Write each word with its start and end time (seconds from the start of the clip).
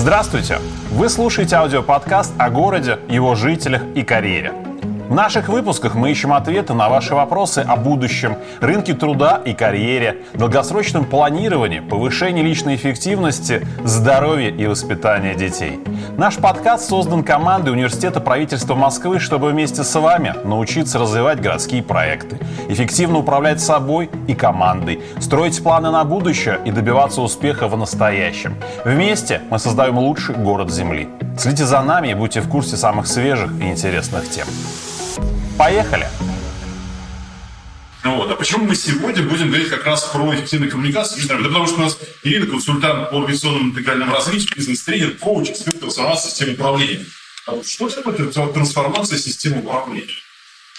Здравствуйте! 0.00 0.60
Вы 0.90 1.10
слушаете 1.10 1.56
аудиоподкаст 1.56 2.32
о 2.38 2.48
городе, 2.48 3.00
его 3.10 3.34
жителях 3.34 3.82
и 3.94 4.02
карьере. 4.02 4.54
В 5.10 5.14
наших 5.14 5.48
выпусках 5.48 5.96
мы 5.96 6.12
ищем 6.12 6.32
ответы 6.32 6.72
на 6.72 6.88
ваши 6.88 7.16
вопросы 7.16 7.64
о 7.66 7.74
будущем, 7.74 8.36
рынке 8.60 8.94
труда 8.94 9.42
и 9.44 9.54
карьере, 9.54 10.18
долгосрочном 10.34 11.04
планировании, 11.04 11.80
повышении 11.80 12.44
личной 12.44 12.76
эффективности, 12.76 13.66
здоровье 13.82 14.52
и 14.52 14.68
воспитании 14.68 15.34
детей. 15.34 15.80
Наш 16.16 16.36
подкаст 16.36 16.88
создан 16.88 17.24
командой 17.24 17.70
Университета 17.70 18.20
правительства 18.20 18.76
Москвы, 18.76 19.18
чтобы 19.18 19.50
вместе 19.50 19.82
с 19.82 19.98
вами 19.98 20.32
научиться 20.44 21.00
развивать 21.00 21.40
городские 21.40 21.82
проекты, 21.82 22.38
эффективно 22.68 23.18
управлять 23.18 23.60
собой 23.60 24.10
и 24.28 24.34
командой, 24.34 25.02
строить 25.18 25.60
планы 25.60 25.90
на 25.90 26.04
будущее 26.04 26.60
и 26.64 26.70
добиваться 26.70 27.20
успеха 27.20 27.66
в 27.66 27.76
настоящем. 27.76 28.54
Вместе 28.84 29.40
мы 29.50 29.58
создаем 29.58 29.98
лучший 29.98 30.36
город 30.36 30.70
Земли. 30.70 31.08
Следите 31.36 31.64
за 31.64 31.82
нами 31.82 32.12
и 32.12 32.14
будьте 32.14 32.40
в 32.40 32.48
курсе 32.48 32.76
самых 32.76 33.08
свежих 33.08 33.50
и 33.60 33.64
интересных 33.64 34.30
тем. 34.30 34.46
Поехали! 35.60 36.08
Ну 38.02 38.16
вот. 38.16 38.30
А 38.30 38.34
почему 38.34 38.64
мы 38.64 38.74
сегодня 38.74 39.22
будем 39.22 39.48
говорить 39.48 39.68
как 39.68 39.84
раз 39.84 40.04
про 40.04 40.34
эффективную 40.34 40.70
коммуникацию? 40.70 41.28
Да 41.28 41.36
потому 41.36 41.66
что 41.66 41.76
у 41.76 41.80
нас 41.80 41.98
Ирина 42.22 42.46
консультант 42.46 43.10
по 43.10 43.18
организационному 43.18 43.68
интегральному 43.68 44.14
развитию, 44.14 44.56
бизнес-тренер, 44.56 45.18
коуч, 45.18 45.50
эксперт 45.50 45.78
трансформации 45.78 46.30
системы 46.30 46.54
управления. 46.54 47.04
А 47.46 47.52
вот 47.52 47.68
что 47.68 47.90
такое 47.90 48.14
трансформация 48.14 49.18
системы 49.18 49.58
управления? 49.58 50.08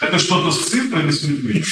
Это 0.01 0.17
что-то 0.17 0.51
с 0.51 0.65
цифрами, 0.67 1.11
с 1.11 1.21
людьми? 1.21 1.63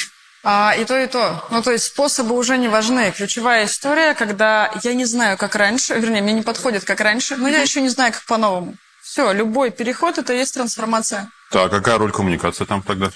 А, 0.44 0.76
и 0.78 0.84
то, 0.84 0.96
и 0.96 1.08
то. 1.08 1.44
Ну, 1.50 1.64
то 1.64 1.72
есть 1.72 1.86
способы 1.86 2.36
уже 2.36 2.58
не 2.58 2.68
важны. 2.68 3.10
Ключевая 3.10 3.66
история, 3.66 4.14
когда 4.14 4.72
я 4.84 4.94
не 4.94 5.04
знаю, 5.04 5.36
как 5.36 5.56
раньше, 5.56 5.94
вернее, 5.94 6.22
мне 6.22 6.32
не 6.34 6.42
подходит, 6.42 6.84
как 6.84 7.00
раньше, 7.00 7.36
но 7.36 7.48
я 7.48 7.60
еще 7.60 7.80
не 7.80 7.88
знаю, 7.88 8.12
как 8.12 8.22
по-новому. 8.26 8.76
Все, 9.02 9.32
любой 9.32 9.72
переход– 9.72 10.18
это 10.18 10.32
есть 10.32 10.54
трансформация. 10.54 11.28
Так, 11.50 11.66
а 11.66 11.68
какая 11.68 11.98
роль 11.98 12.12
коммуникации 12.12 12.64
там 12.64 12.82
тогда? 12.82 13.10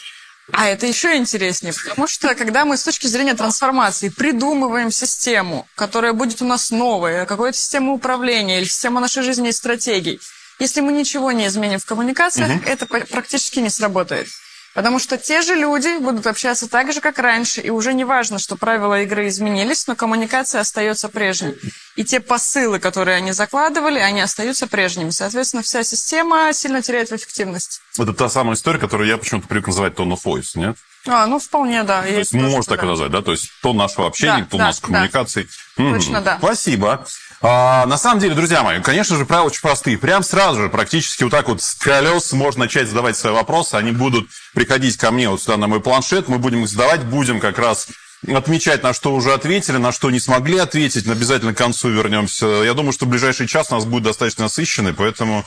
А 0.52 0.68
это 0.68 0.86
еще 0.86 1.16
интереснее, 1.16 1.72
потому 1.72 2.06
что 2.06 2.34
когда 2.34 2.66
мы 2.66 2.76
с 2.76 2.82
точки 2.82 3.06
зрения 3.06 3.34
трансформации 3.34 4.10
придумываем 4.10 4.90
систему, 4.90 5.66
которая 5.74 6.12
будет 6.12 6.42
у 6.42 6.44
нас 6.44 6.70
новая, 6.70 7.24
какую-то 7.24 7.56
систему 7.56 7.94
управления 7.94 8.58
или 8.58 8.66
систему 8.66 9.00
нашей 9.00 9.22
жизни 9.22 9.48
и 9.48 9.52
стратегий, 9.52 10.20
если 10.58 10.80
мы 10.80 10.92
ничего 10.92 11.32
не 11.32 11.46
изменим 11.46 11.78
в 11.78 11.86
коммуникациях, 11.86 12.50
угу. 12.50 12.64
это 12.66 12.86
практически 12.86 13.60
не 13.60 13.70
сработает. 13.70 14.28
Потому 14.74 14.98
что 14.98 15.16
те 15.16 15.42
же 15.42 15.54
люди 15.54 15.98
будут 15.98 16.26
общаться 16.26 16.68
так 16.68 16.92
же, 16.92 17.00
как 17.00 17.18
раньше, 17.20 17.60
и 17.60 17.70
уже 17.70 17.94
не 17.94 18.04
важно, 18.04 18.40
что 18.40 18.56
правила 18.56 19.02
игры 19.02 19.28
изменились, 19.28 19.86
но 19.86 19.94
коммуникация 19.94 20.60
остается 20.60 21.08
прежней. 21.08 21.54
И 21.94 22.04
те 22.04 22.18
посылы, 22.18 22.80
которые 22.80 23.16
они 23.16 23.30
закладывали, 23.30 24.00
они 24.00 24.20
остаются 24.20 24.66
прежними. 24.66 25.10
Соответственно, 25.10 25.62
вся 25.62 25.84
система 25.84 26.52
сильно 26.52 26.82
теряет 26.82 27.10
в 27.10 27.14
эффективности. 27.14 27.80
Это 27.96 28.12
та 28.12 28.28
самая 28.28 28.56
история, 28.56 28.80
которую 28.80 29.08
я 29.08 29.16
почему-то 29.16 29.46
привык 29.46 29.68
называть 29.68 29.94
tone 29.94 30.12
of 30.12 30.24
voice, 30.24 30.50
нет? 30.56 30.76
А, 31.06 31.26
ну, 31.26 31.38
вполне, 31.38 31.82
да. 31.82 32.02
То 32.02 32.08
есть, 32.08 32.32
можно 32.32 32.62
так 32.62 32.80
да. 32.80 32.86
назвать, 32.86 33.10
да? 33.10 33.22
То 33.22 33.32
есть, 33.32 33.50
то 33.62 33.72
нашего 33.74 34.06
общения, 34.06 34.38
да, 34.38 34.46
то 34.46 34.56
да, 34.56 34.64
нашей 34.64 34.80
коммуникации. 34.80 35.48
Да. 35.76 35.92
Точно, 35.92 36.20
да. 36.20 36.38
Спасибо. 36.38 37.06
А, 37.46 37.84
на 37.84 37.98
самом 37.98 38.20
деле, 38.20 38.34
друзья 38.34 38.62
мои, 38.62 38.80
конечно 38.80 39.18
же, 39.18 39.26
правила 39.26 39.48
очень 39.48 39.60
простые. 39.60 39.98
Прям 39.98 40.22
сразу 40.22 40.62
же, 40.62 40.68
практически 40.70 41.24
вот 41.24 41.30
так 41.30 41.46
вот 41.46 41.60
с 41.60 41.74
колес 41.74 42.32
можно 42.32 42.60
начать 42.60 42.88
задавать 42.88 43.18
свои 43.18 43.34
вопросы. 43.34 43.74
Они 43.74 43.92
будут 43.92 44.30
приходить 44.54 44.96
ко 44.96 45.10
мне 45.10 45.28
вот 45.28 45.42
сюда 45.42 45.58
на 45.58 45.66
мой 45.66 45.80
планшет. 45.80 46.28
Мы 46.28 46.38
будем 46.38 46.62
их 46.62 46.70
задавать, 46.70 47.04
будем 47.04 47.40
как 47.40 47.58
раз 47.58 47.88
отмечать, 48.26 48.82
на 48.82 48.94
что 48.94 49.14
уже 49.14 49.34
ответили, 49.34 49.76
на 49.76 49.92
что 49.92 50.10
не 50.10 50.20
смогли 50.20 50.56
ответить. 50.56 51.06
Обязательно 51.06 51.52
к 51.52 51.58
концу 51.58 51.90
вернемся. 51.90 52.46
Я 52.46 52.72
думаю, 52.72 52.94
что 52.94 53.04
в 53.04 53.10
ближайший 53.10 53.46
час 53.46 53.70
у 53.70 53.74
нас 53.74 53.84
будет 53.84 54.04
достаточно 54.04 54.44
насыщенный, 54.44 54.94
поэтому 54.94 55.44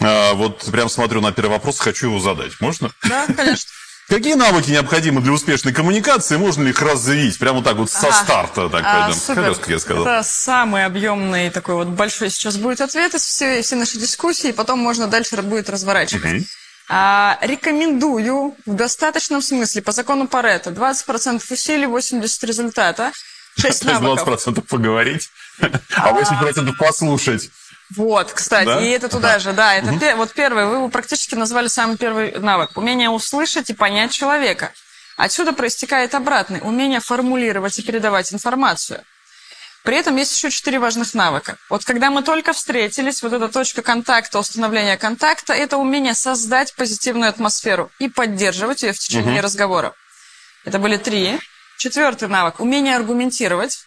а, 0.00 0.32
вот 0.32 0.64
прям 0.72 0.88
смотрю 0.88 1.20
на 1.20 1.32
первый 1.32 1.50
вопрос, 1.50 1.80
хочу 1.80 2.06
его 2.06 2.18
задать. 2.18 2.58
Можно? 2.62 2.92
Да, 3.06 3.26
конечно. 3.26 3.70
Какие 4.08 4.34
навыки 4.34 4.70
необходимы 4.70 5.20
для 5.20 5.32
успешной 5.32 5.72
коммуникации? 5.72 6.36
Можно 6.36 6.62
ли 6.62 6.70
их 6.70 6.80
развить? 6.80 7.38
Прямо 7.38 7.62
так 7.64 7.76
вот 7.76 7.90
со 7.90 8.06
ага. 8.06 8.12
старта, 8.12 8.68
так 8.68 8.84
а, 8.86 9.00
пойдем. 9.00 9.20
Супер. 9.20 9.54
как 9.56 9.68
я 9.68 9.78
сказал. 9.80 10.06
Это 10.06 10.22
самый 10.22 10.84
объемный 10.84 11.50
такой 11.50 11.74
вот 11.74 11.88
большой 11.88 12.30
сейчас 12.30 12.56
будет 12.56 12.80
ответ 12.80 13.14
из 13.14 13.22
всей, 13.22 13.62
всей 13.62 13.74
нашей 13.74 13.98
дискуссии, 13.98 14.50
и 14.50 14.52
потом 14.52 14.78
можно 14.78 15.08
дальше 15.08 15.42
будет 15.42 15.68
разворачивать. 15.68 16.42
Угу. 16.42 16.44
А, 16.88 17.36
рекомендую 17.42 18.54
в 18.64 18.74
достаточном 18.74 19.42
смысле 19.42 19.82
по 19.82 19.90
закону 19.90 20.28
Паретта 20.28 20.70
20% 20.70 21.42
усилий, 21.52 21.86
80% 21.86 22.46
результата. 22.46 23.10
6 23.58 23.84
навыков. 23.86 24.28
20% 24.46 24.60
поговорить, 24.68 25.30
а 25.96 26.12
80% 26.12 26.72
послушать. 26.78 27.50
Вот, 27.94 28.32
кстати, 28.32 28.66
да? 28.66 28.80
и 28.80 28.88
это 28.88 29.08
туда 29.08 29.30
ага. 29.32 29.38
же, 29.38 29.52
да, 29.52 29.74
это 29.74 29.92
угу. 29.92 30.00
пер, 30.00 30.16
вот 30.16 30.32
первый, 30.32 30.66
вы 30.66 30.76
его 30.76 30.88
практически 30.88 31.34
назвали 31.36 31.68
самый 31.68 31.96
первый 31.96 32.32
навык, 32.32 32.76
умение 32.76 33.10
услышать 33.10 33.70
и 33.70 33.74
понять 33.74 34.10
человека. 34.10 34.72
Отсюда 35.16 35.52
проистекает 35.52 36.14
обратный, 36.14 36.60
умение 36.62 37.00
формулировать 37.00 37.78
и 37.78 37.82
передавать 37.82 38.32
информацию. 38.32 39.02
При 39.86 39.96
этом 39.96 40.16
есть 40.16 40.34
еще 40.36 40.50
четыре 40.50 40.80
важных 40.80 41.14
навыка. 41.14 41.58
Вот 41.70 41.84
когда 41.84 42.10
мы 42.10 42.24
только 42.24 42.52
встретились, 42.52 43.22
вот 43.22 43.32
эта 43.32 43.48
точка 43.48 43.82
контакта, 43.82 44.40
установления 44.40 44.96
контакта, 44.96 45.52
это 45.52 45.76
умение 45.78 46.14
создать 46.14 46.74
позитивную 46.74 47.28
атмосферу 47.28 47.92
и 48.00 48.08
поддерживать 48.08 48.82
ее 48.82 48.92
в 48.92 48.98
течение 48.98 49.36
угу. 49.36 49.44
разговора. 49.44 49.94
Это 50.64 50.80
были 50.80 50.96
три. 50.96 51.38
Четвертый 51.78 52.26
навык– 52.26 52.54
умение 52.58 52.96
аргументировать. 52.96 53.85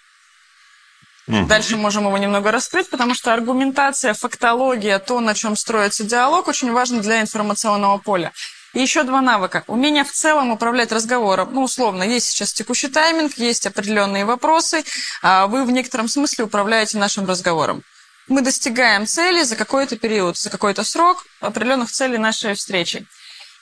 Дальше 1.48 1.78
можем 1.78 2.08
его 2.08 2.18
немного 2.18 2.52
раскрыть, 2.52 2.90
потому 2.90 3.14
что 3.14 3.32
аргументация, 3.34 4.16
фактология, 4.16 4.98
то, 4.98 5.20
на 5.20 5.36
чем 5.36 5.56
строится 5.56 6.04
диалог, 6.04 6.48
очень 6.48 6.72
важно 6.72 7.02
для 7.02 7.22
информационного 7.22 8.00
поля. 8.00 8.32
И 8.74 8.82
еще 8.82 9.04
два 9.04 9.22
навыка. 9.22 9.64
Умение 9.68 10.04
в 10.04 10.12
целом 10.12 10.52
управлять 10.52 10.92
разговором. 10.92 11.50
Ну, 11.54 11.64
условно, 11.64 12.04
есть 12.04 12.28
сейчас 12.28 12.54
текущий 12.54 12.88
тайминг, 12.88 13.38
есть 13.38 13.66
определенные 13.68 14.26
вопросы. 14.26 14.84
А 15.22 15.48
вы 15.48 15.66
в 15.66 15.72
некотором 15.72 16.08
смысле 16.08 16.46
управляете 16.46 16.98
нашим 16.98 17.28
разговором. 17.28 17.84
Мы 18.28 18.42
достигаем 18.42 19.08
цели 19.08 19.44
за 19.44 19.56
какой-то 19.56 19.98
период, 19.98 20.38
за 20.38 20.50
какой-то 20.50 20.84
срок 20.84 21.26
определенных 21.42 21.92
целей 21.92 22.20
нашей 22.20 22.54
встречи. 22.54 23.06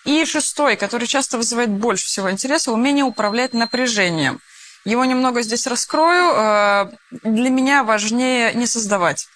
И 0.03 0.23
шестой, 0.25 0.75
который 0.77 1.07
часто 1.07 1.37
вызывает 1.37 1.69
больше 1.69 2.05
всего 2.05 2.31
интереса, 2.31 2.71
умение 2.71 3.03
управлять 3.03 3.53
напряжением. 3.53 4.39
Его 4.87 5.03
немного 5.03 5.41
здесь 5.41 5.67
раскрою. 5.67 6.33
Э, 6.33 6.91
для 7.23 7.49
меня 7.49 7.83
важнее 7.83 8.53
не 8.53 8.65
создавать. 8.65 9.27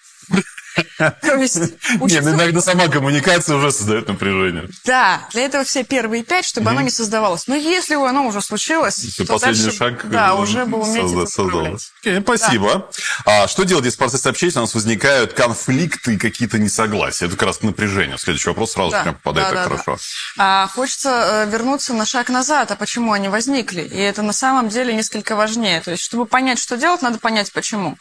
То 1.22 1.34
есть... 1.36 1.58
Нет, 2.00 2.24
иногда 2.24 2.60
сама 2.60 2.88
коммуникация 2.88 3.56
уже 3.56 3.72
создает 3.72 4.08
напряжение. 4.08 4.68
Да, 4.84 5.26
для 5.32 5.42
этого 5.42 5.64
все 5.64 5.84
первые 5.84 6.22
пять, 6.22 6.44
чтобы 6.44 6.70
оно 6.70 6.80
не 6.80 6.90
создавалось. 6.90 7.46
Но 7.46 7.54
если 7.54 7.94
оно 7.94 8.26
уже 8.26 8.40
случилось, 8.40 9.16
то 9.16 9.24
последний 9.26 9.70
шаг 9.70 10.08
да, 10.08 10.34
уже 10.34 10.64
бы 10.64 10.78
уметь 10.78 11.30
создалось. 11.30 11.92
Спасибо. 12.22 12.90
А 13.24 13.48
что 13.48 13.64
делать, 13.64 13.84
если 13.84 13.96
в 13.96 13.98
процессе 13.98 14.28
общения 14.28 14.52
у 14.56 14.60
нас 14.60 14.74
возникают 14.74 15.32
конфликты 15.32 16.14
и 16.14 16.18
какие-то 16.18 16.58
несогласия? 16.58 17.26
Это 17.26 17.36
как 17.36 17.46
раз 17.48 17.62
напряжение. 17.62 18.18
Следующий 18.18 18.48
вопрос 18.48 18.72
сразу 18.72 18.90
прям 18.90 19.14
попадает 19.14 19.50
так 19.50 19.64
хорошо. 19.64 19.98
А, 20.38 20.68
хочется 20.68 21.46
э, 21.46 21.50
вернуться 21.50 21.94
на 21.94 22.06
шаг 22.06 22.28
назад. 22.28 22.70
А 22.70 22.76
почему 22.76 23.12
они 23.12 23.28
возникли? 23.28 23.82
И 23.82 23.98
это 23.98 24.22
на 24.22 24.32
самом 24.32 24.68
деле 24.68 24.94
несколько 24.94 25.36
важнее. 25.36 25.80
То 25.80 25.92
есть, 25.92 26.02
чтобы 26.02 26.26
понять, 26.26 26.58
что 26.58 26.76
делать, 26.76 27.02
надо 27.02 27.18
понять, 27.18 27.52
почему. 27.52 27.96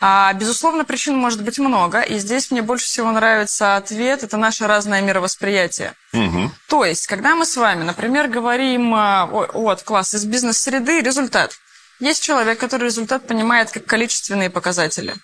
А, 0.00 0.32
безусловно, 0.34 0.84
причин 0.84 1.16
может 1.16 1.42
быть 1.42 1.58
много, 1.58 2.00
и 2.00 2.18
здесь 2.18 2.50
мне 2.50 2.62
больше 2.62 2.86
всего 2.86 3.10
нравится 3.10 3.76
ответ– 3.76 4.22
это 4.22 4.36
наше 4.36 4.68
разное 4.68 5.00
мировосприятие. 5.00 5.94
Угу. 6.12 6.52
То 6.68 6.84
есть, 6.84 7.08
когда 7.08 7.34
мы 7.34 7.44
с 7.44 7.56
вами, 7.56 7.82
например, 7.82 8.28
говорим 8.28 8.94
а, 8.94 9.24
от 9.24 9.82
класс 9.82 10.14
из 10.14 10.24
бизнес-среды, 10.24 11.00
результат. 11.00 11.58
Есть 11.98 12.22
человек, 12.22 12.60
который 12.60 12.84
результат 12.84 13.26
понимает 13.26 13.72
как 13.72 13.86
количественные 13.86 14.50
показатели. 14.50 15.14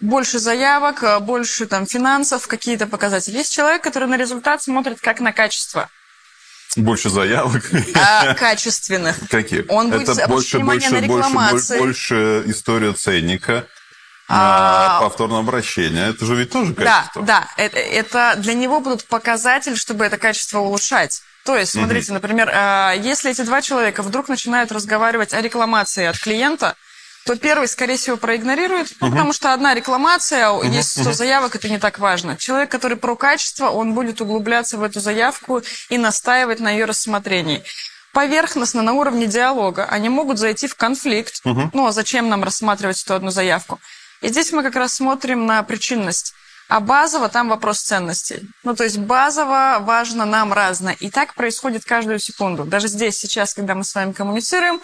Больше 0.00 0.40
заявок, 0.40 1.04
а, 1.04 1.20
больше 1.20 1.66
там, 1.66 1.86
финансов, 1.86 2.48
какие-то 2.48 2.88
показатели. 2.88 3.36
Есть 3.36 3.52
человек, 3.52 3.82
который 3.82 4.08
на 4.08 4.16
результат 4.16 4.60
смотрит 4.60 5.00
как 5.00 5.20
на 5.20 5.32
качество. 5.32 5.88
Больше 6.74 7.08
заявок. 7.08 7.70
А, 7.94 8.34
качественных. 8.38 9.16
Какие? 9.30 9.64
Он 9.68 9.90
будет 9.90 10.08
Это 10.08 10.26
больше, 10.26 10.58
больше, 10.58 10.90
на 10.90 11.06
больше, 11.06 11.78
больше 11.78 12.42
история 12.46 12.92
ценника 12.92 13.68
а, 14.28 15.00
повторное 15.00 15.40
обращение. 15.40 16.10
Это 16.10 16.26
же 16.26 16.34
ведь 16.34 16.50
тоже 16.50 16.74
качество. 16.74 17.22
Да, 17.22 17.40
да. 17.40 17.48
Это, 17.56 17.78
это 17.78 18.34
для 18.36 18.54
него 18.54 18.80
будут 18.80 19.04
показатель, 19.06 19.76
чтобы 19.76 20.04
это 20.04 20.18
качество 20.18 20.58
улучшать. 20.60 21.22
То 21.44 21.56
есть, 21.56 21.72
смотрите, 21.72 22.08
угу. 22.08 22.14
например, 22.14 22.50
а, 22.52 22.92
если 22.92 23.30
эти 23.30 23.40
два 23.42 23.62
человека 23.62 24.02
вдруг 24.02 24.28
начинают 24.28 24.70
разговаривать 24.70 25.32
о 25.32 25.40
рекламации 25.40 26.04
от 26.04 26.18
клиента, 26.18 26.74
то 27.24 27.36
первый, 27.36 27.68
скорее 27.68 27.96
всего, 27.96 28.16
проигнорирует, 28.16 28.88
ну, 29.00 29.10
потому 29.10 29.32
что 29.32 29.52
одна 29.52 29.74
рекламация, 29.74 30.50
угу, 30.50 30.64
есть 30.64 30.92
100 30.92 31.02
угу. 31.02 31.12
заявок, 31.12 31.56
это 31.56 31.68
не 31.68 31.78
так 31.78 31.98
важно. 31.98 32.36
Человек, 32.36 32.70
который 32.70 32.96
про 32.96 33.16
качество, 33.16 33.70
он 33.70 33.94
будет 33.94 34.20
углубляться 34.20 34.76
в 34.76 34.82
эту 34.82 35.00
заявку 35.00 35.62
и 35.88 35.98
настаивать 35.98 36.60
на 36.60 36.70
ее 36.70 36.84
рассмотрении 36.84 37.62
поверхностно 38.12 38.82
на 38.82 38.94
уровне 38.94 39.26
диалога 39.26 39.84
они 39.84 40.08
могут 40.08 40.38
зайти 40.38 40.66
в 40.66 40.74
конфликт. 40.74 41.40
Угу. 41.44 41.70
Ну, 41.72 41.86
а 41.86 41.92
зачем 41.92 42.28
нам 42.28 42.42
рассматривать 42.42 43.00
эту 43.02 43.14
одну 43.14 43.30
заявку? 43.30 43.78
И 44.20 44.28
здесь 44.28 44.52
мы 44.52 44.62
как 44.62 44.76
раз 44.76 44.94
смотрим 44.94 45.46
на 45.46 45.62
причинность. 45.62 46.34
А 46.68 46.80
базово 46.80 47.30
там 47.30 47.48
вопрос 47.48 47.80
ценностей. 47.80 48.42
Ну, 48.62 48.76
то 48.76 48.84
есть 48.84 48.98
базово 48.98 49.78
важно 49.80 50.26
нам 50.26 50.52
разное. 50.52 50.96
И 51.00 51.10
так 51.10 51.34
происходит 51.34 51.84
каждую 51.84 52.18
секунду. 52.18 52.64
Даже 52.64 52.88
здесь, 52.88 53.16
сейчас, 53.16 53.54
когда 53.54 53.74
мы 53.74 53.84
с 53.84 53.94
вами 53.94 54.12
коммуницируем, 54.12 54.80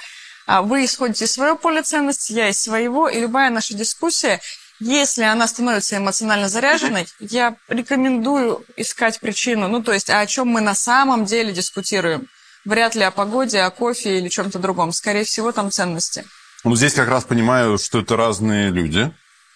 а, 0.47 0.63
вы 0.63 0.87
исходите 0.87 1.27
из 1.27 1.33
своего 1.33 1.57
поля 1.57 1.83
ценностей, 1.83 2.35
я 2.35 2.49
из 2.49 2.61
своего, 2.61 3.09
и 3.09 3.21
любая 3.21 3.51
наша 3.51 3.75
дискуссия, 3.75 4.41
если 4.81 5.23
она 5.23 5.47
становится 5.47 5.97
эмоционально 5.97 6.49
заряженной, 6.49 7.07
я 7.21 7.57
рекомендую 7.69 8.65
искать 8.77 9.21
причину. 9.21 9.69
Ну, 9.69 9.83
то 9.83 9.93
есть, 9.93 10.09
а 10.09 10.21
о 10.21 10.27
чем 10.27 10.49
мы 10.49 10.63
на 10.63 10.75
самом 10.75 11.27
деле 11.27 11.53
дискутируем. 11.53 12.29
Вряд 12.65 12.95
ли 12.95 13.03
о 13.03 13.11
погоде, 13.11 13.61
о 13.61 13.71
кофе 13.71 14.19
или 14.19 14.29
чем-то 14.29 14.59
другом. 14.59 14.93
Скорее 14.93 15.25
всего, 15.25 15.53
там 15.53 15.71
ценности. 15.71 16.25
Ну, 16.65 16.75
здесь 16.77 16.95
как 16.95 17.09
раз 17.09 17.25
понимаю, 17.25 17.77
что 17.77 18.01
это 18.01 18.17
разные 18.17 18.71
люди, 18.71 19.13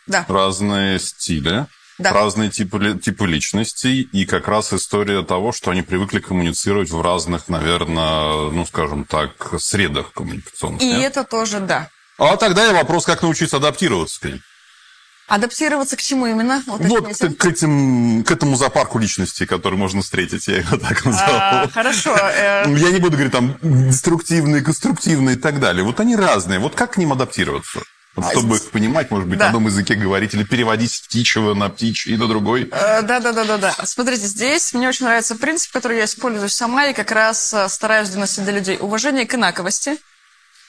да. 0.08 0.24
разные 0.28 0.98
стили 0.98 1.66
да. 1.98 2.12
разные 2.12 2.50
типы, 2.50 2.98
типы 3.02 3.26
личностей, 3.26 4.02
и 4.02 4.24
как 4.24 4.48
раз 4.48 4.72
история 4.72 5.22
того, 5.22 5.52
что 5.52 5.70
они 5.70 5.82
привыкли 5.82 6.20
коммуницировать 6.20 6.90
в 6.90 7.00
разных, 7.02 7.48
наверное, 7.48 8.50
ну, 8.50 8.64
скажем 8.64 9.04
так, 9.04 9.54
средах 9.58 10.12
коммуникационных. 10.12 10.80
И 10.80 10.86
нет? 10.86 11.16
это 11.16 11.24
тоже 11.24 11.60
да. 11.60 11.90
А 12.18 12.36
тогда 12.36 12.66
я 12.66 12.72
вопрос, 12.72 13.04
как 13.04 13.22
научиться 13.22 13.58
адаптироваться 13.58 14.20
к 14.20 14.24
ним? 14.24 14.42
Адаптироваться 15.28 15.96
к 15.96 16.02
чему 16.02 16.26
именно? 16.26 16.62
Вот, 16.66 16.80
вот 16.80 17.06
к, 17.06 17.36
к, 17.36 17.46
этим, 17.46 18.24
к 18.24 18.30
этому 18.30 18.56
зоопарку 18.56 18.98
личности, 18.98 19.44
который 19.44 19.78
можно 19.78 20.00
встретить, 20.00 20.48
я 20.48 20.58
его 20.58 20.78
так 20.78 21.04
назову. 21.04 21.32
А, 21.34 21.68
хорошо. 21.68 22.16
Э... 22.16 22.64
Я 22.78 22.90
не 22.90 22.98
буду 22.98 23.12
говорить 23.12 23.32
там 23.32 23.58
деструктивные, 23.60 24.62
конструктивные 24.62 25.36
и 25.36 25.38
так 25.38 25.60
далее. 25.60 25.84
Вот 25.84 26.00
они 26.00 26.16
разные. 26.16 26.58
Вот 26.58 26.74
как 26.74 26.94
к 26.94 26.96
ним 26.96 27.12
адаптироваться? 27.12 27.82
Вот, 28.22 28.32
чтобы 28.32 28.56
их 28.56 28.70
понимать, 28.70 29.10
может 29.10 29.28
быть, 29.28 29.38
да. 29.38 29.46
на 29.46 29.48
одном 29.50 29.66
языке 29.66 29.94
говорить 29.94 30.34
или 30.34 30.44
переводить 30.44 30.92
с 30.92 31.00
птичьего 31.00 31.54
на 31.54 31.68
птичий 31.68 32.14
и 32.14 32.16
на 32.16 32.26
другой. 32.26 32.68
Э, 32.70 33.02
Да-да-да-да-да. 33.02 33.74
Смотрите, 33.84 34.26
здесь 34.26 34.72
мне 34.74 34.88
очень 34.88 35.06
нравится 35.06 35.36
принцип, 35.36 35.72
который 35.72 35.98
я 35.98 36.04
использую 36.04 36.48
сама 36.48 36.86
и 36.86 36.94
как 36.94 37.10
раз 37.10 37.52
э, 37.54 37.68
стараюсь 37.68 38.08
доносить 38.10 38.44
до 38.44 38.52
людей. 38.52 38.78
Уважение 38.78 39.26
к 39.26 39.34
инаковости. 39.34 39.98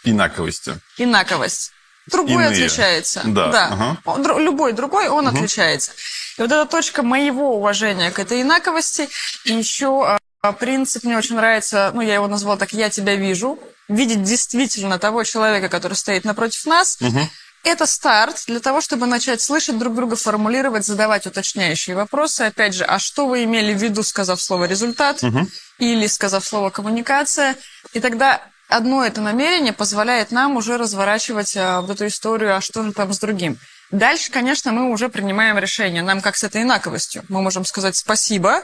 Инаковости. 0.04 0.80
Инаковость. 0.98 1.72
Другой 2.08 2.46
Иные. 2.46 2.48
отличается. 2.50 3.22
Да. 3.26 3.52
да. 3.52 3.98
Ага. 4.06 4.40
Любой 4.40 4.74
другой, 4.74 5.10
он 5.10 5.28
угу. 5.28 5.36
отличается. 5.36 5.92
И 6.38 6.42
вот 6.42 6.52
эта 6.52 6.66
точка 6.66 7.04
моего 7.04 7.56
уважения 7.58 8.12
к 8.12 8.20
этой 8.20 8.42
инаковости, 8.42 9.10
и 9.46 9.54
еще 9.54 10.18
а, 10.42 10.52
принцип 10.54 11.04
мне 11.04 11.18
очень 11.18 11.36
нравится, 11.36 11.92
ну, 11.94 12.02
я 12.02 12.16
его 12.16 12.28
назвала 12.28 12.58
так, 12.58 12.74
я 12.74 12.90
тебя 12.90 13.16
вижу 13.16 13.60
видеть 13.90 14.24
действительно 14.24 15.00
того 15.00 15.24
человека, 15.24 15.68
который 15.68 15.96
стоит 15.96 16.24
напротив 16.24 16.66
нас, 16.66 16.98
угу. 17.02 17.20
это 17.64 17.86
старт 17.86 18.44
для 18.48 18.60
того, 18.60 18.80
чтобы 18.80 19.08
начать 19.08 19.42
слышать 19.42 19.78
друг 19.78 19.96
друга, 19.96 20.16
формулировать, 20.16 20.86
задавать 20.86 21.26
уточняющие 21.26 21.96
вопросы. 21.96 22.44
Опять 22.44 22.76
же, 22.76 22.86
а 22.86 23.00
что 23.00 23.28
вы 23.28 23.44
имели 23.44 23.74
в 23.74 23.82
виду, 23.82 24.04
сказав 24.04 24.42
слово 24.42 24.66
«результат» 24.66 25.24
угу. 25.24 25.48
или 25.80 26.08
сказав 26.08 26.46
слово 26.46 26.70
«коммуникация»? 26.70 27.56
И 27.94 28.00
тогда 28.00 28.42
одно 28.70 29.04
это 29.04 29.20
намерение 29.20 29.74
позволяет 29.74 30.32
нам 30.32 30.56
уже 30.56 30.78
разворачивать 30.78 31.58
а, 31.58 31.82
вот 31.82 31.90
эту 31.90 32.08
историю, 32.08 32.56
а 32.56 32.62
что 32.62 32.84
же 32.84 32.94
там 32.94 33.12
с 33.12 33.20
другим. 33.20 33.58
Дальше, 33.92 34.32
конечно, 34.32 34.72
мы 34.72 34.92
уже 34.92 35.10
принимаем 35.10 35.58
решение. 35.58 36.04
Нам 36.04 36.22
как 36.22 36.38
с 36.38 36.44
этой 36.44 36.62
инаковостью. 36.62 37.24
Мы 37.28 37.42
можем 37.42 37.66
сказать 37.66 37.96
«спасибо», 37.96 38.64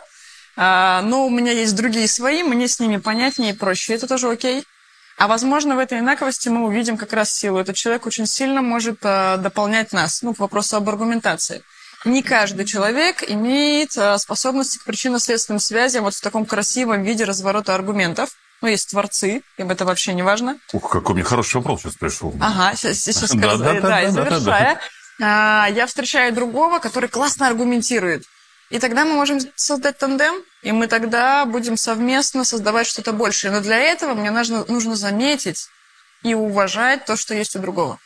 а, 0.58 1.02
но 1.02 1.26
у 1.26 1.30
меня 1.30 1.52
есть 1.52 1.76
другие 1.76 2.08
свои, 2.08 2.44
мне 2.44 2.68
с 2.68 2.80
ними 2.80 2.98
понятнее 2.98 3.52
и 3.52 3.56
проще. 3.56 3.94
Это 3.94 4.08
тоже 4.08 4.30
окей. 4.30 4.64
А 5.18 5.28
возможно, 5.28 5.76
в 5.76 5.80
этой 5.80 6.00
инаковости 6.00 6.50
мы 6.50 6.66
увидим 6.66 6.98
как 6.98 7.14
раз 7.14 7.32
силу. 7.32 7.60
Этот 7.60 7.76
человек 7.76 8.06
очень 8.06 8.26
сильно 8.26 8.62
может 8.62 9.00
э, 9.04 9.38
дополнять 9.38 9.94
нас, 9.94 10.22
ну, 10.22 10.34
к 10.34 10.40
вопросу 10.40 10.76
об 10.76 10.90
аргументации. 10.90 11.64
Не 12.04 12.22
каждый 12.22 12.66
человек 12.66 13.24
имеет 13.28 13.96
э, 13.98 14.18
способности 14.18 14.78
к 14.78 14.84
причинно-следственным 14.84 15.60
связям 15.60 16.04
вот 16.04 16.16
в 16.16 16.22
таком 16.22 16.46
красивом 16.46 17.04
виде 17.04 17.24
разворота 17.24 17.74
аргументов. 17.74 18.32
Ну, 18.62 18.68
есть 18.68 18.90
творцы, 18.90 19.42
им 19.58 19.72
это 19.72 19.86
вообще 19.86 20.14
не 20.14 20.24
важно. 20.24 20.58
Ух, 20.74 20.92
какой 20.92 21.16
мне 21.16 21.24
хороший 21.24 21.58
вопрос 21.58 21.82
сейчас 21.82 21.96
пришел. 21.96 22.34
Ага, 22.42 22.76
сейчас, 22.76 23.00
сейчас 23.00 23.30
скажу. 23.30 23.40
Да, 23.42 23.58
да, 23.58 23.82
да, 23.82 24.02
и 24.04 24.08
завершая. 24.10 24.80
А, 25.22 25.68
я 25.72 25.88
встречаю 25.88 26.34
другого, 26.34 26.80
который 26.80 27.10
классно 27.10 27.48
аргументирует. 27.48 28.26
И 28.70 28.80
тогда 28.80 29.06
мы 29.06 29.14
можем 29.14 29.40
создать 29.56 29.98
тандем, 29.98 30.36
и 30.64 30.72
мы 30.72 30.88
тогда 30.88 31.46
будем 31.46 31.78
совместно 31.78 32.44
создавать 32.44 32.88
что-то 32.88 33.14
большее. 33.14 33.52
Но 33.52 33.62
для 33.62 33.78
этого 33.78 34.16
мне 34.16 34.32
нужно, 34.32 34.66
нужно 34.68 34.96
заметить 34.96 35.68
и 36.24 36.34
уважать 36.34 37.06
то, 37.06 37.16
что 37.16 37.36
есть 37.36 37.56
у 37.56 37.60
другого. 37.60 38.00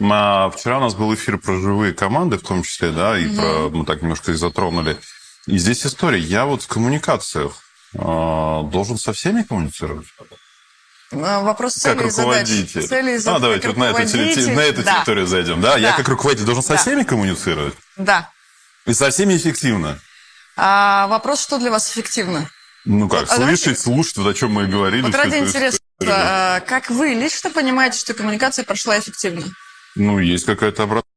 А, 0.00 0.50
вчера 0.50 0.78
у 0.78 0.80
нас 0.80 0.94
был 0.94 1.14
эфир 1.14 1.38
про 1.38 1.58
живые 1.60 1.94
команды, 1.94 2.38
в 2.38 2.42
том 2.42 2.62
числе, 2.62 2.90
да, 2.90 3.18
и 3.18 3.26
угу. 3.26 3.36
про, 3.36 3.68
мы 3.70 3.84
так 3.84 4.02
немножко 4.02 4.32
их 4.32 4.38
затронули. 4.38 4.96
И 5.46 5.58
здесь 5.58 5.84
история. 5.86 6.18
Я 6.18 6.46
вот 6.46 6.62
в 6.62 6.68
коммуникациях 6.68 7.52
э, 7.94 7.98
должен 7.98 8.98
со 8.98 9.12
всеми 9.12 9.42
коммуницировать. 9.42 10.06
А, 11.12 11.40
вопрос 11.42 11.74
цели 11.74 11.98
как 11.98 12.06
руководитель. 12.06 12.82
Задач. 12.82 12.88
Цели 12.88 13.28
а, 13.28 13.38
давайте 13.38 13.68
вот 13.68 13.76
на 13.76 13.84
эту, 13.90 13.98
на 13.98 14.60
эту 14.60 14.82
да. 14.82 14.94
территорию 14.96 15.26
зайдем. 15.26 15.60
Да? 15.60 15.72
да, 15.72 15.78
я 15.78 15.92
как 15.92 16.08
руководитель 16.08 16.46
должен 16.46 16.62
со 16.62 16.74
да. 16.74 16.76
всеми 16.78 17.02
коммуницировать? 17.02 17.74
Да. 17.96 18.30
И 18.86 18.92
со 18.92 19.10
всеми 19.10 19.36
эффективно? 19.36 19.98
А 20.56 21.06
вопрос, 21.08 21.42
что 21.42 21.58
для 21.58 21.70
вас 21.70 21.90
эффективно? 21.90 22.48
Ну 22.84 23.08
как, 23.08 23.22
а 23.22 23.36
слышать, 23.36 23.64
давайте... 23.64 23.74
слушать, 23.74 24.16
вот 24.18 24.28
о 24.28 24.34
чем 24.34 24.52
мы 24.52 24.64
и 24.64 24.66
говорили. 24.66 25.02
Вот 25.02 25.14
ради 25.14 25.36
интереса, 25.36 25.78
как 25.98 26.90
вы 26.90 27.14
лично 27.14 27.50
понимаете, 27.50 27.98
что 27.98 28.12
коммуникация 28.14 28.64
прошла 28.64 28.98
эффективно? 28.98 29.46
Ну, 29.96 30.18
есть 30.18 30.44
какая-то 30.44 30.82
обратная 30.82 31.13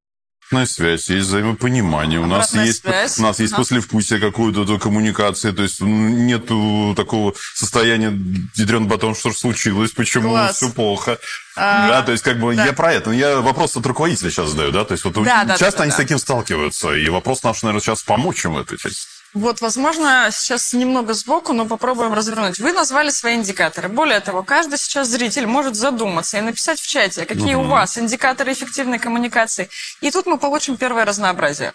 связь, 0.66 1.10
есть 1.10 1.28
взаимопонимание. 1.28 2.20
У 2.20 2.26
нас 2.26 2.54
есть, 2.54 2.84
у 2.86 3.22
нас 3.22 3.40
есть 3.40 3.56
послевкусие 3.56 4.20
какую-то 4.20 4.78
коммуникации, 4.80 5.52
то 5.52 5.64
есть 5.64 5.82
нету 5.82 6.94
такого 6.96 7.34
состояния 7.54 8.18
ядрен 8.56 8.88
батон, 8.88 9.16
что 9.16 9.32
же 9.32 9.38
случилось, 9.38 9.92
почему 9.92 10.30
Класс. 10.30 10.58
все 10.58 10.70
плохо. 10.70 11.20
А, 11.56 11.88
да, 11.88 12.02
то 12.04 12.12
есть 12.12 12.24
как 12.24 12.40
бы 12.40 12.56
да. 12.56 12.66
я 12.66 12.74
про 12.74 12.94
это. 12.94 13.12
Я 13.12 13.42
вопрос 13.42 13.76
от 13.76 13.86
руководителя 13.86 14.30
сейчас 14.30 14.52
задаю, 14.52 14.72
да, 14.72 14.86
то 14.86 14.94
есть 14.94 15.04
вот 15.04 15.14
да, 15.24 15.58
часто 15.58 15.80
да, 15.80 15.84
они 15.84 15.90
да. 15.90 15.96
с 15.96 15.98
таким 15.98 16.20
сталкиваются, 16.20 16.94
и 16.94 17.10
вопрос 17.10 17.44
наш, 17.44 17.64
наверное, 17.64 17.82
сейчас 17.82 18.04
помочь 18.04 18.46
им 18.46 18.54
в 18.54 18.60
этой 18.60 18.78
части. 18.78 19.17
Вот, 19.34 19.62
возможно, 19.62 20.30
сейчас 20.32 20.74
немного 20.74 21.14
сбоку, 21.14 21.54
но 21.54 21.66
попробуем 21.66 22.14
развернуть. 22.14 22.60
Вы 22.60 22.74
назвали 22.74 23.10
свои 23.10 23.36
индикаторы. 23.36 23.90
Более 23.90 24.20
того, 24.20 24.42
каждый 24.42 24.80
сейчас 24.80 25.10
зритель 25.10 25.46
может 25.46 25.76
задуматься 25.76 26.38
и 26.38 26.42
написать 26.42 26.80
в 26.80 26.88
чате, 26.88 27.26
какие 27.26 27.56
угу. 27.56 27.66
у 27.66 27.68
вас 27.68 27.98
индикаторы 27.98 28.54
эффективной 28.54 29.00
коммуникации. 29.00 29.70
И 30.02 30.10
тут 30.12 30.26
мы 30.26 30.38
получим 30.38 30.78
первое 30.78 31.06
разнообразие. 31.06 31.74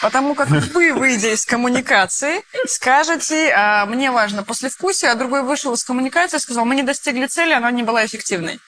Потому 0.00 0.34
как 0.34 0.48
вы, 0.74 0.92
выйдя 0.92 1.32
из 1.32 1.44
коммуникации, 1.44 2.42
скажете, 2.66 3.52
а, 3.54 3.86
мне 3.86 4.10
важно 4.10 4.42
послевкусие, 4.42 5.10
а 5.10 5.14
другой 5.14 5.42
вышел 5.42 5.72
из 5.74 5.84
коммуникации 5.84 6.38
и 6.38 6.40
сказал, 6.40 6.64
мы 6.64 6.74
не 6.74 6.82
достигли 6.82 7.26
цели, 7.26 7.52
она 7.52 7.70
не 7.70 7.82
была 7.82 8.04
эффективной. 8.04 8.60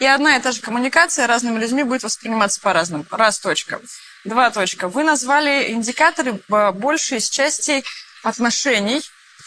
И 0.00 0.06
одна 0.06 0.36
и 0.36 0.40
та 0.40 0.52
же 0.52 0.60
коммуникация 0.60 1.26
разными 1.26 1.58
людьми 1.58 1.82
будет 1.82 2.02
восприниматься 2.02 2.60
по-разному. 2.60 3.04
Раз 3.10 3.38
точка. 3.38 3.80
Два 4.24 4.50
точка. 4.50 4.88
Вы 4.88 5.04
назвали 5.04 5.70
индикаторы 5.70 6.40
большей 6.48 7.18
из 7.18 7.28
части 7.28 7.82
отношений. 8.22 9.02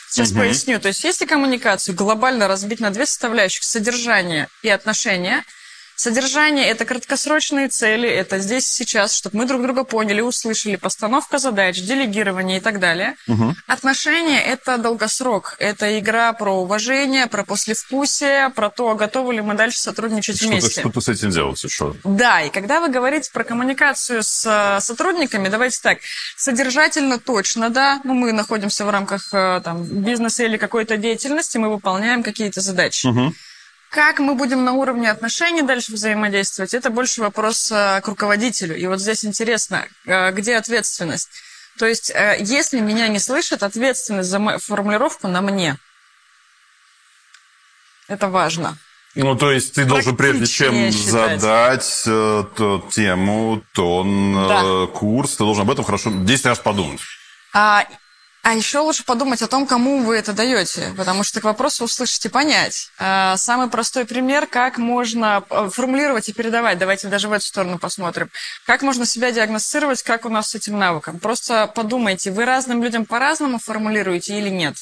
Сейчас 0.09 0.31
угу. 0.31 0.39
поясню. 0.39 0.79
То 0.79 0.89
есть, 0.89 1.03
если 1.03 1.25
коммуникацию 1.25 1.95
глобально 1.95 2.47
разбить 2.47 2.79
на 2.79 2.89
две 2.89 3.05
составляющих, 3.05 3.63
содержание 3.63 4.47
и 4.61 4.69
отношения– 4.69 5.43
Содержание– 5.95 6.65
это 6.67 6.85
краткосрочные 6.85 7.67
цели, 7.67 8.09
это 8.09 8.39
здесь 8.39 8.65
сейчас, 8.65 9.13
чтобы 9.13 9.37
мы 9.37 9.45
друг 9.45 9.61
друга 9.61 9.83
поняли, 9.83 10.21
услышали, 10.21 10.75
постановка 10.75 11.37
задач, 11.37 11.79
делегирование 11.79 12.57
и 12.57 12.61
так 12.61 12.79
далее. 12.79 13.15
Угу. 13.27 13.55
Отношения– 13.67 14.41
это 14.45 14.77
долгосрок, 14.77 15.55
это 15.59 15.99
игра 15.99 16.33
про 16.33 16.55
уважение, 16.61 17.27
про 17.27 17.43
послевкусие, 17.43 18.49
про 18.49 18.69
то, 18.69 18.95
готовы 18.95 19.35
ли 19.35 19.41
мы 19.41 19.53
дальше 19.53 19.79
сотрудничать 19.79 20.37
что 20.37 20.47
вместе. 20.47 20.81
Что-то 20.81 21.01
с 21.01 21.09
этим 21.09 21.29
делать 21.29 21.63
еще. 21.63 21.95
Да, 22.03 22.41
и 22.41 22.49
когда 22.49 22.79
вы 22.79 22.89
говорите 22.89 23.29
про 23.31 23.43
коммуникацию 23.43 24.23
с 24.23 24.45
э, 24.45 24.81
сотрудниками, 24.81 25.47
давайте 25.49 25.79
так, 25.81 25.99
содержательно 26.35 27.19
точно, 27.19 27.69
да, 27.69 28.01
ну, 28.03 28.13
мы 28.13 28.31
находимся 28.31 28.85
в 28.85 28.89
рамках 28.89 29.33
э, 29.33 29.61
там, 29.63 29.83
бизнеса 29.83 30.43
или 30.43 30.57
какой-то 30.57 30.97
деятельности, 30.97 31.57
мы 31.57 31.69
выполняем 31.69 32.23
какие-то 32.23 32.61
задачи. 32.61 33.07
Угу. 33.07 33.33
Как 33.93 34.17
мы 34.17 34.33
будем 34.33 34.65
на 34.65 34.73
уровне 34.73 35.11
отношений 35.11 35.61
дальше 35.61 35.93
взаимодействовать, 35.93 36.73
это 36.73 36.89
больше 36.89 37.21
вопрос 37.21 37.71
э, 37.71 38.01
к 38.01 38.07
руководителю. 38.07 38.75
И 38.75 38.87
вот 38.87 38.99
здесь 38.99 39.23
интересно, 39.23 39.85
э, 40.07 40.31
где 40.31 40.57
ответственность? 40.57 41.29
То 41.77 41.85
есть, 41.85 42.09
э, 42.09 42.37
если 42.39 42.79
меня 42.79 43.07
не 43.07 43.19
слышат, 43.19 43.61
ответственность 43.61 44.29
за 44.29 44.57
формулировку 44.57 45.27
на 45.27 45.41
мне. 45.41 45.77
Это 48.07 48.29
важно. 48.29 48.79
Ну, 49.13 49.35
то 49.35 49.51
есть 49.51 49.75
ты 49.75 49.85
должен, 49.85 50.17
прежде 50.17 50.47
чем 50.47 50.91
задать 50.91 52.03
э, 52.07 52.45
то, 52.57 52.89
тему, 52.91 53.61
тон, 53.73 54.33
да. 54.33 54.61
э, 54.63 54.87
курс, 54.87 55.35
ты 55.35 55.43
должен 55.43 55.61
об 55.61 55.69
этом 55.69 55.85
хорошо 55.85 56.09
10 56.11 56.45
раз 56.47 56.57
подумать. 56.57 56.99
А, 57.53 57.85
А 58.43 58.53
еще 58.53 58.79
лучше 58.79 59.05
подумать 59.05 59.41
о 59.41 59.47
том, 59.47 59.65
кому 59.65 60.03
вы 60.03 60.17
это 60.17 60.33
даете, 60.33 60.93
потому 60.97 61.23
что 61.23 61.39
к 61.39 61.45
вопросу 61.45 61.85
услышать 61.85 62.25
и 62.25 62.29
понять. 62.29 62.89
А, 62.99 63.37
самый 63.37 63.69
простой 63.69 64.03
пример, 64.03 64.47
как 64.47 64.77
можно 64.77 65.45
э, 65.49 65.69
формулировать 65.71 66.27
и 66.27 66.33
передавать. 66.33 66.77
Давайте 66.77 67.07
даже 67.07 67.29
в 67.29 67.31
эту 67.31 67.45
сторону 67.45 67.79
посмотрим. 67.79 68.29
Как 68.65 68.81
можно 68.81 69.05
себя 69.05 69.31
диагностировать, 69.31 70.03
как 70.03 70.25
у 70.25 70.29
нас 70.29 70.49
с 70.49 70.55
этим 70.55 70.77
навыком. 70.77 71.19
Просто 71.19 71.67
подумайте, 71.67 72.31
вы 72.31 72.43
разным 72.43 72.83
людям 72.83 73.05
по-разному 73.05 73.59
формулируете 73.59 74.37
или 74.37 74.49
нет? 74.49 74.75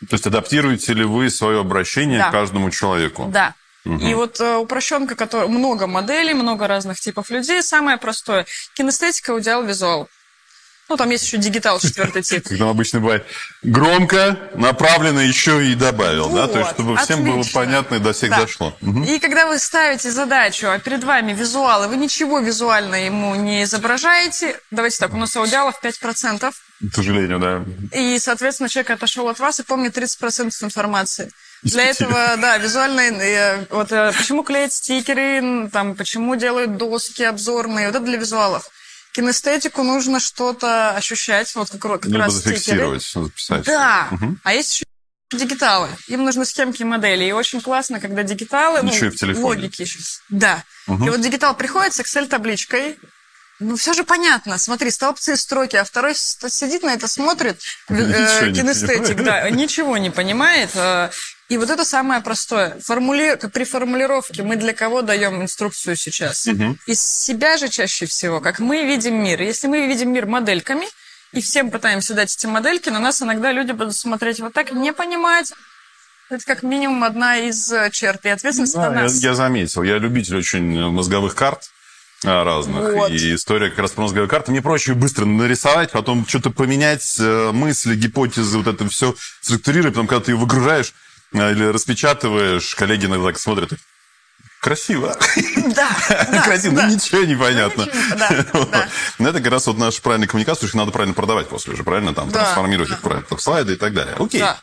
То 0.00 0.14
есть 0.14 0.26
адаптируете 0.26 0.92
ли 0.92 1.04
вы 1.04 1.30
свое 1.30 1.60
обращение 1.60 2.18
да. 2.18 2.30
к 2.30 2.32
каждому 2.32 2.68
человеку? 2.72 3.26
Да. 3.32 3.54
Угу. 3.84 4.04
И 4.04 4.14
вот 4.14 4.40
э, 4.40 4.56
упрощенка, 4.56 5.14
которая 5.14 5.46
много 5.46 5.86
моделей, 5.86 6.34
много 6.34 6.66
разных 6.66 6.98
типов 6.98 7.30
людей, 7.30 7.62
самое 7.62 7.96
простое. 7.96 8.44
Кинестетика, 8.74 9.34
аудиал, 9.34 9.62
визуал. 9.62 10.08
Ну, 10.88 10.96
там 10.96 11.10
есть 11.10 11.24
еще 11.24 11.36
дигитал 11.36 11.78
четвертый 11.80 12.22
тип. 12.22 12.48
Как 12.48 12.56
там 12.56 12.68
обычно 12.68 13.00
бывает. 13.00 13.26
Громко, 13.62 14.38
направленно 14.54 15.20
еще 15.20 15.66
и 15.66 15.74
добавил, 15.74 16.28
вот, 16.28 16.36
да? 16.36 16.48
То 16.48 16.58
есть, 16.60 16.70
чтобы 16.70 16.96
всем 16.96 17.24
было 17.24 17.44
понятно 17.52 17.96
и 17.96 17.98
до 17.98 18.14
всех 18.14 18.30
да. 18.30 18.40
дошло. 18.40 18.74
Угу. 18.80 19.02
И 19.02 19.18
когда 19.18 19.46
вы 19.46 19.58
ставите 19.58 20.10
задачу, 20.10 20.68
а 20.68 20.78
перед 20.78 21.04
вами 21.04 21.32
визуалы, 21.34 21.88
вы 21.88 21.96
ничего 21.96 22.38
визуально 22.38 23.04
ему 23.04 23.34
не 23.34 23.64
изображаете. 23.64 24.58
Давайте 24.70 24.98
так, 24.98 25.12
у 25.12 25.18
нас 25.18 25.36
аудиалов 25.36 25.78
5%. 25.82 26.52
К 26.90 26.94
сожалению, 26.94 27.38
да. 27.38 27.64
И, 27.92 28.18
соответственно, 28.18 28.68
человек 28.70 28.90
отошел 28.90 29.28
от 29.28 29.38
вас 29.40 29.60
и 29.60 29.64
помнит 29.64 29.98
30% 29.98 30.52
информации. 30.62 31.30
Для 31.62 31.84
этого, 31.84 32.36
да, 32.38 32.56
визуальные, 32.56 33.12
э, 33.12 33.64
вот 33.70 33.90
э, 33.90 34.12
почему 34.16 34.44
клеят 34.44 34.72
стикеры, 34.72 35.68
там, 35.72 35.96
почему 35.96 36.36
делают 36.36 36.76
доски 36.76 37.24
обзорные, 37.24 37.88
вот 37.88 37.96
это 37.96 38.04
для 38.04 38.16
визуалов 38.16 38.70
кинестетику 39.18 39.82
нужно 39.82 40.20
что-то 40.20 40.92
ощущать, 40.92 41.52
вот 41.56 41.70
как, 41.70 41.80
как 41.80 42.04
Надо 42.04 42.18
раз 42.18 42.34
зафиксировать, 42.34 43.02
записать. 43.02 43.64
Да, 43.64 44.06
угу. 44.12 44.36
а 44.44 44.54
есть 44.54 44.74
еще 44.74 44.84
дигиталы. 45.32 45.88
Им 46.06 46.24
нужны 46.24 46.44
схемки 46.44 46.84
модели. 46.84 47.24
И 47.24 47.32
очень 47.32 47.60
классно, 47.60 47.98
когда 47.98 48.22
дигиталы... 48.22 48.78
Еще 48.86 49.06
ну, 49.06 49.10
и 49.10 49.10
в 49.10 49.16
телефоне. 49.16 49.44
Логики 49.62 49.82
еще. 49.82 49.98
Да. 50.28 50.62
Угу. 50.86 51.04
И 51.04 51.10
вот 51.10 51.20
дигитал 51.20 51.56
приходит 51.56 51.94
с 51.94 52.00
Excel-табличкой, 52.00 52.96
ну, 53.58 53.74
все 53.74 53.92
же 53.92 54.04
понятно. 54.04 54.56
Смотри, 54.56 54.92
столбцы, 54.92 55.36
строки, 55.36 55.74
а 55.74 55.82
второй 55.82 56.14
сидит 56.14 56.84
на 56.84 56.94
это, 56.94 57.08
смотрит, 57.08 57.60
э, 57.88 58.52
кинестетик, 58.52 59.20
да, 59.24 59.50
ничего 59.50 59.98
не 59.98 60.10
понимает. 60.10 60.70
Э, 60.74 61.10
и 61.48 61.56
вот 61.56 61.70
это 61.70 61.84
самое 61.84 62.20
простое. 62.20 62.78
Формули... 62.80 63.38
При 63.52 63.64
формулировке 63.64 64.42
мы 64.42 64.56
для 64.56 64.74
кого 64.74 65.02
даем 65.02 65.42
инструкцию 65.42 65.96
сейчас? 65.96 66.46
Угу. 66.46 66.76
Из 66.86 67.00
себя 67.00 67.56
же 67.56 67.68
чаще 67.68 68.06
всего, 68.06 68.40
как 68.40 68.58
мы 68.58 68.84
видим 68.84 69.22
мир. 69.22 69.40
Если 69.40 69.66
мы 69.66 69.86
видим 69.86 70.12
мир 70.12 70.26
модельками, 70.26 70.86
и 71.32 71.40
всем 71.40 71.70
пытаемся 71.70 72.14
дать 72.14 72.34
эти 72.34 72.46
модельки, 72.46 72.90
на 72.90 73.00
нас 73.00 73.22
иногда 73.22 73.52
люди 73.52 73.72
будут 73.72 73.94
смотреть 73.94 74.40
вот 74.40 74.52
так, 74.52 74.72
не 74.72 74.92
понимать, 74.92 75.52
это 76.30 76.44
как 76.44 76.62
минимум 76.62 77.04
одна 77.04 77.38
из 77.38 77.72
э, 77.72 77.90
черт, 77.90 78.24
и 78.26 78.28
ответственность 78.28 78.74
да, 78.74 78.90
на 78.90 79.02
нас. 79.02 79.14
Я, 79.16 79.30
я 79.30 79.34
заметил, 79.34 79.82
я 79.82 79.98
любитель 79.98 80.36
очень 80.36 80.90
мозговых 80.90 81.34
карт 81.34 81.70
а, 82.24 82.44
разных. 82.44 82.92
Вот. 82.92 83.10
И 83.10 83.34
история 83.34 83.70
как 83.70 83.78
раз 83.78 83.92
про 83.92 84.02
мозговые 84.02 84.28
карты. 84.28 84.50
Мне 84.50 84.60
проще 84.60 84.92
быстро 84.92 85.24
нарисовать, 85.24 85.92
потом 85.92 86.26
что-то 86.26 86.50
поменять, 86.50 87.16
э, 87.18 87.52
мысли, 87.52 87.94
гипотезы, 87.94 88.58
вот 88.58 88.66
это 88.66 88.86
все 88.90 89.14
структурировать, 89.40 89.94
потом, 89.94 90.06
когда 90.06 90.24
ты 90.24 90.32
ее 90.32 90.36
выгружаешь, 90.36 90.92
а, 90.92 91.07
или 91.32 91.64
распечатываешь, 91.64 92.74
коллеги 92.74 93.06
иногда 93.06 93.28
так 93.28 93.38
смотрят, 93.38 93.72
Красиво. 94.60 95.16
Да. 95.76 95.88
Красиво, 96.44 96.74
да. 96.74 96.86
ну 96.86 96.94
ничего 96.94 97.22
не 97.22 97.36
понятно. 97.36 97.86
Да, 98.18 98.44
да. 98.52 98.88
Но 99.18 99.28
это 99.28 99.38
как 99.38 99.52
раз 99.52 99.66
вот 99.68 99.78
наша 99.78 100.02
правильная 100.02 100.26
коммуникация, 100.26 100.66
что 100.66 100.66
их 100.66 100.74
надо 100.74 100.90
правильно 100.90 101.14
продавать 101.14 101.48
после 101.48 101.74
уже, 101.74 101.84
правильно? 101.84 102.12
Там 102.12 102.30
да. 102.30 102.40
трансформировать 102.40 102.90
их 102.90 103.00
правильно 103.00 103.24
в 103.30 103.40
слайды 103.40 103.74
и 103.74 103.76
так 103.76 103.94
далее. 103.94 104.16
Окей. 104.18 104.40
Да. 104.40 104.58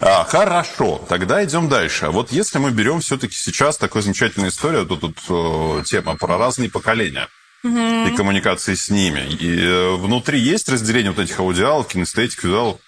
А, 0.00 0.24
хорошо, 0.24 1.04
тогда 1.08 1.44
идем 1.44 1.68
дальше. 1.68 2.08
Вот 2.08 2.32
если 2.32 2.58
мы 2.58 2.70
берем 2.70 3.00
все-таки 3.00 3.34
сейчас 3.34 3.76
такую 3.76 4.02
замечательную 4.02 4.50
историю, 4.50 4.86
то 4.86 4.96
тут 4.96 5.18
о, 5.28 5.82
тема 5.84 6.16
про 6.16 6.38
разные 6.38 6.70
поколения 6.70 7.28
угу. 7.62 7.78
и 7.78 8.16
коммуникации 8.16 8.74
с 8.74 8.88
ними. 8.88 9.26
И 9.28 9.60
э, 9.60 9.96
внутри 9.96 10.40
есть 10.40 10.68
разделение 10.70 11.12
вот 11.12 11.22
этих 11.22 11.38
аудиалов, 11.38 11.88
кинестетик, 11.88 12.44
визуалов? 12.44 12.78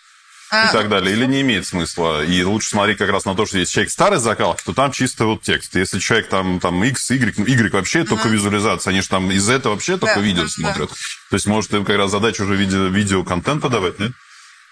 И 0.52 0.72
так 0.72 0.88
далее, 0.88 1.14
или 1.14 1.26
не 1.26 1.40
имеет 1.40 1.66
смысла. 1.66 2.24
И 2.24 2.42
лучше 2.42 2.70
смотреть 2.70 2.98
как 2.98 3.10
раз 3.10 3.24
на 3.24 3.34
то, 3.34 3.46
что 3.46 3.58
если 3.58 3.72
человек 3.72 3.90
старой 3.90 4.18
закалки, 4.18 4.62
то 4.64 4.72
там 4.72 4.92
чисто 4.92 5.24
вот 5.26 5.42
текст. 5.42 5.74
Если 5.74 5.98
человек 5.98 6.28
там, 6.28 6.60
там 6.60 6.82
X, 6.84 7.10
Y, 7.10 7.34
ну, 7.36 7.44
Y 7.44 7.72
вообще 7.72 8.00
uh-huh. 8.00 8.06
только 8.06 8.28
визуализация, 8.28 8.92
они 8.92 9.00
же 9.00 9.08
там 9.08 9.30
из 9.30 9.48
этого 9.48 9.74
вообще 9.74 9.96
только 9.96 10.20
видео 10.20 10.42
да, 10.42 10.48
смотрят. 10.48 10.90
Да. 10.90 10.96
То 11.30 11.36
есть, 11.36 11.46
может, 11.46 11.74
им 11.74 11.84
как 11.84 11.96
раз 11.96 12.10
задача 12.10 12.42
уже 12.42 12.54
видео, 12.56 12.86
видео-контент 12.86 13.62
подавать, 13.62 13.98
нет? 13.98 14.12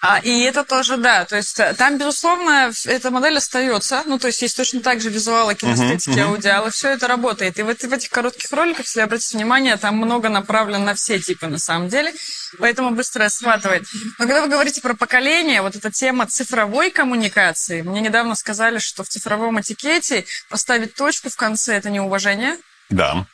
А, 0.06 0.18
и 0.18 0.42
это 0.42 0.64
тоже, 0.64 0.98
да, 0.98 1.24
то 1.24 1.36
есть 1.36 1.58
э, 1.58 1.72
там, 1.72 1.96
безусловно, 1.96 2.70
эта 2.84 3.10
модель 3.10 3.38
остается, 3.38 4.02
ну, 4.04 4.18
то 4.18 4.26
есть 4.26 4.42
есть 4.42 4.54
точно 4.54 4.82
так 4.82 5.00
же 5.00 5.08
визуалы, 5.08 5.54
кинестетики, 5.54 6.10
uh-huh, 6.10 6.24
uh-huh. 6.24 6.32
аудиалы, 6.32 6.70
все 6.70 6.90
это 6.90 7.08
работает. 7.08 7.58
И 7.58 7.62
вот 7.62 7.80
в 7.80 7.90
этих 7.90 8.10
коротких 8.10 8.52
роликах, 8.52 8.84
если 8.84 9.00
обратите 9.00 9.38
внимание, 9.38 9.78
там 9.78 9.96
много 9.96 10.28
направлено 10.28 10.84
на 10.84 10.94
все 10.94 11.18
типы 11.18 11.46
на 11.46 11.58
самом 11.58 11.88
деле, 11.88 12.12
поэтому 12.58 12.90
быстро 12.90 13.26
схватывает. 13.30 13.86
Но 14.18 14.26
когда 14.26 14.42
вы 14.42 14.48
говорите 14.48 14.82
про 14.82 14.92
поколение, 14.92 15.62
вот 15.62 15.74
эта 15.74 15.90
тема 15.90 16.26
цифровой 16.26 16.90
коммуникации, 16.90 17.80
мне 17.80 18.02
недавно 18.02 18.34
сказали, 18.34 18.80
что 18.80 19.04
в 19.04 19.08
цифровом 19.08 19.58
этикете 19.58 20.26
поставить 20.50 20.94
точку 20.94 21.30
в 21.30 21.36
конце– 21.36 21.76
это 21.76 21.88
неуважение. 21.88 22.58
Да. 22.90 23.26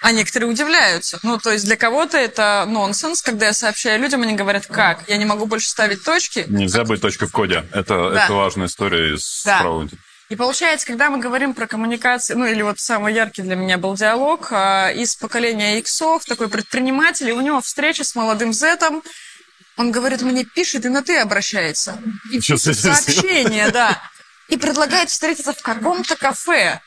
А 0.00 0.12
некоторые 0.12 0.50
удивляются. 0.50 1.18
Ну, 1.22 1.38
то 1.38 1.52
есть 1.52 1.64
для 1.64 1.76
кого-то 1.76 2.16
это 2.16 2.64
нонсенс, 2.66 3.22
когда 3.22 3.46
я 3.46 3.52
сообщаю 3.52 4.00
людям, 4.00 4.22
они 4.22 4.34
говорят, 4.34 4.66
как? 4.66 5.08
Я 5.08 5.16
не 5.16 5.24
могу 5.24 5.46
больше 5.46 5.68
ставить 5.68 6.02
точки. 6.02 6.44
Nельзя 6.48 6.84
быть 6.84 7.00
точкой 7.00 7.28
в 7.28 7.32
коде. 7.32 7.64
Это, 7.72 8.10
да. 8.10 8.24
это 8.24 8.32
важная 8.32 8.66
история 8.66 9.14
из 9.14 9.42
да. 9.44 9.62
И 10.28 10.36
получается, 10.36 10.86
когда 10.86 11.08
мы 11.08 11.18
говорим 11.18 11.54
про 11.54 11.66
коммуникации, 11.66 12.34
ну 12.34 12.44
или 12.44 12.60
вот 12.60 12.78
самый 12.78 13.14
яркий 13.14 13.42
для 13.42 13.56
меня 13.56 13.78
был 13.78 13.94
диалог 13.94 14.48
а, 14.50 14.90
из 14.90 15.16
поколения 15.16 15.78
иксов, 15.78 16.24
такой 16.26 16.48
предприниматель, 16.48 17.30
и 17.30 17.32
у 17.32 17.40
него 17.40 17.62
встреча 17.62 18.04
с 18.04 18.14
молодым 18.14 18.52
зетом, 18.52 19.02
он 19.78 19.90
говорит, 19.90 20.20
мне 20.22 20.44
пишет 20.44 20.84
и 20.84 20.90
на 20.90 21.02
ты 21.02 21.16
обращается. 21.18 21.98
И 22.30 22.40
сообщение, 22.40 23.70
да. 23.70 24.02
И 24.48 24.58
предлагает 24.58 25.08
встретиться 25.08 25.54
в 25.54 25.62
каком-то 25.62 26.16
кафе 26.16 26.80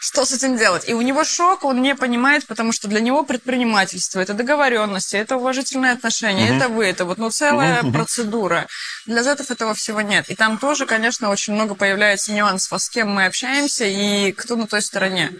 что 0.00 0.24
с 0.24 0.32
этим 0.32 0.56
делать? 0.56 0.88
И 0.88 0.94
у 0.94 1.02
него 1.02 1.24
шок, 1.24 1.62
он 1.62 1.82
не 1.82 1.94
понимает, 1.94 2.46
потому 2.46 2.72
что 2.72 2.88
для 2.88 3.00
него 3.00 3.22
предпринимательство 3.22 4.20
это 4.20 4.32
договоренности, 4.32 5.16
это 5.16 5.36
уважительные 5.36 5.92
отношения, 5.92 6.50
угу. 6.50 6.54
это 6.56 6.68
вы, 6.70 6.86
это 6.86 7.04
вот 7.04 7.18
ну 7.18 7.30
целая 7.30 7.82
угу. 7.82 7.92
процедура. 7.92 8.66
Для 9.04 9.22
зетов 9.22 9.50
этого 9.50 9.74
всего 9.74 10.00
нет. 10.00 10.30
И 10.30 10.34
там 10.34 10.56
тоже, 10.56 10.86
конечно, 10.86 11.28
очень 11.28 11.52
много 11.52 11.74
появляется 11.74 12.32
нюансов, 12.32 12.72
а 12.72 12.78
с 12.78 12.88
кем 12.88 13.10
мы 13.10 13.26
общаемся 13.26 13.84
и 13.84 14.32
кто 14.32 14.56
на 14.56 14.66
той 14.66 14.80
стороне. 14.80 15.32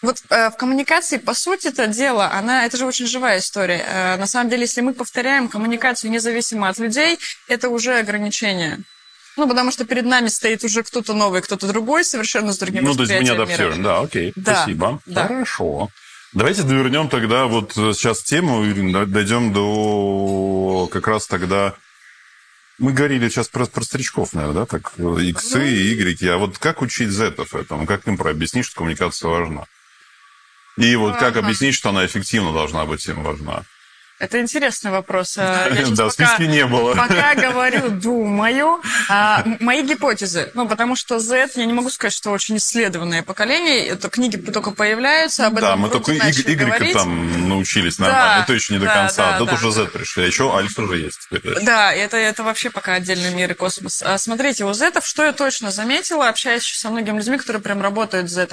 Вот 0.00 0.22
э, 0.30 0.48
в 0.48 0.56
коммуникации, 0.56 1.18
по 1.18 1.34
сути, 1.34 1.68
это 1.68 1.86
дело, 1.86 2.30
она, 2.30 2.64
это 2.64 2.78
же 2.78 2.86
очень 2.86 3.06
живая 3.06 3.38
история. 3.38 3.84
Э, 3.86 4.16
на 4.16 4.26
самом 4.26 4.48
деле, 4.48 4.62
если 4.62 4.80
мы 4.80 4.94
повторяем 4.94 5.48
коммуникацию 5.48 6.10
независимо 6.10 6.68
от 6.68 6.78
людей, 6.78 7.18
это 7.48 7.68
уже 7.68 7.98
ограничение. 7.98 8.80
Ну, 9.36 9.48
потому 9.48 9.72
что 9.72 9.84
перед 9.84 10.04
нами 10.04 10.28
стоит 10.28 10.62
уже 10.64 10.82
кто-то 10.82 11.12
новый, 11.12 11.42
кто-то 11.42 11.66
другой, 11.66 12.04
совершенно 12.04 12.52
с 12.52 12.58
другим 12.58 12.84
Ну, 12.84 12.94
то 12.94 13.02
есть 13.02 13.12
мы 13.12 13.24
не 13.24 13.30
адаптируем, 13.30 13.82
да, 13.82 14.00
окей, 14.00 14.32
да. 14.36 14.56
спасибо. 14.56 15.00
Да. 15.06 15.26
Хорошо. 15.26 15.90
Давайте 16.32 16.62
довернем 16.62 17.08
тогда 17.08 17.46
вот 17.46 17.72
сейчас 17.74 18.22
тему, 18.22 18.64
дойдем 19.06 19.52
до 19.52 20.88
как 20.92 21.06
раз 21.08 21.26
тогда... 21.26 21.74
Мы 22.78 22.92
говорили 22.92 23.28
сейчас 23.28 23.48
про, 23.48 23.66
про 23.66 23.84
старичков, 23.84 24.32
наверное, 24.32 24.62
да, 24.62 24.66
так, 24.66 24.94
иксы 24.98 25.58
ну... 25.58 25.64
и 25.64 25.94
игреки. 25.94 26.26
А 26.26 26.38
вот 26.38 26.58
как 26.58 26.82
учить 26.82 27.10
зетов 27.10 27.54
этому? 27.54 27.86
Как 27.86 28.08
им 28.08 28.16
прообъяснить, 28.16 28.66
что 28.66 28.78
коммуникация 28.78 29.28
важна? 29.28 29.66
И 30.76 30.96
вот 30.96 31.16
как 31.16 31.36
объяснить, 31.36 31.76
что 31.76 31.90
она 31.90 32.04
эффективно 32.04 32.52
должна 32.52 32.84
быть 32.84 33.06
им 33.06 33.22
важна? 33.22 33.62
Это 34.20 34.40
интересный 34.40 34.92
вопрос. 34.92 35.36
Я 35.36 35.68
да, 35.90 36.06
в 36.06 36.10
списке 36.12 36.46
не 36.46 36.64
было. 36.66 36.94
Пока 36.94 37.34
говорю, 37.34 37.90
думаю. 37.90 38.80
А, 39.08 39.44
мои 39.58 39.82
гипотезы. 39.82 40.50
Ну, 40.54 40.68
потому 40.68 40.94
что 40.94 41.18
Z, 41.18 41.50
я 41.56 41.64
не 41.64 41.72
могу 41.72 41.90
сказать, 41.90 42.14
что 42.14 42.30
очень 42.30 42.58
исследованное 42.58 43.24
поколение. 43.24 43.86
Это 43.88 44.08
книги 44.08 44.36
только 44.36 44.70
появляются, 44.70 45.46
об 45.46 45.56
этом 45.56 45.68
Да, 45.68 45.76
мы 45.76 45.88
только 45.90 46.12
Y 46.12 46.92
там 46.92 47.48
научились 47.48 47.98
нормально. 47.98 48.36
Да, 48.36 48.42
это 48.44 48.52
еще 48.52 48.74
не 48.74 48.78
до 48.78 48.86
да, 48.86 48.94
конца. 48.94 49.32
Да, 49.32 49.38
Тут 49.38 49.48
да. 49.48 49.54
уже 49.54 49.72
Z 49.72 49.86
пришли. 49.86 50.24
А 50.24 50.26
еще 50.26 50.56
Альфа 50.56 50.82
уже 50.82 50.98
есть. 50.98 51.28
Да, 51.62 51.92
это, 51.92 52.16
это 52.16 52.44
вообще 52.44 52.70
пока 52.70 52.94
отдельный 52.94 53.34
мир 53.34 53.50
и 53.50 53.54
космос. 53.54 54.00
А, 54.02 54.16
смотрите, 54.18 54.64
у 54.64 54.72
Z, 54.72 54.92
что 55.02 55.24
я 55.24 55.32
точно 55.32 55.72
заметила, 55.72 56.28
общаясь 56.28 56.64
со 56.64 56.88
многими 56.88 57.18
людьми, 57.18 57.36
которые 57.36 57.62
прям 57.62 57.82
работают 57.82 58.30
с 58.30 58.32
Z. 58.32 58.48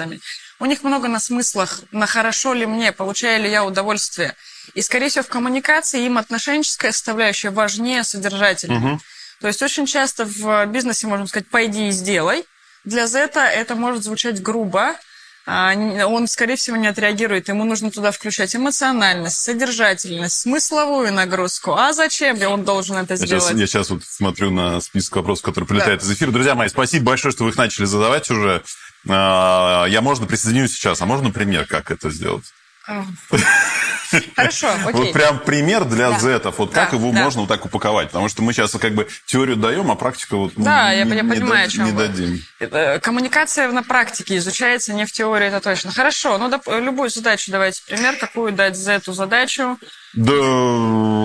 У 0.58 0.66
них 0.66 0.82
много 0.82 1.08
на 1.08 1.20
смыслах, 1.20 1.80
на 1.92 2.06
хорошо 2.06 2.54
ли 2.54 2.66
мне, 2.66 2.92
получаю 2.92 3.42
ли 3.42 3.50
я 3.50 3.64
удовольствие. 3.64 4.34
И, 4.74 4.82
скорее 4.82 5.08
всего, 5.08 5.24
в 5.24 5.28
коммуникации 5.28 6.06
им 6.06 6.18
отношенческая 6.18 6.92
составляющая 6.92 7.50
важнее 7.50 8.04
содержательной. 8.04 8.94
Угу. 8.94 9.00
То 9.40 9.46
есть 9.48 9.62
очень 9.62 9.86
часто 9.86 10.24
в 10.24 10.66
бизнесе 10.66 11.06
можем 11.06 11.26
сказать 11.26 11.48
«пойди 11.48 11.88
и 11.88 11.90
сделай». 11.90 12.44
Для 12.84 13.06
Z 13.06 13.30
это 13.34 13.74
может 13.74 14.02
звучать 14.02 14.42
грубо, 14.42 14.96
а, 15.44 15.74
он, 16.06 16.28
скорее 16.28 16.54
всего, 16.56 16.76
не 16.76 16.86
отреагирует. 16.86 17.48
Ему 17.48 17.64
нужно 17.64 17.90
туда 17.90 18.12
включать 18.12 18.54
эмоциональность, 18.54 19.38
содержательность, 19.38 20.40
смысловую 20.40 21.12
нагрузку. 21.12 21.72
А 21.72 21.92
зачем 21.92 22.40
он 22.42 22.64
должен 22.64 22.96
это 22.96 23.14
я 23.14 23.16
сделать? 23.16 23.44
Сейчас, 23.44 23.58
я 23.58 23.66
сейчас 23.66 23.90
вот 23.90 24.04
смотрю 24.04 24.50
на 24.50 24.80
список 24.80 25.16
вопросов, 25.16 25.44
которые 25.44 25.66
прилетают 25.66 26.00
да. 26.00 26.06
из 26.06 26.12
эфира. 26.12 26.30
Друзья 26.30 26.54
мои, 26.54 26.68
спасибо 26.68 27.06
большое, 27.06 27.32
что 27.32 27.44
вы 27.44 27.50
их 27.50 27.56
начали 27.56 27.86
задавать 27.86 28.30
уже. 28.30 28.62
А, 29.08 29.86
я, 29.86 30.00
можно, 30.00 30.26
присоединюсь 30.26 30.72
сейчас. 30.72 31.00
А 31.00 31.06
можно 31.06 31.30
пример, 31.30 31.66
как 31.66 31.90
это 31.90 32.10
сделать? 32.10 32.44
Хорошо, 34.36 34.68
окей. 34.84 34.92
Вот 34.92 35.12
прям 35.12 35.38
пример 35.38 35.84
для 35.84 36.10
да. 36.10 36.18
зетов. 36.18 36.58
Вот 36.58 36.72
да, 36.72 36.84
как 36.84 36.94
его 36.94 37.12
да. 37.12 37.22
можно 37.22 37.42
вот 37.42 37.48
так 37.48 37.64
упаковать? 37.64 38.08
Потому 38.08 38.28
что 38.28 38.42
мы 38.42 38.52
сейчас 38.52 38.72
как 38.72 38.94
бы 38.94 39.08
теорию 39.26 39.56
даем, 39.56 39.90
а 39.90 39.94
практика 39.94 40.36
вот 40.36 40.52
да, 40.56 40.90
не, 40.92 40.98
я, 40.98 41.04
я 41.04 41.24
понимаю, 41.24 41.62
не, 41.62 41.66
о 41.66 41.68
чем 41.68 41.84
не 41.86 41.92
вы. 41.92 41.98
дадим. 41.98 42.42
Э, 42.60 42.98
коммуникация 42.98 43.70
на 43.70 43.82
практике 43.82 44.36
изучается, 44.36 44.92
не 44.92 45.06
в 45.06 45.12
теории, 45.12 45.46
это 45.46 45.60
точно. 45.60 45.92
Хорошо, 45.92 46.36
ну 46.38 46.50
доп, 46.50 46.68
любую 46.68 47.08
задачу 47.08 47.50
давайте 47.50 47.82
пример, 47.86 48.16
какую 48.16 48.52
дать 48.52 48.76
зету 48.76 49.12
задачу. 49.12 49.78
Да 50.12 50.32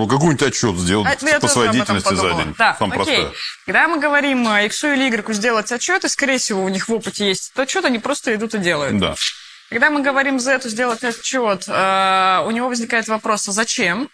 какой-нибудь 0.08 0.42
отчет 0.42 0.76
сделать 0.76 1.22
а, 1.22 1.40
по 1.40 1.48
своей 1.48 1.70
деятельности 1.72 2.14
за 2.14 2.34
день. 2.34 2.54
Да, 2.58 2.76
Сам 2.78 2.92
окей. 2.92 3.04
Простое. 3.04 3.32
Когда 3.66 3.88
мы 3.88 4.00
говорим 4.00 4.48
X 4.48 4.84
или 4.84 5.04
Y 5.04 5.34
сделать 5.34 5.70
отчет, 5.70 6.04
и, 6.04 6.08
скорее 6.08 6.38
всего, 6.38 6.64
у 6.64 6.68
них 6.68 6.88
в 6.88 6.92
опыте 6.92 7.26
есть 7.26 7.50
этот 7.50 7.64
отчет, 7.64 7.84
они 7.84 7.98
просто 7.98 8.34
идут 8.34 8.54
и 8.54 8.58
делают. 8.58 8.98
Да. 8.98 9.14
Когда 9.70 9.90
мы 9.90 10.02
говорим 10.02 10.40
за 10.40 10.52
эту 10.52 10.68
сделать 10.68 11.04
отчет, 11.04 11.64
э, 11.68 12.42
у 12.46 12.50
него 12.50 12.68
возникает 12.68 13.06
вопрос, 13.08 13.48
а 13.48 13.52
зачем? 13.52 14.10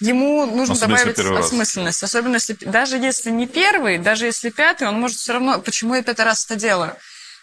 Ему 0.00 0.46
нужно 0.46 0.76
добавить 0.76 1.18
осмысленность. 1.18 2.02
Особенно 2.02 2.34
если, 2.34 2.54
даже 2.54 2.96
если 2.96 3.30
не 3.30 3.46
первый, 3.46 3.98
даже 3.98 4.26
если 4.26 4.50
пятый, 4.50 4.86
он 4.88 5.00
может 5.00 5.18
все 5.18 5.32
равно, 5.32 5.58
почему 5.58 5.94
я 5.94 6.02
пятый 6.02 6.24
раз 6.24 6.44
это 6.44 6.56
делаю? 6.56 6.96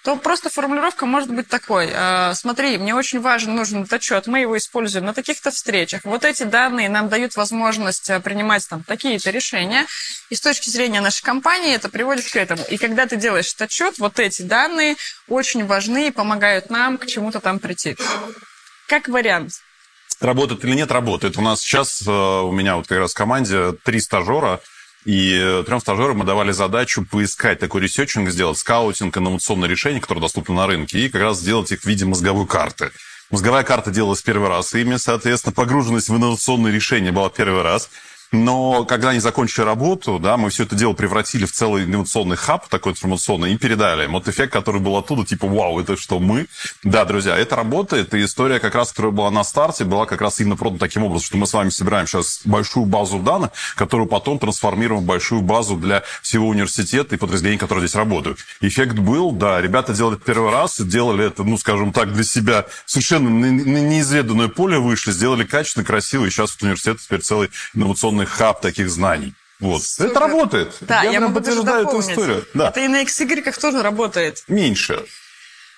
То 0.05 0.15
просто 0.17 0.51
формулировка 0.51 1.07
может 1.07 1.31
быть 1.31 1.47
такой. 1.47 1.89
«А, 1.91 2.35
смотри, 2.35 2.77
мне 2.77 2.93
очень 2.93 3.19
важен, 3.19 3.55
нужен 3.55 3.87
отчет, 3.89 4.27
мы 4.27 4.39
его 4.39 4.55
используем 4.55 5.05
на 5.05 5.15
таких-то 5.15 5.49
встречах. 5.49 6.01
Вот 6.03 6.23
эти 6.25 6.43
данные 6.43 6.89
нам 6.89 7.09
дают 7.09 7.35
возможность 7.35 8.07
э, 8.11 8.19
принимать 8.19 8.69
там 8.69 8.83
такие-то 8.83 9.31
решения. 9.31 9.87
И 10.29 10.35
с 10.35 10.41
точки 10.41 10.69
зрения 10.69 11.01
нашей 11.01 11.23
компании 11.23 11.73
это 11.73 11.89
приводит 11.89 12.29
к 12.29 12.35
этому. 12.35 12.61
И 12.69 12.77
когда 12.77 13.07
ты 13.07 13.15
делаешь 13.15 13.47
этот 13.47 13.63
отчет, 13.63 13.97
вот 13.97 14.19
эти 14.19 14.43
данные 14.43 14.95
очень 15.27 15.65
важны 15.65 16.09
и 16.09 16.11
помогают 16.11 16.69
нам 16.69 16.99
к 16.99 17.07
чему-то 17.07 17.39
там 17.39 17.57
прийти. 17.57 17.97
Как 18.87 19.07
вариант. 19.07 19.53
Работает 20.21 20.63
или 20.65 20.75
нет, 20.75 20.91
работает. 20.91 21.35
У 21.37 21.41
нас 21.41 21.61
сейчас, 21.61 22.03
э, 22.05 22.11
у 22.11 22.51
меня 22.51 22.75
вот 22.75 22.85
как 22.85 22.99
раз 22.99 23.13
в 23.13 23.17
команде 23.17 23.73
три 23.83 23.99
стажера, 23.99 24.61
и 25.05 25.39
э, 25.39 25.63
трем 25.65 25.79
стажерам 25.79 26.17
мы 26.17 26.25
давали 26.25 26.51
задачу 26.51 27.05
поискать 27.05 27.59
такой 27.59 27.81
researching, 27.81 28.29
сделать 28.29 28.57
скаутинг, 28.57 29.15
инновационные 29.17 29.69
решения, 29.69 30.01
которые 30.01 30.23
доступны 30.23 30.55
на 30.55 30.65
рынке, 30.65 30.99
и 30.99 31.09
как 31.09 31.21
раз 31.21 31.39
сделать 31.39 31.71
их 31.71 31.81
в 31.81 31.85
виде 31.85 32.05
мозговой 32.05 32.47
карты. 32.47 32.91
Мозговая 33.29 33.63
карта 33.63 33.91
делалась 33.91 34.21
первый 34.21 34.49
раз, 34.49 34.73
и 34.73 34.97
соответственно, 34.97 35.53
погруженность 35.53 36.09
в 36.09 36.15
инновационные 36.15 36.73
решения 36.73 37.11
была 37.11 37.29
первый 37.29 37.61
раз. 37.61 37.89
Но 38.35 38.85
когда 38.85 39.09
они 39.09 39.19
закончили 39.19 39.63
работу, 39.63 40.19
да, 40.19 40.37
мы 40.37 40.49
все 40.49 40.63
это 40.63 40.75
дело 40.75 40.93
превратили 40.93 41.45
в 41.45 41.51
целый 41.51 41.85
инновационный 41.85 42.35
хаб, 42.35 42.67
такой 42.67 42.91
информационный, 42.91 43.53
и 43.53 43.57
передали. 43.57 44.05
Вот 44.07 44.27
эффект, 44.27 44.51
который 44.51 44.81
был 44.81 44.97
оттуда, 44.97 45.25
типа, 45.25 45.47
вау, 45.47 45.79
это 45.79 45.95
что, 45.97 46.19
мы? 46.19 46.47
Да, 46.83 47.05
друзья, 47.05 47.37
это 47.37 47.55
работает, 47.55 48.13
и 48.13 48.23
история 48.23 48.59
как 48.59 48.75
раз, 48.75 48.89
которая 48.89 49.11
была 49.11 49.31
на 49.31 49.43
старте, 49.43 49.85
была 49.85 50.05
как 50.05 50.21
раз 50.21 50.39
именно 50.39 50.55
продана 50.55 50.79
таким 50.79 51.03
образом, 51.03 51.25
что 51.25 51.37
мы 51.37 51.47
с 51.47 51.53
вами 51.53 51.69
собираем 51.69 52.07
сейчас 52.07 52.41
большую 52.45 52.85
базу 52.85 53.19
данных, 53.19 53.51
которую 53.75 54.07
потом 54.07 54.37
трансформируем 54.39 55.03
в 55.03 55.05
большую 55.05 55.41
базу 55.41 55.77
для 55.77 56.03
всего 56.21 56.47
университета 56.47 57.15
и 57.15 57.17
подразделений, 57.17 57.59
которые 57.59 57.87
здесь 57.87 57.95
работают. 57.95 58.39
Эффект 58.61 58.95
был, 58.95 59.31
да, 59.31 59.61
ребята 59.61 59.93
делали 59.93 60.17
это 60.17 60.25
первый 60.25 60.51
раз, 60.51 60.79
делали 60.79 61.25
это, 61.25 61.43
ну, 61.43 61.57
скажем 61.57 61.93
так, 61.93 62.13
для 62.13 62.23
себя 62.23 62.65
совершенно 62.85 63.29
неизведанное 63.29 64.49
поле 64.49 64.77
вышли, 64.77 65.11
сделали 65.11 65.45
качественно, 65.45 65.85
красиво, 65.85 66.25
и 66.25 66.29
сейчас 66.29 66.51
вот 66.53 66.63
университет 66.63 66.99
теперь 66.99 67.21
целый 67.21 67.49
инновационный 67.73 68.24
огромный 68.25 68.37
хаб 68.37 68.61
таких 68.61 68.89
знаний. 68.89 69.33
Вот. 69.59 69.83
Супер. 69.83 70.11
Это 70.11 70.19
работает. 70.19 70.75
Да, 70.81 71.03
я, 71.03 71.11
я 71.11 71.19
могу 71.21 71.35
подтверждаю 71.35 71.87
эту 71.87 71.99
историю. 71.99 72.45
Да. 72.53 72.69
Это 72.69 72.81
и 72.81 72.87
на 72.87 73.03
XY 73.03 73.59
тоже 73.59 73.81
работает. 73.81 74.43
Меньше. 74.47 75.05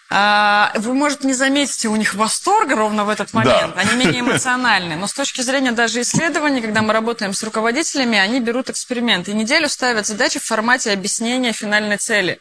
А, 0.09 0.71
вы, 0.75 0.93
может, 0.93 1.25
не 1.25 1.33
заметите 1.33 1.89
у 1.89 1.95
них 1.95 2.15
восторга 2.15 2.75
ровно 2.75 3.03
в 3.03 3.09
этот 3.09 3.33
момент. 3.33 3.75
Да. 3.75 3.81
Они 3.81 4.05
менее 4.05 4.21
эмоциональны. 4.21 4.95
Но 4.95 5.05
с 5.05 5.13
точки 5.13 5.41
зрения 5.41 5.73
даже 5.73 6.01
исследований, 6.01 6.61
когда 6.61 6.81
мы 6.81 6.93
работаем 6.93 7.33
с 7.33 7.43
руководителями, 7.43 8.17
они 8.17 8.39
берут 8.39 8.69
эксперимент. 8.69 9.27
И 9.27 9.33
неделю 9.33 9.67
ставят 9.69 10.07
задачи 10.07 10.39
в 10.39 10.43
формате 10.43 10.91
объяснения 10.91 11.51
финальной 11.51 11.97
цели. 11.97 12.39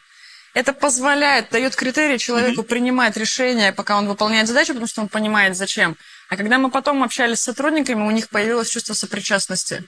Это 0.53 0.73
позволяет, 0.73 1.49
дает 1.51 1.75
критерии 1.75 2.17
человеку 2.17 2.61
mm-hmm. 2.61 2.67
принимать 2.67 3.17
решения, 3.17 3.71
пока 3.73 3.95
он 3.97 4.07
выполняет 4.07 4.47
задачу, 4.47 4.69
потому 4.69 4.87
что 4.87 5.01
он 5.01 5.07
понимает, 5.07 5.55
зачем. 5.55 5.97
А 6.29 6.35
когда 6.35 6.57
мы 6.57 6.71
потом 6.71 7.03
общались 7.03 7.39
с 7.39 7.43
сотрудниками, 7.43 8.01
у 8.01 8.11
них 8.11 8.29
появилось 8.29 8.69
чувство 8.69 8.93
сопричастности. 8.93 9.83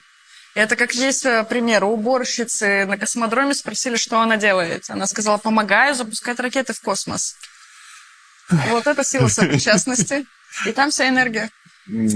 Это 0.54 0.76
как 0.76 0.92
есть 0.94 1.24
э, 1.24 1.44
пример. 1.44 1.84
У 1.84 1.92
уборщицы 1.92 2.84
на 2.86 2.98
космодроме 2.98 3.54
спросили, 3.54 3.96
что 3.96 4.20
она 4.20 4.36
делает. 4.36 4.90
Она 4.90 5.06
сказала, 5.06 5.38
помогаю 5.38 5.94
запускать 5.94 6.40
ракеты 6.40 6.72
в 6.72 6.80
космос. 6.80 7.36
Вот 8.68 8.86
это 8.86 9.04
сила 9.04 9.28
сопричастности. 9.28 10.26
И 10.66 10.72
там 10.72 10.90
вся 10.90 11.08
энергия. 11.08 11.50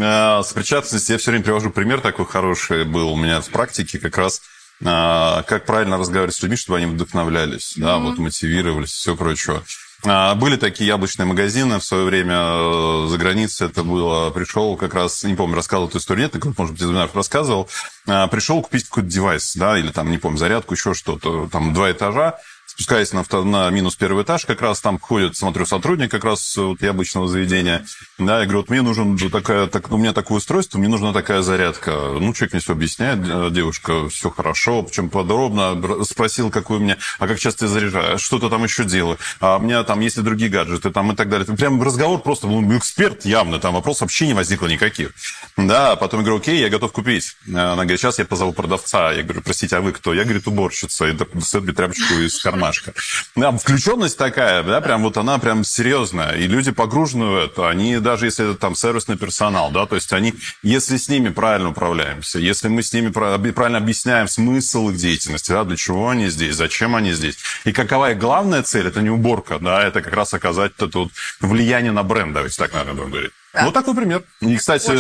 А, 0.01 0.43
сопричастность, 0.43 1.09
я 1.09 1.19
все 1.19 1.31
время 1.31 1.45
привожу 1.45 1.71
пример 1.71 2.01
такой 2.01 2.27
хороший 2.27 2.85
был 2.85 3.13
у 3.13 3.17
меня 3.17 3.41
в 3.41 3.49
практике, 3.49 3.99
как 3.99 4.17
раз 4.19 4.43
а, 4.85 5.43
как 5.45 5.65
правильно 5.67 5.97
разговаривать 5.97 6.35
с 6.35 6.43
людьми, 6.43 6.57
чтобы 6.57 6.79
они 6.79 6.87
вдохновлялись, 6.87 7.77
mm-hmm. 7.77 7.81
да, 7.81 7.99
вот 7.99 8.19
мотивировались, 8.19 8.91
все 8.91 9.17
прочее. 9.17 9.63
А, 10.07 10.35
были 10.35 10.57
такие 10.57 10.89
яблочные 10.89 11.27
магазины 11.27 11.79
в 11.79 11.85
свое 11.85 12.05
время 12.05 12.35
э, 12.37 13.07
за 13.09 13.17
границей. 13.17 13.69
Это 13.69 13.83
было... 13.83 14.31
Пришел 14.31 14.77
как 14.77 14.95
раз... 14.95 15.25
Не 15.25 15.35
помню, 15.35 15.57
рассказывал 15.57 15.89
эту 15.89 15.99
историю. 15.99 16.25
Нет, 16.25 16.45
может 16.59 16.75
быть, 16.75 16.83
из 16.83 16.91
рассказывал. 17.15 17.69
А, 18.07 18.27
пришел 18.27 18.61
купить 18.63 18.85
какой-то 18.85 19.09
девайс, 19.09 19.55
да, 19.57 19.79
или 19.79 19.91
там, 19.91 20.11
не 20.11 20.19
помню, 20.19 20.39
зарядку, 20.39 20.75
еще 20.75 20.95
что-то. 20.95 21.49
Там 21.51 21.73
два 21.73 21.91
этажа. 21.91 22.39
Спускаясь 22.75 23.13
на, 23.13 23.25
на 23.45 23.71
минус 23.71 23.95
первый 23.95 24.25
этаж, 24.25 24.45
как 24.47 24.61
раз 24.61 24.81
там 24.81 24.99
ходит, 24.99 25.37
смотрю, 25.37 25.65
сотрудник 25.65 26.11
как 26.11 26.25
раз 26.25 26.57
вот, 26.57 26.83
яблочного 26.83 27.29
заведения. 27.29 27.87
Да, 28.19 28.41
я 28.41 28.45
говорю, 28.47 28.61
вот 28.61 28.71
мне 28.71 28.83
нужен 28.83 29.17
такая, 29.31 29.69
так, 29.69 29.93
у 29.93 29.97
меня 29.97 30.13
такое 30.13 30.39
устройство, 30.39 30.79
мне 30.79 30.89
нужна 30.89 31.13
такая 31.13 31.43
зарядка. 31.43 31.93
Ну, 31.93 32.35
человек 32.35 32.53
мне 32.53 32.61
все 32.61 32.73
объясняет, 32.73 33.53
девушка, 33.53 34.09
все 34.09 34.29
хорошо, 34.29 34.83
причем 34.83 35.09
подробно. 35.09 35.81
Спросил, 36.05 36.51
какой 36.51 36.79
у 36.79 36.81
меня, 36.81 36.97
а 37.21 37.29
как 37.29 37.39
часто 37.39 37.67
я 37.67 37.71
заряжаю, 37.71 38.19
что-то 38.19 38.51
там 38.51 38.65
еще 38.65 38.85
делаю, 38.85 39.19
а 39.39 39.59
у 39.59 39.61
меня 39.61 39.85
там 39.85 40.01
есть 40.01 40.19
и 40.19 40.23
другие 40.23 40.51
гаджеты 40.51 40.91
там 40.91 41.13
и 41.13 41.15
так 41.15 41.29
далее. 41.29 41.47
Прям 41.57 41.81
разговор 41.81 42.21
просто, 42.21 42.49
ну, 42.49 42.77
эксперт 42.77 43.25
явно, 43.25 43.61
там 43.61 43.75
вопрос 43.75 44.01
вообще 44.01 44.27
не 44.27 44.35
возникло 44.35 44.67
никаких. 44.67 45.13
Да, 45.57 45.95
потом 45.95 46.21
я 46.21 46.25
говорю, 46.27 46.41
окей, 46.41 46.59
я 46.59 46.69
готов 46.71 46.91
купить. 46.91 47.37
Она 47.47 47.77
говорит, 47.77 48.01
сейчас 48.01 48.19
я 48.19 48.25
позову 48.25 48.53
продавца. 48.53 49.13
Я 49.13 49.23
говорю, 49.23 49.43
простите, 49.43 49.77
а 49.77 49.81
вы 49.81 49.93
кто? 49.93 50.13
Я, 50.13 50.25
говорит, 50.25 50.49
уборщица. 50.49 51.07
И 51.07 51.13
достает 51.13 51.67
мне 51.67 51.73
тряпочку 51.73 52.15
из 52.15 52.43
кармана 52.43 52.64
ромашка. 52.65 52.95
Да, 53.37 53.53
включенность 53.53 54.19
такая, 54.19 54.63
да, 54.63 54.81
прям 54.81 55.03
вот 55.03 55.17
она 55.17 55.39
прям 55.39 55.65
серьезная. 55.65 56.37
И 56.37 56.47
люди 56.47 56.73
погружены 56.73 57.27
в 57.27 57.37
это. 57.37 57.69
Они, 57.69 57.99
даже 57.99 58.27
если 58.27 58.51
это 58.51 58.59
там 58.59 58.75
сервисный 58.75 59.17
персонал, 59.17 59.71
да, 59.71 59.87
то 59.87 59.95
есть 59.95 60.13
они, 60.13 60.35
если 60.63 60.97
с 60.97 61.09
ними 61.09 61.29
правильно 61.29 61.71
управляемся, 61.71 62.39
если 62.39 62.69
мы 62.69 62.83
с 62.83 62.93
ними 62.93 63.11
правильно 63.11 63.79
объясняем 63.79 64.29
смысл 64.29 64.91
их 64.91 64.97
деятельности, 64.97 65.51
да, 65.51 65.65
для 65.65 65.77
чего 65.77 66.09
они 66.09 66.29
здесь, 66.29 66.57
зачем 66.57 66.97
они 66.97 67.13
здесь. 67.13 67.37
И 67.65 67.73
какова 67.73 68.13
их 68.13 68.19
главная 68.19 68.63
цель, 68.63 68.87
это 68.87 69.03
не 69.03 69.11
уборка, 69.11 69.59
да, 69.59 69.83
это 69.83 70.03
как 70.03 70.15
раз 70.15 70.35
оказать 70.35 70.73
это 70.79 70.99
вот 70.99 71.11
влияние 71.41 71.93
на 71.93 72.03
бренд, 72.03 72.33
давайте 72.33 72.57
так, 72.57 72.73
наверное, 72.73 72.95
будем 72.95 73.11
говорить. 73.11 73.33
Да. 73.53 73.65
Вот 73.67 73.75
такой 73.75 73.95
пример. 73.95 74.23
И, 74.41 74.57
кстати, 74.57 74.91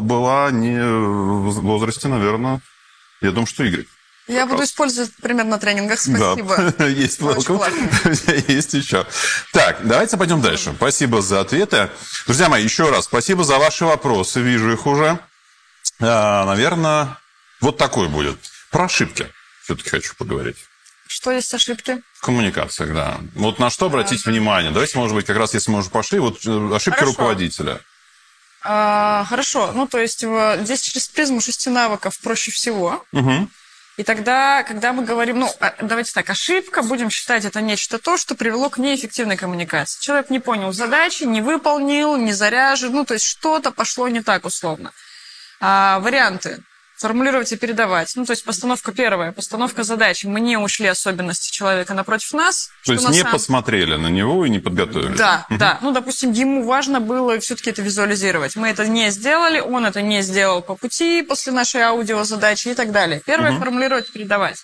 была 0.00 0.50
не 0.50 0.78
в 0.78 1.60
возрасте, 1.62 2.08
наверное, 2.08 2.60
я 3.20 3.30
думаю, 3.30 3.46
что 3.46 3.64
Игорь. 3.64 3.86
Я 4.28 4.46
буду 4.46 4.62
использовать 4.64 5.12
пример 5.16 5.46
на 5.46 5.58
тренингах. 5.58 5.98
Спасибо. 5.98 6.72
Да. 6.78 6.86
Есть 6.86 7.20
Есть 8.48 8.74
еще. 8.74 9.06
Так, 9.52 9.86
давайте 9.86 10.18
пойдем 10.18 10.42
дальше. 10.42 10.72
Спасибо 10.76 11.22
за 11.22 11.40
ответы. 11.40 11.90
Друзья 12.26 12.50
мои, 12.50 12.62
еще 12.62 12.90
раз 12.90 13.06
спасибо 13.06 13.42
за 13.42 13.58
ваши 13.58 13.86
вопросы. 13.86 14.40
Вижу 14.40 14.70
их 14.70 14.86
уже. 14.86 15.18
А, 15.98 16.44
наверное, 16.44 17.16
вот 17.62 17.78
такой 17.78 18.08
будет. 18.08 18.38
Про 18.70 18.84
ошибки 18.84 19.26
все-таки 19.64 19.88
хочу 19.88 20.14
поговорить. 20.16 20.58
Что 21.06 21.30
есть 21.30 21.52
ошибки? 21.54 22.02
В 22.14 22.20
коммуникациях, 22.20 22.92
да. 22.92 23.18
Вот 23.34 23.58
на 23.58 23.70
что 23.70 23.86
обратить 23.86 24.26
а, 24.26 24.30
внимание? 24.30 24.70
Давайте, 24.70 24.98
может 24.98 25.14
быть, 25.14 25.24
как 25.24 25.38
раз, 25.38 25.54
если 25.54 25.70
мы 25.70 25.78
уже 25.78 25.88
пошли, 25.88 26.18
вот 26.18 26.44
э, 26.44 26.74
ошибки 26.74 26.98
Хорошо. 26.98 27.12
руководителя. 27.12 27.80
А, 28.62 29.24
хорошо. 29.26 29.72
Ну, 29.72 29.86
то 29.86 29.98
есть 29.98 30.18
здесь 30.20 30.82
через 30.82 31.08
призму 31.08 31.40
шести 31.40 31.70
навыков 31.70 32.18
проще 32.20 32.50
всего. 32.50 33.04
Угу. 33.12 33.48
И 33.98 34.04
тогда, 34.04 34.62
когда 34.62 34.92
мы 34.92 35.04
говорим, 35.04 35.40
ну, 35.40 35.50
а, 35.58 35.74
давайте 35.82 36.12
так, 36.12 36.30
ошибка, 36.30 36.82
будем 36.82 37.10
считать 37.10 37.44
это 37.44 37.60
нечто 37.60 37.98
то, 37.98 38.16
что 38.16 38.36
привело 38.36 38.70
к 38.70 38.78
неэффективной 38.78 39.36
коммуникации. 39.36 40.00
Человек 40.00 40.30
не 40.30 40.38
понял 40.38 40.72
задачи, 40.72 41.24
не 41.24 41.40
выполнил, 41.40 42.16
не 42.16 42.32
заряжен, 42.32 42.92
ну, 42.92 43.04
то 43.04 43.14
есть 43.14 43.26
что-то 43.26 43.72
пошло 43.72 44.06
не 44.06 44.22
так 44.22 44.44
условно. 44.44 44.92
А, 45.60 45.98
варианты. 45.98 46.62
Формулировать 46.98 47.52
и 47.52 47.56
передавать. 47.56 48.12
Ну, 48.16 48.24
то 48.24 48.32
есть 48.32 48.44
постановка 48.44 48.92
первая, 48.92 49.32
постановка 49.32 49.84
задачи. 49.84 50.26
Мы 50.26 50.40
не 50.40 50.56
ушли 50.56 50.86
особенности 50.86 51.52
человека 51.52 51.94
напротив 51.94 52.32
нас. 52.32 52.70
То 52.84 52.92
есть 52.92 53.08
не 53.08 53.22
сам... 53.22 53.32
посмотрели 53.32 53.94
на 53.96 54.08
него 54.08 54.44
и 54.44 54.50
не 54.50 54.58
подготовили. 54.58 55.16
Да, 55.16 55.46
угу. 55.48 55.58
да. 55.58 55.78
Ну, 55.80 55.92
допустим, 55.92 56.32
ему 56.32 56.64
важно 56.64 57.00
было 57.00 57.38
все-таки 57.38 57.70
это 57.70 57.82
визуализировать. 57.82 58.56
Мы 58.56 58.68
это 58.68 58.86
не 58.86 59.10
сделали, 59.10 59.60
он 59.60 59.86
это 59.86 60.02
не 60.02 60.22
сделал 60.22 60.60
по 60.60 60.74
пути 60.74 61.22
после 61.22 61.52
нашей 61.52 61.82
аудиозадачи 61.82 62.68
и 62.68 62.74
так 62.74 62.90
далее. 62.90 63.22
Первое 63.24 63.52
угу. 63.52 63.60
формулировать, 63.60 64.12
передавать. 64.12 64.58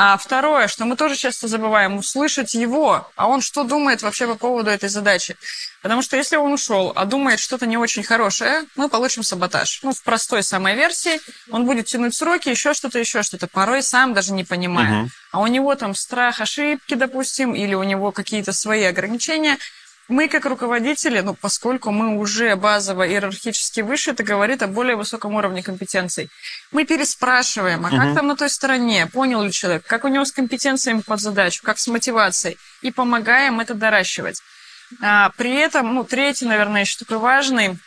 А 0.00 0.16
второе, 0.16 0.68
что 0.68 0.84
мы 0.84 0.94
тоже 0.94 1.16
часто 1.16 1.48
забываем, 1.48 1.96
услышать 1.96 2.54
его, 2.54 3.10
а 3.16 3.26
он 3.26 3.40
что 3.40 3.64
думает 3.64 4.00
вообще 4.02 4.28
по 4.28 4.36
поводу 4.36 4.70
этой 4.70 4.88
задачи. 4.88 5.36
Потому 5.82 6.02
что 6.02 6.16
если 6.16 6.36
он 6.36 6.52
ушел, 6.52 6.92
а 6.94 7.04
думает 7.04 7.40
что-то 7.40 7.66
не 7.66 7.76
очень 7.76 8.04
хорошее, 8.04 8.62
мы 8.76 8.88
получим 8.88 9.24
саботаж. 9.24 9.80
Ну, 9.82 9.92
в 9.92 10.00
простой 10.04 10.44
самой 10.44 10.76
версии 10.76 11.20
он 11.50 11.66
будет 11.66 11.86
тянуть 11.86 12.14
сроки, 12.14 12.48
еще 12.48 12.74
что-то, 12.74 13.00
еще 13.00 13.24
что-то, 13.24 13.48
порой 13.48 13.82
сам 13.82 14.14
даже 14.14 14.32
не 14.32 14.44
понимая. 14.44 15.02
Угу. 15.02 15.10
А 15.32 15.40
у 15.40 15.48
него 15.48 15.74
там 15.74 15.96
страх 15.96 16.40
ошибки, 16.40 16.94
допустим, 16.94 17.52
или 17.52 17.74
у 17.74 17.82
него 17.82 18.12
какие-то 18.12 18.52
свои 18.52 18.84
ограничения, 18.84 19.58
мы, 20.08 20.28
как 20.28 20.46
руководители, 20.46 21.20
ну, 21.20 21.34
поскольку 21.34 21.90
мы 21.90 22.16
уже 22.16 22.56
базово 22.56 23.06
иерархически 23.06 23.82
выше, 23.82 24.12
это 24.12 24.22
говорит 24.22 24.62
о 24.62 24.66
более 24.66 24.96
высоком 24.96 25.34
уровне 25.34 25.62
компетенций. 25.62 26.30
Мы 26.70 26.84
переспрашиваем, 26.84 27.86
а 27.86 27.90
как 27.90 28.14
там 28.14 28.26
на 28.26 28.36
той 28.36 28.50
стороне, 28.50 29.06
понял 29.06 29.42
ли 29.42 29.50
человек, 29.50 29.86
как 29.86 30.04
у 30.04 30.08
него 30.08 30.24
с 30.24 30.32
компетенциями 30.32 31.00
под 31.00 31.20
задачу, 31.20 31.62
как 31.62 31.78
с 31.78 31.86
мотивацией, 31.86 32.58
и 32.82 32.90
помогаем 32.90 33.60
это 33.60 33.74
доращивать. 33.74 34.42
А, 35.02 35.30
при 35.36 35.54
этом, 35.54 35.94
ну, 35.94 36.04
третий, 36.04 36.44
наверное, 36.44 36.82
еще 36.82 36.98
такой 36.98 37.18
важный, 37.18 37.78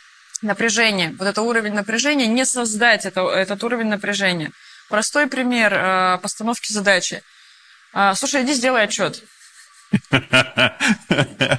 напряжение. 0.42 1.14
Вот 1.18 1.26
это 1.28 1.42
уровень 1.42 1.74
напряжения, 1.74 2.26
не 2.26 2.44
создать 2.44 3.06
это, 3.06 3.28
этот 3.30 3.62
уровень 3.62 3.86
напряжения. 3.86 4.50
Простой 4.88 5.26
пример 5.28 5.72
э, 5.72 6.18
постановки 6.20 6.72
задачи. 6.72 7.22
А, 7.92 8.14
слушай, 8.14 8.42
иди 8.42 8.52
сделай 8.52 8.84
отчет. 8.84 9.22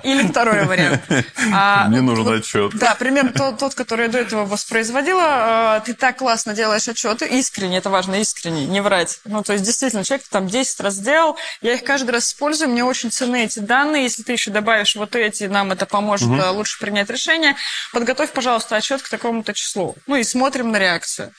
Или 0.04 0.28
второй 0.28 0.65
вариант. 0.65 1.02
А, 1.56 1.88
Мне 1.88 2.02
нужен 2.02 2.24
вот, 2.24 2.39
отчет. 2.39 2.76
Да, 2.76 2.96
примерно 2.96 3.32
тот, 3.32 3.60
тот, 3.60 3.76
который 3.76 4.06
я 4.06 4.12
до 4.12 4.19
этого 4.19 4.46
воспроизводила. 4.46 5.82
Ты 5.86 5.93
так 5.93 6.17
классно 6.17 6.54
делаешь 6.54 6.88
отчеты, 6.88 7.28
искренне, 7.28 7.78
это 7.78 7.89
важно, 7.89 8.15
искренне, 8.15 8.65
не 8.65 8.82
врать. 8.82 9.19
Ну, 9.26 9.43
то 9.43 9.54
есть, 9.54 9.65
действительно, 9.65 10.04
человек 10.04 10.26
там 10.30 10.48
10 10.48 10.80
раз 10.80 10.96
сделал, 10.96 11.38
я 11.62 11.74
их 11.74 11.84
каждый 11.84 12.12
раз 12.12 12.30
использую, 12.30 12.69
мне 12.69 12.84
очень 12.84 13.12
ценны 13.12 13.46
эти 13.46 13.60
данные. 13.60 14.04
Если 14.04 14.24
ты 14.24 14.32
еще 14.32 14.52
добавишь 14.52 14.96
вот 14.96 15.15
эти, 15.15 15.43
нам 15.43 15.72
это 15.72 15.86
поможет 15.86 16.30
угу. 16.30 16.41
лучше 16.54 16.80
принять 16.80 17.10
решение. 17.10 17.56
Подготовь, 17.91 18.32
пожалуйста, 18.32 18.76
отчет 18.76 19.02
к 19.02 19.10
такому-то 19.10 19.54
числу. 19.54 19.96
Ну, 20.08 20.15
и 20.15 20.24
смотрим 20.24 20.72
на 20.72 20.80
реакцию. 20.80 21.34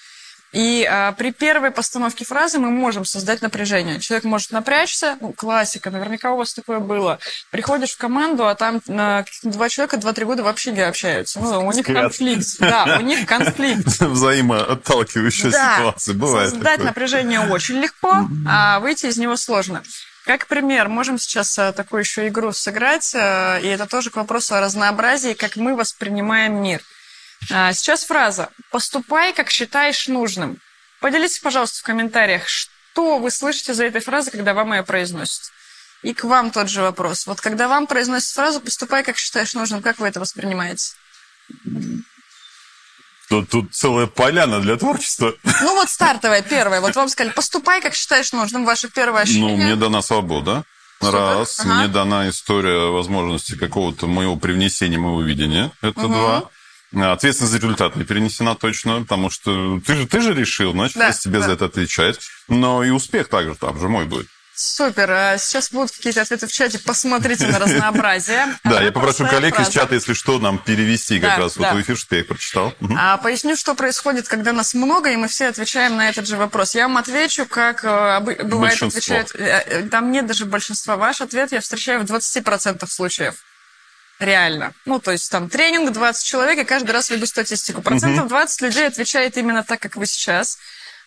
И 0.54 0.86
а, 0.88 1.10
при 1.12 1.32
первой 1.32 1.72
постановке 1.72 2.24
фразы 2.24 2.60
мы 2.60 2.70
можем 2.70 3.04
создать 3.04 3.42
напряжение. 3.42 3.98
Человек 3.98 4.24
может 4.24 4.52
напрячься, 4.52 5.16
ну, 5.20 5.32
классика, 5.32 5.90
наверняка 5.90 6.32
у 6.32 6.36
вас 6.36 6.54
такое 6.54 6.78
было. 6.78 7.18
Приходишь 7.50 7.90
в 7.90 7.98
команду, 7.98 8.46
а 8.46 8.54
там 8.54 8.80
а, 8.88 9.24
два 9.42 9.68
человека 9.68 9.96
два-три 9.96 10.24
года 10.24 10.44
вообще 10.44 10.70
не 10.70 10.80
общаются. 10.80 11.40
Ну, 11.40 11.66
у 11.66 11.72
них 11.72 11.84
конфликт. 11.84 12.46
Да, 12.60 12.98
у 13.00 13.02
них 13.02 13.26
конфликт. 13.26 13.86
Взаимоотталкивающая 14.00 15.50
да. 15.50 15.76
ситуация 15.76 16.14
бывает. 16.14 16.50
Создать 16.50 16.72
такое. 16.74 16.86
напряжение 16.86 17.40
очень 17.40 17.80
легко, 17.80 18.28
а 18.48 18.78
выйти 18.78 19.06
из 19.06 19.16
него 19.16 19.36
сложно. 19.36 19.82
Как 20.24 20.46
пример, 20.46 20.88
можем 20.88 21.18
сейчас 21.18 21.58
а, 21.58 21.72
такую 21.72 22.00
еще 22.00 22.28
игру 22.28 22.52
сыграть, 22.52 23.12
а, 23.14 23.58
и 23.58 23.66
это 23.66 23.86
тоже 23.86 24.10
к 24.10 24.16
вопросу 24.16 24.54
о 24.54 24.60
разнообразии, 24.60 25.34
как 25.34 25.56
мы 25.56 25.76
воспринимаем 25.76 26.62
мир. 26.62 26.80
А, 27.50 27.72
сейчас 27.72 28.04
фраза 28.04 28.50
«поступай, 28.70 29.32
как 29.32 29.50
считаешь 29.50 30.08
нужным». 30.08 30.58
Поделитесь, 31.00 31.38
пожалуйста, 31.38 31.80
в 31.80 31.82
комментариях, 31.82 32.48
что 32.48 33.18
вы 33.18 33.30
слышите 33.30 33.74
за 33.74 33.84
этой 33.84 34.00
фразой, 34.00 34.30
когда 34.30 34.54
вам 34.54 34.72
ее 34.72 34.82
произносят. 34.82 35.52
И 36.02 36.14
к 36.14 36.24
вам 36.24 36.50
тот 36.50 36.68
же 36.68 36.82
вопрос. 36.82 37.26
Вот 37.26 37.40
когда 37.40 37.68
вам 37.68 37.86
произносят 37.86 38.32
фразу 38.32 38.60
«поступай, 38.60 39.02
как 39.02 39.16
считаешь 39.16 39.54
нужным», 39.54 39.82
как 39.82 39.98
вы 39.98 40.08
это 40.08 40.20
воспринимаете? 40.20 40.94
Тут, 43.28 43.48
тут 43.48 43.74
целая 43.74 44.06
поляна 44.06 44.60
для 44.60 44.76
творчества. 44.76 45.34
Ну 45.62 45.74
вот 45.74 45.88
стартовая, 45.88 46.42
первая. 46.42 46.80
Вот 46.80 46.94
вам 46.94 47.08
сказали, 47.08 47.32
поступай, 47.32 47.80
как 47.80 47.94
считаешь 47.94 48.32
нужным, 48.32 48.64
ваше 48.64 48.88
первое 48.88 49.22
ощущение. 49.22 49.56
Ну, 49.56 49.62
мне 49.62 49.76
дана 49.76 50.02
свобода. 50.02 50.64
Раз. 51.00 51.60
Ага. 51.60 51.74
Мне 51.74 51.88
дана 51.88 52.28
история 52.28 52.90
возможности 52.90 53.56
какого-то 53.56 54.06
моего 54.06 54.36
привнесения, 54.36 54.98
моего 54.98 55.22
видения. 55.22 55.70
Это 55.80 56.00
угу. 56.00 56.08
два. 56.08 56.50
Ответственность 56.94 57.52
за 57.52 57.58
результат 57.58 57.96
не 57.96 58.04
перенесена 58.04 58.54
точно, 58.54 59.00
потому 59.00 59.30
что 59.30 59.80
ты 59.80 59.94
же, 59.96 60.06
ты 60.06 60.20
же 60.20 60.34
решил, 60.34 60.72
значит, 60.72 60.96
да, 60.96 61.12
тебе 61.12 61.40
да. 61.40 61.46
за 61.46 61.52
это 61.52 61.64
отвечает. 61.66 62.20
Но 62.48 62.84
и 62.84 62.90
успех 62.90 63.28
также 63.28 63.54
там 63.54 63.78
же 63.80 63.88
мой 63.88 64.04
будет. 64.04 64.28
Супер. 64.56 65.10
А 65.10 65.36
сейчас 65.36 65.70
будут 65.72 65.90
какие-то 65.90 66.22
ответы 66.22 66.46
в 66.46 66.52
чате. 66.52 66.78
Посмотрите 66.78 67.46
на 67.48 67.58
разнообразие. 67.58 68.46
Да, 68.64 68.80
я 68.80 68.92
попрошу 68.92 69.26
коллег 69.26 69.58
из 69.58 69.68
чата, 69.68 69.94
если 69.94 70.14
что, 70.14 70.38
нам 70.38 70.58
перевести 70.58 71.20
как 71.20 71.38
раз 71.38 71.56
вот 71.56 71.66
эфир, 71.80 71.96
что 71.96 72.14
я 72.14 72.22
их 72.22 72.28
прочитал. 72.28 72.72
А 72.96 73.18
Поясню, 73.18 73.56
что 73.56 73.74
происходит, 73.74 74.28
когда 74.28 74.52
нас 74.52 74.74
много, 74.74 75.10
и 75.10 75.16
мы 75.16 75.28
все 75.28 75.48
отвечаем 75.48 75.96
на 75.96 76.08
этот 76.08 76.26
же 76.26 76.36
вопрос. 76.36 76.74
Я 76.74 76.88
вам 76.88 76.96
отвечу, 76.96 77.46
как 77.46 77.84
э, 77.84 78.20
бывает 78.44 78.82
отвечают... 78.82 79.34
Э, 79.34 79.64
э, 79.66 79.88
там 79.88 80.12
нет 80.12 80.26
даже 80.26 80.44
большинства. 80.44 80.96
Ваш 80.96 81.20
ответ 81.20 81.52
я 81.52 81.60
встречаю 81.60 82.00
в 82.00 82.04
20% 82.04 82.86
случаев. 82.86 83.34
Реально. 84.24 84.72
Ну, 84.86 84.98
то 85.00 85.12
есть 85.12 85.30
там 85.30 85.48
тренинг, 85.48 85.92
20 85.92 86.24
человек, 86.24 86.58
и 86.58 86.64
каждый 86.64 86.92
раз 86.92 87.10
веду 87.10 87.26
статистику. 87.26 87.82
Процентов 87.82 88.28
20 88.28 88.60
людей 88.62 88.86
отвечает 88.86 89.36
именно 89.36 89.62
так, 89.62 89.80
как 89.80 89.96
вы 89.96 90.06
сейчас. 90.06 90.58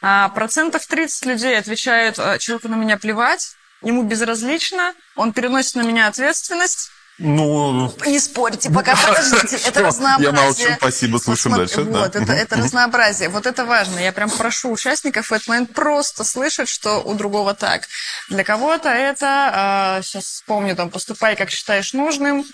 А 0.01 0.29
процентов 0.29 0.85
30 0.85 1.25
людей 1.25 1.57
отвечают, 1.57 2.19
«А, 2.19 2.37
человеку 2.37 2.67
на 2.67 2.75
меня 2.75 2.97
плевать, 2.97 3.55
ему 3.81 4.03
безразлично, 4.03 4.93
он 5.15 5.33
переносит 5.33 5.75
на 5.75 5.81
меня 5.81 6.07
ответственность. 6.07 6.91
Ну, 7.19 7.91
не 8.05 8.19
спорьте, 8.19 8.69
пока 8.69 8.95
подождите, 8.95 9.57
это 9.65 9.81
разнообразие. 9.81 10.35
Я 10.35 10.39
молчу, 10.39 10.67
спасибо, 10.77 11.17
слушаем 11.17 11.57
дальше. 11.57 11.81
Вот, 11.81 12.15
это, 12.15 12.31
это 12.31 12.57
разнообразие, 12.57 13.29
вот 13.29 13.47
это 13.47 13.65
важно. 13.65 13.97
Я 13.97 14.11
прям 14.11 14.29
прошу 14.29 14.71
участников 14.71 15.31
в 15.31 15.33
этот 15.33 15.47
момент 15.47 15.73
просто 15.73 16.23
слышать, 16.23 16.69
что 16.69 17.01
у 17.01 17.15
другого 17.15 17.55
так. 17.55 17.87
Для 18.29 18.43
кого-то 18.43 18.89
это, 18.89 20.01
сейчас 20.03 20.23
а, 20.23 20.27
вспомню, 20.27 20.75
там, 20.75 20.91
поступай, 20.91 21.35
как 21.35 21.49
считаешь 21.49 21.93
нужным, 21.93 22.45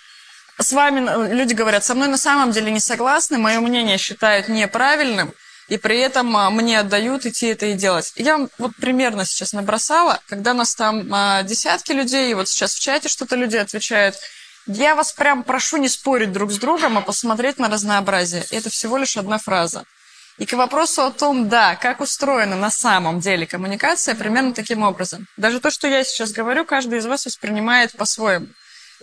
с 0.59 0.71
вами 0.71 1.33
люди 1.33 1.53
говорят, 1.53 1.83
со 1.83 1.95
мной 1.95 2.07
на 2.07 2.17
самом 2.17 2.51
деле 2.51 2.71
не 2.71 2.79
согласны, 2.79 3.37
мое 3.37 3.59
мнение 3.59 3.97
считают 3.97 4.47
неправильным, 4.47 5.33
и 5.67 5.77
при 5.77 5.99
этом 5.99 6.35
а, 6.35 6.49
мне 6.49 6.79
отдают 6.79 7.25
идти 7.25 7.47
это 7.47 7.67
и 7.67 7.73
делать. 7.73 8.13
Я 8.15 8.47
вот 8.57 8.75
примерно 8.75 9.25
сейчас 9.25 9.53
набросала, 9.53 10.19
когда 10.27 10.53
нас 10.53 10.75
там 10.75 11.07
а, 11.11 11.43
десятки 11.43 11.91
людей, 11.91 12.31
и 12.31 12.33
вот 12.33 12.49
сейчас 12.49 12.75
в 12.75 12.79
чате 12.79 13.09
что-то 13.09 13.35
люди 13.35 13.57
отвечают, 13.57 14.15
я 14.67 14.95
вас 14.95 15.11
прям 15.11 15.43
прошу 15.43 15.77
не 15.77 15.89
спорить 15.89 16.31
друг 16.31 16.51
с 16.51 16.57
другом, 16.57 16.97
а 16.97 17.01
посмотреть 17.01 17.57
на 17.59 17.69
разнообразие. 17.69 18.45
Это 18.51 18.69
всего 18.69 18.97
лишь 18.97 19.17
одна 19.17 19.37
фраза. 19.37 19.83
И 20.37 20.45
к 20.45 20.53
вопросу 20.53 21.03
о 21.03 21.11
том, 21.11 21.47
да, 21.47 21.75
как 21.75 22.01
устроена 22.01 22.55
на 22.55 22.71
самом 22.71 23.19
деле 23.19 23.45
коммуникация, 23.45 24.15
примерно 24.15 24.53
таким 24.53 24.81
образом. 24.81 25.27
Даже 25.37 25.59
то, 25.59 25.69
что 25.69 25.87
я 25.87 26.03
сейчас 26.03 26.31
говорю, 26.31 26.65
каждый 26.65 26.99
из 26.99 27.05
вас 27.05 27.25
воспринимает 27.25 27.91
по-своему. 27.93 28.47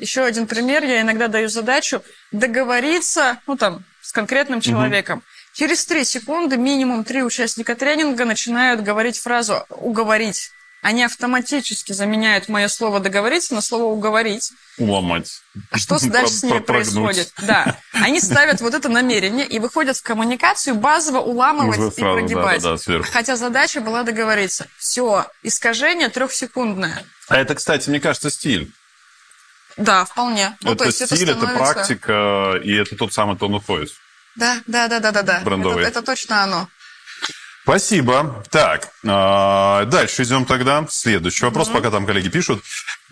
Еще 0.00 0.22
один 0.22 0.46
пример. 0.46 0.82
Я 0.82 1.02
иногда 1.02 1.28
даю 1.28 1.48
задачу 1.48 2.02
договориться, 2.32 3.38
ну 3.46 3.56
там, 3.56 3.84
с 4.02 4.12
конкретным 4.12 4.60
человеком. 4.60 5.18
Угу. 5.18 5.24
Через 5.54 5.84
три 5.84 6.04
секунды 6.04 6.56
минимум 6.56 7.04
три 7.04 7.22
участника 7.22 7.76
тренинга 7.76 8.24
начинают 8.24 8.82
говорить 8.82 9.18
фразу 9.18 9.64
«уговорить». 9.68 10.50
Они 10.82 11.04
автоматически 11.04 11.92
заменяют 11.92 12.48
мое 12.48 12.68
слово 12.68 13.00
«договориться» 13.00 13.54
на 13.54 13.60
слово 13.60 13.84
«уговорить». 13.92 14.52
Уломать. 14.78 15.42
А 15.70 15.76
что 15.76 15.98
дальше 16.10 16.32
с 16.32 16.42
ними 16.42 16.60
происходит? 16.60 17.34
Да. 17.42 17.76
Они 17.92 18.18
ставят 18.20 18.62
вот 18.62 18.72
это 18.72 18.88
намерение 18.88 19.46
и 19.46 19.58
выходят 19.58 19.98
в 19.98 20.02
коммуникацию 20.02 20.76
базово 20.76 21.18
уламывать 21.18 21.98
и 21.98 22.00
прогибать. 22.00 22.62
Да, 22.62 22.76
да, 22.76 22.98
да, 22.98 23.02
Хотя 23.02 23.36
задача 23.36 23.82
была 23.82 24.04
договориться. 24.04 24.68
Все. 24.78 25.26
Искажение 25.42 26.08
трехсекундное. 26.08 27.04
А 27.28 27.36
это, 27.36 27.54
кстати, 27.54 27.90
мне 27.90 28.00
кажется, 28.00 28.30
стиль. 28.30 28.72
Да, 29.76 30.04
вполне. 30.04 30.56
Ну, 30.62 30.72
это 30.72 30.90
стиль, 30.92 31.06
это, 31.06 31.16
становится... 31.16 31.46
это 31.46 31.56
практика, 31.56 32.60
и 32.62 32.74
это 32.74 32.96
тот 32.96 33.12
самый 33.12 33.36
тон 33.36 33.56
of 33.56 33.64
voice. 33.66 33.92
Да, 34.36 34.60
да, 34.66 34.88
да, 34.88 35.00
да, 35.00 35.12
да, 35.12 35.22
да. 35.22 35.40
Брендовый. 35.44 35.82
Это, 35.82 35.98
это 35.98 36.02
точно 36.02 36.44
оно. 36.44 36.68
Спасибо. 37.62 38.42
Так, 38.50 38.88
э, 39.04 39.84
дальше 39.86 40.22
идем 40.22 40.44
тогда. 40.44 40.86
Следующий 40.88 41.44
вопрос, 41.44 41.68
mm 41.68 41.72
пока 41.72 41.90
там 41.90 42.06
коллеги 42.06 42.28
пишут. 42.28 42.64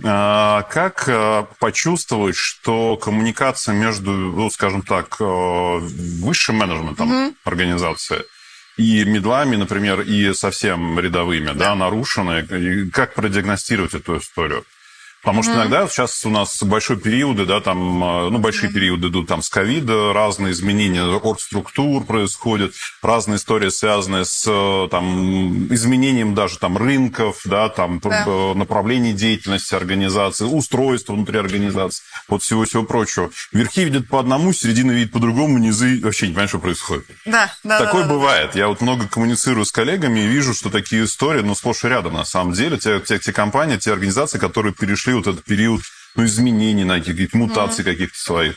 Э, 0.02 0.62
как 0.70 1.04
э, 1.06 1.44
почувствовать, 1.58 2.34
что 2.34 2.96
коммуникация 2.96 3.74
между, 3.74 4.10
ну, 4.10 4.50
скажем 4.50 4.82
так, 4.82 5.16
высшим 5.20 6.56
менеджментом 6.56 7.12
mm 7.12 7.34
организации 7.44 8.24
и 8.76 9.04
медлами, 9.04 9.56
например, 9.56 10.00
и 10.00 10.32
совсем 10.32 10.98
рядовыми, 10.98 11.48
да, 11.48 11.54
да 11.54 11.74
нарушена? 11.74 12.40
И 12.40 12.90
как 12.90 13.14
продиагностировать 13.14 13.94
эту 13.94 14.18
историю? 14.18 14.64
Потому 15.28 15.42
что 15.42 15.54
иногда 15.56 15.86
сейчас 15.88 16.24
у 16.24 16.30
нас 16.30 16.62
большой 16.62 16.96
периоды, 16.96 17.44
да, 17.44 17.60
там, 17.60 18.02
э, 18.02 18.30
ну, 18.30 18.38
большие 18.38 18.72
периоды 18.72 19.08
идут 19.08 19.28
там 19.28 19.42
с 19.42 19.50
ковида, 19.50 20.14
разные 20.14 20.52
изменения 20.52 21.04
оргструктур 21.04 22.06
происходят, 22.06 22.72
разные 23.02 23.36
истории, 23.36 23.68
связанные 23.68 24.24
с 24.24 24.46
э, 24.46 24.88
там, 24.90 25.66
изменением 25.74 26.34
даже 26.34 26.58
там 26.58 26.78
рынков, 26.78 27.42
да, 27.44 27.68
там, 27.68 28.00
да. 28.00 28.54
направлений 28.54 29.12
деятельности 29.12 29.74
организации, 29.74 30.46
устройства 30.46 31.12
внутри 31.12 31.38
организации, 31.38 32.02
вот 32.26 32.42
всего-всего 32.42 32.84
прочего. 32.84 33.30
Верхи 33.52 33.84
видят 33.84 34.08
по 34.08 34.20
одному, 34.20 34.54
середина 34.54 34.92
видит 34.92 35.12
по 35.12 35.18
другому, 35.18 35.58
низы 35.58 36.00
вообще 36.02 36.28
не 36.28 36.32
понимают, 36.32 36.48
что 36.48 36.58
происходит. 36.58 37.04
Да, 37.26 37.52
да. 37.64 37.78
Такое 37.80 38.04
да, 38.04 38.08
да, 38.08 38.14
бывает. 38.14 38.50
Да. 38.54 38.60
Я 38.60 38.68
вот 38.68 38.80
много 38.80 39.06
коммуницирую 39.06 39.66
с 39.66 39.72
коллегами 39.72 40.20
и 40.20 40.26
вижу, 40.26 40.54
что 40.54 40.70
такие 40.70 41.04
истории, 41.04 41.42
ну, 41.42 41.54
сплошь 41.54 41.84
и 41.84 41.88
рядом, 41.88 42.14
на 42.14 42.24
самом 42.24 42.54
деле. 42.54 42.78
Те, 42.78 42.98
те, 43.00 43.18
те 43.18 43.30
компании, 43.34 43.76
те 43.76 43.92
организации, 43.92 44.38
которые 44.38 44.72
перешли 44.72 45.17
вот 45.18 45.26
этот 45.26 45.44
период 45.44 45.82
ну, 46.14 46.24
изменений, 46.24 46.84
на 46.84 47.00
каких-то 47.00 47.36
мутаций 47.36 47.84
mm-hmm. 47.84 47.92
каких-то 47.92 48.18
своих? 48.18 48.56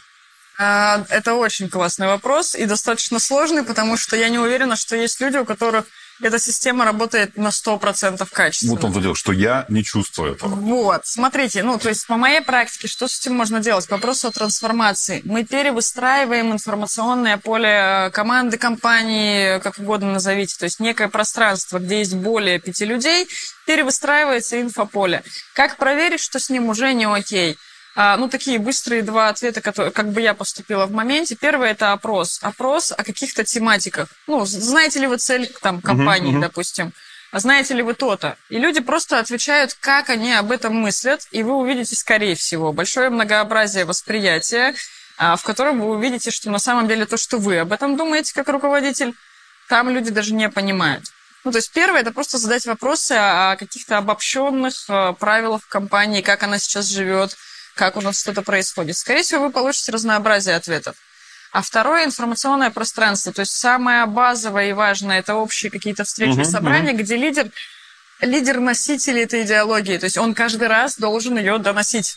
А, 0.58 1.06
это 1.10 1.34
очень 1.34 1.69
классный 1.69 2.08
вопрос 2.08 2.56
и 2.56 2.65
достаточно 2.65 3.19
сложный, 3.19 3.63
потому 3.63 3.97
что 3.97 4.15
я 4.15 4.30
не 4.30 4.39
уверена, 4.39 4.76
что 4.76 4.95
есть 4.95 5.19
люди, 5.19 5.38
у 5.38 5.45
которых 5.45 5.86
эта 6.21 6.39
система 6.39 6.86
работает 6.86 7.38
на 7.38 7.49
100% 7.49 8.27
качественно. 8.31 8.73
Вот 8.73 8.84
он 8.84 8.93
то 8.93 8.99
дело, 8.99 9.15
что 9.15 9.31
я 9.31 9.65
не 9.69 9.84
чувствую 9.84 10.34
этого. 10.34 10.55
Вот, 10.55 11.01
смотрите, 11.05 11.63
ну, 11.63 11.77
то 11.79 11.89
есть 11.89 12.07
по 12.07 12.17
моей 12.17 12.41
практике, 12.41 12.88
что 12.88 13.07
с 13.07 13.19
этим 13.19 13.36
можно 13.36 13.60
делать? 13.60 13.89
Вопрос 13.89 14.25
о 14.25 14.31
трансформации. 14.31 15.21
Мы 15.25 15.43
перевыстраиваем 15.43 16.51
информационное 16.51 17.38
поле 17.38 17.69
э, 17.69 18.10
команды, 18.12 18.57
компании, 18.57 19.60
как 19.60 19.79
угодно 19.79 20.13
назовите, 20.13 20.55
то 20.57 20.65
есть 20.65 20.79
некое 20.79 21.07
пространство, 21.07 21.79
где 21.79 21.99
есть 21.99 22.15
более 22.15 22.60
пяти 22.60 22.86
людей, 22.86 23.27
перевыстраивается 23.65 24.62
инфополе. 24.62 25.23
Как 25.53 25.77
проверить, 25.77 26.21
что 26.21 26.39
с 26.39 26.49
ним 26.49 26.69
уже 26.69 26.93
не 26.93 27.05
окей? 27.05 27.57
А, 27.95 28.15
ну, 28.15 28.30
такие 28.30 28.58
быстрые 28.58 29.01
два 29.01 29.30
ответа, 29.30 29.62
которые, 29.62 29.91
как 29.91 30.12
бы 30.12 30.21
я 30.21 30.34
поступила 30.34 30.86
в 30.86 30.91
моменте. 30.91 31.36
Первый– 31.36 31.69
это 31.71 31.91
опрос. 31.91 32.39
Опрос 32.41 32.91
о 32.91 33.04
каких-то 33.04 33.43
тематиках. 33.43 34.08
Ну, 34.27 34.45
знаете 34.45 34.99
ли 34.99 35.08
вы 35.08 35.17
цель 35.17 35.54
там, 35.62 35.82
компании, 35.82 36.34
uh-huh, 36.34 36.38
uh-huh. 36.38 36.41
допустим? 36.41 36.93
А 37.32 37.39
знаете 37.39 37.73
ли 37.73 37.82
вы 37.82 37.93
то-то? 37.93 38.38
И 38.49 38.58
люди 38.60 38.82
просто 38.82 39.19
отвечают, 39.19 39.73
как 39.80 40.10
они 40.10 40.34
об 40.34 40.51
этом 40.51 40.75
мыслят, 40.75 41.27
и 41.32 41.43
вы 41.43 41.54
увидите, 41.54 41.95
скорее 41.95 42.36
всего, 42.36 42.73
большое 42.73 43.10
многообразие 43.10 43.86
восприятия, 43.86 44.73
а, 45.17 45.36
в 45.36 45.43
котором 45.43 45.80
вы 45.80 45.91
увидите, 45.91 46.32
что 46.32 46.49
на 46.49 46.60
самом 46.60 46.88
деле 46.88 47.06
то, 47.06 47.17
что 47.17 47.38
вы 47.38 47.60
об 47.60 47.71
этом 47.71 47.95
думаете 47.95 48.34
как 48.34 48.49
руководитель, 48.49 49.13
там 49.69 49.89
люди 49.89 50.12
даже 50.12 50.34
не 50.34 50.49
понимают. 50.49 51.06
Ну, 51.43 51.51
то 51.51 51.58
есть 51.58 51.71
первое– 51.71 52.01
это 52.01 52.12
просто 52.12 52.38
задать 52.38 52.65
вопросы 52.65 53.13
о 53.13 53.56
каких-то 53.56 53.97
обобщенных 53.97 54.73
э, 54.89 55.13
правилах 55.17 55.67
компании, 55.67 56.21
как 56.21 56.43
она 56.43 56.60
сейчас 56.60 56.88
живет, 56.88 57.36
как 57.75 57.97
у 57.97 58.01
нас 58.01 58.19
что-то 58.19 58.41
происходит. 58.41 58.97
Скорее 58.97 59.23
всего, 59.23 59.45
вы 59.45 59.51
получите 59.51 59.91
разнообразие 59.91 60.55
ответов. 60.55 60.95
А 61.51 61.62
второе– 61.62 62.05
информационное 62.05 62.69
пространство. 62.69 63.34
То 63.34 63.41
есть 63.41 63.53
самое 63.53 64.05
базовое 64.05 64.69
и 64.69 64.73
важное– 64.73 65.19
это 65.19 65.36
общие 65.36 65.69
какие-то 65.69 66.05
встречи 66.05 66.39
и 66.39 66.45
собрания, 66.45 66.93
где 66.93 67.17
лидер, 67.17 67.51
лидер 68.21 68.60
носитель 68.60 69.19
этой 69.19 69.43
идеологии. 69.43 69.97
То 69.97 70.05
есть 70.05 70.17
он 70.17 70.34
каждый 70.34 70.69
раз 70.69 70.97
должен 70.97 71.38
ее 71.38 71.57
доносить. 71.57 72.15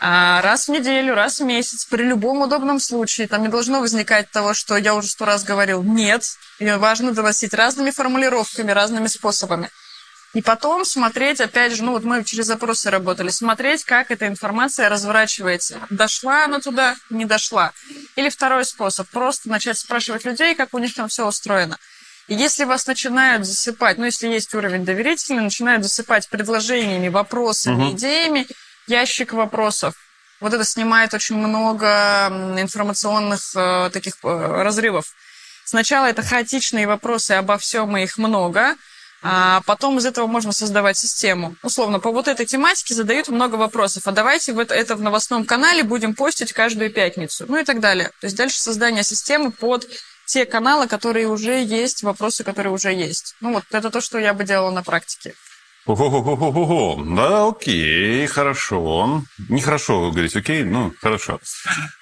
А 0.00 0.42
раз 0.42 0.66
в 0.66 0.72
неделю, 0.72 1.14
раз 1.14 1.38
в 1.38 1.44
месяц, 1.44 1.84
при 1.84 2.02
любом 2.02 2.42
удобном 2.42 2.80
случае. 2.80 3.28
Там 3.28 3.42
не 3.42 3.48
должно 3.48 3.80
возникать 3.80 4.28
того, 4.30 4.54
что 4.54 4.76
я 4.76 4.94
уже 4.94 5.08
сто 5.08 5.24
раз 5.24 5.44
говорил. 5.44 5.84
Нет, 5.84 6.24
ее 6.58 6.76
важно 6.78 7.12
доносить 7.12 7.54
разными 7.54 7.90
формулировками, 7.92 8.72
разными 8.72 9.06
способами. 9.06 9.70
И 10.34 10.42
потом 10.42 10.84
смотреть, 10.84 11.40
опять 11.40 11.76
же, 11.76 11.84
ну 11.84 11.92
вот 11.92 12.02
мы 12.02 12.24
через 12.24 12.46
запросы 12.46 12.90
работали, 12.90 13.28
смотреть, 13.28 13.84
как 13.84 14.10
эта 14.10 14.26
информация 14.26 14.88
разворачивается. 14.88 15.78
Дошла 15.90 16.44
она 16.44 16.58
туда, 16.58 16.96
не 17.08 17.24
дошла. 17.24 17.72
Или 18.16 18.28
второй 18.28 18.64
способ, 18.64 19.08
просто 19.08 19.48
начать 19.48 19.78
спрашивать 19.78 20.24
людей, 20.24 20.56
как 20.56 20.74
у 20.74 20.78
них 20.78 20.92
там 20.92 21.06
все 21.08 21.26
устроено. 21.26 21.78
И 22.26 22.34
если 22.34 22.64
вас 22.64 22.86
начинают 22.88 23.46
засыпать, 23.46 23.96
ну 23.96 24.06
если 24.06 24.26
есть 24.26 24.52
уровень 24.54 24.84
доверительный, 24.84 25.44
начинают 25.44 25.84
засыпать 25.84 26.28
предложениями, 26.28 27.08
вопросами, 27.08 27.84
угу. 27.84 27.92
идеями, 27.92 28.48
ящик 28.88 29.34
вопросов, 29.34 29.94
вот 30.40 30.52
это 30.52 30.64
снимает 30.64 31.14
очень 31.14 31.36
много 31.36 32.26
информационных 32.58 33.40
э, 33.54 33.90
таких 33.92 34.14
э, 34.24 34.62
разрывов. 34.62 35.14
Сначала 35.64 36.06
это 36.06 36.22
хаотичные 36.22 36.88
вопросы 36.88 37.32
обо 37.32 37.56
всем, 37.56 37.96
и 37.96 38.02
их 38.02 38.18
много– 38.18 38.74
а 39.26 39.62
потом 39.62 39.96
из 39.96 40.04
этого 40.04 40.26
можно 40.26 40.52
создавать 40.52 40.98
систему. 40.98 41.56
Условно, 41.62 41.98
по 41.98 42.12
вот 42.12 42.28
этой 42.28 42.44
тематике 42.44 42.92
задают 42.92 43.28
много 43.28 43.54
вопросов. 43.54 44.02
А 44.06 44.12
давайте 44.12 44.52
вот 44.52 44.70
это 44.70 44.96
в 44.96 45.00
новостном 45.00 45.46
канале 45.46 45.82
будем 45.82 46.14
постить 46.14 46.52
каждую 46.52 46.90
пятницу. 46.90 47.46
Ну 47.48 47.58
и 47.58 47.64
так 47.64 47.80
далее. 47.80 48.10
То 48.20 48.26
есть 48.26 48.36
дальше 48.36 48.60
создание 48.60 49.02
системы 49.02 49.50
под 49.50 49.88
те 50.26 50.44
каналы, 50.44 50.88
которые 50.88 51.26
уже 51.26 51.64
есть, 51.64 52.02
вопросы, 52.02 52.44
которые 52.44 52.70
уже 52.72 52.92
есть. 52.92 53.34
Ну 53.40 53.54
вот 53.54 53.64
это 53.70 53.90
то, 53.90 54.02
что 54.02 54.18
я 54.18 54.34
бы 54.34 54.44
делала 54.44 54.70
на 54.70 54.82
практике. 54.82 55.34
Ого-го-го-го-го. 55.86 57.02
Да, 57.16 57.48
окей, 57.48 58.26
хорошо. 58.26 59.22
Нехорошо 59.48 60.00
вы 60.00 60.12
говорите, 60.12 60.40
окей, 60.40 60.64
ну, 60.64 60.92
хорошо. 61.00 61.40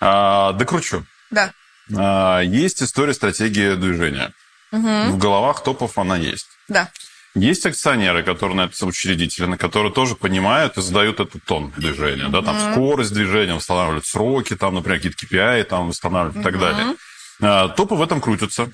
А, 0.01 0.53
докручу. 0.55 1.07
Да. 1.31 1.53
А, 1.97 2.41
есть 2.41 2.83
история 2.83 3.15
стратегии 3.15 3.75
движения. 3.77 4.33
Угу. 4.73 5.13
В 5.13 5.19
головах 5.19 5.63
топов 5.63 5.99
она 5.99 6.17
есть. 6.17 6.47
Да. 6.69 6.91
Есть 7.35 7.65
акционеры, 7.65 8.23
которые 8.23 8.57
на 8.57 8.65
это 8.65 8.87
учредители, 8.87 9.57
которые 9.57 9.93
тоже 9.93 10.17
понимают 10.17 10.77
и 10.77 10.83
задают 10.83 11.19
этот 11.19 11.43
тон 11.45 11.73
движения. 11.77 12.29
Да, 12.29 12.43
там 12.43 12.57
mm-hmm. 12.57 12.73
скорость 12.73 13.15
движения, 13.15 13.55
восстанавливают 13.55 14.07
сроки, 14.07 14.55
там, 14.55 14.75
например, 14.75 14.99
какие-то 14.99 15.25
KPI 15.25 15.65
там 15.65 15.89
восстанавливают 15.89 16.37
mm-hmm. 16.37 16.41
и 16.41 16.45
так 16.45 16.61
далее. 16.61 16.97
А, 17.41 17.69
топы 17.69 17.95
в 17.95 18.03
этом 18.03 18.21
крутятся. 18.21 18.71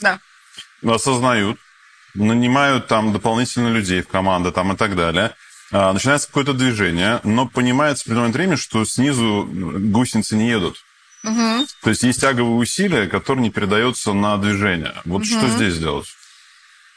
Да. 0.00 0.20
Осознают, 0.84 1.58
нанимают 2.14 2.86
там 2.86 3.12
дополнительно 3.12 3.68
людей 3.68 4.02
в 4.02 4.08
команды 4.08 4.52
там 4.52 4.72
и 4.72 4.76
так 4.76 4.94
далее. 4.94 5.34
А, 5.72 5.92
начинается 5.92 6.28
какое-то 6.28 6.52
движение, 6.52 7.20
но 7.24 7.48
понимается 7.48 8.04
в 8.04 8.06
определенное 8.06 8.32
время, 8.32 8.56
что 8.56 8.84
снизу 8.84 9.48
гусеницы 9.50 10.36
не 10.36 10.48
едут. 10.48 10.76
Угу. 11.24 11.66
То 11.82 11.90
есть 11.90 12.04
есть 12.04 12.20
тяговые 12.20 12.56
усилия, 12.56 13.08
которые 13.08 13.42
не 13.42 13.50
передаются 13.50 14.12
на 14.12 14.36
движение. 14.38 14.94
Вот 15.04 15.22
угу. 15.22 15.24
что 15.24 15.48
здесь 15.48 15.76
делать? 15.76 16.06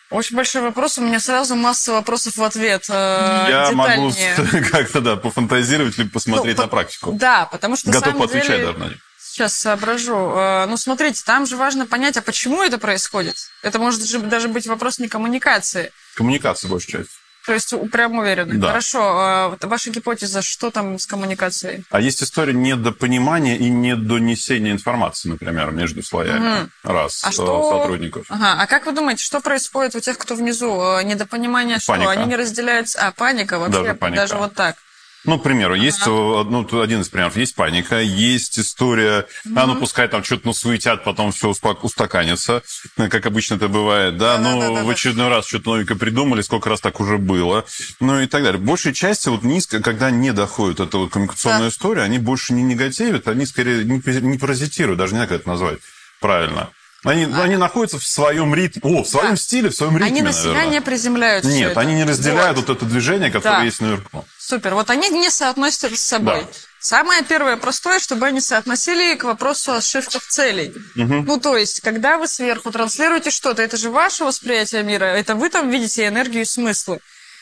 Очень 0.10 0.36
большой 0.38 0.62
вопрос. 0.64 0.98
У 0.98 1.02
меня 1.02 1.20
сразу 1.20 1.56
масса 1.56 1.94
вопросов 1.94 2.36
в 2.36 2.44
ответ. 2.44 2.86
Э, 2.90 3.46
Я 3.48 3.72
могу 3.72 4.12
как-то, 4.72 5.02
да, 5.02 5.16
пофантазировать, 5.16 5.98
либо 5.98 6.10
посмотреть 6.10 6.58
ну, 6.58 6.64
на 6.64 6.70
практику. 6.70 7.12
Да, 7.14 7.46
потому 7.46 7.76
что 7.76 7.92
Готов 7.92 8.18
поотвечать 8.18 8.48
деле... 8.48 8.66
даже 8.66 8.78
на 8.80 8.86
них. 8.86 8.98
Сейчас 9.20 9.54
соображу. 9.54 10.16
Э, 10.36 10.66
ну, 10.66 10.78
смотрите, 10.78 11.22
там 11.24 11.46
же 11.46 11.58
важно 11.58 11.86
понять, 11.86 12.18
а 12.18 12.24
почему 12.24 12.64
это 12.64 12.80
происходит. 12.80 13.36
Это 13.62 13.78
может 13.78 14.02
даже 14.28 14.48
быть 14.48 14.66
вопрос 14.66 14.98
не 14.98 15.08
коммуникации. 15.08 15.92
Коммуникация, 16.16 16.70
большая 16.70 17.04
часть. 17.04 17.12
То 17.46 17.54
есть 17.54 17.74
прям 17.92 18.18
уверены. 18.18 18.56
Да. 18.56 18.68
Хорошо. 18.68 19.00
А 19.02 19.58
ваша 19.62 19.90
гипотеза, 19.90 20.42
что 20.42 20.72
там 20.72 21.00
с 21.00 21.06
коммуникацией? 21.06 21.84
А 21.90 22.00
есть 22.00 22.22
история 22.22 22.54
недопонимания 22.54 23.56
и 23.56 23.70
недонесения 23.70 24.72
информации, 24.72 25.30
например, 25.30 25.72
между 25.72 26.04
слоями. 26.04 26.62
Угу. 26.62 26.70
Раз, 26.84 27.24
а 27.24 27.30
э, 27.30 27.32
что... 27.32 27.80
сотрудников. 27.80 28.26
Ага. 28.30 28.58
А 28.62 28.68
как 28.68 28.86
вы 28.86 28.92
думаете, 28.92 29.24
что 29.24 29.40
происходит 29.40 29.96
у 29.96 30.00
тех, 30.00 30.18
кто 30.18 30.36
внизу? 30.36 30.80
Э, 30.82 31.04
недопонимание, 31.04 31.78
паника. 31.86 32.12
что? 32.12 32.22
Они 32.22 32.30
не 32.30 32.36
разделяются? 32.36 33.00
А, 33.00 33.12
паника 33.12 33.58
вообще? 33.58 33.84
Даже, 33.84 33.94
паника. 33.96 34.22
Даже 34.22 34.36
вот 34.36 34.54
так? 34.54 34.76
Ну, 35.26 35.38
к 35.38 35.44
примеру, 35.44 35.76
есть 35.76 36.06
ну, 36.06 36.82
один 36.82 37.02
из 37.02 37.10
примеров, 37.10 37.36
есть 37.36 37.54
паника, 37.56 38.00
есть 38.00 38.58
история, 38.58 39.28
mm 39.46 39.60
а 39.60 39.66
ну 39.66 39.76
пускай 39.76 40.08
там 40.08 40.24
что-то 40.24 40.44
ну, 40.46 40.54
суетят, 40.54 41.04
потом 41.04 41.34
все 41.34 41.50
устаканится, 41.50 42.64
как 42.96 43.26
обычно 43.26 43.56
это 43.56 43.68
бывает, 43.68 44.18
да, 44.18 44.38
да 44.38 44.44
ну 44.44 44.60
да, 44.60 44.70
да, 44.76 44.84
в 44.84 44.90
очередной 44.90 45.28
раз 45.28 45.48
что-то 45.48 45.72
новенькое 45.72 46.00
придумали, 46.00 46.42
сколько 46.42 46.70
раз 46.70 46.80
так 46.80 47.02
уже 47.02 47.18
было, 47.18 47.66
ну 48.00 48.22
и 48.22 48.28
так 48.28 48.44
далее. 48.44 48.62
Большей 48.62 48.94
части 48.94 49.28
вот 49.28 49.44
низко, 49.44 49.82
когда 49.82 50.10
не 50.10 50.32
доходит 50.32 50.80
эта 50.80 50.98
вот 50.98 51.12
коммуникационная 51.12 51.64
да. 51.64 51.68
история, 51.70 52.04
они 52.04 52.20
больше 52.20 52.54
не 52.54 52.64
негативят, 52.64 53.28
они 53.28 53.46
скорее 53.46 53.84
не, 53.84 54.02
не 54.22 54.38
паразитируют, 54.38 55.00
даже 55.00 55.14
не 55.14 55.18
знаю, 55.18 55.30
как 55.30 55.42
это 55.42 55.50
назвать 55.50 55.80
правильно. 56.20 56.70
Они, 57.06 57.24
а... 57.26 57.44
они 57.44 57.56
находятся 57.56 57.98
в 57.98 58.06
своем 58.06 58.54
ритме, 58.54 58.82
о, 58.84 59.04
в 59.04 59.08
своем 59.08 59.32
да. 59.32 59.38
стиле, 59.38 59.70
в 59.70 59.76
своем 59.76 59.98
ритме, 59.98 60.08
Они 60.08 60.22
на 60.22 60.34
себя 60.34 60.54
наверное. 60.54 60.74
не 60.74 60.82
приземляют 60.82 61.46
Нет, 61.46 61.78
они 61.78 61.94
не 61.96 62.04
разделяют 62.04 62.58
вот. 62.58 62.68
вот 62.68 62.78
это 62.78 62.86
движение, 62.86 63.32
которое 63.32 63.60
да. 63.60 63.64
есть 63.64 63.80
наверху. 63.80 64.26
Супер. 64.38 64.74
Вот 64.74 64.90
они 64.90 65.08
не 65.10 65.30
соотносят 65.30 65.98
с 65.98 66.02
собой. 66.02 66.42
Да. 66.42 66.48
Самое 66.82 67.24
первое 67.24 67.58
простое, 67.58 68.00
чтобы 68.00 68.26
они 68.26 68.40
соотносили 68.40 69.16
к 69.16 69.26
вопросу 69.26 69.74
ошибках 69.74 70.24
целей. 70.24 70.74
Угу. 70.96 71.24
Ну, 71.26 71.40
то 71.40 71.58
есть, 71.58 71.82
когда 71.82 72.18
вы 72.18 72.28
сверху 72.28 72.72
транслируете 72.72 73.32
что-то, 73.32 73.62
это 73.62 73.76
же 73.76 73.90
ваше 73.90 74.24
восприятие 74.24 74.84
мира, 74.84 75.06
это 75.06 75.36
вы 75.36 75.50
там 75.50 75.70
видите 75.70 76.08
энергию 76.08 76.44
и 76.44 76.46
смыслы. 76.46 77.00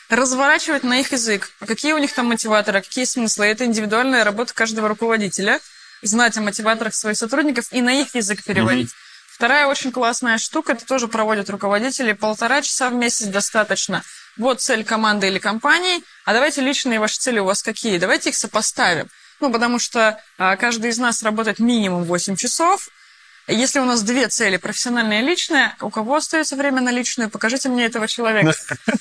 Разворачивать 0.08 0.82
на 0.84 1.00
их 1.00 1.12
язык, 1.12 1.50
какие 1.66 1.92
у 1.92 1.98
них 1.98 2.12
там 2.12 2.26
мотиваторы, 2.26 2.80
какие 2.80 3.04
смыслы. 3.04 3.46
Это 3.46 3.64
индивидуальная 3.64 4.24
работа 4.24 4.54
каждого 4.54 4.88
руководителя. 4.88 5.60
Знать 6.02 6.36
о 6.36 6.42
мотиваторах 6.42 6.94
своих 6.94 7.16
сотрудников 7.16 7.66
и 7.72 7.82
на 7.82 8.00
их 8.00 8.14
язык 8.14 8.42
переводить. 8.44 8.88
Угу. 8.88 9.07
Вторая 9.38 9.68
очень 9.68 9.92
классная 9.92 10.36
штука, 10.36 10.72
это 10.72 10.84
тоже 10.84 11.06
проводят 11.06 11.48
руководители. 11.48 12.12
Полтора 12.12 12.60
часа 12.60 12.90
в 12.90 12.94
месяц 12.94 13.26
достаточно 13.26 14.02
вот 14.36 14.60
цель 14.60 14.82
команды 14.82 15.28
или 15.28 15.38
компании, 15.38 16.02
а 16.24 16.32
давайте 16.32 16.60
личные 16.60 16.98
ваши 16.98 17.20
цели 17.20 17.38
у 17.38 17.44
вас 17.44 17.62
какие, 17.62 17.98
давайте 17.98 18.30
их 18.30 18.36
сопоставим. 18.36 19.08
Ну, 19.38 19.52
потому 19.52 19.78
что 19.78 20.20
а, 20.38 20.56
каждый 20.56 20.90
из 20.90 20.98
нас 20.98 21.22
работает 21.22 21.60
минимум 21.60 22.02
8 22.02 22.34
часов, 22.34 22.88
если 23.46 23.78
у 23.78 23.84
нас 23.84 24.02
две 24.02 24.26
цели, 24.26 24.56
профессиональная 24.56 25.22
и 25.22 25.24
личная, 25.24 25.76
у 25.82 25.88
кого 25.88 26.16
остается 26.16 26.56
время 26.56 26.80
на 26.80 26.90
личную, 26.90 27.30
покажите 27.30 27.68
мне 27.68 27.86
этого 27.86 28.08
человека. 28.08 28.56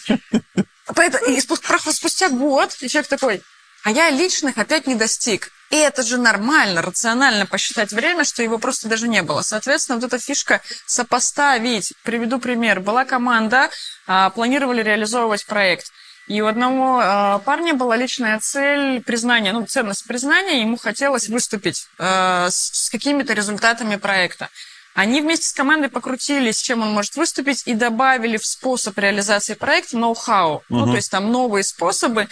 Поэтому, 0.94 1.26
и 1.26 1.42
спустя 1.42 2.30
год 2.30 2.78
человек 2.78 3.08
такой, 3.08 3.42
а 3.84 3.92
я 3.92 4.10
личных 4.10 4.58
опять 4.58 4.88
не 4.88 4.96
достиг. 4.96 5.52
И 5.70 5.76
это 5.76 6.02
же 6.04 6.18
нормально, 6.18 6.82
рационально 6.82 7.46
посчитать 7.46 7.92
время, 7.92 8.24
что 8.24 8.42
его 8.42 8.58
просто 8.58 8.88
даже 8.88 9.08
не 9.08 9.22
было. 9.22 9.42
Соответственно, 9.42 10.00
вот 10.00 10.06
эта 10.06 10.18
фишка 10.18 10.62
сопоставить. 10.86 11.94
Приведу 12.04 12.40
пример. 12.40 12.80
Была 12.80 13.04
команда, 13.04 13.70
а, 14.08 14.30
планировали 14.30 14.82
реализовывать 14.82 15.46
проект. 15.46 15.92
И 16.28 16.42
у 16.42 16.48
одного 16.48 17.02
э, 17.02 17.40
парня 17.46 17.74
была 17.74 17.96
личная 17.96 18.38
цель 18.42 19.02
признания, 19.02 19.54
ну, 19.54 19.66
ценность 19.66 20.06
признания, 20.06 20.60
ему 20.60 20.76
хотелось 20.76 21.30
выступить 21.30 21.88
э, 22.00 22.48
с, 22.50 22.86
с 22.88 22.90
какими-то 22.90 23.32
результатами 23.32 23.96
проекта. 23.96 24.50
Они 24.94 25.22
вместе 25.22 25.48
с 25.48 25.54
командой 25.54 25.88
покрутились, 25.88 26.60
чем 26.60 26.82
он 26.82 26.92
может 26.92 27.16
выступить, 27.16 27.64
и 27.66 27.74
добавили 27.76 28.36
в 28.36 28.46
способ 28.46 28.98
реализации 28.98 29.54
проекта 29.54 29.98
ноу-хау. 29.98 30.56
Угу. 30.56 30.64
Ну, 30.70 30.86
то 30.88 30.96
есть 30.96 31.12
там 31.12 31.32
новые 31.32 31.64
способы, 31.64 32.28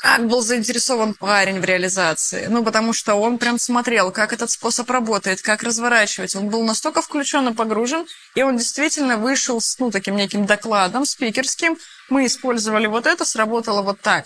как 0.00 0.26
был 0.26 0.40
заинтересован 0.40 1.14
парень 1.14 1.60
в 1.60 1.64
реализации. 1.64 2.46
Ну, 2.48 2.64
потому 2.64 2.92
что 2.92 3.14
он 3.14 3.38
прям 3.38 3.58
смотрел, 3.58 4.10
как 4.10 4.32
этот 4.32 4.50
способ 4.50 4.88
работает, 4.90 5.42
как 5.42 5.62
разворачивать. 5.62 6.34
Он 6.34 6.48
был 6.48 6.62
настолько 6.64 7.02
включен 7.02 7.48
и 7.48 7.54
погружен, 7.54 8.06
и 8.34 8.42
он 8.42 8.56
действительно 8.56 9.18
вышел 9.18 9.60
с, 9.60 9.78
ну, 9.78 9.90
таким 9.90 10.16
неким 10.16 10.46
докладом 10.46 11.04
спикерским. 11.04 11.76
Мы 12.08 12.26
использовали 12.26 12.86
вот 12.86 13.06
это, 13.06 13.24
сработало 13.24 13.82
вот 13.82 14.00
так. 14.00 14.24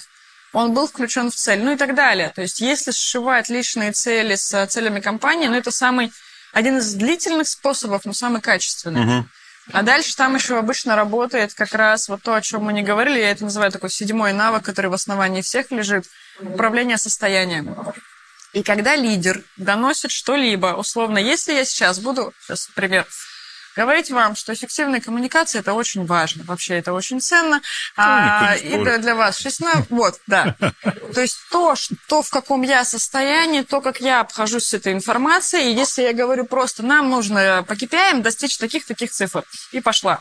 Он 0.52 0.72
был 0.72 0.86
включен 0.86 1.30
в 1.30 1.34
цель, 1.34 1.60
ну 1.62 1.72
и 1.72 1.76
так 1.76 1.96
далее. 1.96 2.32
То 2.34 2.42
есть, 2.42 2.60
если 2.60 2.92
сшивать 2.92 3.48
личные 3.48 3.90
цели 3.90 4.36
с 4.36 4.66
целями 4.68 5.00
компании, 5.00 5.48
ну, 5.48 5.56
это 5.56 5.72
самый 5.72 6.12
один 6.52 6.78
из 6.78 6.94
длительных 6.94 7.48
способов, 7.48 8.04
но 8.04 8.12
самый 8.12 8.40
качественный. 8.40 9.18
Угу. 9.18 9.26
А 9.72 9.82
дальше 9.82 10.14
там 10.14 10.34
еще 10.34 10.58
обычно 10.58 10.94
работает 10.94 11.54
как 11.54 11.72
раз 11.72 12.08
вот 12.08 12.22
то, 12.22 12.34
о 12.34 12.42
чем 12.42 12.64
мы 12.64 12.72
не 12.72 12.82
говорили. 12.82 13.18
Я 13.18 13.30
это 13.30 13.44
называю 13.44 13.72
такой 13.72 13.90
седьмой 13.90 14.32
навык, 14.32 14.64
который 14.64 14.90
в 14.90 14.94
основании 14.94 15.42
всех 15.42 15.70
лежит. 15.70 16.04
Управление 16.40 16.98
состоянием. 16.98 17.74
И 18.52 18.62
когда 18.62 18.94
лидер 18.94 19.42
доносит 19.56 20.10
что-либо, 20.10 20.74
условно, 20.76 21.18
если 21.18 21.54
я 21.54 21.64
сейчас 21.64 21.98
буду, 21.98 22.32
сейчас 22.42 22.68
пример, 22.74 23.06
говорить 23.76 24.10
вам, 24.10 24.36
что 24.36 24.52
эффективная 24.52 25.00
коммуникация 25.00 25.60
это 25.60 25.72
очень 25.72 26.06
важно. 26.06 26.44
Вообще 26.44 26.78
это 26.78 26.92
очень 26.92 27.20
ценно. 27.20 27.60
А, 27.96 28.54
и 28.56 28.76
для, 28.76 28.98
для 28.98 29.14
вас 29.14 29.38
16. 29.38 29.90
Вот, 29.90 30.20
да. 30.26 30.56
То 31.14 31.20
есть 31.20 31.38
то, 31.50 31.76
что, 31.76 32.22
в 32.22 32.30
каком 32.30 32.62
я 32.62 32.84
состоянии, 32.84 33.62
то, 33.62 33.80
как 33.80 34.00
я 34.00 34.20
обхожусь 34.20 34.66
с 34.66 34.74
этой 34.74 34.92
информацией. 34.92 35.72
И 35.72 35.76
если 35.76 36.02
я 36.02 36.12
говорю 36.12 36.44
просто, 36.44 36.82
нам 36.82 37.10
нужно 37.10 37.64
по 37.66 37.72
KPI 37.72 38.20
достичь 38.20 38.58
таких-таких 38.58 39.10
цифр. 39.10 39.44
И 39.72 39.80
пошла. 39.80 40.20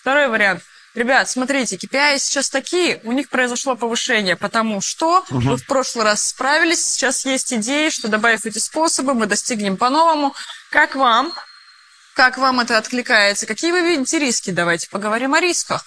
Второй 0.00 0.28
вариант. 0.28 0.62
Ребят, 0.94 1.28
смотрите, 1.28 1.76
KPI 1.76 2.18
сейчас 2.18 2.50
такие, 2.50 3.00
у 3.04 3.12
них 3.12 3.28
произошло 3.28 3.76
повышение, 3.76 4.36
потому 4.36 4.80
что 4.80 5.24
угу. 5.30 5.38
вы 5.40 5.56
в 5.56 5.66
прошлый 5.66 6.04
раз 6.04 6.26
справились, 6.28 6.84
сейчас 6.84 7.24
есть 7.24 7.52
идеи, 7.52 7.90
что 7.90 8.08
добавив 8.08 8.46
эти 8.46 8.58
способы, 8.58 9.14
мы 9.14 9.26
достигнем 9.26 9.76
по-новому. 9.76 10.34
Как 10.70 10.96
вам? 10.96 11.32
Как 12.18 12.36
вам 12.36 12.58
это 12.58 12.76
откликается? 12.76 13.46
Какие 13.46 13.70
вы 13.70 13.80
видите 13.80 14.18
риски? 14.18 14.50
Давайте 14.50 14.88
поговорим 14.90 15.34
о 15.34 15.40
рисках. 15.40 15.84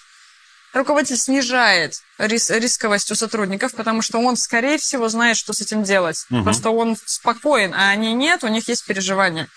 Руководитель 0.72 1.18
снижает 1.18 1.96
рис 2.18 2.50
рисковость 2.50 3.12
у 3.12 3.16
сотрудников, 3.16 3.74
потому 3.74 4.02
что 4.02 4.18
он, 4.18 4.38
скорее 4.38 4.78
всего, 4.78 5.10
знает, 5.10 5.36
что 5.36 5.52
с 5.52 5.60
этим 5.60 5.84
делать. 5.84 6.26
Угу. 6.30 6.44
Просто 6.44 6.70
он 6.70 6.96
спокоен, 7.04 7.74
а 7.74 7.90
они 7.90 8.14
нет, 8.14 8.46
у 8.46 8.48
них 8.48 8.70
есть 8.70 8.86
переживания. 8.86 9.50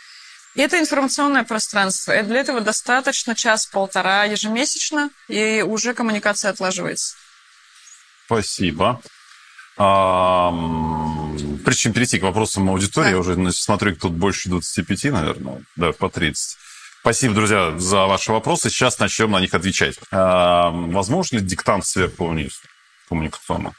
И 0.57 0.63
это 0.63 0.81
информационное 0.81 1.45
пространство. 1.45 2.11
И 2.11 2.25
для 2.25 2.41
этого 2.41 2.61
достаточно 2.61 3.37
час-полтора 3.37 4.25
ежемесячно, 4.25 5.11
и 5.29 5.63
уже 5.65 5.95
коммуникация 5.95 6.51
отлаживается. 6.51 7.15
Спасибо. 8.27 9.01
А, 9.77 10.51
прежде 11.65 11.83
чем 11.83 11.93
перейти 11.93 12.19
к 12.19 12.25
вопросам 12.25 12.69
аудитории, 12.69 13.07
да. 13.07 13.11
я 13.11 13.19
уже 13.19 13.53
смотрю, 13.53 13.95
тут 13.95 14.13
больше 14.15 14.49
25, 14.49 15.05
наверное, 15.13 15.63
да, 15.77 15.93
по 15.93 16.11
30. 16.11 16.64
Спасибо, 17.05 17.35
друзья, 17.35 17.75
за 17.77 18.07
ваши 18.07 18.33
вопросы. 18.33 18.71
Сейчас 18.71 18.99
начнем 18.99 19.31
на 19.31 19.39
них 19.39 19.53
отвечать. 19.53 19.97
А, 20.11 20.71
возможно 20.71 21.37
ли 21.37 21.43
диктант 21.43 21.85
сверху 21.85 22.29
вниз 22.29 22.63
коммуникационно? 23.11 23.75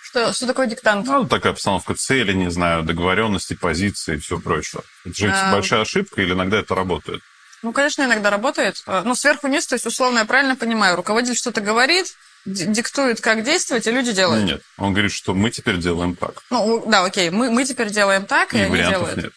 Что, 0.00 0.32
что 0.32 0.46
такое 0.46 0.68
диктант? 0.68 1.04
Ну, 1.08 1.26
такая 1.26 1.54
постановка 1.54 1.96
цели, 1.96 2.32
не 2.32 2.52
знаю, 2.52 2.84
договоренности, 2.84 3.54
позиции 3.54 4.14
и 4.14 4.18
все 4.20 4.38
прочее. 4.38 4.82
Это 5.04 5.12
же 5.16 5.28
а... 5.28 5.50
большая 5.50 5.80
ошибка 5.80 6.22
или 6.22 6.34
иногда 6.34 6.60
это 6.60 6.76
работает? 6.76 7.20
Ну, 7.64 7.72
конечно, 7.72 8.04
иногда 8.04 8.30
работает. 8.30 8.80
Ну, 8.86 9.16
сверху 9.16 9.48
вниз, 9.48 9.66
то 9.66 9.74
есть, 9.74 9.84
условно, 9.84 10.20
я 10.20 10.24
правильно 10.24 10.54
понимаю, 10.54 10.94
руководитель 10.94 11.36
что-то 11.36 11.60
говорит, 11.60 12.14
диктует, 12.44 13.20
как 13.20 13.42
действовать, 13.42 13.88
и 13.88 13.90
люди 13.90 14.12
делают. 14.12 14.44
Нет, 14.44 14.62
он 14.76 14.92
говорит, 14.92 15.10
что 15.10 15.34
мы 15.34 15.50
теперь 15.50 15.78
делаем 15.78 16.14
так. 16.14 16.44
Ну, 16.50 16.84
да, 16.86 17.04
окей, 17.04 17.30
мы, 17.30 17.50
мы 17.50 17.64
теперь 17.64 17.90
делаем 17.90 18.24
так, 18.24 18.54
и, 18.54 18.58
и 18.58 18.60
они 18.60 18.76
делают. 18.76 19.16
Нет. 19.16 19.32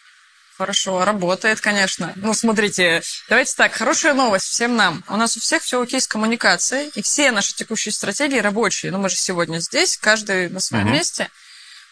Хорошо, 0.62 1.04
работает, 1.06 1.60
конечно. 1.60 2.14
Ну, 2.18 2.36
смотрите, 2.36 3.02
давайте 3.28 3.56
так, 3.56 3.74
хорошая 3.74 4.14
новость 4.14 4.46
всем 4.46 4.76
нам. 4.76 5.04
У 5.08 5.16
нас 5.16 5.36
у 5.36 5.40
всех 5.40 5.64
все 5.64 5.82
окей 5.82 6.00
с 6.00 6.06
коммуникацией, 6.06 6.92
и 6.94 7.02
все 7.02 7.32
наши 7.32 7.56
текущие 7.56 7.92
стратегии 7.92 8.38
рабочие. 8.38 8.92
Ну, 8.92 9.00
мы 9.00 9.10
же 9.10 9.16
сегодня 9.16 9.58
здесь, 9.58 9.98
каждый 9.98 10.50
на 10.50 10.60
своем 10.60 10.86
угу. 10.86 10.94
месте. 10.94 11.32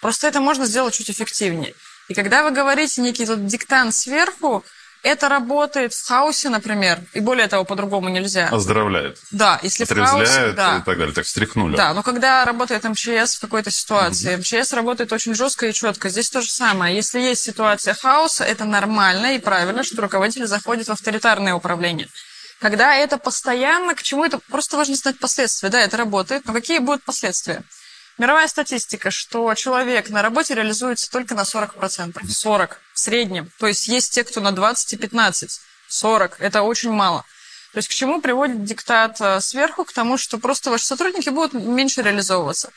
Просто 0.01 0.27
это 0.27 0.39
можно 0.39 0.67
сделать 0.67 0.93
чуть 0.93 1.09
эффективнее. 1.09 1.73
И 2.09 2.13
когда 2.13 2.43
вы 2.43 2.51
говорите 2.51 3.01
некий 3.01 3.25
тут 3.25 3.47
диктант 3.47 3.95
сверху, 3.95 4.63
это 5.03 5.29
работает 5.29 5.93
в 5.93 6.07
хаосе, 6.07 6.49
например, 6.49 6.99
и 7.13 7.19
более 7.19 7.47
того, 7.47 7.63
по-другому 7.63 8.09
нельзя. 8.09 8.49
Оздоровляет. 8.49 9.17
Да, 9.31 9.59
если 9.63 9.85
в 9.85 9.89
хаосе, 9.89 10.51
да. 10.51 10.77
и 10.77 10.85
так 10.85 10.97
далее, 10.97 11.13
так 11.13 11.25
встряхнули. 11.25 11.75
Да, 11.75 11.93
но 11.93 12.03
когда 12.03 12.43
работает 12.45 12.83
МЧС 12.83 13.35
в 13.35 13.41
какой-то 13.41 13.71
ситуации, 13.71 14.35
mm 14.35 14.39
МЧС 14.39 14.73
работает 14.73 15.11
очень 15.13 15.35
жестко 15.35 15.67
и 15.67 15.73
четко. 15.73 16.09
Здесь 16.09 16.29
то 16.29 16.41
же 16.41 16.49
самое. 16.49 16.95
Если 16.95 17.19
есть 17.19 17.41
ситуация 17.41 17.93
хаоса, 17.93 18.43
это 18.43 18.65
нормально 18.65 19.35
и 19.35 19.39
правильно, 19.39 19.83
что 19.83 20.01
руководитель 20.01 20.47
заходит 20.47 20.87
в 20.87 20.91
авторитарное 20.91 21.53
управление. 21.53 22.07
Когда 22.59 22.93
это 22.95 23.17
постоянно, 23.17 23.95
к 23.95 24.03
чему 24.03 24.25
это 24.25 24.39
просто 24.49 24.75
важно 24.75 24.95
знать 24.95 25.17
последствия. 25.19 25.69
Да, 25.69 25.79
это 25.79 25.97
работает, 25.97 26.45
но 26.45 26.53
какие 26.53 26.79
будут 26.79 27.03
последствия? 27.03 27.63
Мировая 28.19 28.49
статистика, 28.49 29.11
что 29.11 29.53
человек 29.55 30.09
на 30.09 30.21
работе 30.21 30.53
реализуется 30.53 31.09
только 31.09 31.35
на 31.35 31.41
40%. 31.41 32.27
40 32.27 32.81
в 32.93 32.99
среднем. 32.99 33.49
То 33.57 33.67
есть 33.67 33.87
есть 33.87 34.13
те, 34.13 34.25
кто 34.25 34.41
на 34.41 34.51
20 34.51 34.93
и 34.93 34.97
15. 34.97 35.61
40. 35.87 36.35
Это 36.39 36.61
очень 36.61 36.91
мало. 36.91 37.23
То 37.71 37.77
есть 37.77 37.87
к 37.87 37.93
чему 37.93 38.19
приводит 38.19 38.65
диктат 38.65 39.21
э, 39.21 39.39
сверху? 39.39 39.85
К 39.85 39.93
тому, 39.93 40.17
что 40.17 40.37
просто 40.37 40.69
ваши 40.69 40.85
сотрудники 40.85 41.29
будут 41.29 41.53
меньше 41.53 42.01
реализовываться. 42.01 42.71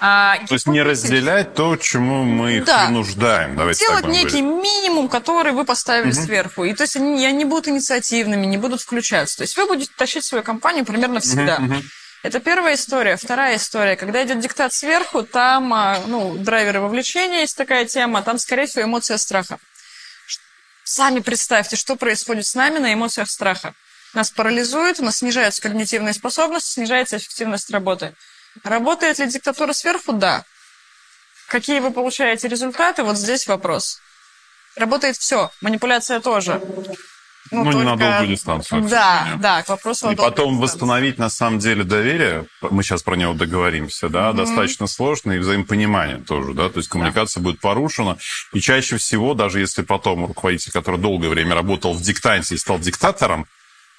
А, 0.00 0.36
то 0.46 0.54
есть 0.54 0.66
не 0.66 0.82
разделять 0.82 1.54
то, 1.54 1.76
чему 1.76 2.24
мы 2.24 2.58
их 2.58 2.64
да. 2.64 2.86
принуждаем. 2.86 3.56
Давайте 3.56 3.84
Делать 3.84 4.06
некий 4.06 4.42
говорить. 4.42 4.64
минимум, 4.64 5.08
который 5.08 5.52
вы 5.52 5.64
поставили 5.64 6.10
угу. 6.10 6.20
сверху. 6.20 6.64
И 6.64 6.74
то 6.74 6.84
есть 6.84 6.96
они, 6.96 7.24
они 7.24 7.44
будут 7.44 7.68
инициативными, 7.68 8.46
не 8.46 8.56
будут 8.56 8.80
включаться. 8.80 9.38
То 9.38 9.42
есть 9.42 9.56
вы 9.56 9.66
будете 9.66 9.92
тащить 9.96 10.24
свою 10.24 10.42
компанию 10.42 10.84
примерно 10.84 11.20
всегда. 11.20 11.56
Угу, 11.56 11.64
угу. 11.64 11.82
Это 12.28 12.40
первая 12.40 12.74
история. 12.74 13.16
Вторая 13.16 13.56
история. 13.56 13.96
Когда 13.96 14.22
идет 14.22 14.40
диктат 14.40 14.74
сверху, 14.74 15.22
там, 15.22 15.72
а, 15.72 15.98
ну, 16.06 16.36
драйверы 16.36 16.78
вовлечения 16.78 17.40
есть 17.40 17.56
такая 17.56 17.86
тема, 17.86 18.22
там, 18.22 18.38
скорее 18.38 18.66
всего, 18.66 18.82
эмоция 18.82 19.16
страха. 19.16 19.58
Сами 20.84 21.20
представьте, 21.20 21.76
что 21.76 21.96
происходит 21.96 22.44
с 22.44 22.54
нами 22.54 22.80
на 22.80 22.92
эмоциях 22.92 23.30
страха. 23.30 23.72
Нас 24.12 24.30
парализует, 24.30 25.00
у 25.00 25.04
нас 25.04 25.16
снижается 25.16 25.62
когнитивная 25.62 26.12
способность, 26.12 26.66
снижается 26.66 27.16
эффективность 27.16 27.70
работы. 27.70 28.14
Работает 28.62 29.18
ли 29.18 29.26
диктатура 29.26 29.72
сверху? 29.72 30.12
Да. 30.12 30.44
Какие 31.48 31.80
вы 31.80 31.92
получаете 31.92 32.46
результаты? 32.46 33.04
Вот 33.04 33.16
здесь 33.16 33.46
вопрос. 33.46 34.00
Работает 34.76 35.16
все. 35.16 35.50
Манипуляция 35.62 36.20
тоже. 36.20 36.60
Ну, 37.50 37.64
ну 37.64 37.72
только... 37.72 37.78
не 37.78 37.84
на 37.84 37.96
долгую 37.96 38.28
дистанцию. 38.28 38.88
Да, 38.88 39.36
да, 39.40 39.62
к 39.62 39.68
вопросу 39.68 40.10
И 40.10 40.16
потом 40.16 40.58
восстановить, 40.58 41.18
на 41.18 41.30
самом 41.30 41.58
деле, 41.58 41.84
доверие, 41.84 42.46
мы 42.62 42.82
сейчас 42.82 43.02
про 43.02 43.16
него 43.16 43.32
договоримся, 43.34 44.08
да, 44.08 44.30
mm-hmm. 44.30 44.36
достаточно 44.36 44.86
сложно, 44.86 45.32
и 45.32 45.38
взаимопонимание 45.38 46.18
тоже, 46.18 46.54
да, 46.54 46.68
то 46.68 46.78
есть 46.78 46.88
коммуникация 46.88 47.40
да. 47.40 47.44
будет 47.44 47.60
порушена, 47.60 48.18
и 48.52 48.60
чаще 48.60 48.96
всего, 48.96 49.34
даже 49.34 49.60
если 49.60 49.82
потом 49.82 50.26
руководитель, 50.26 50.72
который 50.72 50.98
долгое 50.98 51.28
время 51.28 51.54
работал 51.54 51.94
в 51.94 52.02
диктанте 52.02 52.54
и 52.54 52.58
стал 52.58 52.78
диктатором, 52.78 53.46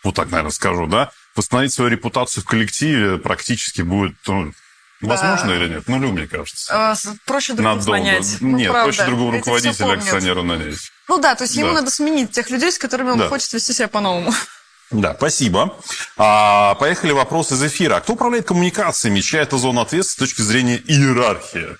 вот 0.03 0.15
так, 0.15 0.31
наверное, 0.31 0.51
скажу, 0.51 0.88
да, 0.88 1.12
восстановить 1.35 1.73
свою 1.73 1.89
репутацию 1.89 2.43
в 2.43 2.47
коллективе 2.47 3.17
практически 3.17 3.81
будет 3.81 4.15
ну, 4.27 4.53
Возможно 5.01 5.53
а, 5.53 5.55
или 5.55 5.69
нет? 5.69 5.83
Ну, 5.88 5.97
мне 5.97 6.27
кажется. 6.27 6.91
А, 6.91 6.95
проще 7.25 7.53
других 7.53 7.75
Надолго. 7.75 7.99
нанять. 7.99 8.38
Ну, 8.41 8.57
нет, 8.57 8.71
правда. 8.71 8.91
проще 8.91 9.09
другого 9.09 9.31
руководителя 9.33 9.93
акционеру 9.93 10.43
нанять. 10.43 10.91
Ну 11.09 11.17
да, 11.17 11.33
то 11.33 11.43
есть 11.43 11.55
ему 11.55 11.71
надо 11.71 11.89
сменить 11.89 12.31
тех 12.31 12.51
людей, 12.51 12.71
с 12.71 12.77
которыми 12.77 13.10
он 13.10 13.17
да. 13.17 13.27
хочет 13.27 13.51
вести 13.51 13.73
себя 13.73 13.87
по-новому. 13.89 14.31
Да, 14.91 15.13
спасибо. 15.15 15.77
А, 16.17 16.73
поехали 16.73 17.12
вопрос 17.12 17.51
из 17.51 17.63
эфира. 17.63 17.97
А 17.97 18.01
кто 18.01 18.13
управляет 18.13 18.47
коммуникациями? 18.47 19.19
Чья 19.19 19.43
это 19.43 19.55
зона 19.60 19.83
ответственности 19.83 20.13
с 20.13 20.15
точки 20.15 20.41
зрения 20.41 20.77
иерархии? 20.77 21.77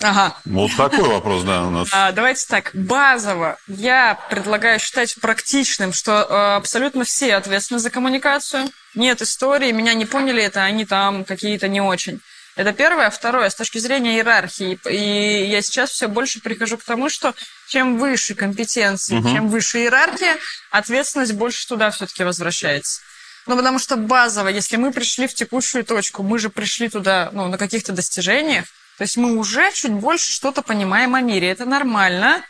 Ага. 0.00 0.36
Вот 0.44 0.72
такой 0.76 1.08
вопрос, 1.08 1.44
да, 1.44 1.62
у 1.62 1.70
нас. 1.70 1.88
А, 1.92 2.10
давайте 2.10 2.48
так, 2.48 2.72
базово 2.74 3.58
я 3.68 4.18
предлагаю 4.28 4.80
считать 4.80 5.14
практичным, 5.20 5.92
что 5.92 6.26
э, 6.28 6.56
абсолютно 6.56 7.04
все 7.04 7.36
ответственны 7.36 7.78
за 7.78 7.90
коммуникацию. 7.90 8.68
Нет 8.96 9.22
истории, 9.22 9.70
меня 9.70 9.94
не 9.94 10.04
поняли 10.04 10.42
это, 10.42 10.64
они 10.64 10.84
там 10.84 11.24
какие-то 11.24 11.68
не 11.68 11.80
очень. 11.80 12.20
Это 12.54 12.72
первое. 12.72 13.10
Второе, 13.10 13.48
с 13.48 13.54
точки 13.54 13.78
зрения 13.78 14.16
иерархии, 14.16 14.78
и 14.90 15.46
я 15.46 15.62
сейчас 15.62 15.90
все 15.90 16.06
больше 16.06 16.40
прихожу 16.40 16.76
к 16.76 16.84
тому, 16.84 17.08
что 17.08 17.34
чем 17.66 17.98
выше 17.98 18.34
компетенции, 18.34 19.16
угу. 19.16 19.30
чем 19.30 19.48
выше 19.48 19.78
иерархия, 19.78 20.36
ответственность 20.70 21.32
больше 21.32 21.66
туда 21.66 21.90
все-таки 21.90 22.24
возвращается. 22.24 23.00
Ну, 23.46 23.56
потому 23.56 23.78
что 23.78 23.96
базово, 23.96 24.48
если 24.48 24.76
мы 24.76 24.92
пришли 24.92 25.26
в 25.26 25.34
текущую 25.34 25.84
точку, 25.84 26.22
мы 26.22 26.38
же 26.38 26.50
пришли 26.50 26.88
туда 26.88 27.30
ну, 27.32 27.48
на 27.48 27.58
каких-то 27.58 27.92
достижениях, 27.92 28.66
то 28.98 29.04
есть 29.04 29.16
мы 29.16 29.36
уже 29.36 29.72
чуть 29.72 29.92
больше 29.92 30.30
что-то 30.30 30.62
понимаем 30.62 31.14
о 31.14 31.20
мире. 31.20 31.50
Это 31.50 31.64
нормально. 31.64 32.44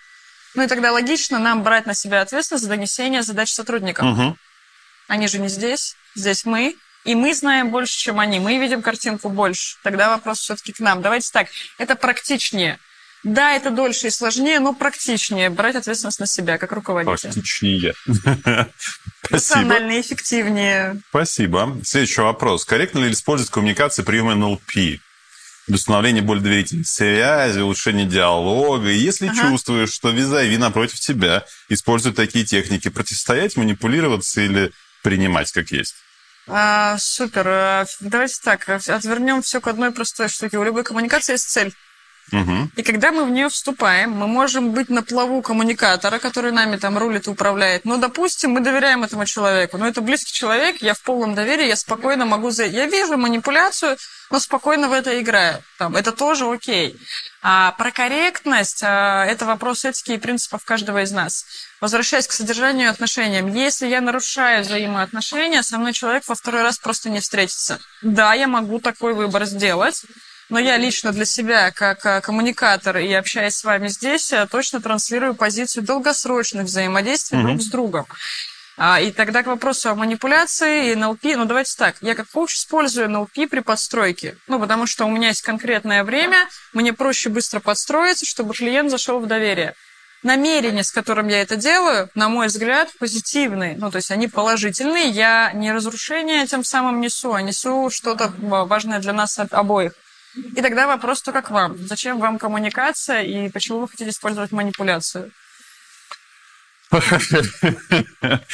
Ну 0.54 0.62
и 0.62 0.66
тогда 0.66 0.92
логично 0.92 1.38
нам 1.38 1.62
брать 1.62 1.86
на 1.86 1.94
себя 1.94 2.20
ответственность 2.20 2.64
за 2.64 2.68
донесение 2.68 3.22
задач 3.22 3.50
сотрудникам. 3.50 4.12
Угу. 4.12 4.36
Они 5.08 5.28
же 5.28 5.38
не 5.38 5.48
здесь, 5.48 5.96
здесь 6.14 6.44
мы. 6.44 6.76
И 7.04 7.14
мы 7.14 7.34
знаем 7.34 7.70
больше, 7.70 7.98
чем 7.98 8.20
они. 8.20 8.38
Мы 8.38 8.58
видим 8.58 8.82
картинку 8.82 9.28
больше. 9.28 9.76
Тогда 9.82 10.10
вопрос 10.10 10.38
все-таки 10.38 10.72
к 10.72 10.80
нам. 10.80 11.02
Давайте 11.02 11.30
так, 11.32 11.48
это 11.78 11.96
практичнее. 11.96 12.78
Да, 13.24 13.52
это 13.52 13.70
дольше 13.70 14.08
и 14.08 14.10
сложнее, 14.10 14.58
но 14.58 14.72
практичнее 14.74 15.48
брать 15.48 15.76
ответственность 15.76 16.18
на 16.18 16.26
себя, 16.26 16.58
как 16.58 16.72
руководитель. 16.72 17.30
Практичнее. 17.30 17.94
Рационально, 19.30 20.00
эффективнее. 20.00 21.00
Спасибо. 21.10 21.78
Следующий 21.84 22.20
вопрос. 22.20 22.64
Корректно 22.64 22.98
ли 22.98 23.12
использовать 23.12 23.50
коммуникации 23.50 24.02
приема 24.02 24.34
НЛП? 24.34 24.72
Для 25.68 25.76
установления 25.76 26.22
более 26.22 26.42
доверительной 26.42 26.84
связи, 26.84 27.60
улучшения 27.60 28.06
диалога. 28.06 28.90
И 28.90 28.98
если 28.98 29.28
ага. 29.28 29.50
чувствуешь, 29.50 29.92
что 29.92 30.10
визави 30.10 30.56
напротив 30.56 30.98
тебя 30.98 31.44
используют 31.68 32.16
такие 32.16 32.44
техники, 32.44 32.88
противостоять, 32.88 33.56
манипулироваться 33.56 34.40
или 34.40 34.72
принимать 35.04 35.52
как 35.52 35.70
есть? 35.70 35.94
А, 36.48 36.98
супер. 36.98 37.46
А, 37.48 37.84
давайте 38.00 38.40
так, 38.42 38.68
отвернем 38.68 39.42
все 39.42 39.60
к 39.60 39.68
одной 39.68 39.92
простой 39.92 40.28
штуке. 40.28 40.58
У 40.58 40.64
любой 40.64 40.84
коммуникации 40.84 41.32
есть 41.32 41.48
цель. 41.48 41.72
Угу. 42.30 42.70
И 42.76 42.82
когда 42.82 43.12
мы 43.12 43.24
в 43.24 43.30
нее 43.30 43.48
вступаем, 43.48 44.12
мы 44.12 44.26
можем 44.26 44.72
быть 44.72 44.88
на 44.88 45.02
плаву 45.02 45.42
коммуникатора, 45.42 46.18
который 46.18 46.52
нами 46.52 46.76
там 46.76 46.96
рулит 46.96 47.26
и 47.26 47.30
управляет. 47.30 47.84
Но, 47.84 47.96
допустим, 47.96 48.52
мы 48.52 48.60
доверяем 48.60 49.04
этому 49.04 49.26
человеку. 49.26 49.76
Но 49.76 49.86
это 49.86 50.00
близкий 50.00 50.32
человек, 50.32 50.80
я 50.80 50.94
в 50.94 51.02
полном 51.02 51.34
доверии, 51.34 51.66
я 51.66 51.76
спокойно 51.76 52.24
могу... 52.24 52.50
За... 52.50 52.64
Я 52.64 52.86
вижу 52.86 53.18
манипуляцию, 53.18 53.98
но 54.30 54.38
спокойно 54.38 54.88
в 54.88 54.92
это 54.92 55.20
играю. 55.20 55.62
Там, 55.78 55.94
это 55.94 56.12
тоже 56.12 56.46
окей. 56.46 56.98
А 57.42 57.72
про 57.72 57.90
корректность 57.90 58.82
а, 58.82 59.26
это 59.26 59.44
вопрос 59.44 59.84
этики 59.84 60.12
и 60.12 60.18
принципов 60.18 60.64
каждого 60.64 61.02
из 61.02 61.12
нас. 61.12 61.44
Возвращаясь 61.82 62.28
к 62.28 62.32
содержанию 62.32 62.88
отношениям, 62.88 63.52
если 63.52 63.88
я 63.88 64.00
нарушаю 64.00 64.62
взаимоотношения, 64.62 65.62
со 65.62 65.76
мной 65.76 65.92
человек 65.92 66.22
во 66.28 66.34
второй 66.34 66.62
раз 66.62 66.78
просто 66.78 67.10
не 67.10 67.20
встретится. 67.20 67.80
Да, 68.00 68.32
я 68.32 68.46
могу 68.46 68.78
такой 68.78 69.12
выбор 69.12 69.44
сделать, 69.44 70.04
но 70.52 70.58
я 70.58 70.76
лично 70.76 71.12
для 71.12 71.24
себя, 71.24 71.70
как 71.70 72.04
э, 72.04 72.20
коммуникатор 72.20 72.98
и 72.98 73.10
общаясь 73.14 73.56
с 73.56 73.64
вами 73.64 73.88
здесь, 73.88 74.30
э, 74.34 74.46
точно 74.50 74.82
транслирую 74.82 75.34
позицию 75.34 75.82
долгосрочных 75.82 76.66
взаимодействий 76.66 77.38
mm-hmm. 77.38 77.46
друг 77.46 77.62
с 77.62 77.66
другом. 77.68 78.06
А, 78.76 79.00
и 79.00 79.12
тогда 79.12 79.42
к 79.42 79.46
вопросу 79.46 79.88
о 79.88 79.94
манипуляции 79.94 80.92
и 80.92 80.94
НЛП. 80.94 81.24
Ну, 81.24 81.46
давайте 81.46 81.74
так. 81.78 81.96
Я 82.02 82.14
как 82.14 82.28
коуч 82.28 82.56
использую 82.56 83.08
НЛП 83.08 83.48
при 83.50 83.60
подстройке. 83.60 84.36
Ну, 84.46 84.60
потому 84.60 84.86
что 84.86 85.06
у 85.06 85.10
меня 85.10 85.28
есть 85.28 85.40
конкретное 85.40 86.04
время, 86.04 86.36
мне 86.74 86.92
проще 86.92 87.30
быстро 87.30 87.60
подстроиться, 87.60 88.26
чтобы 88.26 88.52
клиент 88.52 88.90
зашел 88.90 89.20
в 89.20 89.26
доверие. 89.26 89.72
Намерение, 90.22 90.84
с 90.84 90.92
которым 90.92 91.28
я 91.28 91.40
это 91.40 91.56
делаю, 91.56 92.10
на 92.14 92.28
мой 92.28 92.48
взгляд, 92.48 92.90
позитивные. 92.98 93.74
Ну, 93.78 93.90
то 93.90 93.96
есть 93.96 94.10
они 94.10 94.28
положительные. 94.28 95.08
Я 95.08 95.50
не 95.54 95.72
разрушение 95.72 96.46
тем 96.46 96.62
самым 96.62 97.00
несу, 97.00 97.32
а 97.32 97.40
несу 97.40 97.88
что-то 97.88 98.34
важное 98.38 99.00
для 99.00 99.14
нас 99.14 99.38
обоих. 99.50 99.92
И 100.34 100.62
тогда 100.62 100.86
вопрос 100.86 101.22
только 101.22 101.42
к 101.42 101.50
вам. 101.50 101.76
Зачем 101.86 102.18
вам 102.18 102.38
коммуникация 102.38 103.22
и 103.22 103.50
почему 103.50 103.80
вы 103.80 103.88
хотите 103.88 104.10
использовать 104.10 104.52
манипуляцию? 104.52 105.30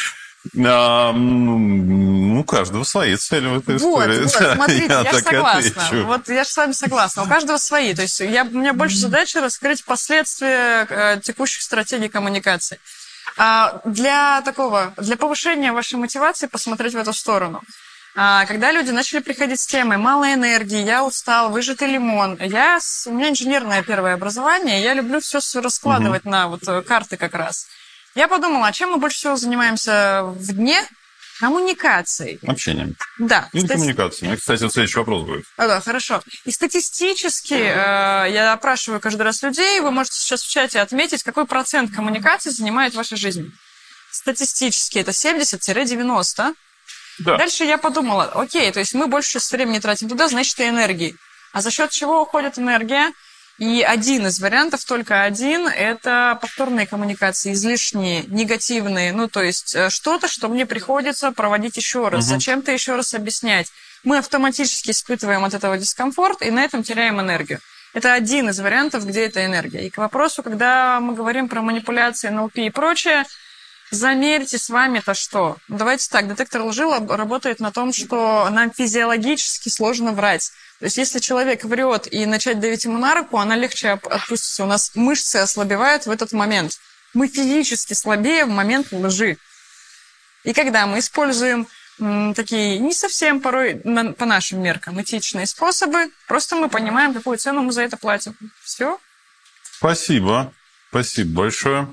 А, 0.56 1.12
ну, 1.12 2.40
у 2.40 2.44
каждого 2.44 2.84
свои 2.84 3.16
цели 3.16 3.48
в 3.48 3.58
этой 3.58 3.76
истории. 3.76 4.22
Вот, 4.22 4.30
смотрите, 4.30 4.86
я, 4.86 5.00
я 5.02 5.12
согласна. 5.12 6.04
Вот 6.04 6.28
я 6.28 6.44
же 6.44 6.50
с 6.50 6.56
вами 6.56 6.72
согласна. 6.72 7.24
У 7.24 7.26
каждого 7.26 7.58
свои. 7.58 7.94
То 7.94 8.02
есть 8.02 8.20
я, 8.20 8.44
у 8.44 8.50
меня 8.50 8.72
больше 8.72 8.96
задача 8.96 9.40
раскрыть 9.40 9.84
последствия 9.84 10.86
э, 10.88 11.20
текущих 11.22 11.62
стратегий 11.62 12.08
коммуникации. 12.08 12.78
А 13.36 13.80
для 13.84 14.40
такого, 14.42 14.94
для 14.96 15.16
повышения 15.16 15.72
вашей 15.72 15.96
мотивации 15.96 16.46
посмотреть 16.46 16.94
в 16.94 16.98
эту 16.98 17.12
сторону. 17.12 17.62
А, 18.14 18.46
когда 18.46 18.72
люди 18.72 18.90
начали 18.90 19.20
приходить 19.20 19.60
с 19.60 19.66
темой 19.66 19.96
«мало 19.96 20.32
энергии», 20.32 20.82
«я 20.82 21.04
устал», 21.04 21.50
«выжатый 21.50 21.88
лимон», 21.88 22.36
я, 22.40 22.78
у 23.06 23.10
меня 23.10 23.28
инженерное 23.28 23.82
первое 23.82 24.14
образование, 24.14 24.82
я 24.82 24.94
люблю 24.94 25.20
все 25.20 25.40
раскладывать 25.60 26.22
угу. 26.22 26.30
на 26.30 26.48
вот 26.48 26.66
э, 26.66 26.82
карты 26.82 27.16
как 27.16 27.34
раз. 27.34 27.66
Я 28.14 28.26
подумала, 28.26 28.66
а 28.66 28.72
чем 28.72 28.90
мы 28.90 28.96
больше 28.96 29.18
всего 29.18 29.36
занимаемся 29.36 30.22
в 30.24 30.52
дне? 30.52 30.84
Коммуникацией. 31.38 32.40
Общением. 32.44 32.96
Да. 33.18 33.48
Или 33.52 33.64
стати... 33.64 33.74
коммуникацией. 33.74 34.36
Кстати, 34.36 34.68
следующий 34.68 34.98
вопрос 34.98 35.22
будет. 35.22 35.44
А, 35.56 35.68
да, 35.68 35.80
хорошо. 35.80 36.20
И 36.44 36.50
статистически 36.50 37.54
э, 37.54 38.32
я 38.32 38.52
опрашиваю 38.52 39.00
каждый 39.00 39.22
раз 39.22 39.40
людей, 39.42 39.78
вы 39.78 39.92
можете 39.92 40.18
сейчас 40.18 40.42
в 40.42 40.50
чате 40.50 40.80
отметить, 40.80 41.22
какой 41.22 41.46
процент 41.46 41.94
коммуникации 41.94 42.50
занимает 42.50 42.94
ваша 42.94 43.16
жизнь. 43.16 43.52
Статистически 44.10 44.98
это 44.98 45.12
70-90. 45.12 46.54
Да. 47.18 47.36
Дальше 47.36 47.64
я 47.64 47.78
подумала, 47.78 48.24
окей, 48.34 48.70
то 48.70 48.78
есть 48.78 48.94
мы 48.94 49.06
больше 49.06 49.38
времени 49.50 49.78
тратим 49.78 50.08
туда, 50.08 50.28
значит, 50.28 50.58
и 50.60 50.68
энергии. 50.68 51.16
А 51.52 51.60
за 51.60 51.70
счет 51.70 51.90
чего 51.90 52.22
уходит 52.22 52.58
энергия? 52.58 53.12
И 53.58 53.82
один 53.82 54.28
из 54.28 54.38
вариантов, 54.38 54.84
только 54.84 55.24
один, 55.24 55.66
это 55.66 56.38
повторные 56.40 56.86
коммуникации, 56.86 57.52
излишние, 57.52 58.22
негативные. 58.28 59.12
Ну, 59.12 59.26
то 59.26 59.42
есть 59.42 59.74
э, 59.74 59.90
что-то, 59.90 60.28
что 60.28 60.48
мне 60.48 60.64
приходится 60.64 61.32
проводить 61.32 61.76
еще 61.76 62.06
раз, 62.06 62.26
угу. 62.26 62.34
зачем-то 62.34 62.70
еще 62.70 62.94
раз 62.94 63.14
объяснять. 63.14 63.72
Мы 64.04 64.18
автоматически 64.18 64.92
испытываем 64.92 65.44
от 65.44 65.54
этого 65.54 65.76
дискомфорт 65.76 66.42
и 66.42 66.52
на 66.52 66.62
этом 66.62 66.84
теряем 66.84 67.20
энергию. 67.20 67.58
Это 67.94 68.12
один 68.12 68.48
из 68.48 68.60
вариантов, 68.60 69.04
где 69.04 69.24
эта 69.24 69.44
энергия. 69.44 69.86
И 69.86 69.90
к 69.90 69.96
вопросу, 69.96 70.44
когда 70.44 71.00
мы 71.00 71.14
говорим 71.14 71.48
про 71.48 71.60
манипуляции, 71.60 72.28
НЛП 72.28 72.58
и 72.58 72.70
прочее, 72.70 73.24
Замерьте 73.90 74.58
с 74.58 74.68
вами-то 74.68 75.14
что? 75.14 75.56
Давайте 75.68 76.10
так, 76.10 76.28
детектор 76.28 76.62
лжи 76.62 76.84
работает 76.84 77.58
на 77.58 77.72
том, 77.72 77.92
что 77.92 78.48
нам 78.50 78.70
физиологически 78.70 79.70
сложно 79.70 80.12
врать. 80.12 80.52
То 80.78 80.84
есть 80.84 80.98
если 80.98 81.18
человек 81.20 81.64
врет 81.64 82.06
и 82.12 82.26
начать 82.26 82.60
давить 82.60 82.84
ему 82.84 82.98
на 82.98 83.14
руку, 83.14 83.38
она 83.38 83.56
легче 83.56 83.90
отпустится. 83.90 84.64
У 84.64 84.66
нас 84.66 84.92
мышцы 84.94 85.36
ослабевают 85.36 86.06
в 86.06 86.10
этот 86.10 86.32
момент. 86.32 86.78
Мы 87.14 87.28
физически 87.28 87.94
слабее 87.94 88.44
в 88.44 88.50
момент 88.50 88.92
лжи. 88.92 89.38
И 90.44 90.52
когда 90.52 90.86
мы 90.86 90.98
используем 90.98 91.66
такие 92.36 92.78
не 92.78 92.92
совсем 92.92 93.40
порой 93.40 93.80
на, 93.84 94.12
по 94.12 94.24
нашим 94.24 94.62
меркам 94.62 95.00
этичные 95.00 95.46
способы, 95.46 96.10
просто 96.28 96.56
мы 96.56 96.68
понимаем, 96.68 97.14
какую 97.14 97.38
цену 97.38 97.62
мы 97.62 97.72
за 97.72 97.82
это 97.82 97.96
платим. 97.96 98.36
Все. 98.62 99.00
Спасибо. 99.78 100.52
Спасибо 100.90 101.40
большое. 101.40 101.88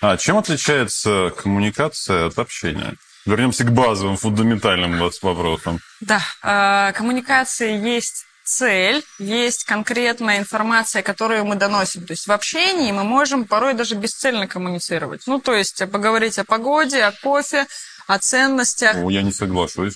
А 0.00 0.16
чем 0.16 0.38
отличается 0.38 1.32
коммуникация 1.36 2.26
от 2.26 2.38
общения? 2.38 2.96
Вернемся 3.26 3.64
к 3.64 3.72
базовым, 3.72 4.16
фундаментальным 4.16 4.98
вопросам. 4.98 5.80
Да, 6.00 6.22
э, 6.42 6.92
коммуникация 6.94 7.76
есть 7.76 8.24
цель, 8.44 9.04
есть 9.18 9.64
конкретная 9.64 10.38
информация, 10.38 11.02
которую 11.02 11.44
мы 11.44 11.56
доносим. 11.56 12.06
То 12.06 12.12
есть 12.12 12.26
в 12.26 12.32
общении 12.32 12.90
мы 12.92 13.04
можем 13.04 13.44
порой 13.44 13.74
даже 13.74 13.94
бесцельно 13.94 14.46
коммуницировать. 14.46 15.22
Ну, 15.26 15.38
то 15.38 15.54
есть 15.54 15.82
поговорить 15.90 16.38
о 16.38 16.44
погоде, 16.44 17.04
о 17.04 17.12
кофе, 17.12 17.66
о 18.06 18.18
ценностях. 18.18 18.96
О, 18.96 19.10
я 19.10 19.22
не 19.22 19.32
соглашусь. 19.32 19.94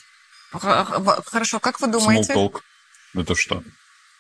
Хорошо, 0.53 1.59
как 1.61 1.81
вы 1.81 1.89
думаете? 1.89 2.33
Talk. 2.35 2.61
Это 3.15 3.35
что? 3.35 3.63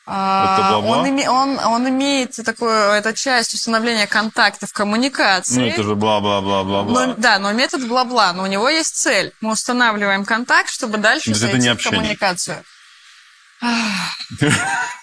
А, 0.06 0.54
это 0.54 0.68
бла-бла? 0.68 0.98
Он, 0.98 1.08
име, 1.08 1.30
он, 1.30 1.58
он 1.58 1.88
имеет 1.88 2.36
такую, 2.44 2.70
это 2.70 3.14
часть 3.14 3.54
установления 3.54 4.06
контактов, 4.06 4.72
коммуникации. 4.72 5.60
Ну, 5.60 5.66
это 5.66 5.82
же 5.82 5.94
бла-бла-бла-бла-бла. 5.94 7.14
Да, 7.16 7.38
но 7.38 7.52
метод 7.52 7.88
бла-бла, 7.88 8.32
но 8.34 8.42
у 8.42 8.46
него 8.46 8.68
есть 8.68 8.96
цель. 8.96 9.32
Мы 9.40 9.52
устанавливаем 9.52 10.26
контакт, 10.26 10.68
чтобы 10.68 10.98
дальше 10.98 11.34
зайти 11.34 11.70
в 11.70 11.82
коммуникацию. 11.82 12.62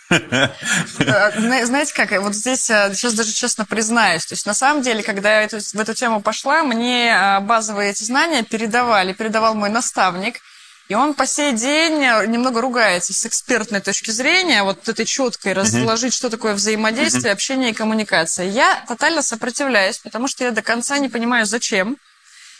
Знаете 0.10 1.93
как, 1.95 2.12
вот 2.22 2.36
здесь 2.36 2.66
сейчас 2.66 3.14
даже 3.14 3.32
честно 3.32 3.66
признаюсь, 3.66 4.26
то 4.26 4.34
есть 4.34 4.45
на 4.45 4.54
самом 4.54 4.84
деле, 4.84 5.02
когда 5.04 5.41
я 5.41 5.47
в 5.47 5.80
эту 5.80 5.93
тему 5.93 6.22
пошла, 6.22 6.64
мне 6.64 7.39
базовые 7.41 7.91
эти 7.91 8.04
знания 8.04 8.43
передавали, 8.43 9.14
передавал 9.14 9.56
мой 9.56 9.70
наставник, 9.70 10.41
и 10.89 10.93
он 10.93 11.13
по 11.13 11.25
сей 11.25 11.53
день 11.53 11.99
немного 11.99 12.59
ругается 12.59 13.13
с 13.13 13.25
экспертной 13.25 13.79
точки 13.79 14.11
зрения, 14.11 14.63
вот 14.63 14.89
этой 14.89 15.05
четкой 15.05 15.53
разложить, 15.53 16.13
что 16.13 16.29
такое 16.29 16.53
взаимодействие, 16.53 17.32
общение 17.32 17.71
и 17.71 17.73
коммуникация. 17.73 18.47
Я 18.47 18.84
тотально 18.88 19.21
сопротивляюсь, 19.21 19.99
потому 19.99 20.27
что 20.27 20.43
я 20.43 20.51
до 20.51 20.61
конца 20.61 20.97
не 20.97 21.07
понимаю, 21.07 21.45
зачем. 21.45 21.97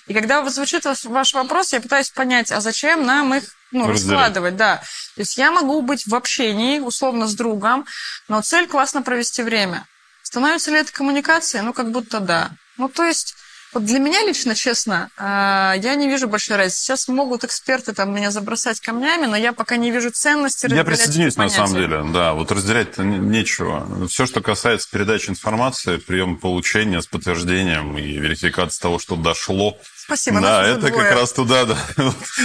И 0.08 0.14
когда 0.14 0.48
звучит 0.50 0.86
ваш 1.04 1.34
вопрос, 1.34 1.74
я 1.74 1.82
пытаюсь 1.82 2.10
понять, 2.10 2.52
а 2.52 2.62
зачем 2.62 3.06
нам 3.06 3.36
их 3.36 3.44
ну, 3.72 3.88
раскладывать, 3.88 4.56
да. 4.56 4.78
То 5.16 5.22
есть 5.22 5.38
я 5.38 5.52
могу 5.52 5.82
быть 5.82 6.08
в 6.08 6.16
общении, 6.16 6.80
условно, 6.80 7.28
с 7.28 7.36
другом, 7.36 7.86
но 8.28 8.42
цель 8.42 8.68
классно 8.68 9.02
провести 9.02 9.44
время. 9.44 9.86
Становится 10.24 10.72
ли 10.72 10.78
это 10.78 10.92
коммуникацией? 10.92 11.64
Ну, 11.64 11.74
как 11.74 11.92
будто 11.92 12.20
да. 12.20 12.52
Ну, 12.78 12.90
то 12.90 13.04
есть 13.04 13.36
вот 13.74 13.86
для 13.86 14.00
меня 14.00 14.26
лично, 14.26 14.56
честно, 14.56 15.10
а, 15.18 15.76
я 15.78 15.96
не 15.96 16.08
вижу 16.10 16.28
большой 16.28 16.58
разницы. 16.58 16.80
Сейчас 16.80 17.08
могут 17.08 17.44
эксперты 17.44 17.94
там 17.94 18.14
меня 18.14 18.32
забросать 18.32 18.80
камнями, 18.82 19.26
но 19.26 19.38
я 19.38 19.54
пока 19.54 19.78
не 19.78 19.92
вижу 19.92 20.12
ценности 20.12 20.68
Я 20.70 20.84
присоединюсь, 20.84 21.38
на 21.38 21.50
самом 21.50 21.74
деле, 21.74 22.04
да. 22.14 22.34
Вот 22.34 22.52
разделять 22.52 22.98
нечего. 22.98 24.08
Все, 24.08 24.26
что 24.26 24.42
касается 24.42 24.90
передачи 24.92 25.30
информации, 25.30 25.98
приема 25.98 26.38
получения 26.38 27.02
с 27.02 27.08
подтверждением 27.08 27.98
и 27.98 28.18
верификации 28.18 28.82
того, 28.82 29.00
что 29.00 29.16
дошло, 29.16 29.78
Спасибо. 30.12 30.42
Да, 30.42 30.68
это 30.68 30.88
двое. 30.88 30.94
как 30.94 31.14
раз 31.14 31.32
туда, 31.32 31.64
да. 31.64 31.78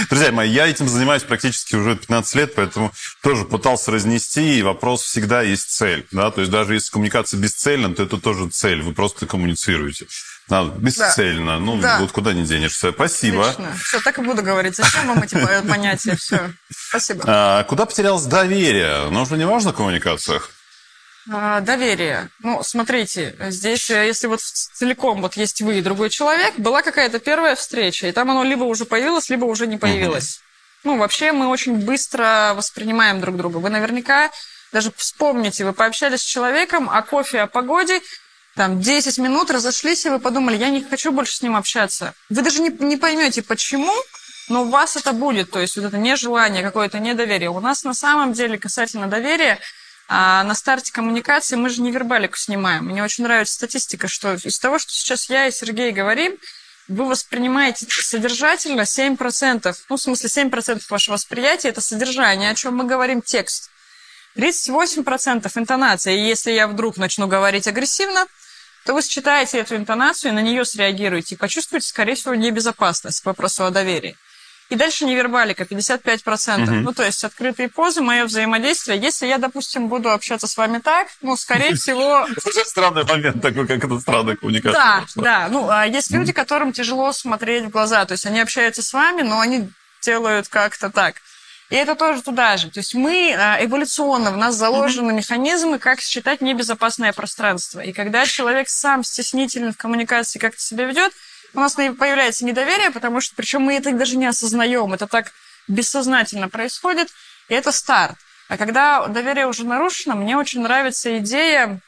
Друзья 0.09 0.31
мои, 0.31 0.49
я 0.49 0.67
этим 0.67 0.87
занимаюсь 0.87 1.23
практически 1.23 1.75
уже 1.75 1.97
15 1.97 2.35
лет, 2.35 2.55
поэтому 2.55 2.93
тоже 3.21 3.43
пытался 3.43 3.91
разнести, 3.91 4.59
и 4.59 4.61
вопрос 4.61 5.01
всегда 5.01 5.41
есть 5.41 5.71
цель. 5.71 6.07
Да? 6.11 6.31
То 6.31 6.41
есть 6.41 6.51
даже 6.51 6.75
если 6.75 6.91
коммуникация 6.91 7.37
бесцельна, 7.39 7.93
то 7.93 8.03
это 8.03 8.17
тоже 8.17 8.47
цель, 8.49 8.81
вы 8.81 8.93
просто 8.93 9.25
коммуницируете. 9.25 10.07
Надо, 10.49 10.69
бесцельно. 10.79 11.53
Да. 11.53 11.59
Ну, 11.59 11.77
да. 11.77 11.99
вот 11.99 12.11
куда 12.11 12.33
не 12.33 12.43
денешься. 12.43 12.91
Спасибо. 12.91 13.49
Отлично. 13.49 13.75
Все, 13.83 13.99
так 13.99 14.17
и 14.17 14.21
буду 14.21 14.41
говорить. 14.41 14.75
Зачем 14.75 15.07
вам 15.07 15.21
эти 15.21 15.35
понятия? 15.67 16.15
Все. 16.15 16.51
Спасибо. 16.71 17.23
А, 17.27 17.63
куда 17.65 17.85
потерялось 17.85 18.23
доверие? 18.23 19.09
Нужно 19.09 19.35
не 19.35 19.45
важно 19.45 19.73
в 19.73 19.75
коммуникациях? 19.75 20.51
А, 21.29 21.59
доверие. 21.59 22.29
Ну, 22.39 22.63
смотрите, 22.63 23.35
здесь, 23.49 23.89
э, 23.89 24.07
если 24.07 24.27
вот 24.27 24.39
целиком 24.39 25.21
вот 25.21 25.35
есть 25.35 25.61
вы 25.61 25.79
и 25.79 25.81
другой 25.81 26.09
человек, 26.09 26.57
была 26.57 26.81
какая-то 26.81 27.19
первая 27.19 27.55
встреча, 27.55 28.07
и 28.07 28.13
там 28.13 28.31
оно 28.31 28.43
либо 28.43 28.63
уже 28.63 28.85
появилось, 28.85 29.29
либо 29.29 29.43
уже 29.43 29.67
не 29.67 29.77
появилось. 29.77 30.37
Угу. 30.37 30.43
Ну, 30.91 30.97
вообще 30.99 31.33
мы 31.33 31.47
очень 31.47 31.75
быстро 31.75 32.53
воспринимаем 32.55 33.19
друг 33.19 33.35
друга. 33.35 33.57
Вы 33.57 33.69
наверняка 33.69 34.31
даже 34.71 34.91
вспомните, 34.95 35.65
вы 35.65 35.73
пообщались 35.73 36.21
с 36.21 36.25
человеком 36.25 36.89
о 36.89 37.01
кофе, 37.01 37.41
о 37.41 37.47
погоде, 37.47 38.01
там 38.57 38.81
10 38.81 39.19
минут 39.19 39.51
разошлись, 39.51 40.05
и 40.05 40.09
вы 40.09 40.19
подумали, 40.19 40.57
я 40.57 40.69
не 40.69 40.81
хочу 40.81 41.11
больше 41.11 41.35
с 41.35 41.41
ним 41.43 41.55
общаться. 41.55 42.15
Вы 42.29 42.41
даже 42.41 42.59
не, 42.59 42.69
не 42.69 42.97
поймете, 42.97 43.43
почему, 43.43 43.93
но 44.49 44.63
у 44.63 44.69
вас 44.69 44.97
это 44.97 45.13
будет, 45.13 45.51
то 45.51 45.59
есть 45.59 45.77
вот 45.77 45.85
это 45.85 45.97
нежелание, 45.97 46.63
какое-то 46.63 46.97
недоверие. 46.97 47.51
У 47.51 47.59
нас 47.59 47.83
на 47.83 47.93
самом 47.93 48.33
деле 48.33 48.57
касательно 48.57 49.07
доверия, 49.07 49.59
а 50.09 50.43
на 50.43 50.55
старте 50.55 50.91
коммуникации 50.91 51.55
мы 51.55 51.69
же 51.69 51.81
не 51.81 51.91
вербалику 51.91 52.35
снимаем. 52.35 52.85
Мне 52.85 53.03
очень 53.03 53.25
нравится 53.25 53.53
статистика, 53.53 54.07
что 54.07 54.33
из 54.33 54.57
того, 54.57 54.79
что 54.79 54.91
сейчас 54.91 55.29
я 55.29 55.45
и 55.45 55.51
Сергей 55.51 55.91
говорим, 55.91 56.35
вы 56.87 57.05
воспринимаете 57.05 57.85
содержательно 57.89 58.81
7%. 58.81 59.75
Ну, 59.87 59.97
в 59.97 60.01
смысле, 60.01 60.29
7% 60.29 60.81
вашего 60.89 61.13
восприятия– 61.13 61.67
это 61.69 61.81
содержание, 61.81 62.49
о 62.49 62.55
чем 62.55 62.77
мы 62.77 62.85
говорим, 62.85 63.21
текст. 63.21 63.69
38% 64.35 65.51
интонация. 65.55 66.13
И 66.15 66.27
если 66.27 66.51
я 66.51 66.67
вдруг 66.67 66.97
начну 66.97 67.27
говорить 67.27 67.67
агрессивно, 67.67 68.25
то 68.87 68.93
вы 68.93 69.01
считаете 69.01 69.59
эту 69.59 69.75
интонацию 69.75 70.31
и 70.31 70.33
на 70.33 70.39
нее 70.39 70.63
среагируете 70.63 71.35
и 71.35 71.37
почувствуете, 71.37 71.89
скорее 71.89 72.15
всего, 72.15 72.33
небезопасность 72.35 73.21
к 73.21 73.25
вопросу 73.25 73.65
о 73.65 73.69
доверии. 73.69 74.15
И 74.69 74.75
дальше 74.75 75.03
невербалика, 75.03 75.63
55%. 75.63 76.63
Угу. 76.63 76.71
Ну, 76.71 76.93
то 76.93 77.03
есть 77.03 77.21
открытые 77.25 77.67
позы, 77.67 78.01
мое 78.01 78.23
взаимодействие. 78.23 78.97
Если 78.97 79.27
я, 79.27 79.39
допустим, 79.39 79.89
буду 79.89 80.09
общаться 80.11 80.47
с 80.47 80.55
вами 80.55 80.79
так, 80.79 81.09
ну, 81.21 81.35
скорее 81.35 81.75
всего... 81.75 82.25
Уже 82.45 82.63
странный 82.63 83.03
момент 83.03 83.41
такой, 83.41 83.67
как 83.67 83.83
это 83.83 83.99
странная 83.99 84.37
коммуникация. 84.37 84.73
Да, 84.73 85.05
да. 85.15 85.47
Ну, 85.49 85.69
а 85.69 85.85
есть 85.85 86.09
люди, 86.11 86.31
которым 86.31 86.71
тяжело 86.71 87.11
смотреть 87.11 87.65
в 87.65 87.69
глаза. 87.69 88.05
То 88.05 88.13
есть 88.13 88.25
они 88.25 88.39
общаются 88.39 88.81
с 88.81 88.93
вами, 88.93 89.21
но 89.21 89.41
они 89.41 89.69
делают 90.01 90.47
как-то 90.47 90.89
так. 90.89 91.15
И 91.69 91.75
это 91.75 91.95
тоже 91.95 92.21
туда 92.21 92.55
же. 92.55 92.71
То 92.71 92.79
есть 92.79 92.95
мы 92.95 93.35
а, 93.37 93.63
эволюционно, 93.63 94.31
в 94.31 94.37
нас 94.37 94.55
заложены 94.55 95.11
механизмы, 95.11 95.79
как 95.79 95.99
считать 95.99 96.41
небезопасное 96.41 97.11
пространство. 97.11 97.81
И 97.81 97.91
когда 97.91 98.25
человек 98.25 98.69
сам 98.69 99.03
стеснительный 99.03 99.73
в 99.73 99.77
коммуникации 99.77 100.39
как-то 100.39 100.61
себя 100.61 100.85
ведет, 100.85 101.11
у 101.53 101.59
нас 101.59 101.73
появляется 101.73 102.45
недоверие, 102.45 102.91
потому 102.91 103.19
что, 103.19 103.35
причем 103.35 103.63
мы 103.63 103.75
это 103.75 103.91
даже 103.91 104.15
не 104.15 104.27
осознаем, 104.27 104.93
это 104.93 105.07
так 105.07 105.31
бессознательно 105.67 106.49
происходит, 106.49 107.09
и 107.49 107.53
это 107.53 107.71
старт. 107.71 108.15
А 108.47 108.57
когда 108.57 109.07
доверие 109.07 109.47
уже 109.47 109.65
нарушено, 109.65 110.15
мне 110.15 110.37
очень 110.37 110.61
нравится 110.61 111.17
идея 111.17 111.81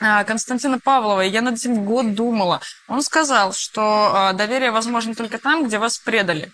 а, 0.00 0.24
Константина 0.24 0.78
Павлова, 0.78 1.20
я 1.20 1.42
над 1.42 1.56
этим 1.56 1.84
год 1.84 2.14
думала. 2.14 2.62
Он 2.88 3.02
сказал, 3.02 3.52
что 3.52 4.12
а, 4.14 4.32
доверие 4.32 4.70
возможно 4.70 5.14
только 5.14 5.38
там, 5.38 5.66
где 5.66 5.78
вас 5.78 5.98
предали 5.98 6.50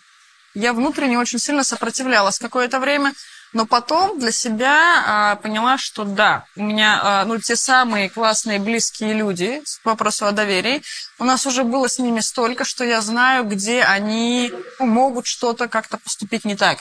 я 0.55 0.73
внутренне 0.73 1.19
очень 1.19 1.39
сильно 1.39 1.65
сопротивлялась 1.65 2.39
какое-то 2.39 2.81
время, 2.81 3.13
но 3.53 3.67
потом 3.67 4.19
для 4.19 4.33
себя 4.33 5.05
а, 5.07 5.37
поняла, 5.37 5.77
что 5.77 6.05
да, 6.05 6.47
у 6.57 6.63
меня 6.63 7.01
а, 7.03 7.25
ну, 7.27 7.39
те 7.39 7.55
самые 7.55 8.09
классные 8.09 8.59
близкие 8.59 9.13
люди 9.13 9.63
с 9.65 9.79
вопросу 9.85 10.27
о 10.27 10.33
доверии, 10.33 10.83
у 11.19 11.25
нас 11.25 11.47
уже 11.47 11.65
было 11.65 11.89
с 11.89 11.99
ними 11.99 12.21
столько, 12.21 12.65
что 12.65 12.85
я 12.85 13.03
знаю, 13.03 13.45
где 13.45 13.83
они 13.83 14.53
ну, 14.79 14.87
могут 14.87 15.27
что-то 15.27 15.69
как-то 15.69 15.99
поступить 15.99 16.45
не 16.45 16.57
так. 16.57 16.79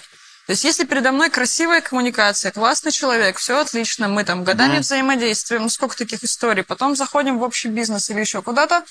То 0.48 0.54
есть, 0.54 0.64
если 0.64 0.86
передо 0.86 1.12
мной 1.12 1.30
красивая 1.30 1.82
коммуникация, 1.82 2.52
классный 2.52 2.92
человек, 2.92 3.38
все 3.38 3.60
отлично, 3.60 4.08
мы 4.08 4.24
там 4.24 4.44
годами 4.44 4.78
mm-hmm. 4.78 4.80
взаимодействуем, 4.80 5.64
ну 5.64 5.70
сколько 5.70 5.96
таких 5.96 6.24
историй, 6.24 6.64
потом 6.64 6.96
заходим 6.96 7.38
в 7.38 7.44
общий 7.44 7.68
бизнес 7.68 8.10
или 8.10 8.22
еще 8.22 8.42
куда-то, 8.42 8.84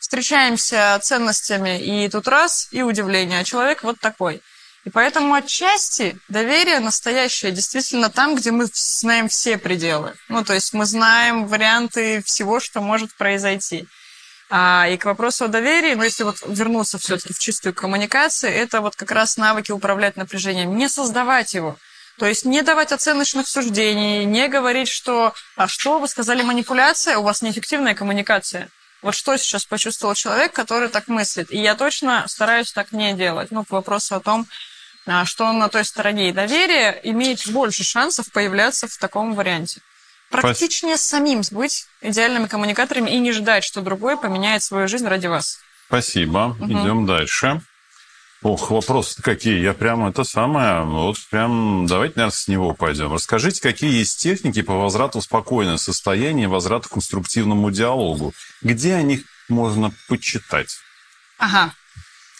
встречаемся 0.00 0.98
ценностями, 1.02 1.80
и 1.80 2.08
тут 2.08 2.28
раз, 2.28 2.68
и 2.70 2.82
удивление, 2.82 3.40
а 3.40 3.44
человек 3.44 3.82
вот 3.82 3.98
такой. 4.00 4.42
И 4.84 4.90
поэтому 4.90 5.34
отчасти 5.34 6.18
доверие 6.28 6.80
настоящее 6.80 7.52
действительно 7.52 8.08
там, 8.10 8.36
где 8.36 8.52
мы 8.52 8.66
знаем 8.72 9.28
все 9.28 9.58
пределы. 9.58 10.14
Ну, 10.28 10.44
то 10.44 10.54
есть 10.54 10.72
мы 10.72 10.86
знаем 10.86 11.46
варианты 11.46 12.22
всего, 12.22 12.60
что 12.60 12.80
может 12.80 13.14
произойти. 13.14 13.86
А, 14.50 14.88
и 14.88 14.96
к 14.96 15.04
вопросу 15.04 15.44
о 15.44 15.48
доверии, 15.48 15.94
ну, 15.94 16.04
если 16.04 16.22
вот 16.22 16.36
вернуться 16.46 16.96
все-таки 16.98 17.34
в 17.34 17.38
чистую 17.38 17.74
коммуникацию, 17.74 18.50
это 18.50 18.80
вот 18.80 18.96
как 18.96 19.10
раз 19.10 19.36
навыки 19.36 19.72
управлять 19.72 20.16
напряжением, 20.16 20.76
не 20.76 20.88
создавать 20.88 21.52
его. 21.52 21.76
То 22.18 22.26
есть 22.26 22.44
не 22.44 22.62
давать 22.62 22.90
оценочных 22.90 23.46
суждений, 23.46 24.24
не 24.24 24.48
говорить, 24.48 24.88
что 24.88 25.34
«а 25.54 25.68
что, 25.68 25.98
вы 25.98 26.08
сказали 26.08 26.42
манипуляция, 26.42 27.18
у 27.18 27.22
вас 27.22 27.42
неэффективная 27.42 27.94
коммуникация». 27.94 28.70
Вот 29.02 29.14
что 29.14 29.36
сейчас 29.36 29.64
почувствовал 29.64 30.14
человек, 30.14 30.52
который 30.52 30.88
так 30.88 31.08
мыслит. 31.08 31.52
И 31.52 31.58
я 31.58 31.74
точно 31.74 32.24
стараюсь 32.26 32.72
так 32.72 32.92
не 32.92 33.14
делать. 33.14 33.50
Ну, 33.50 33.64
к 33.64 33.70
вопросу 33.70 34.16
о 34.16 34.20
том, 34.20 34.46
а, 35.06 35.24
что 35.24 35.44
он 35.44 35.58
на 35.58 35.68
той 35.68 35.84
стороне. 35.84 36.28
И 36.28 36.32
доверие 36.32 37.00
имеет 37.04 37.48
больше 37.48 37.84
шансов 37.84 38.30
появляться 38.32 38.88
в 38.88 38.96
таком 38.98 39.34
варианте. 39.34 39.80
Практичнее 40.30 40.96
Спасибо. 40.96 41.20
самим 41.20 41.42
быть 41.52 41.86
идеальными 42.02 42.46
коммуникаторами 42.46 43.10
и 43.10 43.18
не 43.18 43.32
ждать, 43.32 43.64
что 43.64 43.80
другой 43.80 44.18
поменяет 44.18 44.62
свою 44.62 44.88
жизнь 44.88 45.06
ради 45.06 45.26
вас. 45.26 45.58
Спасибо. 45.86 46.56
Угу. 46.60 46.66
Идем 46.66 47.06
дальше. 47.06 47.62
Ох, 48.42 48.70
вопросы 48.70 49.20
какие. 49.20 49.60
Я 49.60 49.74
прямо 49.74 50.10
это 50.10 50.22
самое, 50.22 50.84
вот 50.84 51.16
прям, 51.28 51.86
давайте, 51.86 52.14
наверное, 52.16 52.36
с 52.36 52.46
него 52.46 52.72
пойдем. 52.72 53.12
Расскажите, 53.12 53.60
какие 53.60 53.90
есть 53.90 54.20
техники 54.20 54.62
по 54.62 54.74
возврату 54.74 55.18
в 55.18 55.24
спокойное 55.24 55.76
состояние, 55.76 56.46
возврату 56.46 56.88
к 56.88 56.92
конструктивному 56.92 57.72
диалогу? 57.72 58.32
Где 58.62 58.94
о 58.94 59.02
них 59.02 59.22
можно 59.48 59.92
почитать? 60.08 60.76
Ага, 61.38 61.72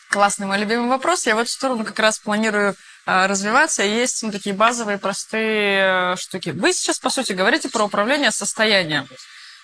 классный 0.09 0.47
мой 0.47 0.59
любимый 0.59 0.89
вопрос. 0.89 1.27
Я 1.27 1.35
в 1.35 1.39
эту 1.39 1.51
сторону 1.51 1.85
как 1.85 1.99
раз 1.99 2.21
планирую 2.21 2.77
а, 3.05 3.27
развиваться. 3.27 3.83
Есть 3.83 4.23
ну, 4.23 4.31
такие 4.31 4.55
базовые, 4.55 4.99
простые 4.99 6.13
э, 6.13 6.17
штуки. 6.17 6.51
Вы 6.51 6.73
сейчас, 6.75 6.99
по 6.99 7.11
сути, 7.11 7.33
говорите 7.33 7.71
про 7.71 7.85
управление 7.85 8.31
состоянием. 8.31 9.09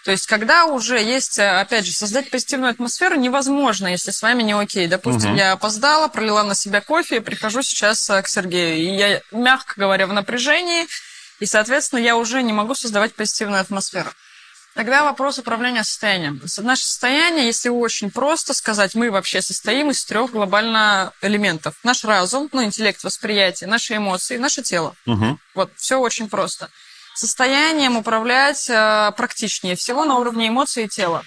То 0.04 0.10
есть, 0.10 0.26
когда 0.26 0.66
уже 0.66 1.02
есть, 1.02 1.38
э, 1.38 1.60
опять 1.60 1.86
же, 1.86 1.92
создать 1.92 2.30
позитивную 2.30 2.70
атмосферу 2.70 3.16
невозможно, 3.16 3.86
если 3.86 4.10
с 4.10 4.20
вами 4.20 4.42
не 4.42 4.52
окей. 4.52 4.86
Допустим, 4.86 5.30
угу. 5.30 5.38
я 5.38 5.52
опоздала, 5.52 6.08
пролила 6.08 6.42
на 6.42 6.54
себя 6.54 6.82
кофе, 6.82 7.16
и 7.16 7.20
прихожу 7.20 7.62
сейчас 7.62 8.10
э, 8.10 8.20
к 8.20 8.28
Сергею. 8.28 8.76
И 8.76 8.96
я, 8.96 9.22
мягко 9.32 9.74
говоря, 9.76 10.06
в 10.06 10.12
напряжении, 10.12 10.86
и, 11.40 11.46
соответственно, 11.46 12.00
я 12.00 12.16
уже 12.16 12.42
не 12.42 12.52
могу 12.52 12.74
создавать 12.74 13.14
позитивную 13.14 13.62
атмосферу. 13.62 14.10
Тогда 14.74 15.04
вопрос 15.04 15.38
управления 15.38 15.84
состоянием. 15.84 16.42
Наше 16.58 16.84
состояние, 16.84 17.46
если 17.46 17.68
очень 17.68 18.10
просто 18.10 18.52
сказать, 18.52 18.96
мы 18.96 19.10
вообще 19.10 19.40
состоим 19.40 19.90
из 19.90 20.04
трех 20.04 20.32
глобально 20.32 21.12
элементов. 21.22 21.76
Наш 21.84 22.04
разум, 22.04 22.50
ну, 22.52 22.62
интеллект, 22.62 23.02
восприятие, 23.04 23.68
наши 23.68 23.96
эмоции, 23.96 24.36
наше 24.36 24.62
тело. 24.62 24.96
Угу. 25.06 25.38
Вот, 25.54 25.70
все 25.76 25.96
очень 25.98 26.28
просто. 26.28 26.68
Состоянием 27.14 27.96
управлять 27.96 28.68
э, 28.68 29.12
практичнее 29.16 29.76
всего 29.76 30.04
на 30.04 30.18
уровне 30.18 30.48
эмоций 30.48 30.84
и 30.84 30.88
тела. 30.88 31.24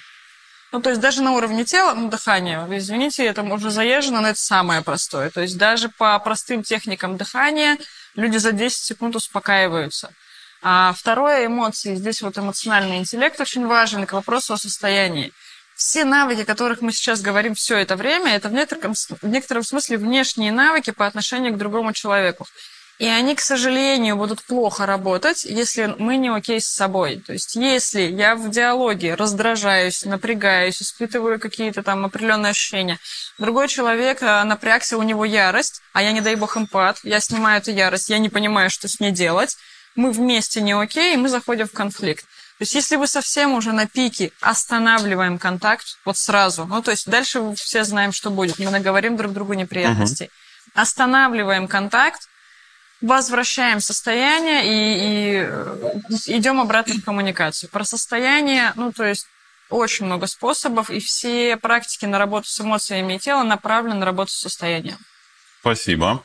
Ну, 0.73 0.81
то 0.81 0.89
есть 0.89 1.01
даже 1.01 1.21
на 1.21 1.31
уровне 1.31 1.63
тела, 1.63 1.93
ну, 1.93 2.09
дыхание, 2.09 2.67
извините, 2.69 3.25
это 3.25 3.41
уже 3.41 3.69
заезжено, 3.69 4.19
но 4.19 4.29
это 4.29 4.39
самое 4.39 4.81
простое. 4.81 5.29
То 5.29 5.41
есть 5.41 5.57
даже 5.57 5.87
по 5.87 6.19
простым 6.19 6.61
техникам 6.61 7.15
дыхания 7.15 7.77
люди 8.15 8.37
за 8.37 8.51
10 8.51 8.77
секунд 8.77 9.15
успокаиваются. 9.15 10.13
А 10.61 10.93
второе, 10.93 11.45
эмоции. 11.45 11.95
Здесь 11.95 12.21
вот 12.21 12.37
эмоциональный 12.37 12.97
интеллект 12.97 13.39
очень 13.39 13.65
важен 13.65 14.05
к 14.05 14.13
вопросу 14.13 14.53
о 14.53 14.57
состоянии. 14.57 15.31
Все 15.75 16.03
навыки, 16.03 16.41
о 16.41 16.45
которых 16.45 16.81
мы 16.81 16.91
сейчас 16.91 17.21
говорим 17.21 17.53
все 17.53 17.77
это 17.77 17.95
время, 17.95 18.35
это 18.35 18.49
в 18.49 18.53
некотором, 18.53 18.93
в 18.95 19.23
некотором 19.23 19.63
смысле 19.63 19.97
внешние 19.97 20.51
навыки 20.51 20.89
по 20.89 21.05
отношению 21.05 21.53
к 21.53 21.57
другому 21.57 21.93
человеку. 21.93 22.45
И 22.99 23.05
они, 23.05 23.35
к 23.35 23.41
сожалению, 23.41 24.15
будут 24.15 24.41
плохо 24.41 24.87
работать, 24.87 25.45
если 25.45 25.93
мы 25.99 26.17
не 26.17 26.29
окей 26.29 26.59
с 26.59 26.65
собой. 26.65 27.21
То 27.25 27.33
есть, 27.33 27.55
если 27.55 28.01
я 28.01 28.35
в 28.35 28.49
диалоге 28.49 29.13
раздражаюсь, 29.13 30.03
напрягаюсь, 30.03 30.81
испытываю 30.81 31.39
какие-то 31.39 31.83
там 31.83 32.05
определенные 32.05 32.51
ощущения, 32.51 32.97
другой 33.37 33.67
человек 33.67 34.23
э, 34.23 34.43
напрягся, 34.45 34.97
у 34.97 35.03
него 35.03 35.25
ярость, 35.25 35.81
а 35.93 36.01
я, 36.01 36.11
не 36.11 36.21
дай 36.21 36.33
бог, 36.35 36.57
эмпат, 36.57 36.97
я 37.03 37.19
снимаю 37.19 37.59
эту 37.59 37.69
ярость, 37.71 38.09
я 38.09 38.17
не 38.17 38.29
понимаю, 38.29 38.71
что 38.71 38.87
с 38.87 38.99
ней 38.99 39.11
делать, 39.11 39.57
мы 39.95 40.11
вместе 40.11 40.61
не 40.61 40.73
окей, 40.73 41.13
и 41.13 41.17
мы 41.17 41.29
заходим 41.29 41.67
в 41.67 41.73
конфликт. 41.73 42.25
То 42.57 42.63
есть 42.63 42.73
если 42.73 42.95
вы 42.95 43.05
совсем 43.05 43.53
уже 43.53 43.73
на 43.73 43.85
пике, 43.85 44.31
останавливаем 44.41 45.37
контакт 45.37 45.99
вот 46.03 46.17
сразу. 46.17 46.65
Ну, 46.65 46.81
то 46.81 46.89
есть 46.89 47.07
дальше 47.07 47.53
все 47.55 47.83
знаем, 47.83 48.11
что 48.11 48.31
будет. 48.31 48.57
Мы 48.57 48.71
наговорим 48.71 49.15
друг 49.15 49.33
другу 49.33 49.53
неприятностей. 49.53 50.25
Uh-huh. 50.25 50.81
Останавливаем 50.81 51.67
контакт, 51.67 52.27
возвращаем 53.01 53.79
состояние 53.79 54.65
и, 54.65 54.99
и 54.99 55.47
э, 55.47 55.89
идем 56.27 56.59
обратно 56.59 56.95
в 56.95 57.03
коммуникацию. 57.03 57.69
Про 57.69 57.83
состояние, 57.83 58.73
ну, 58.75 58.91
то 58.91 59.03
есть 59.03 59.27
очень 59.69 60.05
много 60.05 60.27
способов, 60.27 60.89
и 60.89 60.99
все 60.99 61.57
практики 61.57 62.05
на 62.05 62.17
работу 62.17 62.47
с 62.47 62.59
эмоциями 62.61 63.15
и 63.15 63.19
телом 63.19 63.47
направлены 63.47 63.95
на 63.95 64.05
работу 64.05 64.31
с 64.31 64.39
состоянием. 64.39 64.97
Спасибо. 65.61 66.23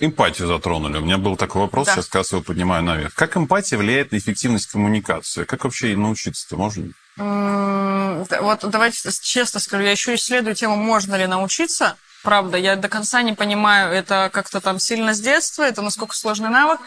Эмпатию 0.00 0.48
затронули. 0.48 0.98
У 0.98 1.02
меня 1.02 1.18
был 1.18 1.36
такой 1.36 1.62
вопрос, 1.62 1.86
да. 1.86 1.94
сейчас 1.94 2.06
как 2.06 2.16
раз 2.16 2.32
его 2.32 2.42
поднимаю 2.42 2.82
наверх. 2.82 3.14
Как 3.14 3.36
эмпатия 3.36 3.78
влияет 3.78 4.10
на 4.10 4.18
эффективность 4.18 4.66
коммуникации? 4.66 5.44
Как 5.44 5.64
вообще 5.64 5.88
ей 5.88 5.96
научиться-то 5.96 6.56
можно? 6.56 6.90
Вот 7.16 8.60
давайте 8.62 9.08
честно 9.22 9.60
скажу, 9.60 9.84
я 9.84 9.92
еще 9.92 10.14
исследую 10.14 10.56
тему, 10.56 10.76
можно 10.76 11.14
ли 11.14 11.26
научиться. 11.26 11.96
Правда, 12.24 12.56
я 12.56 12.76
до 12.76 12.88
конца 12.88 13.20
не 13.20 13.34
понимаю, 13.34 13.92
это 13.92 14.30
как-то 14.32 14.62
там 14.62 14.78
сильно 14.78 15.12
с 15.12 15.20
детства, 15.20 15.62
это 15.62 15.82
насколько 15.82 16.16
сложный 16.16 16.48
навык. 16.48 16.80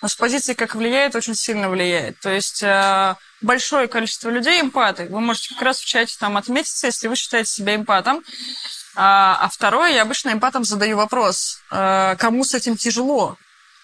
Но 0.00 0.06
с 0.06 0.14
позиции 0.14 0.54
как 0.54 0.76
влияет, 0.76 1.16
очень 1.16 1.34
сильно 1.34 1.68
влияет. 1.68 2.20
То 2.20 2.30
есть 2.30 2.62
э, 2.62 3.16
большое 3.40 3.88
количество 3.88 4.30
людей 4.30 4.60
эмпаты. 4.60 5.08
Вы 5.10 5.20
можете 5.20 5.54
как 5.54 5.62
раз 5.62 5.80
в 5.80 5.84
чате 5.84 6.14
там 6.20 6.36
отметиться, 6.36 6.86
если 6.86 7.08
вы 7.08 7.16
считаете 7.16 7.50
себя 7.50 7.74
эмпатом. 7.74 8.22
А, 8.94 9.36
а 9.40 9.48
второе, 9.48 9.90
я 9.90 10.02
обычно 10.02 10.30
эмпатам 10.30 10.62
задаю 10.62 10.96
вопрос, 10.96 11.58
э, 11.72 12.14
кому 12.16 12.44
с 12.44 12.54
этим 12.54 12.76
тяжело? 12.76 13.36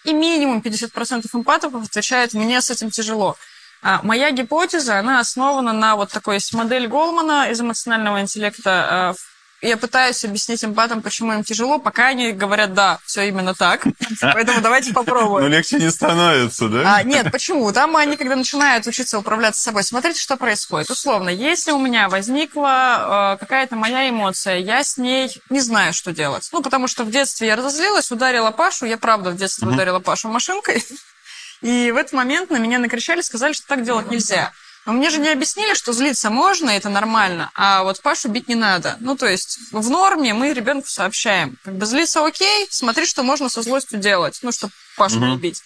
И 0.04 0.12
минимум 0.12 0.60
50% 0.60 1.26
эмпатов 1.32 1.74
отвечает, 1.74 2.34
мне 2.34 2.60
с 2.60 2.70
этим 2.70 2.90
тяжело. 2.90 3.36
А 3.82 4.00
моя 4.04 4.30
гипотеза, 4.30 5.00
она 5.00 5.18
основана 5.18 5.72
на 5.72 5.96
вот 5.96 6.12
такой 6.12 6.34
есть 6.36 6.54
модель 6.54 6.86
Голмана 6.86 7.50
из 7.50 7.60
эмоционального 7.60 8.20
интеллекта, 8.20 9.14
э, 9.16 9.29
я 9.62 9.76
пытаюсь 9.76 10.24
объяснить 10.24 10.64
эмпатам, 10.64 11.02
почему 11.02 11.32
им 11.32 11.44
тяжело, 11.44 11.78
пока 11.78 12.08
они 12.08 12.32
говорят, 12.32 12.72
да, 12.72 12.98
все 13.04 13.28
именно 13.28 13.54
так. 13.54 13.86
Поэтому 14.20 14.60
давайте 14.60 14.92
попробуем. 14.92 15.44
Но 15.44 15.48
легче 15.48 15.76
не 15.76 15.90
становится, 15.90 16.68
да? 16.68 16.96
А, 16.96 17.02
нет, 17.02 17.30
почему? 17.30 17.70
Там 17.72 17.96
они, 17.96 18.16
когда 18.16 18.36
начинают 18.36 18.86
учиться 18.86 19.18
управляться 19.18 19.62
собой, 19.62 19.84
смотрите, 19.84 20.20
что 20.20 20.36
происходит. 20.36 20.90
Условно, 20.90 21.28
если 21.28 21.72
у 21.72 21.78
меня 21.78 22.08
возникла 22.08 23.34
э, 23.34 23.40
какая-то 23.40 23.76
моя 23.76 24.08
эмоция, 24.08 24.56
я 24.56 24.82
с 24.82 24.96
ней 24.96 25.30
не 25.50 25.60
знаю, 25.60 25.92
что 25.92 26.12
делать. 26.12 26.48
Ну, 26.52 26.62
потому 26.62 26.88
что 26.88 27.04
в 27.04 27.10
детстве 27.10 27.48
я 27.48 27.56
разозлилась, 27.56 28.10
ударила 28.10 28.50
Пашу, 28.50 28.86
я 28.86 28.96
правда 28.96 29.30
в 29.30 29.36
детстве 29.36 29.68
ударила 29.68 29.98
Пашу 29.98 30.28
машинкой. 30.28 30.84
И 31.60 31.90
в 31.90 31.96
этот 31.96 32.14
момент 32.14 32.50
на 32.50 32.56
меня 32.56 32.78
накричали, 32.78 33.20
сказали, 33.20 33.52
что 33.52 33.66
так 33.66 33.84
делать 33.84 34.10
нельзя. 34.10 34.52
Но 34.86 34.92
мне 34.92 35.10
же 35.10 35.18
не 35.18 35.28
объяснили, 35.28 35.74
что 35.74 35.92
злиться 35.92 36.30
можно, 36.30 36.70
это 36.70 36.88
нормально, 36.88 37.50
а 37.54 37.82
вот 37.82 38.00
Пашу 38.00 38.28
бить 38.28 38.48
не 38.48 38.54
надо. 38.54 38.96
Ну, 39.00 39.16
то 39.16 39.26
есть 39.26 39.58
в 39.72 39.90
норме 39.90 40.32
мы 40.32 40.52
ребенку 40.52 40.88
сообщаем. 40.88 41.58
Как 41.64 41.76
бы 41.76 41.84
злиться 41.84 42.24
окей, 42.24 42.66
смотри, 42.70 43.06
что 43.06 43.22
можно 43.22 43.48
со 43.48 43.62
злостью 43.62 43.98
делать, 43.98 44.38
ну, 44.42 44.52
чтобы 44.52 44.72
Пашу 44.96 45.16
угу. 45.16 45.26
не 45.26 45.36
бить. 45.36 45.62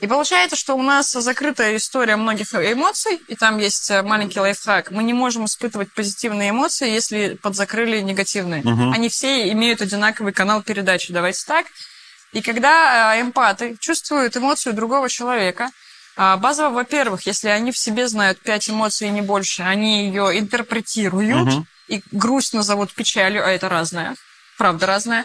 И 0.00 0.06
получается, 0.06 0.56
что 0.56 0.74
у 0.74 0.82
нас 0.82 1.12
закрытая 1.12 1.76
история 1.76 2.16
многих 2.16 2.52
эмоций, 2.54 3.20
и 3.28 3.36
там 3.36 3.58
есть 3.58 3.90
э, 3.90 4.02
маленький 4.02 4.40
лайфхак. 4.40 4.90
Мы 4.90 5.04
не 5.04 5.14
можем 5.14 5.44
испытывать 5.44 5.92
позитивные 5.92 6.50
эмоции, 6.50 6.90
если 6.90 7.38
подзакрыли 7.40 8.00
негативные. 8.00 8.62
Угу. 8.62 8.92
Они 8.92 9.08
все 9.08 9.50
имеют 9.52 9.80
одинаковый 9.80 10.32
канал 10.32 10.62
передачи. 10.62 11.12
Давайте 11.12 11.44
так. 11.46 11.66
И 12.32 12.42
когда 12.42 13.14
э, 13.14 13.20
эмпаты 13.20 13.76
чувствуют 13.78 14.36
эмоцию 14.36 14.74
другого 14.74 15.08
человека, 15.08 15.70
а, 16.16 16.36
базово, 16.36 16.74
во-первых, 16.74 17.26
если 17.26 17.48
они 17.48 17.72
в 17.72 17.78
себе 17.78 18.08
знают 18.08 18.40
пять 18.40 18.70
эмоций 18.70 19.08
и 19.08 19.10
не 19.10 19.22
больше, 19.22 19.62
они 19.62 20.06
ее 20.06 20.38
интерпретируют 20.38 21.48
угу. 21.48 21.66
и 21.88 22.02
грусть 22.12 22.54
назовут 22.54 22.92
печалью, 22.92 23.44
а 23.44 23.50
это 23.50 23.68
разное, 23.68 24.14
правда 24.56 24.86
разное. 24.86 25.24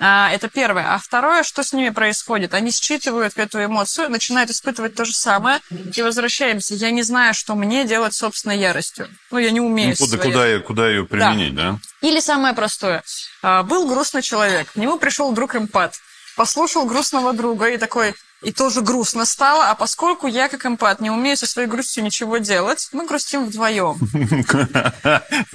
А, 0.00 0.30
это 0.32 0.48
первое. 0.48 0.92
А 0.92 0.98
второе, 0.98 1.44
что 1.44 1.62
с 1.62 1.72
ними 1.72 1.90
происходит? 1.90 2.52
Они 2.54 2.72
считывают 2.72 3.34
эту 3.36 3.64
эмоцию, 3.64 4.10
начинают 4.10 4.50
испытывать 4.50 4.96
то 4.96 5.04
же 5.04 5.14
самое, 5.14 5.60
и 5.70 6.02
возвращаемся. 6.02 6.74
Я 6.74 6.90
не 6.90 7.02
знаю, 7.02 7.32
что 7.32 7.54
мне 7.54 7.84
делать 7.84 8.12
собственной 8.12 8.58
яростью. 8.58 9.08
Ну, 9.30 9.38
я 9.38 9.52
не 9.52 9.60
умею. 9.60 9.94
Ну, 9.98 10.06
куда, 10.06 10.18
куда, 10.18 10.46
ее, 10.46 10.60
куда 10.60 10.88
ее 10.88 11.06
применить, 11.06 11.54
да. 11.54 11.72
да? 11.72 12.08
Или 12.08 12.18
самое 12.18 12.54
простое. 12.54 13.04
А, 13.42 13.62
был 13.62 13.86
грустный 13.86 14.22
человек, 14.22 14.72
к 14.72 14.76
нему 14.76 14.98
пришел 14.98 15.30
друг 15.32 15.54
эмпат, 15.54 15.94
послушал 16.36 16.86
грустного 16.86 17.32
друга 17.32 17.68
и 17.68 17.76
такой, 17.76 18.14
и 18.44 18.52
тоже 18.52 18.82
грустно 18.82 19.24
стало, 19.24 19.70
а 19.70 19.74
поскольку 19.74 20.26
я, 20.26 20.48
как 20.48 20.66
эмпат, 20.66 21.00
не 21.00 21.10
умею 21.10 21.36
со 21.36 21.46
своей 21.46 21.66
грустью 21.68 22.04
ничего 22.04 22.38
делать, 22.38 22.88
мы 22.92 23.06
грустим 23.06 23.46
вдвоем. 23.46 23.98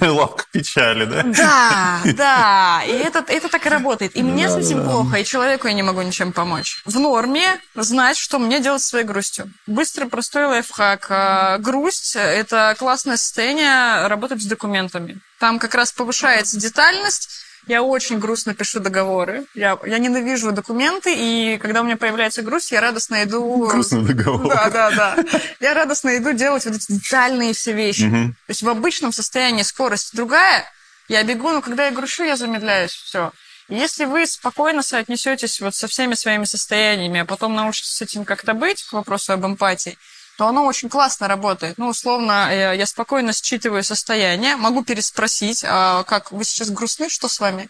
Лавка 0.00 0.44
печали, 0.52 1.04
да? 1.04 1.22
Да, 1.22 2.00
да, 2.16 2.82
и 2.86 2.90
это, 2.90 3.24
это 3.28 3.48
так 3.48 3.64
и 3.66 3.68
работает. 3.68 4.16
И 4.16 4.22
мне 4.22 4.48
с 4.48 4.56
этим 4.56 4.84
плохо, 4.84 5.18
и 5.18 5.24
человеку 5.24 5.68
я 5.68 5.74
не 5.74 5.82
могу 5.82 6.02
ничем 6.02 6.32
помочь. 6.32 6.82
В 6.84 6.98
норме 6.98 7.60
знать, 7.74 8.16
что 8.16 8.38
мне 8.38 8.60
делать 8.60 8.82
со 8.82 8.88
своей 8.88 9.04
грустью. 9.04 9.52
Быстрый, 9.66 10.08
простой 10.08 10.46
лайфхак. 10.46 11.06
А, 11.10 11.58
грусть– 11.58 12.16
это 12.16 12.74
классное 12.78 13.16
состояние 13.16 14.06
работать 14.08 14.42
с 14.42 14.46
документами. 14.46 15.20
Там 15.38 15.58
как 15.58 15.74
раз 15.74 15.92
повышается 15.92 16.58
детальность, 16.58 17.30
я 17.66 17.82
очень 17.82 18.18
грустно 18.18 18.54
пишу 18.54 18.80
договоры. 18.80 19.44
Я, 19.54 19.78
я 19.84 19.98
ненавижу 19.98 20.52
документы, 20.52 21.14
и 21.14 21.58
когда 21.58 21.82
у 21.82 21.84
меня 21.84 21.96
появляется 21.96 22.42
грусть, 22.42 22.72
я 22.72 22.80
радостно 22.80 23.22
иду... 23.22 23.66
Грустный 23.68 24.04
договор. 24.04 24.48
Да, 24.48 24.70
да, 24.70 24.90
да. 24.90 25.24
Я 25.60 25.74
радостно 25.74 26.16
иду 26.16 26.32
делать 26.32 26.64
вот 26.64 26.74
эти 26.74 26.92
детальные 26.92 27.52
все 27.52 27.72
вещи. 27.72 28.04
Угу. 28.04 28.32
То 28.46 28.50
есть 28.50 28.62
в 28.62 28.68
обычном 28.68 29.12
состоянии 29.12 29.62
скорость 29.62 30.14
другая, 30.16 30.64
я 31.08 31.22
бегу, 31.22 31.50
но 31.50 31.60
когда 31.60 31.86
я 31.86 31.92
грущу, 31.92 32.24
я 32.24 32.36
замедляюсь, 32.36 32.92
все. 32.92 33.32
Если 33.68 34.04
вы 34.04 34.26
спокойно 34.26 34.82
соотнесетесь 34.82 35.60
вот 35.60 35.76
со 35.76 35.86
всеми 35.86 36.14
своими 36.14 36.44
состояниями, 36.44 37.20
а 37.20 37.24
потом 37.24 37.54
научитесь 37.54 37.92
с 37.92 38.02
этим 38.02 38.24
как-то 38.24 38.52
быть, 38.52 38.82
к 38.82 38.92
вопросу 38.92 39.32
об 39.32 39.46
эмпатии, 39.46 39.96
то 40.40 40.48
оно 40.48 40.64
очень 40.64 40.88
классно 40.88 41.28
работает. 41.28 41.76
Ну, 41.76 41.88
условно, 41.88 42.48
я 42.74 42.86
спокойно 42.86 43.34
считываю 43.34 43.84
состояние, 43.84 44.56
могу 44.56 44.82
переспросить, 44.82 45.62
а 45.68 46.02
как 46.04 46.32
вы 46.32 46.44
сейчас 46.44 46.70
грустны, 46.70 47.10
что 47.10 47.28
с 47.28 47.40
вами? 47.40 47.68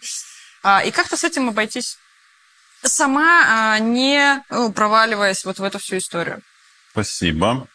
А, 0.63 0.81
и 0.81 0.89
как-то 0.89 1.17
с 1.17 1.25
этим 1.25 1.49
обойтись. 1.49 1.97
Сама 2.81 3.73
а, 3.73 3.79
не 3.79 4.41
ну, 4.49 4.71
проваливаясь 4.71 5.43
вот 5.43 5.59
в 5.59 5.63
эту 5.65 5.79
всю 5.79 5.97
историю. 5.97 6.41
Спасибо. 6.91 7.67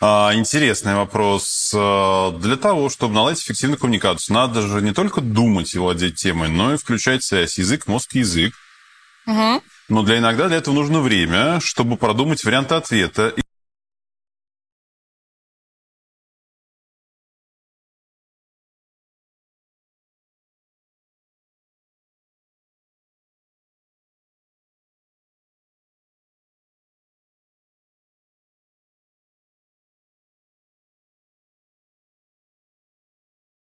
Интересный 0.00 0.94
вопрос. 0.94 1.68
Для 1.70 2.56
того, 2.56 2.88
чтобы 2.88 3.12
наладить 3.12 3.42
эффективную 3.42 3.78
коммуникацию, 3.78 4.34
надо 4.34 4.62
же 4.62 4.80
не 4.80 4.94
только 4.94 5.20
думать 5.20 5.74
и 5.74 5.78
владеть 5.78 6.14
темой, 6.14 6.48
но 6.48 6.72
и 6.72 6.78
включать 6.78 7.22
связь 7.22 7.58
язык, 7.58 7.86
мозг, 7.86 8.14
язык. 8.14 8.54
Угу. 9.26 9.62
Но 9.88 10.02
для 10.02 10.18
иногда 10.18 10.48
для 10.48 10.56
этого 10.56 10.74
нужно 10.74 11.00
время, 11.00 11.60
чтобы 11.60 11.98
продумать 11.98 12.42
варианты 12.44 12.76
ответа 12.76 13.28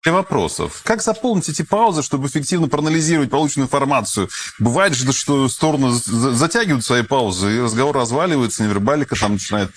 для 0.02 0.12
вопросов. 0.12 0.80
Как 0.84 1.00
заполнить 1.02 1.48
эти 1.48 1.62
паузы, 1.62 2.02
чтобы 2.02 2.26
эффективно 2.26 2.68
проанализировать 2.68 3.30
полученную 3.30 3.66
информацию? 3.66 4.28
Бывает 4.58 4.94
же, 4.94 5.12
что 5.12 5.48
стороны 5.48 5.92
затягивают 5.92 6.84
свои 6.84 7.02
паузы, 7.02 7.56
и 7.56 7.60
разговор 7.60 7.96
разваливается, 7.96 8.64
невербалика 8.64 9.14
там 9.14 9.34
начинает 9.34 9.70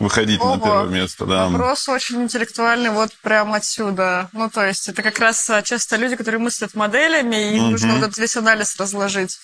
выходить 0.00 0.40
Ого. 0.40 0.56
на 0.56 0.60
первое 0.60 0.88
место. 0.88 1.26
Да. 1.26 1.48
Вопрос 1.48 1.88
очень 1.88 2.22
интеллектуальный 2.22 2.90
вот 2.90 3.12
прямо 3.22 3.56
отсюда. 3.56 4.28
Ну, 4.32 4.48
то 4.48 4.64
есть 4.64 4.88
это 4.88 5.02
как 5.02 5.18
раз 5.18 5.48
а, 5.50 5.62
часто 5.62 5.96
люди, 5.96 6.16
которые 6.16 6.40
мыслят 6.40 6.74
моделями, 6.74 7.36
и 7.36 7.56
им 7.56 7.64
угу. 7.64 7.70
нужно 7.72 7.94
вот 7.94 8.02
этот 8.04 8.18
весь 8.18 8.36
анализ 8.36 8.76
разложить. 8.78 9.38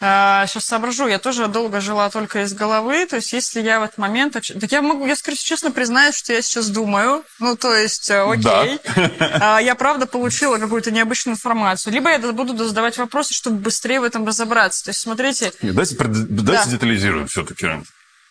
А, 0.00 0.46
сейчас 0.46 0.66
соображу, 0.66 1.08
я 1.08 1.18
тоже 1.18 1.48
долго 1.48 1.80
жила 1.80 2.08
только 2.10 2.42
из 2.42 2.52
головы, 2.52 3.04
то 3.06 3.16
есть 3.16 3.32
если 3.32 3.60
я 3.60 3.80
в 3.80 3.82
этот 3.82 3.98
момент... 3.98 4.34
Так 4.34 4.70
я 4.70 4.80
могу, 4.80 5.06
я, 5.06 5.16
скорее 5.16 5.36
честно 5.36 5.72
признаюсь, 5.72 6.14
что 6.14 6.32
я 6.32 6.40
сейчас 6.40 6.68
думаю, 6.68 7.24
ну, 7.40 7.56
то 7.56 7.74
есть, 7.74 8.08
э, 8.08 8.22
окей, 8.22 8.78
да. 9.18 9.58
я 9.60 9.74
правда 9.74 10.06
получила 10.06 10.58
какую-то 10.58 10.92
необычную 10.92 11.34
информацию, 11.34 11.92
либо 11.92 12.10
я 12.10 12.18
буду 12.18 12.64
задавать 12.64 12.96
вопросы, 12.96 13.34
чтобы 13.34 13.56
быстрее 13.58 14.00
в 14.00 14.04
этом 14.04 14.24
разобраться. 14.24 14.84
То 14.84 14.90
есть, 14.90 15.00
смотрите... 15.00 15.52
Нет, 15.62 15.74
давайте, 15.74 15.96
давайте 15.96 16.64
да. 16.64 16.70
детализируем 16.70 17.26
все-таки. 17.26 17.66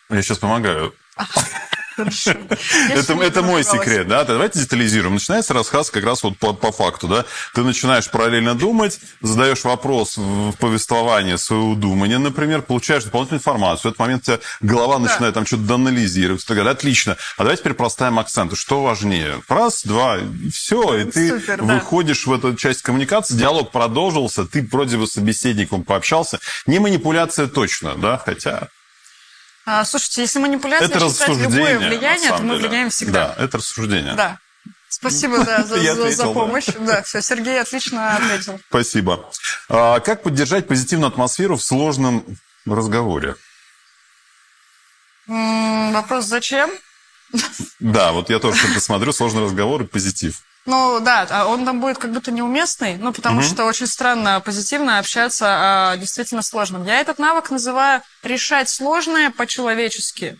Я 0.08 0.22
сейчас 0.22 0.38
помогаю. 0.38 0.94
Это, 1.98 3.12
это 3.14 3.42
мой 3.42 3.64
секрет, 3.64 4.08
да? 4.08 4.24
Давайте 4.24 4.60
детализируем. 4.60 5.14
Начинается 5.14 5.54
рассказ 5.54 5.90
как 5.90 6.04
раз 6.04 6.22
вот 6.22 6.38
по, 6.38 6.52
по 6.52 6.72
факту, 6.72 7.08
да? 7.08 7.24
Ты 7.54 7.62
начинаешь 7.62 8.10
параллельно 8.10 8.54
думать, 8.54 9.00
задаешь 9.20 9.64
вопрос 9.64 10.16
в 10.16 10.52
повествовании 10.52 11.36
своего 11.36 11.74
думания, 11.74 12.18
например, 12.18 12.62
получаешь 12.62 13.04
дополнительную 13.04 13.40
информацию. 13.40 13.82
В 13.82 13.86
этот 13.86 13.98
момент 13.98 14.22
у 14.22 14.26
тебя 14.26 14.38
голова 14.60 14.98
да. 14.98 15.04
начинает 15.04 15.34
там 15.34 15.46
что-то 15.46 15.62
доанализировать. 15.62 16.44
Ты 16.44 16.54
говоришь, 16.54 16.72
отлично. 16.72 17.16
А 17.36 17.42
давайте 17.42 17.62
теперь 17.62 17.74
проставим 17.74 18.18
акценты. 18.18 18.56
Что 18.56 18.82
важнее? 18.82 19.42
Раз, 19.48 19.82
два, 19.84 20.18
и 20.18 20.50
все. 20.50 20.96
И 20.98 21.04
ты 21.04 21.40
Супер, 21.40 21.62
выходишь 21.62 22.24
да. 22.24 22.30
в 22.30 22.34
эту 22.34 22.54
часть 22.56 22.82
коммуникации, 22.82 23.34
диалог 23.34 23.70
продолжился, 23.70 24.44
ты 24.44 24.66
вроде 24.70 24.96
бы 24.96 25.06
с 25.06 25.12
собеседником 25.12 25.84
пообщался. 25.84 26.40
Не 26.66 26.78
манипуляция 26.78 27.46
точно, 27.46 27.94
да? 27.94 28.18
Хотя 28.24 28.68
а, 29.70 29.84
слушайте, 29.84 30.22
если 30.22 30.38
манипуляция 30.38 30.88
это 30.88 30.98
считать 31.10 31.36
любое 31.36 31.78
влияние, 31.78 32.30
то 32.30 32.42
мы 32.42 32.56
деле. 32.56 32.68
влияем 32.68 32.88
всегда. 32.88 33.34
Да, 33.36 33.44
это 33.44 33.58
рассуждение. 33.58 34.14
Да. 34.14 34.38
Спасибо 34.88 35.44
да, 35.44 35.62
за, 35.62 35.94
за, 35.94 36.10
за 36.10 36.24
помощь. 36.32 36.64
Да. 36.68 36.78
да, 36.78 37.02
все, 37.02 37.20
Сергей 37.20 37.60
отлично 37.60 38.16
ответил. 38.16 38.58
Спасибо. 38.70 39.30
А, 39.68 40.00
как 40.00 40.22
поддержать 40.22 40.66
позитивную 40.66 41.08
атмосферу 41.08 41.58
в 41.58 41.62
сложном 41.62 42.24
разговоре? 42.64 43.36
М 45.28 45.34
-м, 45.34 45.92
вопрос 45.92 46.24
зачем? 46.24 46.70
Да, 47.78 48.12
вот 48.12 48.30
я 48.30 48.38
тоже 48.38 48.80
смотрю, 48.80 49.12
сложный 49.12 49.44
разговор 49.44 49.82
и 49.82 49.86
позитив. 49.86 50.40
Ну 50.68 51.00
да, 51.00 51.26
а 51.30 51.46
он 51.46 51.64
там 51.64 51.80
будет 51.80 51.96
как 51.96 52.12
будто 52.12 52.30
неуместный, 52.30 52.98
ну 52.98 53.14
потому 53.14 53.38
угу. 53.38 53.46
что 53.46 53.64
очень 53.64 53.86
странно 53.86 54.38
позитивно 54.44 54.98
общаться 54.98 55.46
о 55.92 55.96
действительно 55.96 56.42
сложном. 56.42 56.84
Я 56.84 57.00
этот 57.00 57.18
навык 57.18 57.50
называю 57.50 58.02
решать 58.22 58.68
сложное 58.68 59.30
по-человечески. 59.30 60.38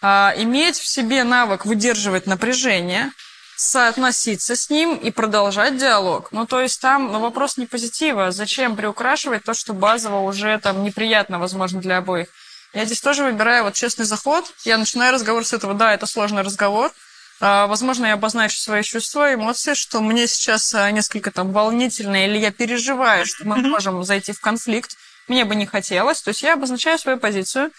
А, 0.00 0.32
иметь 0.38 0.78
в 0.78 0.86
себе 0.86 1.24
навык 1.24 1.66
выдерживать 1.66 2.26
напряжение, 2.26 3.12
соотноситься 3.58 4.56
с 4.56 4.70
ним 4.70 4.94
и 4.96 5.10
продолжать 5.10 5.76
диалог. 5.76 6.28
Ну, 6.32 6.46
то 6.46 6.62
есть 6.62 6.80
там 6.80 7.12
ну, 7.12 7.20
вопрос 7.20 7.58
не 7.58 7.66
позитива. 7.66 8.30
Зачем 8.30 8.76
приукрашивать 8.76 9.44
то, 9.44 9.52
что 9.52 9.74
базово 9.74 10.20
уже 10.20 10.58
там 10.58 10.84
неприятно, 10.84 11.38
возможно, 11.38 11.82
для 11.82 11.98
обоих? 11.98 12.28
Я 12.72 12.86
здесь 12.86 13.02
тоже 13.02 13.24
выбираю 13.24 13.64
вот 13.64 13.74
честный 13.74 14.06
заход. 14.06 14.50
Я 14.64 14.78
начинаю 14.78 15.12
разговор 15.12 15.44
с 15.44 15.52
этого. 15.52 15.74
Да, 15.74 15.92
это 15.92 16.06
сложный 16.06 16.40
разговор. 16.40 16.92
А, 17.40 17.66
возможно, 17.66 18.06
я 18.06 18.14
обозначу 18.14 18.56
свои 18.56 18.82
чувства, 18.82 19.34
эмоции, 19.34 19.74
что 19.74 20.00
мне 20.00 20.26
сейчас 20.26 20.74
а, 20.74 20.90
несколько 20.90 21.30
там 21.30 21.52
волнительно, 21.52 22.24
или 22.24 22.38
я 22.38 22.50
переживаю, 22.50 23.26
что 23.26 23.46
мы 23.46 23.56
можем 23.58 24.02
зайти 24.04 24.32
в 24.32 24.40
конфликт. 24.40 24.96
Мне 25.28 25.44
бы 25.44 25.54
не 25.54 25.66
хотелось. 25.66 26.22
То 26.22 26.28
есть 26.28 26.42
я 26.42 26.54
обозначаю 26.54 26.98
свою 26.98 27.18
позицию. 27.18 27.72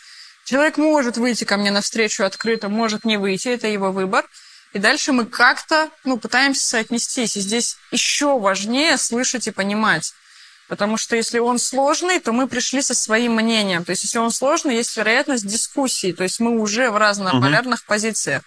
Человек 0.43 0.78
может 0.78 1.18
выйти 1.18 1.43
ко 1.43 1.58
мне 1.58 1.72
навстречу 1.72 2.24
открыто, 2.24 2.70
может 2.70 3.03
не 3.03 3.18
выйти, 3.18 3.49
это 3.49 3.68
его 3.68 3.91
выбор. 3.91 4.26
И 4.74 4.80
дальше 4.80 5.12
мы 5.12 5.26
как-то 5.26 5.89
ну, 6.03 6.18
пытаемся 6.18 6.64
соотнестись. 6.64 7.36
И 7.36 7.41
здесь 7.41 7.78
еще 7.91 8.38
важнее 8.38 8.97
слышать 8.97 9.47
и 9.47 9.51
понимать. 9.51 10.14
Потому 10.68 10.97
что 10.97 11.16
если 11.16 11.39
он 11.39 11.58
сложный, 11.58 12.20
то 12.20 12.34
мы 12.34 12.47
пришли 12.47 12.82
со 12.82 12.93
своим 12.93 13.36
мнением. 13.36 13.86
То 13.86 13.91
есть 13.91 14.03
если 14.03 14.20
он 14.20 14.32
сложный, 14.32 14.76
есть 14.76 14.95
вероятность 14.97 15.47
дискуссии. 15.47 16.12
То 16.12 16.24
есть 16.24 16.39
мы 16.39 16.60
уже 16.60 16.91
в 16.91 16.97
разнополярных 16.97 17.80
uh-huh. 17.80 17.88
позициях. 17.88 18.43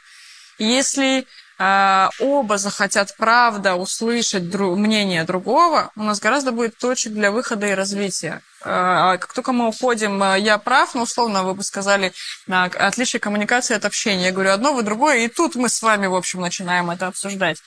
Если 0.61 1.27
э, 1.59 2.09
оба 2.21 2.59
захотят 2.59 3.17
правда 3.17 3.77
услышать 3.77 4.45
дру- 4.45 4.77
мнение 4.77 5.25
другого, 5.25 5.91
у 5.97 6.03
нас 6.03 6.21
гораздо 6.21 6.53
будет 6.53 6.77
точек 6.77 7.15
для 7.15 7.31
выхода 7.31 7.67
и 7.67 7.75
развития. 7.75 8.43
Э, 8.63 9.17
как 9.19 9.33
только 9.33 9.53
мы 9.53 9.69
уходим, 9.69 10.23
я 10.37 10.59
прав, 10.59 10.95
ну, 10.95 11.03
условно, 11.03 11.43
вы 11.43 11.55
бы 11.55 11.65
сказали, 11.65 12.13
э, 12.47 12.53
отличие 12.53 13.21
коммуникации 13.21 13.75
от 13.75 13.87
общения. 13.87 14.27
Я 14.27 14.33
говорю 14.33 14.51
одно, 14.51 14.75
вы 14.75 14.83
другое, 14.83 15.25
и 15.25 15.29
тут 15.29 15.55
мы 15.57 15.71
с 15.71 15.81
вами, 15.81 16.07
в 16.07 16.15
общем, 16.15 16.43
начинаем 16.43 16.91
это 16.91 17.07
обсуждать 17.07 17.63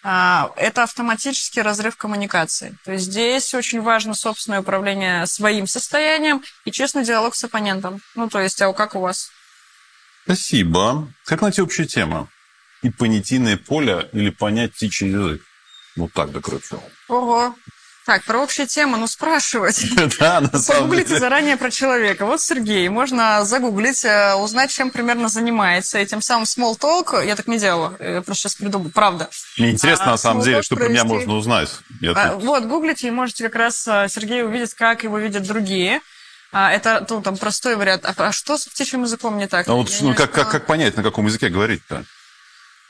это 0.00 0.84
автоматический 0.84 1.60
разрыв 1.60 1.96
коммуникации. 1.96 2.78
То 2.84 2.92
есть 2.92 3.06
здесь 3.06 3.52
очень 3.52 3.82
важно 3.82 4.14
собственное 4.14 4.60
управление 4.60 5.26
своим 5.26 5.66
состоянием 5.66 6.42
и 6.64 6.70
честный 6.70 7.04
диалог 7.04 7.34
с 7.34 7.44
оппонентом. 7.44 8.00
Ну, 8.14 8.28
то 8.28 8.40
есть, 8.40 8.62
а 8.62 8.72
как 8.72 8.94
у 8.94 9.00
вас? 9.00 9.30
Спасибо. 10.24 11.08
Как 11.24 11.40
найти 11.40 11.60
общую 11.62 11.88
тему? 11.88 12.28
И 12.82 12.90
понятийное 12.90 13.56
поле 13.56 14.08
или 14.12 14.30
понять 14.30 14.72
птичий 14.74 15.10
язык. 15.10 15.42
Вот 15.96 16.12
так 16.12 16.30
докручу. 16.32 16.80
Ого. 17.08 17.54
Так, 18.08 18.24
про 18.24 18.42
общую 18.42 18.66
тему, 18.66 18.96
ну 18.96 19.06
спрашивать. 19.06 19.84
Да, 20.18 20.40
на 20.40 20.58
самом 20.58 20.84
Погуглите 20.84 21.18
заранее 21.18 21.58
про 21.58 21.70
человека. 21.70 22.24
Вот 22.24 22.40
Сергей, 22.40 22.88
можно 22.88 23.44
загуглить, 23.44 24.02
э, 24.02 24.32
узнать, 24.34 24.70
чем 24.70 24.90
примерно 24.90 25.28
занимается. 25.28 25.98
И 25.98 26.06
тем 26.06 26.22
самым 26.22 26.44
small 26.44 26.78
talk, 26.78 27.22
я 27.26 27.36
так 27.36 27.48
не 27.48 27.58
делала, 27.58 27.94
я 28.00 28.22
просто 28.22 28.44
сейчас 28.44 28.54
придумаю, 28.54 28.90
правда. 28.92 29.28
Мне 29.58 29.72
интересно, 29.72 30.06
а, 30.06 30.10
на 30.12 30.16
самом 30.16 30.42
деле, 30.42 30.62
что 30.62 30.76
про 30.76 30.88
меня 30.88 31.04
можно 31.04 31.34
узнать. 31.34 31.68
А, 32.14 32.36
вот, 32.36 32.64
гуглите, 32.64 33.08
и 33.08 33.10
можете 33.10 33.44
как 33.44 33.56
раз 33.56 33.86
э, 33.86 34.06
Сергей 34.08 34.42
увидеть, 34.42 34.72
как 34.72 35.04
его 35.04 35.18
видят 35.18 35.42
другие. 35.42 36.00
А, 36.50 36.72
это 36.72 37.06
ну, 37.10 37.20
там 37.20 37.36
простой 37.36 37.76
вариант. 37.76 38.06
А, 38.06 38.14
а 38.16 38.32
что 38.32 38.56
с 38.56 38.66
птичьим 38.66 39.02
языком 39.02 39.36
не 39.36 39.48
так? 39.48 39.68
А 39.68 39.74
вот, 39.74 39.94
ну, 40.00 40.14
как, 40.14 40.30
как, 40.30 40.50
как 40.50 40.64
понять, 40.64 40.96
на 40.96 41.02
каком 41.02 41.26
языке 41.26 41.50
говорить-то? 41.50 42.06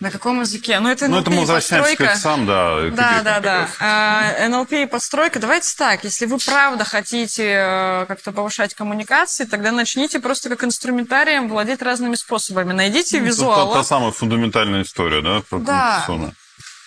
На 0.01 0.13
каком 0.13 0.41
языке? 0.41 0.79
Ну, 0.79 0.89
это 0.89 1.09
НЛП 1.09 1.15
ну, 1.15 1.21
это 1.23 1.31
мы 1.31 1.41
возвращаемся 1.41 1.97
к 1.97 2.17
сам, 2.17 2.47
да. 2.47 2.89
Да, 2.91 3.23
да, 3.25 3.41
да. 3.41 3.69
А, 3.81 4.49
НЛП 4.49 4.73
и 4.73 4.87
подстройка. 4.87 5.41
Давайте 5.41 5.75
так, 5.77 6.05
если 6.05 6.27
вы 6.27 6.39
правда 6.39 6.85
хотите 6.85 7.45
э, 7.45 8.07
как-то 8.07 8.31
повышать 8.31 8.75
коммуникации, 8.75 9.45
тогда 9.45 9.73
начните 9.73 10.21
просто 10.21 10.51
как 10.51 10.63
инструментарием 10.63 11.49
владеть 11.49 11.83
разными 11.83 12.15
способами. 12.15 12.73
Найдите 12.73 13.19
ну, 13.19 13.27
визуал. 13.27 13.71
Это 13.71 13.79
та 13.79 13.85
самая 13.85 14.13
фундаментальная 14.13 14.83
история, 14.83 15.21
да? 15.21 15.43
Да. 15.59 16.33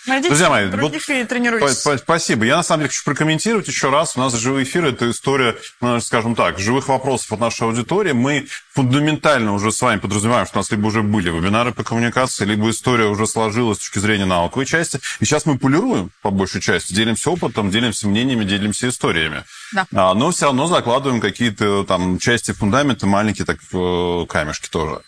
Друзья 0.06 0.49
мои, 0.49 0.68
вот, 0.68 0.93
и 0.95 1.24
тренируйтесь. 1.24 1.86
Спасибо. 1.99 2.45
Я, 2.45 2.58
на 2.58 2.64
самом 2.64 2.82
деле, 2.82 2.89
хочу 2.89 3.04
прокомментировать 3.04 3.68
еще 3.68 3.91
раз. 3.91 4.18
У 4.18 4.20
нас 4.20 4.34
живой 4.34 4.64
эфир– 4.64 4.86
это 4.88 5.12
история, 5.12 5.56
ну, 5.80 6.02
скажем 6.02 6.34
так, 6.34 6.58
живых 6.58 6.88
вопросов 6.88 7.32
от 7.34 7.39
нашей 7.39 7.68
аудитории. 7.68 8.12
Мы 8.12 8.47
фундаментально 8.74 9.54
уже 9.54 9.72
с 9.72 9.80
вами 9.80 9.99
подразумеваем, 9.99 10.47
что 10.47 10.58
у 10.58 10.62
нас 10.62 10.72
либо 10.72 10.88
уже 10.88 11.04
были 11.04 11.30
вебинары 11.30 11.72
по 11.72 11.84
коммуникации, 11.84 12.45
либо 12.45 12.70
история 12.72 13.06
уже 13.06 13.28
сложилась 13.28 13.78
с 13.78 13.82
точки 13.82 13.99
зрения 13.99 14.26
науковой 14.26 14.66
части. 14.66 14.99
И 15.20 15.26
сейчас 15.26 15.45
мы 15.45 15.60
полируем, 15.60 16.10
по 16.24 16.32
большей 16.32 16.62
части, 16.62 16.93
делимся 16.93 17.30
опытом, 17.30 17.70
делимся 17.70 18.08
мнениями, 18.08 18.43
делимся 18.43 18.89
историями. 18.89 19.43
Да. 19.74 19.86
А, 19.93 20.14
но 20.16 20.32
все 20.32 20.45
равно 20.45 20.66
закладываем 20.66 21.22
какие-то 21.22 21.84
там 21.84 22.18
части 22.18 22.54
фундамента, 22.54 23.06
маленькие 23.06 23.45
так 23.45 23.60
э, 23.72 24.26
камешки 24.28 24.68
тоже. 24.68 25.02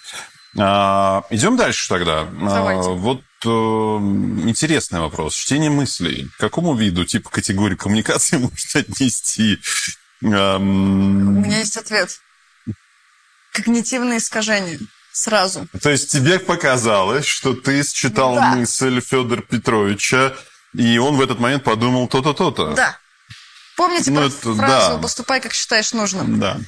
А, 0.58 1.24
идем 1.30 1.58
дальше 1.58 1.90
тогда. 1.90 2.26
Давайте. 2.26 2.90
А, 2.90 2.94
вот 2.94 3.22
интересный 3.46 5.00
вопрос. 5.00 5.36
Чтение 5.36 5.70
мыслей. 5.70 6.30
К 6.38 6.40
какому 6.40 6.76
виду, 6.76 7.06
типа 7.06 7.30
категории 7.30 7.76
коммуникации 7.76 8.38
можно 8.38 8.80
отнести? 8.80 9.60
У 10.22 10.28
меня 10.28 11.60
есть 11.60 11.78
ответ. 11.78 12.20
Когнитивные 13.54 14.20
искажения. 14.20 14.80
Сразу. 15.12 15.68
То 15.82 15.92
есть 15.92 16.12
тебе 16.12 16.40
показалось, 16.40 17.26
что 17.26 17.54
ты 17.54 17.84
считал 17.84 18.34
да. 18.34 18.56
мысль 18.56 19.00
Федора 19.00 19.42
Петровича, 19.42 20.34
и 20.76 20.98
он 20.98 21.18
в 21.18 21.22
этот 21.22 21.40
момент 21.40 21.64
подумал 21.64 22.08
то-то, 22.08 22.34
то-то. 22.34 22.74
Да. 22.74 22.98
Помните 23.78 24.10
ну, 24.10 24.22
это, 24.22 24.56
фразу 24.56 24.96
да. 24.96 24.98
«поступай, 24.98 25.40
как 25.40 25.54
считаешь 25.54 25.94
нужным»? 25.94 26.40
Да 26.40 26.60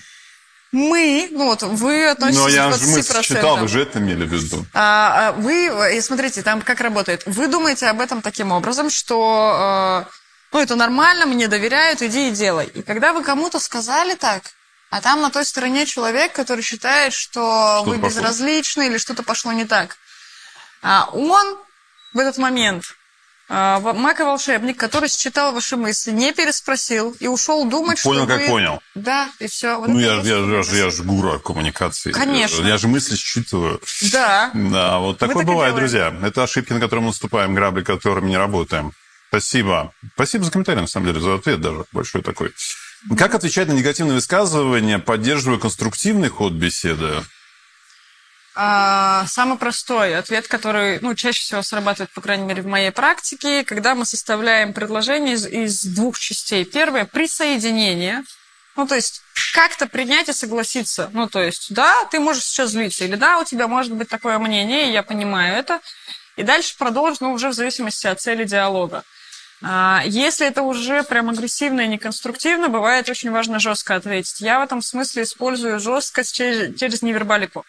мы, 0.76 1.30
ну 1.32 1.46
вот 1.46 1.64
вы 1.64 2.06
относитесь 2.06 2.42
Но 2.42 2.50
я 2.50 2.70
к 2.70 2.76
20%. 2.76 2.88
мысль 2.92 3.22
читал, 3.22 3.58
вы 3.58 3.68
же 3.70 3.82
это 3.82 4.00
имели 4.00 4.26
в 4.26 4.34
виду. 4.34 4.66
А, 4.74 5.30
а 5.30 5.32
вы, 5.32 5.96
и 5.96 6.02
смотрите, 6.02 6.42
там 6.42 6.62
как 6.62 6.82
работает. 6.82 7.24
Вы 7.26 7.48
думаете 7.48 7.88
об 7.88 8.02
этом 8.02 8.22
таким 8.22 8.52
образом, 8.52 8.90
что, 8.90 10.06
э, 10.06 10.14
ну, 10.52 10.60
это 10.60 10.76
нормально, 10.76 11.26
мне 11.26 11.48
доверяют, 11.48 12.02
иди 12.02 12.28
и 12.28 12.32
делай. 12.32 12.66
И 12.66 12.82
когда 12.82 13.14
вы 13.14 13.24
кому-то 13.24 13.60
сказали 13.60 14.16
так, 14.16 14.44
а 14.90 15.00
там 15.00 15.22
на 15.22 15.30
той 15.30 15.46
стороне 15.46 15.86
человек, 15.86 16.34
который 16.34 16.62
считает, 16.62 17.14
что, 17.14 17.80
что 17.82 17.84
вы 17.86 17.98
безразличны 17.98 18.88
или 18.88 18.98
что-то 18.98 19.24
пошло 19.24 19.54
не 19.54 19.66
так, 19.66 19.96
а 20.82 21.10
он 21.14 21.58
в 22.14 22.20
этот 22.20 22.38
момент 22.38 22.84
А, 23.48 23.80
Маг 23.80 24.20
и 24.20 24.24
волшебник, 24.24 24.78
который 24.78 25.08
считал 25.08 25.54
ваши 25.54 25.78
мысли, 25.78 26.12
не 26.12 26.34
переспросил 26.34 27.16
и 27.20 27.28
ушел 27.28 27.66
думать, 27.70 28.02
понял, 28.02 28.24
что 28.24 28.28
как 28.28 28.42
вы... 28.42 28.48
понял. 28.48 28.82
Да, 28.96 29.30
и 29.40 29.48
все. 29.48 29.78
Вот 29.78 29.90
ну, 29.90 30.00
я, 30.00 30.16
я, 30.16 30.38
я, 30.38 30.62
вы 30.64 30.78
я, 30.78 30.90
же 30.90 31.04
гуру 31.04 31.40
коммуникации. 31.40 32.12
Конечно. 32.12 32.64
Я, 32.64 32.70
я 32.70 32.78
же 32.78 32.88
мысли 32.88 33.16
считываю. 33.16 33.80
Да. 34.12 34.50
Да, 34.54 34.98
вот 34.98 35.20
такое 35.20 35.38
так 35.38 35.46
бывает, 35.46 35.76
друзья. 35.76 36.16
Это 36.24 36.44
ошибки, 36.44 36.74
на 36.74 36.80
которые 36.80 37.02
мы 37.02 37.10
наступаем, 37.10 37.54
грабли, 37.54 37.84
которыми 37.84 38.30
не 38.30 38.38
работаем. 38.38 38.94
Спасибо. 39.30 39.94
Спасибо 40.14 40.46
за 40.46 40.52
комментарий, 40.52 40.82
на 40.82 40.88
самом 40.88 41.08
деле, 41.08 41.20
за 41.20 41.36
ответ 41.36 41.62
даже 41.62 41.86
большой 41.92 42.24
такой. 42.24 42.52
Как 43.18 43.36
отвечать 43.36 43.68
на 43.68 43.74
негативные 43.74 44.16
высказывания, 44.16 44.98
поддерживая 44.98 45.60
конструктивный 45.60 46.30
ход 46.30 46.54
беседы? 46.54 47.24
А, 48.58 49.26
самый 49.28 49.58
простой 49.58 50.16
ответ, 50.18 50.48
который 50.48 51.00
ну, 51.02 51.14
чаще 51.14 51.42
всего 51.42 51.62
срабатывает, 51.62 52.12
по 52.12 52.22
крайней 52.22 52.46
мере, 52.46 52.62
в 52.62 52.68
моей 52.68 52.92
практике, 52.92 53.66
когда 53.66 53.96
мы 53.96 54.06
составляем 54.06 54.72
предложение 54.72 55.36
из, 55.36 55.46
из 55.46 55.84
двух 55.84 56.18
частей. 56.18 56.64
Первое– 56.64 57.06
присоединение. 57.12 58.24
Ну, 58.78 58.88
то 58.88 58.96
есть 58.96 59.22
как-то 59.54 59.88
принять 59.88 60.30
и 60.30 60.34
согласиться. 60.34 61.10
Ну, 61.14 61.28
то 61.28 61.42
есть, 61.42 61.74
да, 61.74 62.06
ты 62.12 62.20
можешь 62.20 62.44
сейчас 62.44 62.72
злиться, 62.72 63.04
или 63.06 63.16
да, 63.16 63.40
у 63.40 63.44
тебя 63.44 63.68
может 63.68 63.94
быть 63.94 64.08
такое 64.08 64.40
мнение, 64.40 64.90
и 64.90 64.94
я 64.94 65.04
понимаю 65.04 65.56
это. 65.56 65.82
И 66.38 66.44
дальше 66.44 66.78
продолжить, 66.78 67.22
ну, 67.22 67.34
уже 67.34 67.50
в 67.50 67.54
зависимости 67.54 68.08
от 68.08 68.22
цели 68.22 68.46
диалога. 68.46 69.04
А, 69.62 70.04
Если 70.06 70.46
это 70.48 70.62
уже 70.62 71.04
прям 71.04 71.30
агрессивно 71.30 71.82
и 71.82 71.88
неконструктивно, 71.88 72.70
бывает 72.70 73.10
очень 73.10 73.32
важно 73.32 73.60
жестко 73.60 73.96
ответить. 73.96 74.42
Я 74.42 74.60
в 74.60 74.64
этом 74.64 74.82
смысле 74.82 75.24
использую 75.24 75.80
жесткость 75.80 76.36
через, 76.36 77.02
невербалику. 77.02 77.66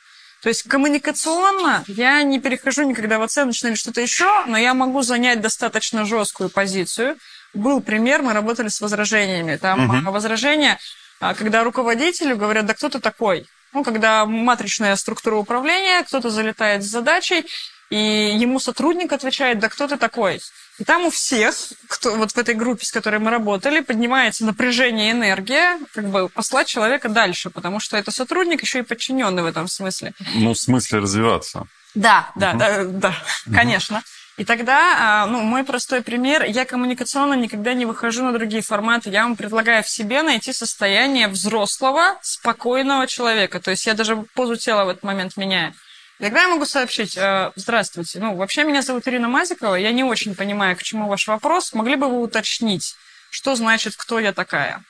То 0.46 0.50
есть 0.50 0.62
коммуникационно 0.68 1.82
я 1.88 2.22
не 2.22 2.38
перехожу 2.38 2.84
никогда 2.84 3.18
в 3.18 3.22
оценочное 3.22 3.72
или 3.72 3.76
что-то 3.76 4.00
еще, 4.00 4.44
но 4.46 4.56
я 4.56 4.74
могу 4.74 5.02
занять 5.02 5.40
достаточно 5.40 6.04
жесткую 6.04 6.50
позицию. 6.50 7.16
Был 7.52 7.80
пример, 7.80 8.22
мы 8.22 8.32
работали 8.32 8.68
с 8.68 8.80
возражениями. 8.80 9.56
Там 9.56 9.80
Мгм. 9.80 10.06
а, 10.06 10.10
возражения, 10.12 10.78
а, 11.18 11.34
когда 11.34 11.64
руководителю 11.64 12.36
говорят, 12.36 12.64
да 12.64 12.74
кто 12.74 12.88
ты 12.88 13.00
такой? 13.00 13.48
Ну, 13.72 13.82
когда 13.82 14.24
матричная 14.24 14.94
структура 14.94 15.34
управления, 15.34 16.04
кто-то 16.04 16.30
залетает 16.30 16.84
с 16.84 16.86
задачей, 16.86 17.44
и 17.90 17.96
ему 18.38 18.60
сотрудник 18.60 19.12
отвечает, 19.12 19.58
да 19.58 19.68
кто 19.68 19.88
ты 19.88 19.96
такой? 19.96 20.40
И 20.78 20.84
там 20.84 21.06
у 21.06 21.10
всех, 21.10 21.54
кто 21.88 22.14
вот 22.16 22.32
в 22.32 22.38
этой 22.38 22.54
группе, 22.54 22.84
с 22.84 22.92
которой 22.92 23.18
мы 23.18 23.30
работали, 23.30 23.80
поднимается 23.80 24.44
напряжение, 24.44 25.12
энергия, 25.12 25.78
как 25.94 26.08
бы 26.08 26.28
послать 26.28 26.66
человека 26.66 27.08
дальше, 27.08 27.48
потому 27.48 27.80
что 27.80 27.96
это 27.96 28.10
сотрудник 28.10 28.62
еще 28.62 28.80
и 28.80 28.82
подчиненный 28.82 29.42
в 29.42 29.46
этом 29.46 29.68
смысле. 29.68 30.12
Ну, 30.34 30.52
в 30.52 30.58
смысле 30.58 30.98
развиваться. 30.98 31.66
Да, 31.94 32.30
да, 32.36 32.52
да, 32.52 32.84
да, 32.84 33.14
конечно. 33.54 34.02
И 34.36 34.44
тогда, 34.44 35.22
а, 35.22 35.26
ну, 35.26 35.40
мой 35.40 35.64
простой 35.64 36.02
пример, 36.02 36.44
я 36.44 36.66
коммуникационно 36.66 37.32
никогда 37.34 37.72
не 37.72 37.86
выхожу 37.86 38.22
на 38.22 38.32
другие 38.32 38.62
форматы. 38.62 39.08
Я 39.08 39.22
вам 39.22 39.34
предлагаю 39.34 39.82
в 39.82 39.88
себе 39.88 40.22
найти 40.22 40.52
состояние 40.52 41.28
взрослого, 41.28 42.18
спокойного 42.20 43.06
человека. 43.06 43.60
То 43.60 43.70
есть 43.70 43.86
я 43.86 43.94
даже 43.94 44.16
позу 44.34 44.56
тела 44.56 44.84
в 44.84 44.90
этот 44.90 45.04
момент 45.04 45.38
меняю. 45.38 45.72
Тогда 46.18 46.42
я 46.42 46.48
могу 46.48 46.64
сообщить, 46.64 47.16
э, 47.16 47.52
здравствуйте, 47.56 48.18
ну, 48.20 48.36
вообще 48.36 48.64
меня 48.64 48.80
зовут 48.82 49.06
Ирина 49.06 49.28
Мазикова, 49.28 49.74
я 49.74 49.92
не 49.92 50.02
очень 50.02 50.34
понимаю, 50.34 50.76
к 50.76 50.82
чему 50.82 51.08
ваш 51.08 51.28
вопрос. 51.28 51.74
Могли 51.74 51.96
бы 51.96 52.08
вы 52.08 52.22
уточнить, 52.22 52.96
что 53.30 53.54
значит, 53.54 53.96
кто 53.96 54.18
я 54.18 54.32
такая? 54.32 54.82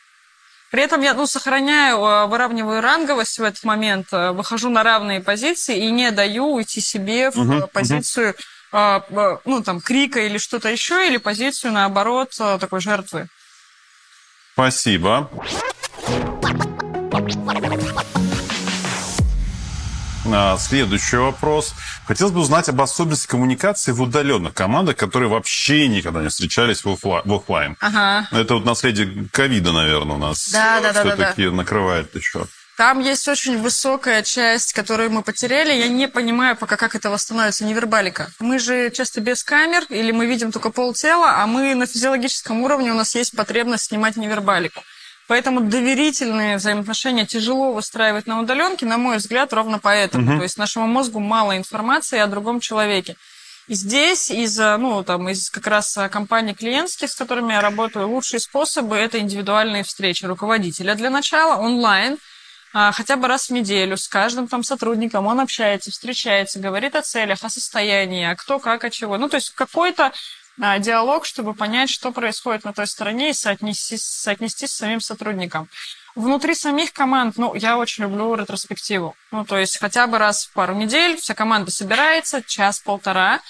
При 0.71 0.83
этом 0.83 1.01
я 1.01 1.15
ну, 1.15 1.27
сохраняю, 1.27 1.99
э, 1.99 2.27
выравниваю 2.27 2.81
ранговость 2.81 3.39
в 3.39 3.43
этот 3.43 3.65
момент, 3.65 4.09
э, 4.13 4.31
выхожу 4.33 4.69
на 4.69 4.83
равные 4.83 5.21
позиции 5.21 5.87
и 5.87 5.91
не 5.91 6.11
даю 6.11 6.53
уйти 6.53 6.81
себе 6.81 7.31
в 7.31 7.39
э, 7.39 7.67
позицию 7.69 8.35
э, 8.73 9.01
ну, 9.45 9.63
там, 9.65 9.81
крика 9.81 10.21
или 10.21 10.39
что-то 10.39 10.69
еще, 10.69 11.09
или 11.09 11.17
позицию, 11.17 11.73
наоборот, 11.73 12.31
такой 12.61 12.81
жертвы. 12.81 13.29
Спасибо. 14.53 15.31
А, 20.33 20.57
Следующий 20.59 21.17
вопрос. 21.17 21.75
Хотелось 22.07 22.33
бы 22.33 22.41
узнать 22.41 22.69
об 22.69 22.81
особенности 22.81 23.27
коммуникации 23.27 23.93
в 23.93 24.03
удаленных 24.03 24.55
командах, 24.55 24.97
которые 24.97 25.29
вообще 25.29 25.89
никогда 25.89 26.23
не 26.23 26.29
встречались 26.29 26.85
в 26.85 26.87
оффла- 26.87 27.23
в 27.25 27.33
офлайн. 27.35 27.77
Ага. 27.81 28.29
Это 28.33 28.55
вот 28.55 28.65
наследие 28.65 29.29
ковида, 29.33 29.73
наверное, 29.73 30.17
у 30.17 30.19
нас 30.19 30.49
Да, 30.51 30.81
да, 30.81 30.93
да, 30.93 31.05
да, 31.05 31.15
все-таки 31.15 31.49
накрывает 31.49 32.15
еще. 32.15 32.47
Там 32.77 33.01
есть 33.01 33.27
очень 33.27 33.59
высокая 33.63 34.23
часть, 34.23 34.75
которую 34.75 35.11
мы 35.11 35.23
потеряли. 35.23 35.73
Я 35.73 35.89
не 35.89 36.09
понимаю 36.09 36.57
пока, 36.57 36.77
как 36.77 36.95
это 36.95 37.09
восстановится, 37.09 37.65
невербалика. 37.65 38.31
Мы 38.39 38.59
же 38.59 38.91
часто 38.91 39.23
без 39.23 39.43
камер, 39.43 39.85
или 39.89 40.13
мы 40.13 40.27
видим 40.27 40.53
только 40.53 40.71
полтела, 40.71 41.43
а 41.43 41.47
мы 41.47 41.75
на 41.75 41.87
физиологическом 41.87 42.61
уровне, 42.63 42.91
у 42.91 42.95
нас 42.95 43.15
есть 43.15 43.35
потребность 43.35 43.85
снимать 43.85 44.17
невербалику. 44.17 44.83
Поэтому 45.29 45.61
доверительные 45.61 46.57
взаимоотношения 46.57 47.27
тяжело 47.27 47.73
выстраивать 47.73 48.27
на 48.27 48.41
удаленке, 48.41 48.87
на 48.87 48.97
мой 48.97 49.17
взгляд, 49.17 49.53
ровно 49.53 49.79
поэтому. 49.79 50.25
То 50.39 50.43
есть 50.45 50.57
нашему 50.57 50.87
мозгу 50.87 51.19
мало 51.19 51.57
информации 51.57 52.19
о 52.19 52.27
другом 52.27 52.61
человеке. 52.61 53.17
И 53.67 53.75
здесь 53.75 54.31
из, 54.31 54.57
ну, 54.57 55.03
там, 55.03 55.29
из 55.29 55.51
как 55.51 55.67
раз 55.67 55.99
компаний 56.13 56.55
клиентских, 56.55 57.11
с 57.11 57.17
которыми 57.17 57.53
я 57.53 57.61
работаю, 57.61 58.09
лучшие 58.09 58.39
способы– 58.39 58.95
это 58.97 59.19
индивидуальные 59.19 59.83
встречи 59.83 60.25
руководителя. 60.25 60.95
Для 60.95 61.11
начала 61.11 61.61
онлайн, 61.61 62.19
а, 62.73 62.93
хотя 62.93 63.17
бы 63.17 63.27
раз 63.27 63.49
в 63.49 63.53
неделю 63.53 63.97
с 63.97 64.07
каждым 64.07 64.47
там 64.47 64.63
сотрудником 64.63 65.27
он 65.27 65.41
общается, 65.41 65.91
встречается, 65.91 66.61
говорит 66.61 66.95
о 66.95 67.03
целях, 67.03 67.43
о 67.43 67.49
состоянии, 67.49 68.25
а 68.25 68.37
кто, 68.37 68.61
как, 68.61 68.85
о 68.85 68.91
чего. 68.91 69.19
Ну, 69.19 69.29
то 69.29 69.37
есть 69.37 69.51
какой-то 69.51 70.13
диалог, 70.59 71.25
чтобы 71.25 71.55
понять, 71.55 71.91
что 71.91 72.13
происходит 72.13 72.65
на 72.65 72.73
той 72.73 72.87
стороне 72.87 73.31
и 73.31 73.35
соотнести, 73.35 73.97
соотнести 73.99 74.67
с 74.67 74.73
самим 74.73 75.01
сотрудником. 75.01 75.69
Внутри 76.15 76.55
самих 76.55 76.93
команд, 76.95 77.37
ну, 77.37 77.55
я 77.55 77.77
очень 77.77 78.05
люблю 78.05 78.35
ретроспективу. 78.35 79.15
Ну, 79.33 79.45
то 79.45 79.59
есть 79.59 79.79
хотя 79.79 80.07
бы 80.07 80.17
раз 80.17 80.47
в 80.47 80.53
пару 80.53 80.75
недель 80.75 81.17
вся 81.19 81.35
команда 81.35 81.71
собирается, 81.71 82.43
час-полтора, 82.43 83.41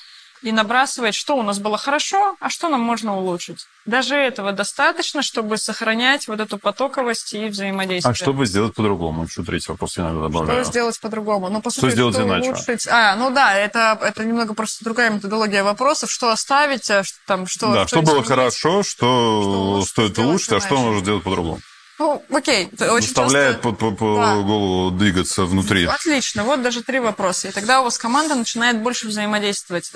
и 0.43 0.53
набрасывает, 0.53 1.15
что 1.15 1.37
у 1.37 1.43
нас 1.43 1.59
было 1.59 1.79
хорошо, 1.79 2.37
а 2.41 2.51
что 2.51 2.69
нам 2.69 2.81
можно 2.81 3.17
улучшить. 3.17 3.67
Даже 3.87 4.15
этого 4.17 4.53
достаточно, 4.53 5.23
чтобы 5.23 5.57
сохранять 5.59 6.29
вот 6.29 6.41
эту 6.41 6.59
потоковость 6.59 7.33
и 7.35 7.47
взаимодействие. 7.47 8.11
А 8.11 8.15
что 8.15 8.33
бы 8.33 8.47
сделать 8.47 8.75
по-другому? 8.75 9.25
Еще 9.25 9.43
третий 9.43 9.71
вопрос 9.73 9.97
я 9.97 10.05
иногда 10.05 10.21
Что 10.21 10.29
добавляю. 10.29 10.65
сделать 10.65 11.01
по-другому? 11.01 11.49
Ну, 11.49 11.61
по 11.63 11.71
сути, 11.71 11.91
сделать 11.93 12.17
иначе? 12.17 12.51
улучшить? 12.51 12.87
А, 12.89 13.15
ну 13.17 13.31
да, 13.31 13.55
это, 13.55 13.99
это 14.03 14.25
немного 14.25 14.55
просто 14.55 14.85
другая 14.85 15.11
методология 15.11 15.63
вопросов. 15.65 16.11
Что 16.11 16.31
оставить, 16.31 16.91
а 16.91 17.05
что, 17.05 17.19
там, 17.27 17.47
что, 17.47 17.73
да, 17.73 17.87
что, 17.87 18.03
было 18.03 18.15
изменить? 18.15 18.29
хорошо, 18.29 18.83
что, 18.83 19.81
Что 19.81 19.87
стоит 19.89 20.19
улучшить, 20.19 20.53
а 20.53 20.61
что 20.61 20.71
иначе? 20.75 20.83
можно 20.85 21.01
сделать 21.01 21.23
по-другому. 21.25 21.61
Ну, 21.99 22.23
окей. 22.31 22.69
Очень 22.79 23.07
Заставляет 23.07 23.63
часто... 23.63 23.69
по, 23.71 23.73
по- 23.73 23.97
по 23.97 24.17
Да. 24.17 24.35
голову 24.43 24.91
двигаться 24.91 25.45
внутри. 25.47 25.87
Отлично, 25.87 26.45
вот 26.45 26.61
даже 26.63 26.83
три 26.83 26.99
вопроса. 27.01 27.49
И 27.49 27.53
тогда 27.53 27.81
у 27.81 27.85
вас 27.85 27.97
команда 27.99 28.35
начинает 28.35 28.83
больше 28.83 29.07
взаимодействовать. 29.09 29.91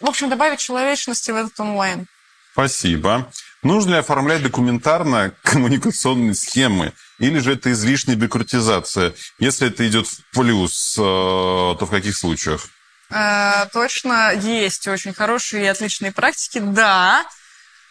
В 0.00 0.08
общем, 0.08 0.30
добавить 0.30 0.60
человечности 0.60 1.30
в 1.30 1.36
этот 1.36 1.58
онлайн. 1.60 2.06
Спасибо. 2.52 3.30
Нужно 3.62 3.90
ли 3.90 3.96
оформлять 3.98 4.42
документарно 4.42 5.32
коммуникационные 5.42 6.34
схемы? 6.34 6.92
Или 7.18 7.38
же 7.38 7.52
это 7.52 7.70
излишняя 7.72 8.16
бюрократизация? 8.16 9.14
Если 9.38 9.68
это 9.68 9.86
идет 9.86 10.06
в 10.06 10.22
плюс, 10.32 10.96
э, 10.98 11.00
то 11.00 11.78
в 11.80 11.90
каких 11.90 12.16
случаях? 12.16 12.68
Э, 13.10 13.66
точно 13.72 14.32
есть 14.32 14.88
очень 14.88 15.12
хорошие 15.12 15.64
и 15.64 15.68
отличные 15.68 16.12
практики. 16.12 16.58
Да, 16.58 17.26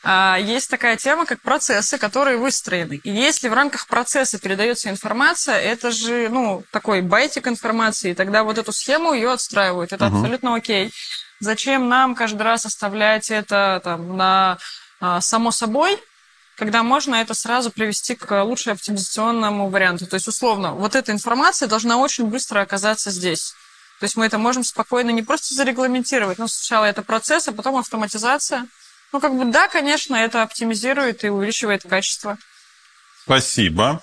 а, 0.01 0.37
есть 0.39 0.69
такая 0.69 0.95
тема, 0.95 1.25
как 1.25 1.41
процессы, 1.41 1.97
которые 1.97 2.37
выстроены. 2.37 3.01
И 3.03 3.09
если 3.09 3.49
в 3.49 3.53
рамках 3.53 3.87
процесса 3.87 4.39
передается 4.39 4.89
информация, 4.89 5.57
это 5.57 5.91
же, 5.91 6.29
ну, 6.29 6.63
такой 6.71 7.01
байтик 7.01 7.47
информации, 7.47 8.11
и 8.11 8.15
тогда 8.15 8.43
вот 8.43 8.57
эту 8.57 8.71
схему 8.71 9.13
ее 9.13 9.31
отстраивают. 9.31 9.91
Это 9.91 10.07
абсолютно 10.07 10.55
окей. 10.55 10.93
Зачем 11.39 11.87
нам 11.87 12.15
каждый 12.15 12.41
раз 12.41 12.65
оставлять 12.65 13.31
это 13.31 13.81
там, 13.83 14.17
на 14.17 14.57
а, 14.99 15.21
само 15.21 15.51
собой, 15.51 15.97
когда 16.57 16.83
можно 16.83 17.15
это 17.15 17.33
сразу 17.33 17.71
привести 17.71 18.15
к 18.15 18.43
лучше 18.43 18.71
оптимизационному 18.71 19.69
варианту. 19.69 20.05
То 20.05 20.15
есть, 20.15 20.27
условно, 20.27 20.73
вот 20.73 20.95
эта 20.95 21.13
информация 21.13 21.69
должна 21.69 21.97
очень 21.97 22.25
быстро 22.25 22.59
оказаться 22.59 23.09
здесь. 23.11 23.53
То 23.99 24.05
есть 24.05 24.17
мы 24.17 24.25
это 24.25 24.37
можем 24.37 24.63
спокойно 24.63 25.09
не 25.11 25.23
просто 25.23 25.53
зарегламентировать, 25.55 26.37
но 26.37 26.47
сначала 26.47 26.85
это 26.85 27.01
процесс, 27.01 27.47
а 27.47 27.53
потом 27.53 27.77
автоматизация. 27.77 28.67
Ну, 29.11 29.19
как 29.19 29.35
бы, 29.35 29.45
да, 29.45 29.67
конечно, 29.67 30.15
это 30.15 30.43
оптимизирует 30.43 31.23
и 31.23 31.29
увеличивает 31.29 31.83
качество. 31.83 32.37
Спасибо. 33.23 34.01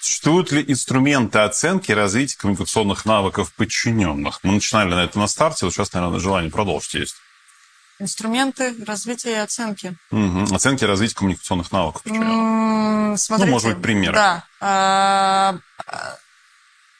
Существуют 0.00 0.52
ли 0.52 0.64
инструменты 0.66 1.40
оценки 1.40 1.90
развития 1.92 2.36
коммуникационных 2.38 3.04
навыков 3.04 3.52
подчиненных? 3.54 4.40
Мы 4.42 4.52
начинали 4.52 4.90
на 4.94 5.04
это 5.04 5.18
на 5.18 5.26
старте, 5.26 5.64
вот 5.66 5.74
сейчас, 5.74 5.92
наверное, 5.92 6.20
желание 6.20 6.50
продолжить 6.50 6.94
есть. 6.94 7.14
Инструменты 8.00 8.76
развития 8.86 9.32
и 9.32 9.34
оценки. 9.34 9.96
Мгм. 10.12 10.54
Оценки 10.54 10.84
развития 10.84 11.16
коммуникационных 11.16 11.72
навыков. 11.72 12.02
М, 12.06 13.16
Смотрите, 13.16 13.46
Ну, 13.46 13.52
может 13.52 13.72
быть, 13.74 13.82
примеры. 13.82 14.14
Да. 14.14 14.44
А, 14.60 15.56
а, 15.86 16.16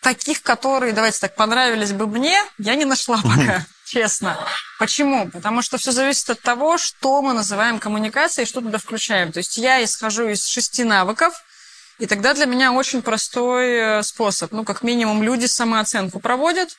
Таких, 0.00 0.42
которые, 0.42 0.92
давайте 0.92 1.18
так, 1.20 1.34
понравились 1.34 1.92
бы 1.92 2.06
мне, 2.06 2.40
я 2.58 2.74
не 2.76 2.84
нашла 2.84 3.18
пока. 3.22 3.66
честно. 3.84 4.38
Почему? 4.78 5.28
Потому 5.28 5.60
что 5.60 5.76
все 5.76 5.90
зависит 5.92 6.30
от 6.30 6.40
того, 6.40 6.78
что 6.78 7.20
мы 7.20 7.32
называем 7.32 7.78
коммуникацией, 7.78 8.46
что 8.46 8.60
туда 8.60 8.78
включаем. 8.78 9.32
То 9.32 9.38
есть 9.38 9.56
я 9.56 9.82
исхожу 9.84 10.28
из 10.28 10.46
шести 10.46 10.84
навыков, 10.84 11.34
и 11.98 12.06
тогда 12.06 12.34
для 12.34 12.46
меня 12.46 12.72
очень 12.72 13.02
простой 13.02 13.70
э, 13.70 14.02
способ. 14.02 14.52
Ну, 14.52 14.64
как 14.64 14.82
минимум, 14.82 15.22
люди 15.22 15.46
самооценку 15.46 16.20
проводят, 16.20 16.76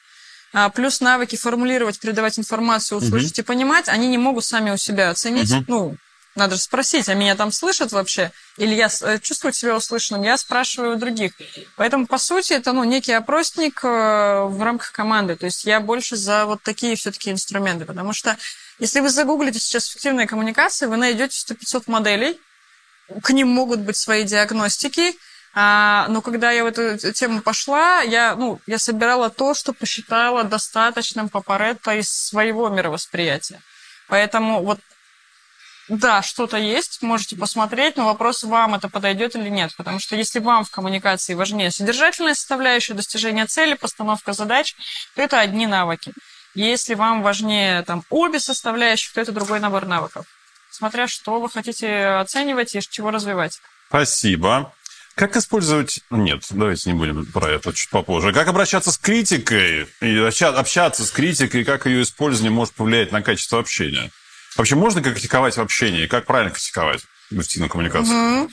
а, 0.54 0.70
плюс 0.70 1.02
навыки 1.02 1.36
формулировать, 1.36 2.00
передавать 2.00 2.40
информацию, 2.40 2.98
услышать 2.98 3.34
угу. 3.34 3.42
и 3.42 3.46
понимать, 3.46 3.88
они 3.88 4.08
не 4.08 4.18
могут 4.18 4.46
сами 4.46 4.72
у 4.72 4.78
себя 4.78 5.10
оценить. 5.10 5.52
Угу. 5.52 5.64
Ну, 5.68 5.98
надо 6.36 6.56
же 6.56 6.62
спросить, 6.62 7.10
а 7.10 7.16
меня 7.16 7.36
там 7.36 7.52
слышат 7.52 7.92
вообще? 7.92 8.32
Или 8.58 8.74
я 8.74 8.90
э, 9.02 9.20
чувствую 9.20 9.52
себя 9.52 9.76
услышанным? 9.76 10.24
Я 10.24 10.38
спрашиваю 10.38 10.96
у 10.96 11.00
других. 11.00 11.34
Поэтому, 11.76 12.08
по 12.08 12.18
сути, 12.18 12.54
это 12.54 12.72
ну, 12.72 12.84
некий 12.84 13.12
опросник 13.12 13.84
э, 13.84 14.44
в 14.46 14.62
рамках 14.62 14.92
команды. 14.92 15.36
То 15.36 15.46
есть 15.46 15.66
я 15.66 15.80
больше 15.82 16.16
за 16.16 16.46
вот 16.46 16.62
такие 16.64 16.96
все-таки 16.96 17.30
инструменты. 17.32 17.86
Потому 17.86 18.14
что 18.14 18.38
если 18.80 19.02
вы 19.02 19.10
загуглите 19.10 19.60
сейчас 19.60 19.90
эффективные 19.90 20.28
коммуникации, 20.28 20.86
вы 20.86 20.98
найдете 20.98 21.36
100-500 21.54 21.84
моделей, 21.88 22.40
к 23.24 23.32
ним 23.32 23.48
могут 23.50 23.80
быть 23.80 23.98
свои 23.98 24.24
диагностики, 24.24 25.16
а, 25.54 26.06
но 26.10 26.22
когда 26.22 26.52
я 26.52 26.64
в 26.64 26.68
эту 26.68 27.12
тему 27.12 27.42
пошла, 27.42 28.02
я, 28.02 28.36
ну, 28.36 28.60
я 28.68 28.78
собирала 28.78 29.30
то, 29.30 29.54
что 29.54 29.74
посчитала 29.74 30.44
достаточным 30.44 31.30
по 31.30 31.42
Паретто 31.42 31.96
из 31.96 32.10
своего 32.10 32.70
мировосприятия. 32.70 33.62
Поэтому 34.08 34.64
вот 34.64 34.80
да, 35.88 36.22
что-то 36.22 36.58
есть, 36.58 37.02
можете 37.02 37.36
посмотреть, 37.36 37.98
но 37.98 38.06
вопрос, 38.06 38.44
вам 38.44 38.76
это 38.76 38.90
подойдет 38.90 39.36
или 39.36 39.50
нет. 39.50 39.76
Потому 39.76 40.00
что 40.00 40.16
если 40.16 40.38
вам 40.38 40.64
в 40.64 40.70
коммуникации 40.70 41.34
важнее 41.34 41.72
содержательная 41.72 42.36
составляющая, 42.36 42.94
достижение 42.94 43.48
цели, 43.48 43.74
постановка 43.74 44.34
задач, 44.34 44.76
то 45.16 45.24
это 45.24 45.40
одни 45.40 45.66
навыки. 45.66 46.14
Если 46.54 46.94
вам 46.94 47.24
важнее 47.24 47.82
там, 47.82 48.04
обе 48.12 48.40
составляющих, 48.40 49.14
то 49.14 49.22
это 49.22 49.32
другой 49.32 49.60
набор 49.60 49.88
навыков 49.88 50.28
смотря 50.80 51.08
что 51.08 51.40
вы 51.40 51.50
хотите 51.50 52.06
оценивать 52.06 52.74
и 52.76 52.82
чего 52.82 53.12
развивать. 53.12 53.62
Спасибо. 53.90 54.74
Как 55.16 55.36
использовать... 55.36 56.00
Нет, 56.10 56.46
давайте 56.50 56.92
не 56.92 56.98
будем 56.98 57.26
про 57.26 57.50
это 57.50 57.74
чуть 57.74 57.90
попозже. 57.90 58.32
Как 58.32 58.48
обращаться 58.48 58.92
с 58.92 58.98
критикой 58.98 59.88
и 60.00 60.18
общаться 60.18 61.06
с 61.06 61.12
критикой, 61.12 61.66
как 61.66 61.86
ее 61.86 62.04
использование 62.04 62.52
может 62.52 62.74
повлиять 62.74 63.12
на 63.12 63.22
качество 63.22 63.60
общения? 63.60 64.12
Вообще 64.56 64.76
можно 64.76 65.04
критиковать 65.04 65.58
в 65.58 65.62
общении? 65.62 66.08
Как 66.08 66.26
правильно 66.26 66.52
критиковать 66.52 67.02
в 67.30 67.38
эффективной 67.38 67.70
коммуникации? 67.70 68.44
Угу. 68.44 68.52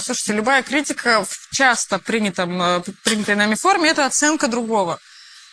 Слушайте, 0.00 0.32
любая 0.32 0.62
критика 0.62 1.24
в 1.24 1.54
часто 1.54 1.98
принятом, 1.98 2.60
э, 2.60 2.82
принятой 3.04 3.36
нами 3.36 3.54
форме– 3.54 3.90
это 3.90 4.06
оценка 4.06 4.48
другого. 4.48 4.98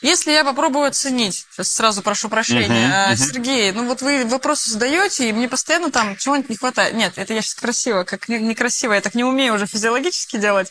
Если 0.04 0.32
я 0.32 0.44
попробую 0.44 0.86
оценить, 0.86 1.48
сейчас 1.50 1.72
сразу 1.72 2.02
прошу 2.02 2.28
прощения, 2.28 2.90
uh-huh, 2.90 3.14
uh-huh. 3.14 3.16
Сергей, 3.16 3.72
ну 3.72 3.88
вот 3.88 4.02
вы 4.02 4.26
вопросы 4.26 4.70
задаете, 4.70 5.30
и 5.30 5.32
мне 5.32 5.48
постоянно 5.48 5.92
там 5.92 6.18
чего-нибудь 6.18 6.50
не 6.50 6.58
хватает. 6.58 6.94
Нет, 6.94 7.14
это 7.16 7.34
я 7.34 7.42
сейчас 7.42 7.56
красиво, 7.56 8.04
как 8.04 8.28
некрасиво, 8.28 8.92
я 8.92 9.00
так 9.00 9.16
не 9.16 9.24
умею 9.24 9.54
уже 9.54 9.66
физиологически 9.66 10.36
делать. 10.36 10.70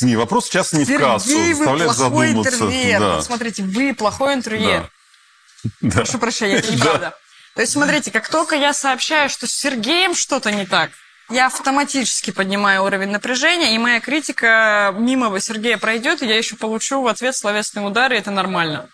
Не, 0.00 0.16
вопрос 0.16 0.48
часто 0.48 0.78
не 0.78 0.86
Сергей, 0.86 0.98
в 0.98 1.00
кассу, 1.00 1.38
вы 1.38 1.84
плохой 1.84 2.32
интервьюер. 2.32 2.98
Да. 2.98 3.14
Вот 3.16 3.24
смотрите, 3.26 3.62
вы 3.62 3.94
плохой 3.94 4.32
интервьюер. 4.32 4.90
Да. 5.82 5.90
Прошу 5.90 6.18
прощения, 6.18 6.56
это 6.56 6.72
неправда. 6.72 7.14
То 7.54 7.60
есть, 7.60 7.74
смотрите, 7.74 8.10
как 8.10 8.26
только 8.28 8.56
я 8.56 8.72
сообщаю, 8.72 9.28
что 9.28 9.46
с 9.46 9.52
Сергеем 9.52 10.14
что-то 10.14 10.50
не 10.50 10.64
так, 10.64 10.90
я 11.28 11.46
автоматически 11.46 12.30
поднимаю 12.30 12.84
уровень 12.84 13.10
напряжения, 13.10 13.74
и 13.74 13.78
моя 13.78 14.00
критика 14.00 14.94
мимо 14.96 15.38
Сергея 15.40 15.76
пройдет, 15.76 16.22
и 16.22 16.26
я 16.26 16.36
еще 16.36 16.56
получу 16.56 17.02
в 17.02 17.08
ответ 17.08 17.34
словесный 17.34 17.86
удар, 17.86 18.12
и 18.12 18.16
это 18.16 18.30
нормально. 18.30 18.88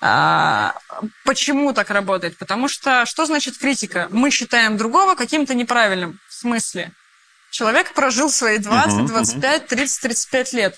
А, 0.00 0.76
почему 1.24 1.72
так 1.72 1.90
работает? 1.90 2.36
Потому 2.38 2.68
что 2.68 3.04
что 3.06 3.26
значит 3.26 3.58
критика? 3.58 4.06
Мы 4.10 4.30
считаем 4.30 4.76
другого 4.76 5.16
каким-то 5.16 5.54
неправильным. 5.54 6.20
В 6.28 6.34
смысле? 6.34 6.92
Человек 7.50 7.92
прожил 7.92 8.30
свои 8.30 8.58
20, 8.58 9.06
25, 9.06 9.66
30, 9.66 10.00
35 10.02 10.52
лет. 10.52 10.76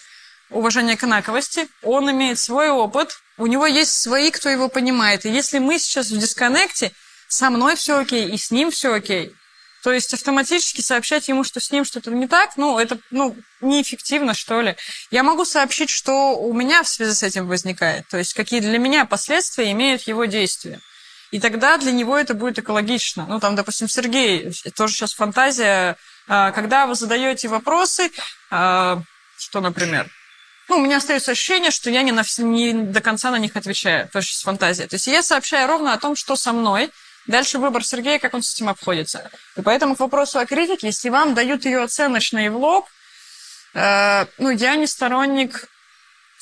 Уважение 0.49 0.97
к 0.97 1.05
инаковости. 1.05 1.69
Он 1.83 2.11
имеет 2.11 2.39
свой 2.39 2.71
опыт. 2.71 3.19
У 3.37 3.47
него 3.47 3.67
есть 3.67 3.93
свои, 3.93 4.31
кто 4.31 4.49
его 4.49 4.69
понимает. 4.69 5.27
И 5.27 5.31
если 5.31 5.59
мы 5.59 5.79
сейчас 5.79 6.11
в 6.11 6.19
дисконнекте, 6.19 6.93
со 7.29 7.51
мной 7.51 7.77
все 7.77 7.99
окей, 7.99 8.29
и 8.29 8.39
с 8.39 8.51
ним 8.51 8.71
все 8.71 8.95
окей, 8.95 9.35
то 9.83 9.93
есть 9.93 10.13
автоматически 10.15 10.81
сообщать 10.81 11.29
ему, 11.29 11.45
что 11.45 11.61
с 11.61 11.71
ним 11.71 11.85
что-то 11.85 12.11
не 12.11 12.27
так, 12.27 12.57
ну, 12.57 12.79
это 12.79 12.99
ну, 13.11 13.37
неэффективно, 13.61 14.35
что 14.35 14.61
ли. 14.61 14.77
Я 15.11 15.23
могу 15.23 15.45
сообщить, 15.45 15.91
что 15.91 16.39
у 16.39 16.53
меня 16.53 16.83
в 16.83 16.89
связи 16.89 17.13
с 17.13 17.23
этим 17.23 17.49
возникает, 17.49 18.07
то 18.09 18.19
есть 18.19 18.35
какие 18.35 18.61
для 18.61 18.79
меня 18.79 19.05
последствия 19.05 19.71
имеют 19.73 20.03
его 20.03 20.27
действия. 20.27 20.81
И 21.31 21.39
тогда 21.39 21.77
для 21.77 21.93
него 21.93 22.19
это 22.19 22.35
будет 22.35 22.59
экологично. 22.59 23.25
Ну, 23.29 23.39
там, 23.39 23.55
допустим, 23.55 23.89
Сергей, 23.89 24.53
тоже 24.75 24.95
сейчас 24.95 25.15
фантазия, 25.15 25.97
а, 26.27 26.51
когда 26.51 26.87
вы 26.87 26.97
задаете 26.97 27.47
вопросы, 27.47 28.11
а, 28.51 29.01
что, 29.39 29.61
например, 29.61 30.11
ну, 30.69 30.77
у 30.77 30.81
меня 30.81 30.99
остается 30.99 31.33
ощущение, 31.33 31.71
что 31.71 31.91
я 31.91 32.03
не, 32.03 32.13
на, 32.13 32.23
не 32.39 32.73
до 32.73 33.01
конца 33.01 33.31
на 33.31 33.39
них 33.39 33.57
отвечаю. 33.57 34.09
Тоже 34.09 34.29
сейчас 34.29 34.43
фантазия. 34.43 34.87
То 34.87 34.95
есть 34.95 35.09
я 35.09 35.23
сообщаю 35.23 35.67
ровно 35.67 35.93
о 35.93 35.99
том, 35.99 36.15
что 36.15 36.37
со 36.37 36.53
мной, 36.53 36.91
Дальше 37.27 37.59
выбор 37.59 37.85
Сергея, 37.85 38.19
как 38.19 38.35
он 38.35 38.43
с 38.43 38.55
этим 38.55 38.69
обходится. 38.69 39.31
И 39.57 39.63
поэтому 39.63 39.95
к 39.95 40.01
вопросу 40.01 40.39
о 40.39 40.47
критике, 40.47 40.89
если 40.89 41.11
вам 41.11 41.35
дают 41.35 41.65
ее 41.65 41.83
оценочно 41.83 42.45
и 42.45 42.49
в 42.49 42.57
лоб, 42.57 42.87
э, 43.75 44.27
ну, 44.39 44.51
я 44.51 44.77
не 44.77 44.87
сторонник 44.87 45.69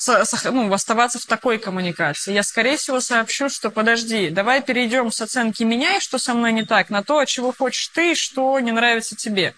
ну, 0.07 0.71
оставаться 0.73 1.19
в 1.19 1.25
такой 1.25 1.57
коммуникации. 1.57 2.33
Я, 2.33 2.43
скорее 2.43 2.77
всего, 2.77 3.01
сообщу, 3.01 3.49
что 3.49 3.69
подожди, 3.69 4.29
давай 4.29 4.61
перейдем 4.61 5.11
с 5.11 5.21
оценки 5.21 5.63
меня 5.63 5.97
и 5.97 5.99
что 5.99 6.17
со 6.17 6.33
мной 6.33 6.53
не 6.53 6.63
так, 6.63 6.89
на 6.89 7.03
то, 7.03 7.23
чего 7.25 7.53
хочешь 7.53 7.89
ты 7.89 8.15
что 8.15 8.57
не 8.59 8.71
нравится 8.71 9.15
тебе. 9.15 9.53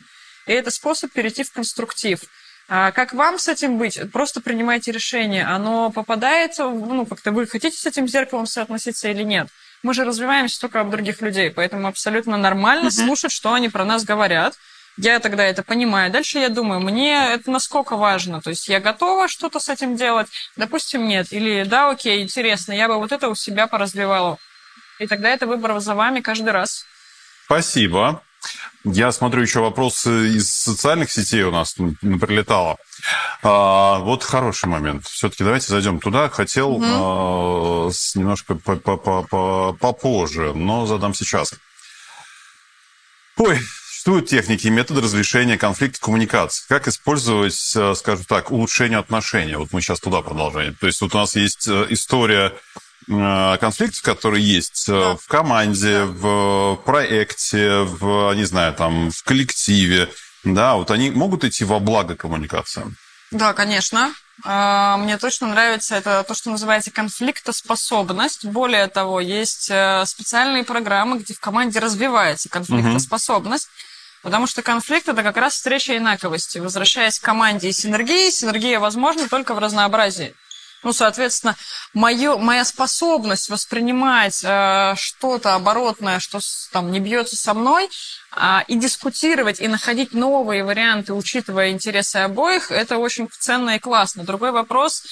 И 0.47 0.53
это 0.53 0.71
способ 0.71 1.11
перейти 1.11 1.43
в 1.43 1.51
конструктив. 1.51 2.21
А 2.67 2.91
как 2.91 3.13
вам 3.13 3.37
с 3.37 3.47
этим 3.47 3.77
быть? 3.77 3.99
Просто 4.11 4.41
принимайте 4.41 4.91
решение. 4.91 5.45
Оно 5.45 5.91
попадает, 5.91 6.57
ну, 6.57 7.05
как-то 7.05 7.31
вы 7.31 7.45
хотите 7.45 7.77
с 7.77 7.85
этим 7.85 8.07
зеркалом 8.07 8.47
соотноситься 8.47 9.09
или 9.09 9.23
нет? 9.23 9.49
Мы 9.83 9.93
же 9.93 10.03
развиваемся 10.03 10.59
только 10.59 10.79
об 10.79 10.89
других 10.89 11.21
людей, 11.21 11.49
поэтому 11.49 11.87
абсолютно 11.87 12.37
нормально 12.37 12.87
uh-huh. 12.87 13.05
слушать, 13.05 13.31
что 13.31 13.53
они 13.53 13.69
про 13.69 13.85
нас 13.85 14.03
говорят. 14.03 14.55
Я 14.97 15.19
тогда 15.19 15.43
это 15.45 15.63
понимаю. 15.63 16.11
Дальше 16.11 16.39
я 16.39 16.49
думаю, 16.49 16.81
мне 16.81 17.33
это 17.33 17.49
насколько 17.49 17.95
важно. 17.95 18.41
То 18.41 18.49
есть 18.49 18.67
я 18.67 18.79
готова 18.79 19.27
что-то 19.27 19.59
с 19.59 19.69
этим 19.69 19.95
делать? 19.95 20.27
Допустим, 20.57 21.07
нет. 21.07 21.31
Или 21.31 21.63
да, 21.63 21.89
окей, 21.89 22.21
интересно, 22.21 22.73
я 22.73 22.87
бы 22.87 22.97
вот 22.97 23.11
это 23.11 23.29
у 23.29 23.35
себя 23.35 23.67
поразвивала. 23.67 24.37
И 24.99 25.07
тогда 25.07 25.29
это 25.29 25.47
выбор 25.47 25.79
за 25.79 25.95
вами 25.95 26.19
каждый 26.19 26.51
раз. 26.51 26.85
Спасибо. 27.45 28.21
Я 28.83 29.11
смотрю 29.11 29.43
еще 29.43 29.59
вопросы 29.59 30.29
из 30.29 30.51
социальных 30.51 31.11
сетей 31.11 31.43
у 31.43 31.51
нас 31.51 31.73
прилетало. 31.73 32.77
А, 33.43 33.99
вот 33.99 34.23
хороший 34.23 34.69
момент. 34.69 35.05
Все-таки 35.05 35.43
давайте 35.43 35.67
зайдем 35.67 35.99
туда. 35.99 36.29
Хотел 36.29 36.71
угу. 36.71 36.83
а, 36.85 37.89
немножко 38.15 38.55
попозже, 38.55 40.53
но 40.53 40.87
задам 40.87 41.13
сейчас. 41.13 41.53
Ой, 43.37 43.59
существуют 44.01 44.29
техники 44.29 44.65
и 44.65 44.71
методы 44.71 45.01
разрешения 45.01 45.59
конфликта 45.59 46.01
коммуникации. 46.01 46.65
Как 46.67 46.87
использовать, 46.87 47.73
э, 47.75 47.93
скажем 47.95 48.25
так, 48.25 48.51
улучшение 48.51 48.97
отношений? 48.97 49.55
Вот 49.55 49.73
мы 49.73 49.81
сейчас 49.81 49.99
туда 49.99 50.21
продолжаем. 50.21 50.75
То 50.75 50.87
есть 50.87 51.01
вот 51.01 51.13
у 51.13 51.17
нас 51.19 51.35
есть 51.35 51.67
э, 51.67 51.85
история 51.89 52.51
конфликтов, 53.07 54.01
которые 54.03 54.45
есть 54.45 54.87
э, 54.87 54.91
да. 54.91 55.15
в 55.15 55.27
команде, 55.27 56.03
в 56.03 56.77
проекте, 56.85 57.81
в, 57.81 58.33
не 58.33 58.45
знаю, 58.45 58.73
там, 58.73 59.11
в 59.11 59.23
коллективе, 59.23 60.09
да, 60.43 60.75
вот 60.75 60.91
они 60.91 61.11
могут 61.11 61.43
идти 61.43 61.63
во 61.63 61.79
благо 61.79 62.15
коммуникациям? 62.15 62.95
Да, 63.31 63.53
конечно. 63.53 64.13
А, 64.43 64.97
мне 64.97 65.17
точно 65.17 65.47
нравится 65.47 65.95
это 65.95 66.23
то, 66.27 66.33
что 66.33 66.49
называется 66.49 66.91
конфликтоспособность. 66.91 68.45
Более 68.45 68.87
того, 68.87 69.19
есть 69.19 69.69
э, 69.69 70.03
специальные 70.05 70.63
программы, 70.63 71.19
где 71.19 71.33
в 71.33 71.39
команде 71.39 71.79
развивается 71.79 72.49
конфликтоспособность. 72.49 73.65
Угу. 73.65 74.23
Потому 74.23 74.47
что 74.47 74.61
конфликт 74.61 75.07
это 75.07 75.23
как 75.23 75.37
раз 75.37 75.53
встреча 75.53 75.95
инаковости. 75.95 76.57
Возвращаясь 76.57 77.19
к 77.19 77.23
команде 77.23 77.69
и 77.69 77.71
синергии, 77.71 78.29
синергия 78.29 78.79
возможна 78.79 79.27
только 79.27 79.53
в 79.53 79.59
разнообразии. 79.59 80.35
Ну, 80.83 80.93
соответственно, 80.93 81.55
моё, 81.93 82.39
моя 82.39 82.65
способность 82.65 83.49
воспринимать 83.49 84.41
э, 84.43 84.95
что-то 84.97 85.53
оборотное, 85.53 86.19
что 86.19 86.39
там 86.71 86.91
не 86.91 86.99
бьется 86.99 87.35
со 87.35 87.53
мной, 87.53 87.87
э, 88.35 88.59
и 88.67 88.75
дискутировать, 88.75 89.59
и 89.59 89.67
находить 89.67 90.13
новые 90.13 90.63
варианты, 90.63 91.13
учитывая 91.13 91.69
интересы 91.69 92.17
обоих, 92.17 92.71
это 92.71 92.97
очень 92.97 93.29
ценно 93.39 93.75
и 93.75 93.79
классно. 93.79 94.23
Другой 94.23 94.51
вопрос 94.51 95.03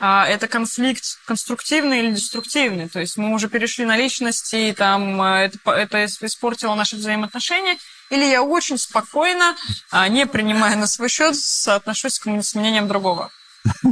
э, 0.00 0.06
это 0.06 0.48
конфликт 0.48 1.04
конструктивный 1.26 1.98
или 1.98 2.12
деструктивный. 2.12 2.88
То 2.88 2.98
есть 2.98 3.18
мы 3.18 3.34
уже 3.34 3.48
перешли 3.48 3.84
на 3.84 3.98
личности, 3.98 4.70
и 4.70 4.72
там 4.72 5.20
э, 5.20 5.50
это, 5.66 5.70
это 5.72 6.04
испортило 6.06 6.74
наши 6.74 6.96
взаимоотношения. 6.96 7.76
Или 8.08 8.24
я 8.24 8.42
очень 8.42 8.78
спокойно, 8.78 9.54
э, 9.92 10.08
не 10.08 10.24
принимая 10.24 10.76
на 10.76 10.86
свой 10.86 11.10
счет, 11.10 11.36
отношусь 11.66 12.18
к 12.18 12.24
мнениям 12.24 12.88
другого. 12.88 13.30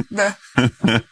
Да. 0.09 0.35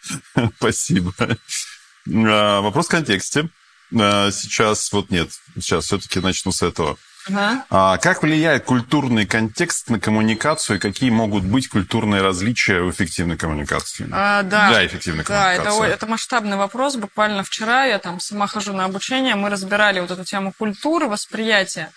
Спасибо. 0.57 1.13
А, 1.17 2.61
вопрос 2.61 2.87
в 2.87 2.89
контексте. 2.89 3.49
А, 3.97 4.31
сейчас 4.31 4.91
вот 4.91 5.09
нет. 5.09 5.29
Сейчас 5.55 5.85
все-таки 5.85 6.19
начну 6.19 6.51
с 6.51 6.61
этого. 6.61 6.97
Ага. 7.27 7.65
А 7.71 7.97
как 7.97 8.21
влияет 8.21 8.65
культурный 8.65 9.25
контекст 9.25 9.89
на 9.89 9.99
коммуникацию 9.99 10.77
и 10.77 10.79
какие 10.79 11.09
могут 11.09 11.43
быть 11.43 11.67
культурные 11.69 12.21
различия 12.21 12.81
в 12.81 12.91
эффективной 12.91 13.35
коммуникации? 13.35 14.07
А, 14.11 14.43
да. 14.43 14.69
Для 14.69 14.85
эффективной 14.85 15.23
коммуникации. 15.23 15.63
Да, 15.63 15.87
это, 15.87 15.93
это 15.95 16.05
масштабный 16.05 16.57
вопрос. 16.57 16.97
Буквально 16.97 17.43
вчера 17.43 17.85
я 17.85 17.97
там 17.97 18.19
сама 18.19 18.45
хожу 18.47 18.73
на 18.73 18.85
обучение, 18.85 19.35
мы 19.35 19.49
разбирали 19.49 19.99
вот 19.99 20.11
эту 20.11 20.23
тему 20.23 20.53
культуры, 20.55 21.07
восприятия. 21.07 21.91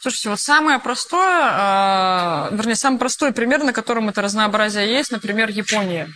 Слушайте, 0.00 0.30
вот 0.30 0.40
самое 0.40 0.78
простое, 0.78 2.48
э, 2.50 2.56
вернее, 2.56 2.74
самый 2.74 2.98
простой 2.98 3.32
пример, 3.32 3.62
на 3.62 3.74
котором 3.74 4.08
это 4.08 4.22
разнообразие 4.22 4.90
есть, 4.90 5.10
например, 5.10 5.50
Япония. 5.50 6.08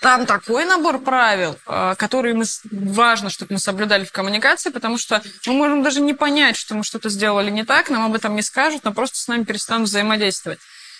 Там 0.00 0.24
такой 0.24 0.64
набор 0.64 0.98
правил, 1.00 1.58
а, 1.66 1.94
которые 1.96 2.34
мы, 2.34 2.44
важно, 2.70 3.28
чтобы 3.30 3.54
мы 3.54 3.58
соблюдали 3.58 4.04
в 4.04 4.12
коммуникации, 4.12 4.70
потому 4.70 4.98
что 4.98 5.22
мы 5.46 5.54
можем 5.54 5.82
даже 5.82 6.00
не 6.00 6.14
понять, 6.14 6.56
что 6.56 6.74
мы 6.74 6.84
что-то 6.84 7.08
сделали 7.08 7.50
не 7.50 7.64
так, 7.64 7.90
нам 7.90 8.04
об 8.04 8.14
этом 8.14 8.36
не 8.36 8.42
скажут, 8.42 8.84
но 8.84 8.92
просто 8.92 9.18
с 9.18 9.28
нами 9.28 9.44
перестанут 9.44 9.88
взаимодействовать. 9.88 10.58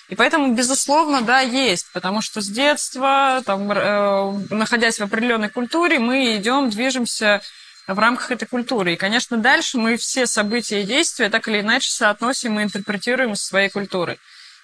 И 0.09 0.14
поэтому, 0.14 0.55
безусловно, 0.55 1.22
да, 1.22 1.41
есть, 1.41 1.87
потому 1.93 2.22
что 2.22 2.41
с 2.41 2.49
детства, 2.49 3.43
там, 3.45 3.70
э, 3.70 4.32
находясь 4.51 4.99
в 4.99 5.03
определенной 5.03 5.49
культуре, 5.49 5.99
мы 5.99 6.37
идем, 6.37 6.70
движемся 6.70 7.43
в 7.87 7.99
рамках 7.99 8.30
этой 8.30 8.47
культуры. 8.47 8.95
И, 8.95 8.97
конечно, 8.97 9.37
дальше 9.37 9.78
мы 9.78 9.97
все 9.97 10.26
события 10.26 10.82
и 10.82 10.87
действия 10.87 11.28
так 11.28 11.49
или 11.49 11.61
иначе 11.61 11.91
соотносим 11.91 12.59
и 12.59 12.62
интерпретируем 12.62 13.32
из 13.32 13.43
своей 13.43 13.68
культуры. 13.68 14.18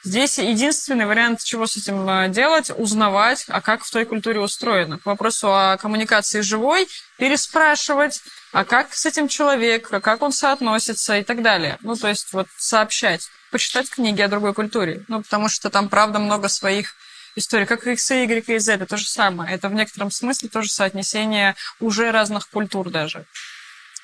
Здесь 0.04 0.38
единственный 0.38 1.06
вариант, 1.06 1.44
чего 1.44 1.66
с 1.66 1.76
этим 1.76 2.08
э, 2.08 2.28
делать, 2.28 2.72
узнавать, 2.76 3.44
а 3.46 3.60
как 3.60 3.84
в 3.84 3.90
той 3.90 4.04
культуре 4.04 4.40
устроено. 4.40 4.98
К 4.98 5.06
вопросу 5.06 5.54
о 5.54 5.76
коммуникации 5.76 6.40
живой, 6.40 6.88
переспрашивать, 7.18 8.20
а 8.52 8.64
как 8.64 8.94
с 8.94 9.06
этим 9.06 9.28
человек, 9.28 9.92
а 9.92 10.00
как 10.00 10.22
он 10.22 10.32
соотносится 10.32 11.18
и 11.18 11.22
так 11.22 11.42
далее. 11.42 11.78
Ну, 11.82 11.94
то 11.94 12.08
есть 12.08 12.32
вот 12.32 12.48
сообщать, 12.58 13.28
почитать 13.52 13.90
книги 13.90 14.20
о 14.20 14.28
другой 14.28 14.54
культуре. 14.54 15.04
Ну, 15.06 15.22
потому 15.22 15.48
что 15.48 15.70
там, 15.70 15.88
правда, 15.88 16.18
много 16.18 16.48
своих 16.48 16.96
историй. 17.36 17.66
Как 17.66 17.86
X, 17.86 18.10
Y 18.10 18.48
и 18.48 18.58
Z, 18.58 18.74
это 18.74 18.86
то 18.86 18.96
же 18.96 19.06
самое. 19.06 19.54
Это 19.54 19.68
в 19.68 19.74
некотором 19.74 20.10
смысле 20.10 20.48
тоже 20.48 20.70
соотнесение 20.70 21.54
уже 21.80 22.10
разных 22.10 22.48
культур 22.48 22.90
даже. 22.90 23.24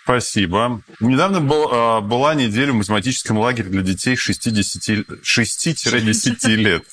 Спасибо. 0.04 0.82
Недавно 1.00 1.40
был, 1.40 1.68
а, 1.70 2.00
была 2.00 2.34
неделя 2.34 2.72
в 2.72 2.76
математическом 2.76 3.38
лагере 3.38 3.68
для 3.68 3.82
детей 3.82 4.14
6-10 4.14 6.46
лет 6.56 6.84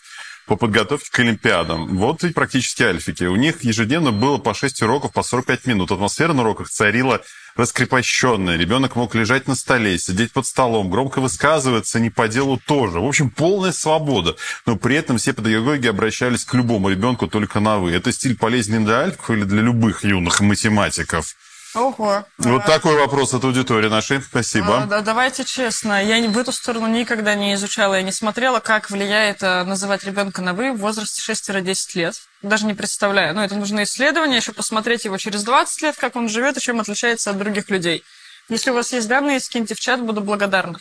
по 0.45 0.55
подготовке 0.55 1.09
к 1.11 1.19
Олимпиадам. 1.19 1.97
Вот 1.97 2.23
и 2.23 2.29
практически 2.29 2.83
альфики. 2.83 3.23
У 3.23 3.35
них 3.35 3.63
ежедневно 3.63 4.11
было 4.11 4.37
по 4.37 4.53
6 4.53 4.81
уроков 4.83 5.13
по 5.13 5.23
45 5.23 5.65
минут. 5.65 5.91
Атмосфера 5.91 6.33
на 6.33 6.41
уроках 6.41 6.69
царила 6.69 7.21
раскрепощенная. 7.55 8.57
Ребенок 8.57 8.95
мог 8.95 9.15
лежать 9.15 9.47
на 9.47 9.55
столе, 9.55 9.97
сидеть 9.97 10.33
под 10.33 10.45
столом, 10.45 10.89
громко 10.89 11.19
высказываться 11.19 11.99
не 11.99 12.09
по 12.09 12.27
делу 12.27 12.59
тоже. 12.65 12.99
В 12.99 13.05
общем, 13.05 13.29
полная 13.29 13.71
свобода. 13.71 14.35
Но 14.65 14.75
при 14.75 14.95
этом 14.95 15.17
все 15.17 15.33
педагоги 15.33 15.87
обращались 15.87 16.43
к 16.43 16.53
любому 16.53 16.89
ребенку 16.89 17.27
только 17.27 17.59
на 17.59 17.77
«вы». 17.79 17.93
Это 17.93 18.11
стиль 18.11 18.37
полезный 18.37 18.79
для 18.79 18.99
альфиков 18.99 19.31
или 19.31 19.43
для 19.43 19.61
любых 19.61 20.03
юных 20.03 20.41
математиков? 20.41 21.35
Ого. 21.75 22.25
Вот 22.37 22.63
а, 22.63 22.65
такой 22.65 22.95
вопрос 22.97 23.33
от 23.33 23.43
аудитории 23.43 23.89
нашей. 23.89 24.21
Спасибо. 24.21 24.83
А, 24.83 24.85
да, 24.85 25.01
давайте 25.01 25.43
честно, 25.43 26.03
я 26.03 26.25
в 26.29 26.37
эту 26.37 26.53
сторону 26.53 26.87
никогда 26.87 27.35
не 27.35 27.53
изучала, 27.55 27.95
я 27.95 28.01
не 28.01 28.13
смотрела, 28.13 28.61
как 28.61 28.89
влияет 28.89 29.43
а, 29.43 29.65
называть 29.65 30.05
ребенка 30.05 30.41
на 30.41 30.53
«вы» 30.53 30.71
в 30.71 30.77
возрасте 30.77 31.21
6-10 31.31 31.75
лет. 31.95 32.15
Даже 32.41 32.65
не 32.65 32.73
представляю. 32.73 33.35
Но 33.35 33.43
это 33.43 33.55
нужно 33.55 33.83
исследование, 33.83 34.37
еще 34.37 34.53
посмотреть 34.53 35.05
его 35.05 35.17
через 35.17 35.43
20 35.43 35.81
лет, 35.81 35.95
как 35.97 36.15
он 36.15 36.29
живет 36.29 36.57
и 36.57 36.61
чем 36.61 36.79
отличается 36.79 37.31
от 37.31 37.37
других 37.37 37.69
людей. 37.69 38.03
Если 38.47 38.69
у 38.69 38.73
вас 38.73 38.93
есть 38.93 39.07
данные, 39.07 39.39
скиньте 39.39 39.75
в 39.75 39.79
чат, 39.79 40.01
буду 40.01 40.21
благодарна. 40.21 40.79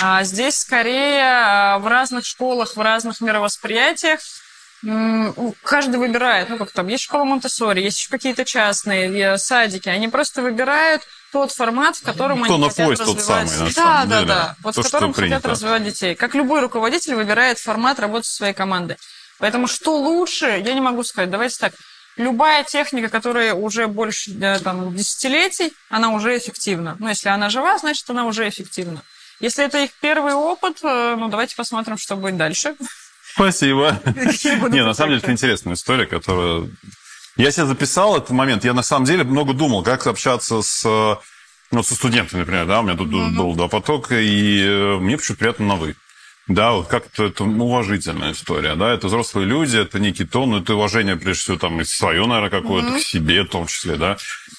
А 0.00 0.22
здесь 0.22 0.58
скорее 0.58 1.22
а, 1.24 1.78
в 1.78 1.88
разных 1.88 2.24
школах, 2.24 2.76
в 2.76 2.80
разных 2.80 3.20
мировосприятиях 3.20 4.20
каждый 4.82 5.96
выбирает, 5.96 6.48
ну, 6.48 6.56
как 6.56 6.70
там, 6.70 6.88
есть 6.88 7.04
школа 7.04 7.24
Монтессори, 7.24 7.82
есть 7.82 7.98
еще 7.98 8.10
какие-то 8.10 8.44
частные 8.44 9.36
садики, 9.38 9.88
они 9.88 10.08
просто 10.08 10.42
выбирают 10.42 11.02
тот 11.32 11.52
формат, 11.52 11.96
в 11.96 12.02
котором 12.02 12.42
Кто 12.42 12.54
они 12.54 12.62
на 12.64 12.68
хотят 12.70 12.86
поезд 12.86 13.00
развивать. 13.02 13.24
тот 13.24 13.24
самый, 13.24 13.74
да, 13.74 14.04
да, 14.06 14.24
да. 14.24 14.56
Вот 14.62 14.74
То, 14.74 14.82
в 14.82 14.84
котором 14.84 15.12
хотят 15.12 15.28
принято. 15.28 15.48
развивать 15.48 15.84
детей. 15.84 16.14
Как 16.14 16.34
любой 16.34 16.60
руководитель 16.60 17.14
выбирает 17.14 17.58
формат 17.58 18.00
работы 18.00 18.26
со 18.26 18.34
своей 18.34 18.54
командой. 18.54 18.96
Поэтому 19.38 19.66
что 19.66 19.96
лучше, 19.96 20.46
я 20.64 20.74
не 20.74 20.80
могу 20.80 21.02
сказать. 21.04 21.30
Давайте 21.30 21.56
так. 21.58 21.72
Любая 22.16 22.64
техника, 22.64 23.08
которая 23.08 23.54
уже 23.54 23.86
больше 23.86 24.32
э, 24.40 24.58
там, 24.58 24.94
десятилетий, 24.94 25.72
она 25.88 26.10
уже 26.10 26.36
эффективна. 26.36 26.96
Ну, 26.98 27.08
если 27.08 27.28
она 27.28 27.48
жива, 27.48 27.78
значит, 27.78 28.08
она 28.10 28.26
уже 28.26 28.48
эффективна. 28.48 29.02
Если 29.38 29.64
это 29.64 29.78
их 29.78 29.90
первый 30.00 30.34
опыт, 30.34 30.78
э, 30.82 31.16
ну, 31.16 31.28
давайте 31.28 31.54
посмотрим, 31.56 31.96
что 31.96 32.16
будет 32.16 32.36
дальше. 32.36 32.74
Спасибо. 33.34 34.00
Не, 34.70 34.84
на 34.84 34.94
самом 34.94 35.10
деле, 35.10 35.22
это 35.22 35.32
интересная 35.32 35.74
история, 35.74 36.06
которая... 36.06 36.68
Я 37.36 37.50
себе 37.50 37.66
записал 37.66 38.16
этот 38.16 38.30
момент. 38.30 38.64
Я 38.64 38.74
на 38.74 38.82
самом 38.82 39.06
деле 39.06 39.24
много 39.24 39.52
думал, 39.54 39.82
как 39.82 40.06
общаться 40.06 40.62
с 40.62 41.18
ну, 41.70 41.82
со 41.82 41.94
студентами, 41.94 42.40
например, 42.40 42.66
да, 42.66 42.80
у 42.80 42.82
меня 42.82 42.96
тут 42.96 43.10
mm-hmm. 43.10 43.36
был 43.36 43.54
два 43.54 43.68
потока, 43.68 44.20
и 44.20 44.60
э, 44.60 44.96
мне 44.98 45.16
почему-то 45.16 45.38
приятно 45.38 45.66
на 45.66 45.76
«вы». 45.76 45.94
Да, 46.48 46.72
вот 46.72 46.88
как-то 46.88 47.26
это 47.26 47.44
уважительная 47.44 48.32
история, 48.32 48.74
да, 48.74 48.92
это 48.92 49.06
взрослые 49.06 49.46
люди, 49.46 49.76
это 49.76 50.00
некий 50.00 50.24
тон, 50.24 50.52
это 50.56 50.74
уважение, 50.74 51.14
прежде 51.14 51.42
всего, 51.42 51.58
там, 51.58 51.80
и 51.80 51.84
свое, 51.84 52.26
наверное, 52.26 52.50
какое-то, 52.50 52.88
mm-hmm. 52.88 52.98
к 52.98 53.02
себе 53.02 53.42
в 53.44 53.48
том 53.48 53.68
числе, 53.68 53.94
да. 53.94 54.16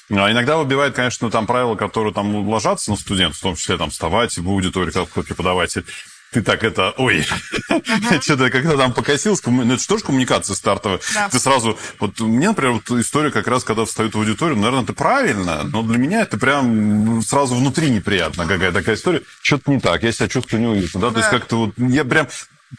А 0.09 0.31
иногда 0.31 0.55
выбивает, 0.55 0.95
конечно, 0.95 1.29
там 1.29 1.47
правила, 1.47 1.75
которые 1.75 2.13
там 2.13 2.47
ложатся 2.47 2.91
на 2.91 2.97
студентов, 2.97 3.39
в 3.39 3.41
том 3.41 3.57
числе, 3.57 3.77
там, 3.77 3.89
вставать 3.89 4.37
в 4.37 4.47
аудитории, 4.47 4.91
как 4.91 5.09
преподаватель 5.09 5.83
ты 6.31 6.41
так 6.41 6.63
это, 6.63 6.91
ой, 6.97 7.25
uh-huh. 7.69 8.21
что-то 8.21 8.49
когда 8.49 8.77
там 8.77 8.93
покосился, 8.93 9.49
ну 9.49 9.73
это 9.73 9.81
же 9.81 9.87
тоже 9.87 10.05
коммуникация 10.05 10.55
стартовая. 10.55 11.01
Да. 11.13 11.27
Ты 11.29 11.39
сразу, 11.39 11.77
вот 11.99 12.19
мне, 12.21 12.47
например, 12.47 12.73
вот 12.73 12.89
история 12.99 13.31
как 13.31 13.47
раз, 13.47 13.65
когда 13.65 13.83
встают 13.83 14.15
в 14.15 14.17
аудиторию, 14.17 14.57
наверное, 14.57 14.83
это 14.83 14.93
правильно, 14.93 15.63
но 15.63 15.83
для 15.83 15.97
меня 15.97 16.21
это 16.21 16.37
прям 16.37 17.21
сразу 17.21 17.55
внутри 17.55 17.89
неприятно 17.89 18.47
какая 18.47 18.71
такая 18.71 18.95
история. 18.95 19.23
Что-то 19.41 19.71
не 19.71 19.79
так, 19.79 20.03
я 20.03 20.11
себя 20.13 20.29
чувствую 20.29 20.61
неуютно, 20.61 21.01
да, 21.01 21.07
да. 21.07 21.13
то 21.13 21.19
есть 21.19 21.29
как-то 21.29 21.55
вот, 21.57 21.73
я 21.77 22.05
прям, 22.05 22.29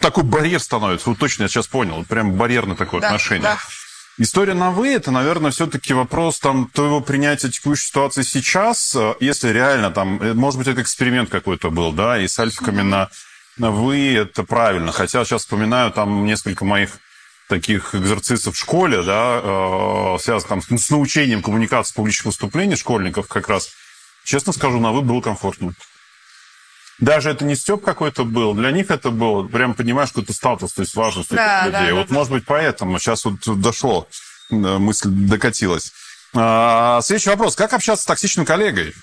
такой 0.00 0.24
барьер 0.24 0.60
становится, 0.60 1.10
вот 1.10 1.18
точно 1.18 1.42
я 1.42 1.48
сейчас 1.48 1.66
понял, 1.66 2.06
прям 2.08 2.32
барьерное 2.32 2.76
такое 2.76 3.02
да, 3.02 3.08
отношение. 3.08 3.42
Да. 3.42 3.58
История 4.18 4.54
на 4.54 4.70
«вы»— 4.70 4.88
это, 4.94 5.10
наверное, 5.10 5.50
все-таки 5.50 5.94
вопрос 5.94 6.38
там, 6.38 6.70
твоего 6.72 7.00
принятия 7.00 7.50
текущей 7.50 7.86
ситуации 7.86 8.22
сейчас, 8.22 8.96
если 9.20 9.48
реально 9.48 9.90
там, 9.90 10.20
э, 10.22 10.34
может 10.34 10.58
быть, 10.58 10.68
это 10.68 10.82
эксперимент 10.82 11.30
какой-то 11.30 11.70
был, 11.70 11.92
да, 11.92 12.18
и 12.18 12.28
с 12.28 12.38
альфиками 12.38 12.80
mm-hmm. 12.80 12.82
на 12.82 13.10
вы, 13.58 14.14
это 14.14 14.44
правильно. 14.44 14.92
Хотя 14.92 15.24
сейчас 15.24 15.42
вспоминаю 15.42 15.90
там 15.92 16.24
несколько 16.24 16.64
моих 16.64 16.98
таких 17.48 17.94
экзорцистов 17.94 18.54
в 18.54 18.58
школе, 18.58 19.02
да, 19.02 19.40
э, 19.42 20.16
связанных 20.20 20.66
там 20.68 20.78
с 20.78 20.90
научением 20.90 21.42
коммуникации 21.42 21.94
публичных 21.94 22.26
выступлений 22.26 22.76
школьников 22.76 23.28
как 23.28 23.48
раз. 23.48 23.70
Честно 24.24 24.52
скажу, 24.52 24.80
на 24.80 24.92
вы 24.92 25.02
был 25.02 25.20
комфортнее. 25.20 25.74
Даже 26.98 27.30
это 27.30 27.44
не 27.44 27.56
степ 27.56 27.84
какой-то 27.84 28.24
был, 28.24 28.54
для 28.54 28.70
них 28.70 28.90
это 28.90 29.10
было, 29.10 29.46
прям 29.46 29.74
понимаешь, 29.74 30.10
какой-то 30.10 30.32
статус, 30.32 30.72
то 30.72 30.82
есть 30.82 30.94
важность 30.94 31.30
да, 31.30 31.66
этих 31.66 31.74
людей. 31.74 31.88
Да, 31.90 31.94
вот, 31.96 32.08
да, 32.08 32.14
может 32.14 32.32
быть, 32.32 32.44
поэтому 32.46 32.98
сейчас 32.98 33.24
вот 33.24 33.60
дошло, 33.60 34.06
э, 34.50 34.54
мысль 34.54 35.08
докатилась. 35.08 35.92
А, 36.34 37.00
следующий 37.02 37.30
вопрос. 37.30 37.56
Как 37.56 37.72
общаться 37.72 38.04
с 38.04 38.06
токсичным 38.06 38.46
коллегой? 38.46 38.94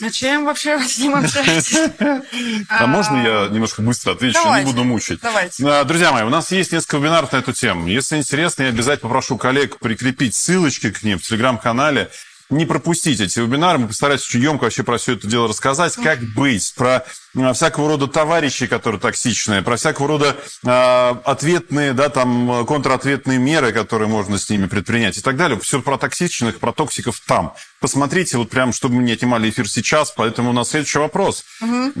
Зачем 0.00 0.44
вообще 0.44 0.76
вы 0.76 0.88
с 0.88 0.98
ним 0.98 1.14
общаетесь? 1.14 1.92
А 2.68 2.86
можно 2.86 3.16
я 3.16 3.48
немножко 3.48 3.82
быстро 3.82 4.12
отвечу, 4.12 4.38
не 4.56 4.64
буду 4.64 4.84
мучить? 4.84 5.20
Давайте. 5.20 5.64
А, 5.66 5.84
друзья 5.84 6.12
мои, 6.12 6.24
у 6.24 6.28
нас 6.30 6.50
есть 6.50 6.72
несколько 6.72 6.96
вебинаров 6.96 7.32
на 7.32 7.36
эту 7.36 7.52
тему. 7.52 7.86
Если 7.86 8.16
интересно, 8.16 8.64
я 8.64 8.70
обязательно 8.70 9.08
попрошу 9.08 9.36
коллег 9.38 9.78
прикрепить 9.78 10.34
ссылочки 10.34 10.90
к 10.90 11.02
ним 11.02 11.18
в 11.18 11.22
телеграм-канале 11.22 12.10
не 12.50 12.66
пропустить 12.66 13.20
эти 13.20 13.38
вебинары. 13.38 13.78
Мы 13.78 13.88
постараемся 13.88 14.26
очень 14.28 14.42
емко 14.42 14.64
вообще 14.64 14.82
про 14.82 14.98
все 14.98 15.14
это 15.14 15.26
дело 15.26 15.48
рассказать. 15.48 15.94
Как 15.96 16.20
быть, 16.34 16.74
про 16.76 17.04
а, 17.36 17.52
всякого 17.52 17.88
рода 17.88 18.06
товарищей, 18.06 18.66
которые 18.66 19.00
токсичные, 19.00 19.62
про 19.62 19.76
всякого 19.76 20.08
рода 20.08 20.36
э, 20.64 21.14
ответные, 21.24 21.94
да, 21.94 22.08
там, 22.10 22.66
контратветные 22.66 23.38
меры, 23.38 23.72
которые 23.72 24.08
можно 24.08 24.38
с 24.38 24.48
ними 24.50 24.66
предпринять 24.66 25.16
и 25.16 25.20
так 25.20 25.36
далее. 25.36 25.58
Все 25.60 25.80
про 25.80 25.96
токсичных, 25.96 26.58
про 26.58 26.72
токсиков 26.72 27.20
там. 27.26 27.54
Посмотрите, 27.80 28.36
вот 28.36 28.50
прям, 28.50 28.72
чтобы 28.72 28.96
мы 28.96 29.02
не 29.02 29.12
отнимали 29.12 29.48
эфир 29.48 29.68
сейчас, 29.68 30.10
поэтому 30.10 30.50
у 30.50 30.52
нас 30.52 30.70
следующий 30.70 30.98
вопрос. 30.98 31.44
Угу. 31.60 31.92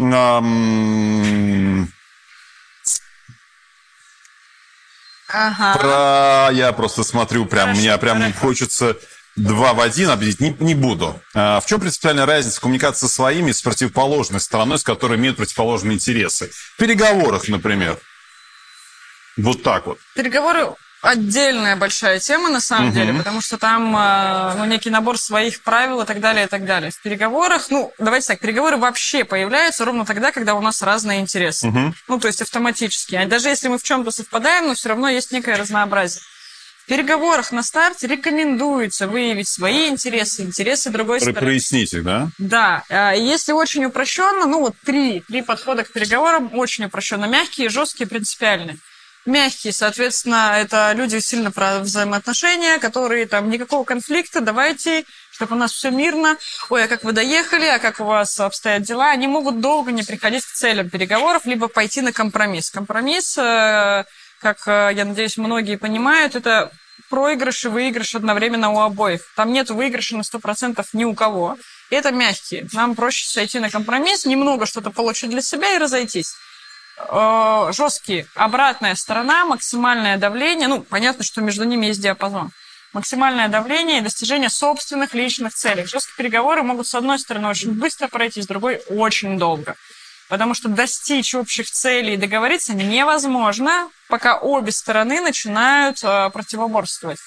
Ага. 5.34 5.74
Про... 5.78 6.50
Я 6.52 6.72
просто 6.72 7.02
смотрю, 7.02 7.46
прям, 7.46 7.68
хорошо, 7.68 7.80
меня 7.80 7.98
прям 7.98 8.18
хорошо. 8.18 8.38
хочется 8.38 8.96
два 9.36 9.74
в 9.74 9.80
один 9.80 10.10
объединить 10.10 10.60
не, 10.60 10.66
не 10.66 10.74
буду. 10.74 11.20
А 11.34 11.60
в 11.60 11.66
чем 11.66 11.80
принципиальная 11.80 12.26
разница 12.26 12.60
коммуникации 12.60 13.06
со 13.06 13.12
своими 13.12 13.52
с 13.52 13.62
противоположной 13.62 14.40
стороной, 14.40 14.78
с 14.78 14.82
которой 14.82 15.18
имеют 15.18 15.36
противоположные 15.36 15.96
интересы? 15.96 16.50
В 16.52 16.76
переговорах, 16.76 17.48
например. 17.48 17.98
Вот 19.36 19.62
так 19.62 19.86
вот. 19.86 19.98
Переговоры 20.14 20.68
отдельная 21.04 21.76
большая 21.76 22.18
тема 22.18 22.48
на 22.48 22.60
самом 22.60 22.88
угу. 22.88 22.94
деле, 22.94 23.12
потому 23.12 23.40
что 23.40 23.58
там 23.58 23.94
э, 23.96 24.54
ну, 24.56 24.64
некий 24.64 24.90
набор 24.90 25.18
своих 25.18 25.62
правил 25.62 26.00
и 26.00 26.06
так 26.06 26.20
далее, 26.20 26.46
и 26.46 26.48
так 26.48 26.64
далее. 26.64 26.90
В 26.90 27.02
переговорах, 27.02 27.66
ну, 27.70 27.92
давайте 27.98 28.28
так, 28.28 28.40
переговоры 28.40 28.76
вообще 28.78 29.24
появляются 29.24 29.84
ровно 29.84 30.06
тогда, 30.06 30.32
когда 30.32 30.54
у 30.54 30.60
нас 30.60 30.80
разные 30.82 31.20
интересы. 31.20 31.68
Угу. 31.68 31.94
Ну, 32.08 32.20
то 32.20 32.26
есть 32.26 32.40
автоматически. 32.40 33.16
А 33.16 33.26
даже 33.26 33.48
если 33.48 33.68
мы 33.68 33.78
в 33.78 33.82
чем-то 33.82 34.10
совпадаем, 34.10 34.68
но 34.68 34.74
все 34.74 34.88
равно 34.88 35.08
есть 35.08 35.30
некое 35.30 35.56
разнообразие. 35.56 36.22
В 36.84 36.86
переговорах 36.86 37.50
на 37.50 37.62
старте 37.62 38.06
рекомендуется 38.06 39.08
выявить 39.08 39.48
свои 39.48 39.88
интересы, 39.88 40.42
интересы 40.42 40.90
другой 40.90 41.18
стороны. 41.20 41.40
Прояснить 41.40 41.94
их, 41.94 42.04
да? 42.04 42.28
Да. 42.36 42.84
А 42.90 43.12
если 43.12 43.52
очень 43.52 43.86
упрощенно, 43.86 44.44
ну 44.44 44.60
вот 44.60 44.74
три, 44.84 45.20
три 45.20 45.40
подхода 45.40 45.84
к 45.84 45.92
переговорам 45.92 46.50
очень 46.52 46.84
упрощенно. 46.84 47.24
Мягкие, 47.24 47.70
жесткие, 47.70 48.06
принципиальные. 48.06 48.76
Мягкие, 49.24 49.72
соответственно, 49.72 50.56
это 50.58 50.92
люди 50.94 51.18
сильно 51.20 51.50
про 51.50 51.78
взаимоотношения, 51.78 52.76
которые 52.76 53.24
там 53.24 53.48
никакого 53.48 53.84
конфликта, 53.84 54.42
давайте, 54.42 55.06
чтобы 55.30 55.56
у 55.56 55.58
нас 55.58 55.72
все 55.72 55.90
мирно. 55.90 56.36
Ой, 56.68 56.84
а 56.84 56.88
как 56.88 57.04
вы 57.04 57.12
доехали, 57.12 57.64
а 57.64 57.78
как 57.78 58.00
у 58.00 58.04
вас 58.04 58.38
обстоят 58.38 58.82
дела? 58.82 59.10
Они 59.10 59.26
могут 59.26 59.60
долго 59.60 59.90
не 59.92 60.02
приходить 60.02 60.44
к 60.44 60.52
целям 60.52 60.90
переговоров, 60.90 61.46
либо 61.46 61.68
пойти 61.68 62.02
на 62.02 62.12
компромисс. 62.12 62.70
Компромисс, 62.70 63.38
э, 63.38 64.04
как, 64.44 64.68
э, 64.68 64.90
я 64.94 65.06
надеюсь, 65.06 65.38
многие 65.38 65.76
понимают, 65.76 66.36
это 66.36 66.70
проигрыш 67.08 67.64
и 67.64 67.68
выигрыш 67.68 68.14
одновременно 68.14 68.72
у 68.72 68.80
обоих. 68.80 69.22
Там 69.36 69.54
нет 69.54 69.70
выигрыша 69.70 70.18
на 70.18 70.22
100% 70.22 70.86
ни 70.92 71.04
у 71.04 71.14
кого. 71.14 71.56
И 71.90 71.94
это 71.94 72.12
мягкие. 72.12 72.68
Нам 72.74 72.94
проще 72.94 73.26
сойти 73.26 73.58
на 73.58 73.70
компромисс, 73.70 74.26
немного 74.26 74.66
что-то 74.66 74.90
получить 74.90 75.30
для 75.30 75.40
себя 75.40 75.74
и 75.74 75.78
разойтись. 75.78 76.34
Э, 76.98 77.70
жесткие. 77.72 78.26
Обратная 78.34 78.94
сторона, 78.96 79.46
максимальное 79.46 80.18
давление. 80.18 80.68
Ну, 80.68 80.82
понятно, 80.82 81.24
что 81.24 81.40
между 81.40 81.64
ними 81.64 81.86
есть 81.86 82.02
диапазон. 82.02 82.50
Максимальное 82.92 83.48
давление 83.48 84.00
и 84.00 84.02
достижение 84.02 84.50
собственных 84.50 85.14
личных 85.14 85.54
целей. 85.54 85.86
Жесткие 85.86 86.16
переговоры 86.18 86.62
могут, 86.62 86.86
с 86.86 86.94
одной 86.94 87.18
стороны, 87.18 87.48
очень 87.48 87.72
быстро 87.72 88.08
пройти, 88.08 88.42
с 88.42 88.46
другой– 88.46 88.82
очень 88.90 89.38
долго. 89.38 89.74
Потому 90.34 90.54
что 90.54 90.68
достичь 90.68 91.32
общих 91.36 91.70
целей 91.70 92.14
и 92.14 92.16
договориться 92.16 92.74
невозможно, 92.74 93.88
пока 94.08 94.36
обе 94.36 94.72
стороны 94.72 95.20
начинают 95.20 96.02
э, 96.02 96.28
противоборствовать. 96.30 97.20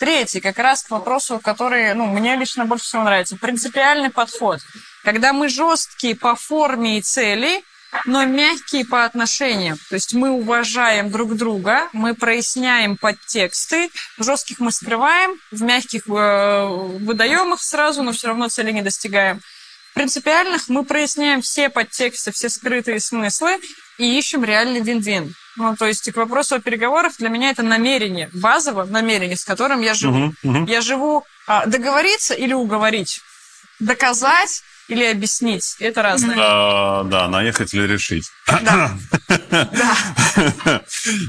Третий, 0.00 0.40
как 0.40 0.56
раз 0.56 0.82
к 0.82 0.90
вопросу, 0.90 1.38
который 1.38 1.92
ну, 1.92 2.06
мне 2.06 2.34
лично 2.34 2.64
больше 2.64 2.86
всего 2.86 3.02
нравится. 3.02 3.36
Принципиальный 3.36 4.08
подход. 4.08 4.60
Когда 5.04 5.34
мы 5.34 5.50
жесткие 5.50 6.16
по 6.16 6.34
форме 6.34 6.96
и 6.96 7.02
цели– 7.02 7.62
но 8.04 8.24
мягкие 8.24 8.84
по 8.84 9.04
отношениям. 9.04 9.78
То 9.88 9.94
есть 9.94 10.12
мы 10.12 10.30
уважаем 10.30 11.10
друг 11.10 11.34
друга, 11.36 11.88
мы 11.92 12.14
проясняем 12.14 12.96
подтексты, 12.96 13.90
в 14.18 14.24
жестких 14.24 14.60
мы 14.60 14.70
скрываем, 14.70 15.38
в 15.50 15.62
мягких 15.62 16.02
э, 16.08 16.66
выдаем 17.00 17.54
их 17.54 17.62
сразу, 17.62 18.02
но 18.02 18.12
все 18.12 18.28
равно 18.28 18.48
цели 18.48 18.72
не 18.72 18.82
достигаем. 18.82 19.40
Принципиальных 19.96 20.68
мы 20.68 20.84
проясняем 20.84 21.40
все 21.40 21.70
подтексты, 21.70 22.30
все 22.30 22.50
скрытые 22.50 23.00
смыслы 23.00 23.58
и 23.96 24.18
ищем 24.18 24.44
реальный 24.44 24.80
вин-вин. 24.82 25.34
Ну, 25.56 25.74
то 25.74 25.86
есть 25.86 26.12
к 26.12 26.16
вопросу 26.18 26.56
о 26.56 26.60
переговорах 26.60 27.16
для 27.16 27.30
меня 27.30 27.48
это 27.48 27.62
намерение, 27.62 28.28
базовое 28.34 28.84
намерение, 28.84 29.38
с 29.38 29.44
которым 29.46 29.80
я 29.80 29.94
живу. 29.94 30.18
Uh-huh, 30.18 30.34
uh-huh. 30.44 30.68
Я 30.68 30.82
живу 30.82 31.24
а, 31.46 31.64
договориться 31.64 32.34
или 32.34 32.52
уговорить, 32.52 33.22
доказать 33.80 34.62
или 34.88 35.04
объяснить. 35.04 35.76
Это 35.80 36.02
разное. 36.02 36.36
Да, 36.36 37.02
да, 37.04 37.28
наехать 37.28 37.74
или 37.74 37.86
решить. 37.86 38.30
Да. 38.62 38.92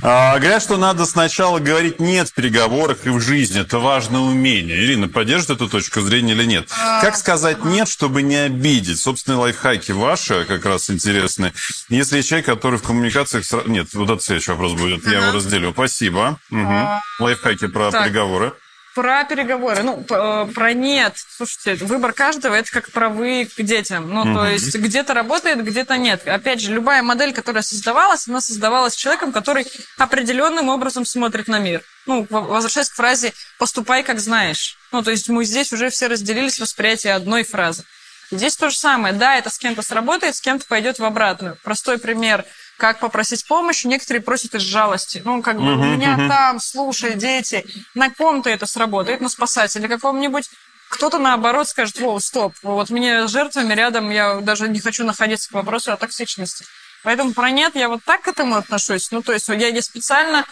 А, 0.04 0.38
говорят, 0.40 0.62
что 0.62 0.78
надо 0.78 1.06
сначала 1.06 1.60
говорить 1.60 2.00
«нет» 2.00 2.30
в 2.30 2.34
переговорах 2.34 3.06
и 3.06 3.10
в 3.10 3.20
жизни. 3.20 3.62
Это 3.62 3.80
важное 3.80 4.20
умение. 4.20 4.78
Ирина, 4.78 5.08
поддержит 5.08 5.52
эту 5.52 5.70
точку 5.70 6.02
зрения 6.02 6.34
или 6.34 6.46
нет? 6.46 6.70
А, 6.78 7.02
как 7.02 7.16
сказать 7.16 7.64
«нет», 7.64 7.88
чтобы 7.88 8.22
не 8.22 8.36
обидеть? 8.36 9.00
Собственные 9.00 9.40
лайфхаки 9.40 9.92
ваши 9.92 10.46
как 10.46 10.66
раз 10.66 10.90
интересны. 10.90 11.54
Если 11.90 12.22
человек, 12.22 12.46
который 12.46 12.80
в 12.80 12.84
коммуникациях... 12.84 13.46
Нет, 13.66 13.94
вот 13.94 14.10
это 14.10 14.22
следующий 14.22 14.52
вопрос 14.52 14.74
будет. 14.74 15.06
Я 15.06 15.20
его 15.20 15.32
разделю. 15.32 15.72
Спасибо. 15.72 16.40
А, 16.52 17.00
лайфхаки 17.20 17.68
про 17.68 17.92
переговоры. 17.92 18.54
Про 18.98 19.26
переговоры. 19.26 19.84
Ну, 19.84 20.04
э, 20.10 20.48
про 20.56 20.74
нет. 20.74 21.14
Слушайте, 21.30 21.86
выбор 21.86 22.14
каждого 22.14 22.56
это 22.56 22.72
как 22.72 22.90
про 22.92 23.10
вы 23.10 23.46
к 23.46 23.62
детям. 23.62 24.12
Ну, 24.12 24.24
то 24.24 24.48
есть 24.48 24.76
где-то 24.76 25.14
работает, 25.14 25.64
где-то 25.64 25.98
нет. 25.98 26.28
Опять 26.28 26.62
же, 26.62 26.74
любая 26.74 27.04
модель, 27.04 27.32
которая 27.32 27.62
создавалась, 27.62 28.28
она 28.28 28.42
создавалась 28.42 28.96
человеком, 28.96 29.32
который 29.32 29.68
определенным 30.00 30.70
образом 30.70 31.06
смотрит 31.06 31.48
на 31.48 31.60
мир. 31.60 31.84
Ну, 32.08 32.26
возвращаясь 32.28 32.90
к 32.90 32.96
фразе 32.96 33.34
«поступай, 33.60 34.02
как 34.02 34.20
знаешь». 34.20 34.80
Ну, 34.92 35.04
то 35.04 35.12
есть 35.12 35.30
мы 35.30 35.46
здесь 35.46 35.72
уже 35.72 35.92
все 35.92 36.08
разделились 36.08 36.58
в 36.58 36.62
восприятии 36.62 37.10
одной 37.10 37.44
фразы. 37.44 37.84
Здесь 38.32 38.58
то 38.58 38.72
же 38.72 38.78
самое. 38.78 39.14
Да, 39.14 39.36
это 39.36 39.52
с 39.52 39.60
кем-то 39.60 39.84
сработает, 39.84 40.36
с 40.36 40.42
кем-то 40.42 40.66
пойдет 40.66 40.98
в 40.98 41.06
обратную. 41.06 41.56
Простой 41.64 42.00
пример– 42.00 42.46
как 42.78 43.00
попросить 43.00 43.46
помощи, 43.48 43.88
некоторые 43.88 44.22
просят 44.22 44.56
из 44.56 44.62
жалости. 44.62 45.22
Ну, 45.26 45.42
как 45.42 45.58
бы, 45.58 45.74
у 45.74 45.84
меня 45.84 46.16
там, 46.28 46.60
слушай, 46.60 47.16
дети, 47.16 47.66
на 47.96 48.10
ком-то 48.10 48.50
это 48.50 48.66
сработает, 48.66 49.20
на 49.20 49.30
спасателе 49.30 49.88
каком-нибудь. 49.88 50.50
Кто-то, 50.90 51.18
наоборот, 51.18 51.68
скажет, 51.68 52.00
воу, 52.00 52.20
стоп, 52.20 52.54
вот 52.64 52.90
мне 52.90 53.28
с 53.28 53.32
жертвами 53.32 53.74
рядом, 53.74 54.10
я 54.10 54.36
даже 54.36 54.70
не 54.70 54.80
хочу 54.80 55.04
находиться 55.04 55.50
к 55.50 55.54
вопросу 55.54 55.92
о 55.92 55.98
токсичности. 55.98 56.66
Поэтому 57.04 57.34
про 57.34 57.50
нет 57.50 57.76
я 57.76 57.90
вот 57.90 58.04
так 58.06 58.22
к 58.22 58.28
этому 58.28 58.56
отношусь. 58.56 59.12
Ну, 59.12 59.22
то 59.22 59.34
есть 59.34 59.48
я, 59.50 59.68
я 59.68 59.82
специально 59.82 60.46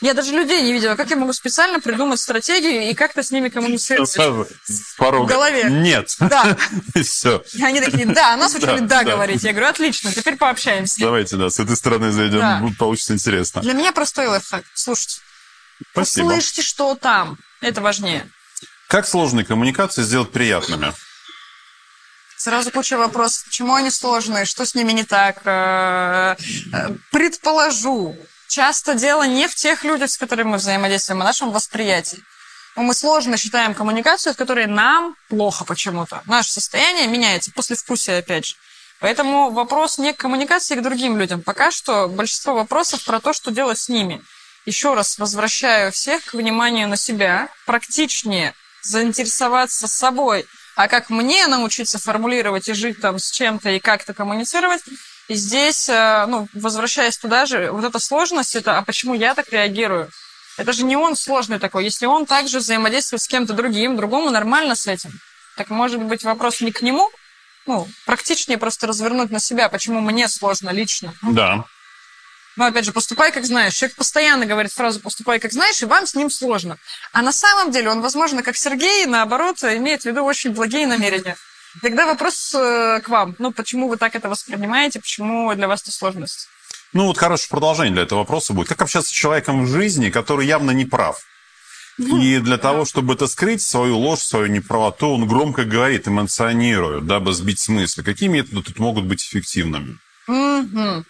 я 0.00 0.14
даже 0.14 0.32
людей 0.32 0.62
не 0.62 0.72
видела. 0.72 0.94
Как 0.94 1.10
я 1.10 1.16
могу 1.16 1.32
специально 1.32 1.80
придумать 1.80 2.20
стратегию 2.20 2.90
и 2.90 2.94
как-то 2.94 3.22
с 3.22 3.30
ними 3.30 3.48
коммуницировать? 3.48 4.14
Порога. 4.96 5.26
В 5.26 5.28
голове. 5.28 5.64
Нет. 5.70 6.14
Да. 6.20 6.56
И 6.94 7.02
все. 7.02 7.42
Они 7.62 7.80
такие, 7.80 8.06
да, 8.06 8.36
нас 8.36 8.54
учили 8.54 8.80
да, 8.80 9.02
да, 9.02 9.04
говорить. 9.04 9.42
Я 9.42 9.52
говорю, 9.52 9.68
отлично, 9.68 10.12
теперь 10.12 10.36
пообщаемся. 10.36 11.00
Давайте, 11.00 11.36
да, 11.36 11.48
с 11.48 11.58
этой 11.58 11.76
стороны 11.76 12.10
зайдем, 12.10 12.40
да. 12.40 12.62
получится 12.78 13.14
интересно. 13.14 13.62
Для 13.62 13.72
меня 13.72 13.92
простой 13.92 14.26
лайфхак. 14.26 14.64
Слушайте. 14.74 15.20
Спасибо. 15.92 16.26
Услышьте, 16.26 16.62
что 16.62 16.94
там. 16.94 17.38
Это 17.60 17.80
важнее. 17.80 18.30
Как 18.88 19.06
сложные 19.06 19.44
коммуникации 19.44 20.02
сделать 20.02 20.30
приятными? 20.30 20.92
Сразу 22.36 22.70
куча 22.70 22.98
вопросов. 22.98 23.46
Почему 23.46 23.74
они 23.74 23.90
сложные? 23.90 24.44
Что 24.44 24.66
с 24.66 24.74
ними 24.74 24.92
не 24.92 25.04
так? 25.04 25.40
Э, 25.44 26.36
э, 26.72 26.90
предположу 27.10 28.16
часто 28.48 28.94
дело 28.94 29.24
не 29.24 29.48
в 29.48 29.54
тех 29.54 29.84
людях, 29.84 30.10
с 30.10 30.18
которыми 30.18 30.50
мы 30.50 30.56
взаимодействуем, 30.56 31.20
а 31.20 31.24
в 31.24 31.26
нашем 31.26 31.50
восприятии. 31.50 32.22
Мы 32.76 32.92
сложно 32.94 33.36
считаем 33.38 33.74
коммуникацию, 33.74 34.32
от 34.32 34.36
которой 34.36 34.66
нам 34.66 35.16
плохо 35.28 35.64
почему-то. 35.64 36.22
Наше 36.26 36.52
состояние 36.52 37.06
меняется 37.06 37.50
после 37.50 37.74
вкуса, 37.74 38.18
опять 38.18 38.46
же. 38.46 38.54
Поэтому 39.00 39.50
вопрос 39.50 39.98
не 39.98 40.12
к 40.12 40.18
коммуникации, 40.18 40.74
а 40.74 40.78
к 40.78 40.82
другим 40.82 41.18
людям. 41.18 41.42
Пока 41.42 41.70
что 41.70 42.06
большинство 42.06 42.54
вопросов 42.54 43.04
про 43.04 43.20
то, 43.20 43.32
что 43.32 43.50
делать 43.50 43.78
с 43.78 43.88
ними. 43.88 44.22
Еще 44.66 44.94
раз 44.94 45.18
возвращаю 45.18 45.92
всех 45.92 46.24
к 46.24 46.34
вниманию 46.34 46.88
на 46.88 46.96
себя. 46.96 47.48
Практичнее 47.66 48.54
заинтересоваться 48.82 49.88
собой, 49.88 50.46
а 50.76 50.88
как 50.88 51.08
мне 51.10 51.46
научиться 51.46 51.98
формулировать 51.98 52.68
и 52.68 52.74
жить 52.74 53.00
там 53.00 53.18
с 53.18 53.30
чем-то 53.30 53.70
и 53.70 53.80
как-то 53.80 54.12
коммуницировать, 54.12 54.82
и 55.28 55.34
здесь, 55.34 55.88
э, 55.88 56.26
ну, 56.26 56.48
возвращаясь 56.52 57.18
туда 57.18 57.46
же, 57.46 57.70
вот 57.70 57.84
эта 57.84 57.98
сложность, 57.98 58.54
это, 58.54 58.78
а 58.78 58.82
почему 58.82 59.14
я 59.14 59.34
так 59.34 59.50
реагирую? 59.50 60.08
Это 60.56 60.72
же 60.72 60.84
не 60.84 60.96
он 60.96 61.16
сложный 61.16 61.58
такой. 61.58 61.84
Если 61.84 62.06
он 62.06 62.26
также 62.26 62.60
взаимодействует 62.60 63.22
с 63.22 63.28
кем-то 63.28 63.52
другим, 63.52 63.96
другому 63.96 64.30
нормально 64.30 64.74
с 64.74 64.86
этим. 64.86 65.10
Так 65.56 65.70
может 65.70 66.02
быть 66.02 66.22
вопрос 66.24 66.60
не 66.60 66.72
к 66.72 66.82
нему? 66.82 67.10
Ну, 67.66 67.88
практичнее 68.04 68.58
просто 68.58 68.86
развернуть 68.86 69.30
на 69.30 69.40
себя, 69.40 69.68
почему 69.68 70.00
мне 70.00 70.28
сложно 70.28 70.70
лично. 70.70 71.14
Да. 71.22 71.64
Но 72.54 72.64
опять 72.64 72.84
же, 72.84 72.92
поступай 72.92 73.32
как 73.32 73.44
знаешь. 73.44 73.74
Человек 73.74 73.96
постоянно 73.96 74.46
говорит 74.46 74.72
фразу 74.72 75.00
«поступай 75.00 75.40
как 75.40 75.52
знаешь», 75.52 75.82
и 75.82 75.86
вам 75.86 76.06
с 76.06 76.14
ним 76.14 76.30
сложно. 76.30 76.78
А 77.12 77.20
на 77.20 77.32
самом 77.32 77.70
деле 77.70 77.90
он, 77.90 78.00
возможно, 78.00 78.42
как 78.42 78.56
Сергей, 78.56 79.04
наоборот, 79.06 79.62
имеет 79.62 80.02
в 80.02 80.04
виду 80.06 80.24
очень 80.24 80.52
благие 80.52 80.86
намерения. 80.86 81.36
Тогда 81.82 82.06
вопрос 82.06 82.54
э, 82.54 83.00
к 83.00 83.08
вам. 83.08 83.34
Ну, 83.38 83.52
почему 83.52 83.88
вы 83.88 83.96
так 83.96 84.14
это 84.14 84.28
воспринимаете? 84.28 85.00
Почему 85.00 85.54
для 85.54 85.68
вас 85.68 85.82
это 85.82 85.92
сложность? 85.92 86.48
Ну, 86.92 87.06
вот 87.06 87.18
хорошее 87.18 87.48
продолжение 87.50 87.92
для 87.92 88.02
этого 88.04 88.20
вопроса 88.20 88.52
будет. 88.52 88.68
Как 88.68 88.80
общаться 88.82 89.10
с 89.10 89.12
человеком 89.12 89.64
в 89.64 89.68
жизни, 89.68 90.10
который 90.10 90.46
явно 90.46 90.70
не 90.70 90.84
прав? 90.84 91.20
Ну, 91.98 92.20
и 92.20 92.38
для 92.40 92.58
того, 92.58 92.84
чтобы 92.84 93.14
это 93.14 93.26
скрыть, 93.26 93.62
свою 93.62 93.96
ложь, 93.98 94.20
свою 94.20 94.46
неправоту, 94.48 95.08
он 95.08 95.26
громко 95.26 95.64
говорит, 95.64 96.06
эмоционирует, 96.06 97.06
дабы 97.06 97.32
сбить 97.32 97.58
с 97.58 97.68
мысли. 97.68 98.02
Какие 98.02 98.28
методы 98.28 98.62
тут 98.62 98.78
могут 98.78 99.04
быть 99.04 99.22
эффективными? 99.22 99.98
Угу. 100.28 101.04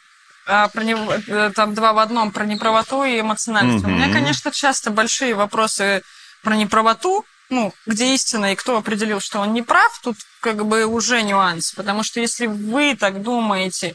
А, 0.47 0.69
про 0.69 0.85
не... 0.85 0.97
Э, 1.27 1.51
там 1.55 1.75
два 1.75 1.93
в 1.93 1.99
одном, 1.99 2.31
про 2.31 2.47
неправоту 2.47 3.03
и 3.03 3.21
эмоциональность. 3.21 3.85
Угу. 3.85 3.93
У 3.93 3.95
меня, 3.95 4.13
конечно, 4.13 4.53
часто 4.53 4.91
большие 4.91 5.35
вопросы 5.35 6.03
про 6.45 6.55
неправоту, 6.55 7.25
ну, 7.51 7.73
где 7.87 8.15
истина 8.15 8.53
и 8.53 8.57
кто 8.57 8.77
определил, 8.77 9.21
что 9.21 9.41
он 9.41 9.53
не 9.53 9.63
прав, 9.63 10.01
тут 10.03 10.17
как 10.41 10.65
бы 10.67 10.85
уже 10.85 11.23
нюанс. 11.23 11.73
Потому 11.73 12.03
что 12.03 12.21
если 12.21 12.47
вы 12.47 12.97
так 12.97 13.23
думаете, 13.23 13.95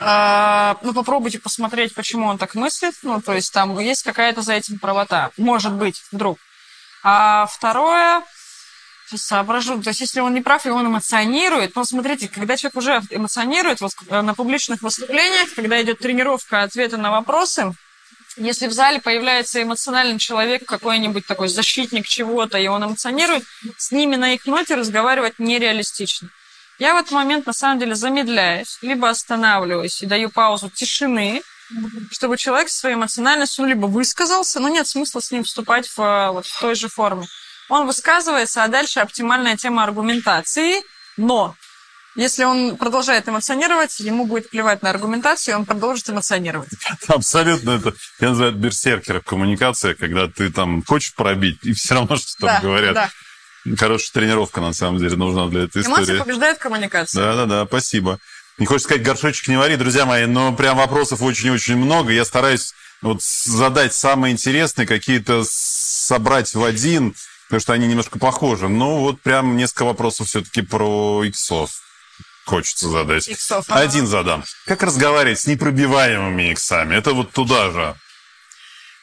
А, 0.00 0.76
ну, 0.82 0.92
попробуйте 0.92 1.38
посмотреть, 1.38 1.94
почему 1.94 2.26
он 2.26 2.36
так 2.36 2.54
мыслит. 2.56 2.94
Ну, 3.02 3.22
то 3.22 3.32
есть 3.32 3.52
там 3.52 3.78
есть 3.78 4.02
какая-то 4.02 4.42
за 4.42 4.54
этим 4.54 4.78
правота. 4.78 5.30
Может 5.36 5.72
быть, 5.72 6.02
вдруг. 6.10 6.38
А 7.04 7.46
второе, 7.46 8.22
соображу, 9.14 9.80
то 9.82 9.90
есть 9.90 10.00
если 10.00 10.20
он 10.20 10.34
не 10.34 10.40
прав 10.40 10.66
и 10.66 10.70
он 10.70 10.86
эмоционирует, 10.86 11.76
ну, 11.76 11.84
смотрите, 11.84 12.28
когда 12.28 12.56
человек 12.56 12.76
уже 12.76 13.02
эмоционирует 13.10 13.80
э, 13.82 14.20
на 14.22 14.34
публичных 14.34 14.82
выступлениях, 14.82 15.54
когда 15.54 15.80
идет 15.80 15.98
тренировка 15.98 16.62
ответа 16.62 16.96
на 16.96 17.10
вопросы, 17.10 17.74
если 18.36 18.66
в 18.66 18.72
зале 18.72 19.00
появляется 19.00 19.62
эмоциональный 19.62 20.18
человек, 20.18 20.64
какой-нибудь 20.64 21.26
такой 21.26 21.48
защитник 21.48 22.06
чего-то, 22.06 22.58
и 22.58 22.66
он 22.66 22.84
эмоционирует, 22.84 23.44
с 23.76 23.92
ними 23.92 24.16
на 24.16 24.34
их 24.34 24.46
ноте 24.46 24.74
разговаривать 24.74 25.38
нереалистично. 25.38 26.30
Я 26.78 26.94
в 26.94 26.98
этот 26.98 27.12
момент 27.12 27.46
на 27.46 27.52
самом 27.52 27.78
деле 27.78 27.94
замедляюсь, 27.94 28.78
либо 28.82 29.08
останавливаюсь 29.08 30.02
и 30.02 30.06
даю 30.06 30.30
паузу 30.30 30.70
тишины, 30.70 31.42
чтобы 32.10 32.36
человек 32.36 32.68
своей 32.68 32.96
эмоциональностью 32.96 33.64
либо 33.64 33.86
высказался, 33.86 34.60
но 34.60 34.68
нет 34.68 34.86
смысла 34.86 35.20
с 35.20 35.30
ним 35.30 35.44
вступать 35.44 35.88
в, 35.88 36.30
вот, 36.32 36.46
в 36.46 36.60
той 36.60 36.74
же 36.74 36.88
форме. 36.88 37.26
Он 37.68 37.86
высказывается, 37.86 38.62
а 38.62 38.68
дальше 38.68 39.00
оптимальная 39.00 39.56
тема 39.56 39.84
аргументации, 39.84 40.82
но 41.16 41.56
если 42.14 42.44
он 42.44 42.76
продолжает 42.76 43.28
эмоционировать, 43.28 43.98
ему 44.00 44.24
будет 44.26 44.50
плевать 44.50 44.82
на 44.82 44.90
аргументацию, 44.90 45.54
и 45.54 45.56
он 45.56 45.64
продолжит 45.64 46.08
эмоционировать. 46.08 46.68
Абсолютно 47.08 47.72
это, 47.72 47.94
я 48.20 48.30
называю 48.30 48.54
берсеркера 48.54 49.20
коммуникация, 49.20 49.94
когда 49.94 50.28
ты 50.28 50.50
там 50.50 50.84
хочешь 50.84 51.14
пробить, 51.14 51.58
и 51.62 51.72
все 51.72 51.94
равно 51.94 52.16
что-то 52.16 52.46
да, 52.46 52.60
говорят. 52.60 52.94
Да. 52.94 53.10
Хорошая 53.76 54.12
тренировка, 54.12 54.60
на 54.60 54.72
самом 54.72 54.98
деле, 54.98 55.16
нужна 55.16 55.48
для 55.48 55.64
этой 55.64 55.82
Эмоции 55.82 56.02
истории. 56.02 56.18
побеждает 56.20 56.58
коммуникация. 56.58 57.22
Да-да-да, 57.22 57.66
спасибо. 57.66 58.18
Не 58.58 58.66
хочется 58.66 58.88
сказать, 58.88 59.04
горшочек 59.04 59.48
не 59.48 59.56
вари, 59.56 59.76
друзья 59.76 60.06
мои, 60.06 60.26
но 60.26 60.52
прям 60.52 60.76
вопросов 60.76 61.22
очень-очень 61.22 61.76
много. 61.76 62.12
Я 62.12 62.24
стараюсь 62.24 62.74
вот 63.02 63.22
задать 63.22 63.92
самые 63.92 64.32
интересные, 64.32 64.86
какие-то 64.86 65.42
собрать 65.44 66.54
в 66.54 66.62
один, 66.62 67.14
потому 67.48 67.60
что 67.60 67.72
они 67.72 67.88
немножко 67.88 68.18
похожи. 68.18 68.68
Ну, 68.68 69.00
вот 69.00 69.20
прям 69.22 69.56
несколько 69.56 69.84
вопросов 69.84 70.28
все-таки 70.28 70.62
про 70.62 71.24
иксов 71.24 71.83
хочется 72.44 72.88
задать. 72.88 73.28
Иксов, 73.28 73.64
ага. 73.68 73.80
Один 73.80 74.06
задам. 74.06 74.44
Как 74.66 74.82
разговаривать 74.82 75.40
с 75.40 75.46
непробиваемыми 75.46 76.50
иксами? 76.50 76.94
Это 76.94 77.12
вот 77.12 77.32
туда 77.32 77.70
же. 77.70 77.94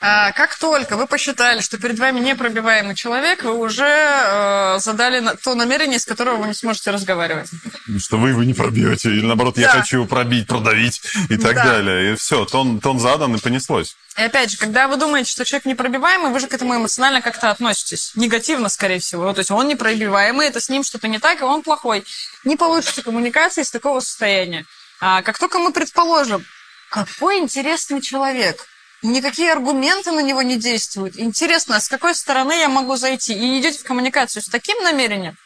А, 0.04 0.32
как 0.32 0.58
только 0.58 0.98
вы 0.98 1.06
посчитали, 1.06 1.62
что 1.62 1.78
перед 1.78 2.00
вами 2.00 2.20
непробиваемый 2.20 2.96
человек, 2.96 3.44
вы 3.44 3.56
уже 3.56 3.86
э, 3.86 4.80
задали 4.80 5.24
то 5.44 5.54
намерение, 5.54 6.00
с 6.00 6.06
которого 6.06 6.38
вы 6.38 6.48
не 6.48 6.54
сможете 6.56 6.90
разговаривать. 6.90 7.52
Что 8.00 8.18
вы 8.18 8.30
его 8.30 8.44
не 8.44 8.56
пробьете, 8.56 9.10
или 9.10 9.24
наоборот, 9.24 9.56
да. 9.56 9.62
я 9.62 9.70
хочу 9.70 9.98
его 9.98 10.08
пробить, 10.08 10.48
продавить 10.48 11.04
и 11.30 11.38
так 11.38 11.54
да. 11.54 11.66
далее. 11.66 12.14
И 12.14 12.16
все, 12.16 12.46
тон, 12.46 12.80
тон 12.80 13.00
задан 13.00 13.36
и 13.36 13.40
понеслось. 13.40 13.96
И 14.18 14.24
опять 14.24 14.50
же, 14.50 14.58
когда 14.58 14.88
вы 14.88 14.98
думаете, 14.98 15.30
что 15.30 15.46
человек 15.46 15.66
непробиваемый, 15.66 16.32
вы 16.32 16.40
же 16.40 16.48
к 16.48 16.54
этому 16.56 16.76
эмоционально 16.76 17.22
как-то 17.22 17.52
относитесь. 17.52 18.14
Негативно, 18.16 18.70
скорее 18.70 19.00
всего. 19.00 19.32
То 19.34 19.40
есть 19.40 19.52
он 19.52 19.68
непробиваемый, 19.68 20.48
это 20.48 20.60
с 20.60 20.70
ним 20.70 20.84
что-то 20.84 21.08
не 21.10 21.20
так, 21.20 21.42
и 21.42 21.44
он 21.44 21.62
плохой. 21.62 22.04
Не 22.44 22.56
получится 22.56 23.04
коммуникации 23.04 23.62
из 23.62 23.70
такого 23.70 24.00
состояния. 24.00 24.66
А 25.00 25.22
как 25.22 25.38
только 25.38 25.60
мы 25.60 25.72
предположим, 25.72 26.44
какой 26.90 27.38
интересный 27.38 28.02
человек, 28.02 28.66
никакие 29.04 29.52
аргументы 29.52 30.12
на 30.12 30.22
него 30.22 30.42
не 30.42 30.58
действуют. 30.58 31.18
Интересно, 31.18 31.78
а 31.78 31.80
с 31.80 31.88
какой 31.88 32.16
стороны 32.16 32.54
я 32.54 32.70
могу 32.70 32.96
зайти? 32.96 33.34
И 33.34 33.60
идете 33.60 33.80
в 33.80 33.84
коммуникацию 33.84 34.42
с 34.42 34.48
таким 34.48 34.82
намерением, 34.84 35.38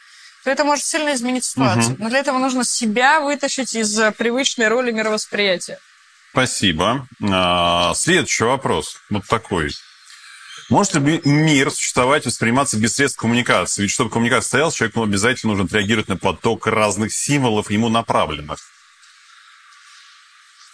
то 0.44 0.52
это 0.52 0.64
может 0.64 0.86
сильно 0.86 1.14
изменить 1.14 1.46
ситуацию. 1.46 1.94
Угу. 1.94 2.04
Но 2.04 2.10
для 2.10 2.20
этого 2.20 2.38
нужно 2.38 2.64
себя 2.64 3.20
вытащить 3.20 3.76
из 3.76 3.98
привычной 4.18 4.68
роли 4.68 4.92
мировосприятия. 4.92 5.80
Спасибо. 6.32 7.08
А, 7.24 7.94
следующий 7.96 8.44
вопрос. 8.44 8.98
Вот 9.10 9.26
такой. 9.28 9.72
Может 10.70 10.96
ли 10.96 11.22
мир 11.24 11.72
существовать, 11.72 12.26
восприниматься 12.26 12.78
без 12.78 12.96
средств 12.96 13.20
коммуникации? 13.20 13.84
Ведь 13.84 13.92
чтобы 13.92 14.10
коммуникация 14.10 14.42
состоялась, 14.42 14.74
человеку 14.74 15.04
обязательно 15.04 15.54
нужно 15.54 15.66
отреагировать 15.66 16.08
на 16.08 16.18
поток 16.18 16.68
разных 16.68 17.14
символов 17.14 17.70
ему 17.70 17.90
направленных. 17.90 18.60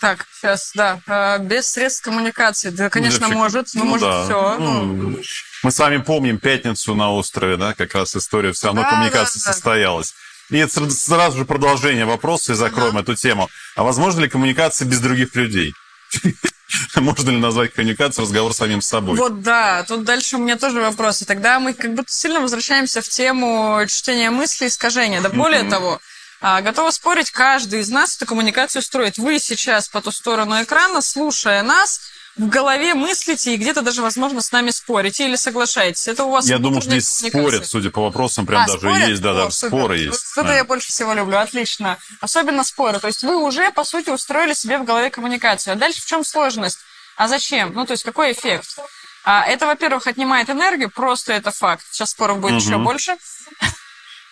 Так, 0.01 0.25
сейчас, 0.35 0.71
да. 0.73 0.99
А, 1.07 1.37
без 1.37 1.67
средств 1.67 2.03
коммуникации. 2.03 2.71
Да, 2.71 2.89
конечно, 2.89 3.27
ну, 3.27 3.35
может. 3.35 3.67
Ну, 3.75 3.85
может, 3.85 4.07
да. 4.07 4.23
все. 4.23 4.57
Ну. 4.57 5.19
Мы 5.61 5.71
с 5.71 5.77
вами 5.77 5.97
помним 5.97 6.39
пятницу 6.39 6.95
на 6.95 7.13
острове, 7.13 7.55
да, 7.55 7.75
как 7.75 7.93
раз 7.93 8.15
история, 8.15 8.51
все 8.51 8.67
равно 8.67 8.81
да, 8.81 8.89
коммуникация 8.89 9.39
да, 9.39 9.45
да. 9.45 9.53
состоялась. 9.53 10.15
И 10.49 10.65
сразу 10.65 11.37
же 11.37 11.45
продолжение 11.45 12.05
вопроса, 12.05 12.53
и 12.53 12.55
закроем 12.55 12.97
ага. 12.97 13.01
эту 13.01 13.15
тему. 13.15 13.47
А 13.75 13.83
возможно 13.83 14.21
ли 14.21 14.27
коммуникация 14.27 14.87
без 14.87 14.99
других 14.99 15.35
людей? 15.35 15.73
Можно 16.95 17.29
ли 17.29 17.37
назвать 17.37 17.73
коммуникацию 17.73 18.23
разговор 18.23 18.53
с 18.53 18.57
самим 18.57 18.81
собой? 18.81 19.17
Вот 19.17 19.43
да, 19.43 19.83
тут 19.83 20.03
дальше 20.03 20.37
у 20.37 20.39
меня 20.39 20.57
тоже 20.57 20.81
вопросы. 20.81 21.25
Тогда 21.25 21.59
мы 21.59 21.73
как 21.73 21.93
будто 21.93 22.11
сильно 22.11 22.39
возвращаемся 22.39 23.01
в 23.01 23.07
тему 23.07 23.81
чтения 23.87 24.31
мыслей 24.31 24.65
и 24.65 24.69
искажения. 24.69 25.21
Да 25.21 25.29
более 25.29 25.63
того, 25.63 26.01
готова 26.41 26.89
спорить, 26.91 27.31
каждый 27.31 27.81
из 27.81 27.89
нас 27.89 28.15
эту 28.15 28.25
коммуникацию 28.25 28.81
строит. 28.81 29.17
Вы 29.17 29.39
сейчас 29.39 29.87
по 29.87 30.01
ту 30.01 30.11
сторону 30.11 30.61
экрана, 30.61 31.01
слушая 31.01 31.61
нас, 31.61 32.01
в 32.37 32.47
голове 32.47 32.93
мыслите 32.93 33.53
и 33.53 33.57
где-то 33.57 33.81
даже, 33.81 34.01
возможно, 34.01 34.41
с 34.41 34.51
нами 34.51 34.71
спорите 34.71 35.25
или 35.25 35.35
соглашаетесь. 35.35 36.07
Это 36.07 36.23
у 36.23 36.31
вас 36.31 36.47
Я 36.47 36.59
думаю, 36.59 36.81
что 36.81 36.91
здесь 36.91 37.07
спорят, 37.07 37.67
судя 37.67 37.91
по 37.91 38.01
вопросам, 38.03 38.45
прям 38.45 38.61
а, 38.63 38.67
даже 38.67 38.79
спорят? 38.79 39.07
есть, 39.07 39.21
да, 39.21 39.31
О, 39.31 39.33
да, 39.33 39.51
супер. 39.51 39.77
споры 39.77 39.97
есть. 39.97 40.35
Вот 40.35 40.45
это 40.45 40.53
а. 40.53 40.55
я 40.55 40.63
больше 40.63 40.87
всего 40.87 41.13
люблю, 41.13 41.37
отлично. 41.37 41.97
Особенно 42.21 42.63
споры. 42.63 42.99
То 42.99 43.07
есть 43.07 43.23
вы 43.23 43.35
уже, 43.35 43.69
по 43.71 43.83
сути, 43.83 44.09
устроили 44.09 44.53
себе 44.53 44.77
в 44.77 44.85
голове 44.85 45.09
коммуникацию. 45.09 45.73
А 45.73 45.75
дальше 45.75 46.01
в 46.01 46.05
чем 46.05 46.23
сложность? 46.23 46.79
А 47.17 47.27
зачем? 47.27 47.73
Ну, 47.73 47.85
то 47.85 47.91
есть 47.91 48.03
какой 48.03 48.31
эффект? 48.31 48.79
А, 49.23 49.45
это, 49.45 49.67
во-первых, 49.67 50.07
отнимает 50.07 50.49
энергию, 50.49 50.89
просто 50.89 51.33
это 51.33 51.51
факт. 51.51 51.85
Сейчас 51.91 52.11
споров 52.11 52.39
будет 52.39 52.53
угу. 52.53 52.61
еще 52.61 52.77
больше. 52.77 53.17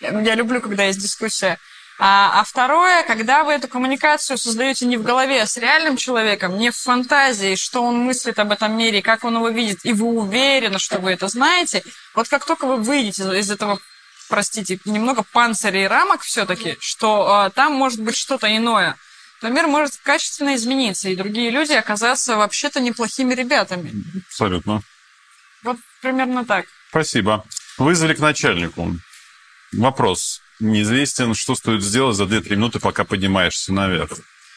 Я 0.00 0.34
люблю, 0.34 0.60
когда 0.60 0.84
есть 0.84 0.98
дискуссия. 0.98 1.58
А, 2.02 2.40
а 2.40 2.44
второе, 2.44 3.02
когда 3.02 3.44
вы 3.44 3.52
эту 3.52 3.68
коммуникацию 3.68 4.38
создаете 4.38 4.86
не 4.86 4.96
в 4.96 5.02
голове, 5.02 5.42
а 5.42 5.46
с 5.46 5.58
реальным 5.58 5.98
человеком, 5.98 6.56
не 6.56 6.70
в 6.70 6.76
фантазии, 6.76 7.56
что 7.56 7.82
он 7.82 7.98
мыслит 7.98 8.38
об 8.38 8.52
этом 8.52 8.74
мире, 8.74 9.02
как 9.02 9.22
он 9.22 9.36
его 9.36 9.50
видит, 9.50 9.80
и 9.84 9.92
вы 9.92 10.06
уверены, 10.06 10.78
что 10.78 10.98
вы 10.98 11.10
это 11.10 11.28
знаете, 11.28 11.84
вот 12.14 12.26
как 12.28 12.46
только 12.46 12.66
вы 12.66 12.76
выйдете 12.76 13.24
из 13.38 13.50
этого 13.50 13.78
простите, 14.30 14.78
немного 14.86 15.24
панциря 15.30 15.84
и 15.84 15.88
рамок 15.88 16.22
все-таки, 16.22 16.78
что 16.80 17.48
э, 17.48 17.50
там 17.50 17.74
может 17.74 18.00
быть 18.00 18.16
что-то 18.16 18.46
иное, 18.56 18.96
то 19.42 19.50
мир 19.50 19.66
может 19.66 19.96
качественно 19.96 20.54
измениться, 20.54 21.10
и 21.10 21.16
другие 21.16 21.50
люди 21.50 21.72
оказаться 21.72 22.36
вообще-то 22.36 22.80
неплохими 22.80 23.34
ребятами. 23.34 23.92
Абсолютно. 24.26 24.80
Вот 25.64 25.76
примерно 26.00 26.46
так. 26.46 26.64
Спасибо. 26.88 27.44
Вызвали 27.76 28.14
к 28.14 28.20
начальнику. 28.20 28.96
Вопрос 29.72 30.40
неизвестен, 30.60 31.34
что 31.34 31.54
стоит 31.54 31.82
сделать 31.82 32.16
за 32.16 32.24
2-3 32.24 32.50
минуты, 32.50 32.80
пока 32.80 33.04
поднимаешься 33.04 33.72
наверх. 33.72 34.10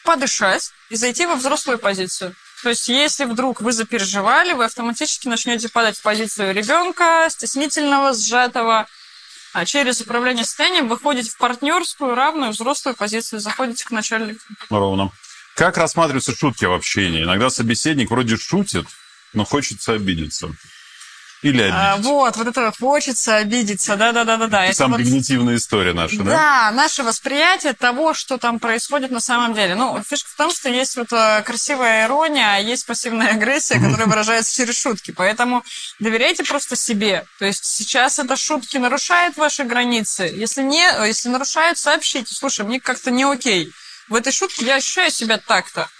Подышать 0.04 0.70
и 0.90 0.96
зайти 0.96 1.26
во 1.26 1.34
взрослую 1.34 1.78
позицию. 1.78 2.34
То 2.62 2.70
есть, 2.70 2.88
если 2.88 3.24
вдруг 3.24 3.60
вы 3.60 3.72
запереживали, 3.72 4.52
вы 4.52 4.64
автоматически 4.64 5.28
начнете 5.28 5.68
падать 5.68 5.98
в 5.98 6.02
позицию 6.02 6.54
ребенка, 6.54 7.26
стеснительного, 7.28 8.14
сжатого, 8.14 8.86
а 9.52 9.64
через 9.66 10.00
управление 10.00 10.44
состоянием 10.44 10.88
выходите 10.88 11.30
в 11.30 11.38
партнерскую, 11.38 12.14
равную, 12.14 12.52
взрослую 12.52 12.96
позицию, 12.96 13.40
заходите 13.40 13.84
к 13.84 13.90
начальнику. 13.90 14.40
Ровно. 14.68 15.12
Как 15.54 15.76
рассматриваются 15.76 16.34
шутки 16.34 16.64
в 16.64 16.72
общении? 16.72 17.22
Иногда 17.22 17.50
собеседник 17.50 18.10
вроде 18.10 18.36
шутит, 18.36 18.86
но 19.32 19.44
хочется 19.44 19.92
обидеться. 19.92 20.48
Или 21.44 21.60
обидеть. 21.60 21.74
А, 21.76 21.96
вот, 21.96 22.36
вот 22.38 22.46
это 22.46 22.72
хочется 22.80 23.36
обидеться, 23.36 23.96
да-да-да-да. 23.96 24.64
Это 24.64 24.76
самая 24.76 24.98
вот... 24.98 25.04
когнитивная 25.04 25.56
история 25.56 25.92
наша, 25.92 26.16
да? 26.16 26.24
Да, 26.24 26.70
наше 26.72 27.02
восприятие 27.02 27.74
того, 27.74 28.14
что 28.14 28.38
там 28.38 28.58
происходит 28.58 29.10
на 29.10 29.20
самом 29.20 29.52
деле. 29.52 29.74
Ну, 29.74 30.02
фишка 30.02 30.30
в 30.30 30.36
том, 30.36 30.50
что 30.50 30.70
есть 30.70 30.96
вот 30.96 31.12
э, 31.12 31.42
красивая 31.42 32.06
ирония, 32.06 32.54
а 32.54 32.58
есть 32.58 32.86
пассивная 32.86 33.32
агрессия, 33.32 33.74
которая 33.74 34.06
выражается 34.06 34.56
через 34.56 34.80
шутки. 34.80 35.10
Поэтому 35.10 35.62
доверяйте 35.98 36.44
просто 36.44 36.76
себе. 36.76 37.26
То 37.38 37.44
есть 37.44 37.66
сейчас 37.66 38.18
это 38.18 38.36
шутки 38.36 38.78
нарушают 38.78 39.36
ваши 39.36 39.64
границы. 39.64 40.22
Если 40.34 40.62
не, 40.62 40.82
если 41.06 41.28
нарушают, 41.28 41.76
сообщите. 41.76 42.34
Слушай, 42.34 42.64
мне 42.64 42.80
как-то 42.80 43.10
не 43.10 43.24
окей. 43.24 43.70
В 44.08 44.14
этой 44.14 44.32
шутке 44.32 44.64
я 44.64 44.76
ощущаю 44.76 45.10
себя 45.10 45.36
так-то. 45.36 45.90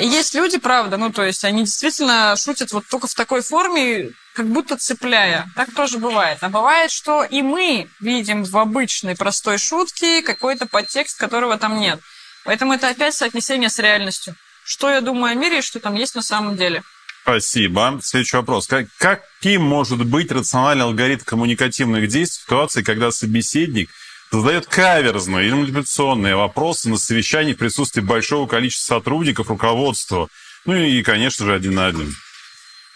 И 0.00 0.06
есть 0.06 0.34
люди, 0.34 0.58
правда, 0.58 0.98
ну, 0.98 1.10
то 1.10 1.24
есть 1.24 1.44
они 1.44 1.64
действительно 1.64 2.36
шутят 2.36 2.72
вот 2.72 2.86
только 2.88 3.06
в 3.06 3.14
такой 3.14 3.40
форме, 3.42 4.10
как 4.38 4.46
будто 4.46 4.76
цепляя. 4.76 5.50
Так 5.56 5.74
тоже 5.74 5.98
бывает. 5.98 6.38
А 6.42 6.48
бывает, 6.48 6.92
что 6.92 7.24
и 7.24 7.42
мы 7.42 7.88
видим 7.98 8.44
в 8.44 8.56
обычной 8.56 9.16
простой 9.16 9.58
шутке 9.58 10.22
какой-то 10.22 10.66
подтекст, 10.66 11.18
которого 11.18 11.58
там 11.58 11.80
нет. 11.80 11.98
Поэтому 12.44 12.72
это 12.72 12.88
опять 12.88 13.16
соотнесение 13.16 13.68
с 13.68 13.80
реальностью. 13.80 14.36
Что 14.64 14.90
я 14.90 15.00
думаю 15.00 15.32
о 15.32 15.34
мире 15.34 15.58
и 15.58 15.62
что 15.62 15.80
там 15.80 15.96
есть 15.96 16.14
на 16.14 16.22
самом 16.22 16.56
деле. 16.56 16.84
Спасибо. 17.22 17.98
Следующий 18.00 18.36
вопрос. 18.36 18.68
Как, 18.68 18.86
каким 18.98 19.62
может 19.62 20.06
быть 20.06 20.30
рациональный 20.30 20.84
алгоритм 20.84 21.24
коммуникативных 21.24 22.06
действий 22.06 22.38
в 22.38 22.44
ситуации, 22.44 22.82
когда 22.82 23.10
собеседник 23.10 23.90
задает 24.30 24.66
каверзные 24.66 25.48
или 25.48 25.54
манипуляционные 25.54 26.36
вопросы 26.36 26.88
на 26.88 26.96
совещании 26.96 27.54
в 27.54 27.58
присутствии 27.58 28.02
большого 28.02 28.46
количества 28.46 28.98
сотрудников, 28.98 29.48
руководства. 29.48 30.28
Ну 30.64 30.76
и, 30.76 31.02
конечно 31.02 31.44
же, 31.44 31.54
один 31.54 31.74
на 31.74 31.86
один. 31.86 32.14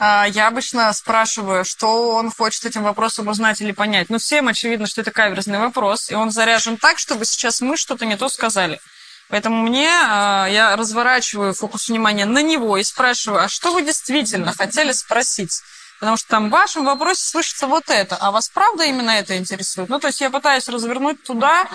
А, 0.05 0.27
я 0.27 0.49
обычно 0.49 0.93
спрашиваю, 0.93 1.65
что 1.65 2.17
он 2.17 2.33
хочет 2.33 2.65
этим 2.65 2.83
вопросом 2.83 3.29
узнать 3.29 3.61
или 3.61 3.71
понять. 3.71 4.11
Ну, 4.11 4.19
всем 4.19 4.49
очевидно, 4.49 4.89
что 4.89 5.01
это 5.01 5.13
каверзный 5.13 5.61
вопрос, 5.61 6.11
и 6.11 6.15
он 6.17 6.33
заряжен 6.33 6.77
так, 6.77 6.99
чтобы 6.99 7.25
сейчас 7.25 7.61
мы 7.61 7.77
что-то 7.77 8.05
не 8.05 8.17
то 8.17 8.29
сказали. 8.29 8.81
Поэтому 9.29 9.63
мне, 9.63 9.89
а, 9.89 10.49
я 10.51 10.75
разворачиваю 10.75 11.55
фокус 11.55 11.89
внимания 11.89 12.25
на 12.25 12.43
него 12.43 12.79
и 12.79 12.83
спрашиваю, 12.83 13.45
а 13.45 13.49
что 13.49 13.73
вы 13.73 13.83
действительно 13.83 14.53
хотели 14.53 14.91
спросить? 14.91 15.63
Потому 16.01 16.17
что 16.17 16.29
там 16.29 16.49
в 16.49 16.51
вашем 16.51 16.85
вопросе 16.85 17.23
слышится 17.23 17.69
вот 17.69 17.85
это, 17.87 18.17
а 18.17 18.33
вас 18.33 18.49
правда 18.49 18.83
именно 18.83 19.13
это 19.13 19.39
интересует? 19.39 19.89
Ну, 19.89 20.01
то 20.01 20.09
есть 20.09 20.21
я 20.21 20.31
пытаюсь 20.31 20.69
развернуть 20.69 21.23
туда, 21.23 21.69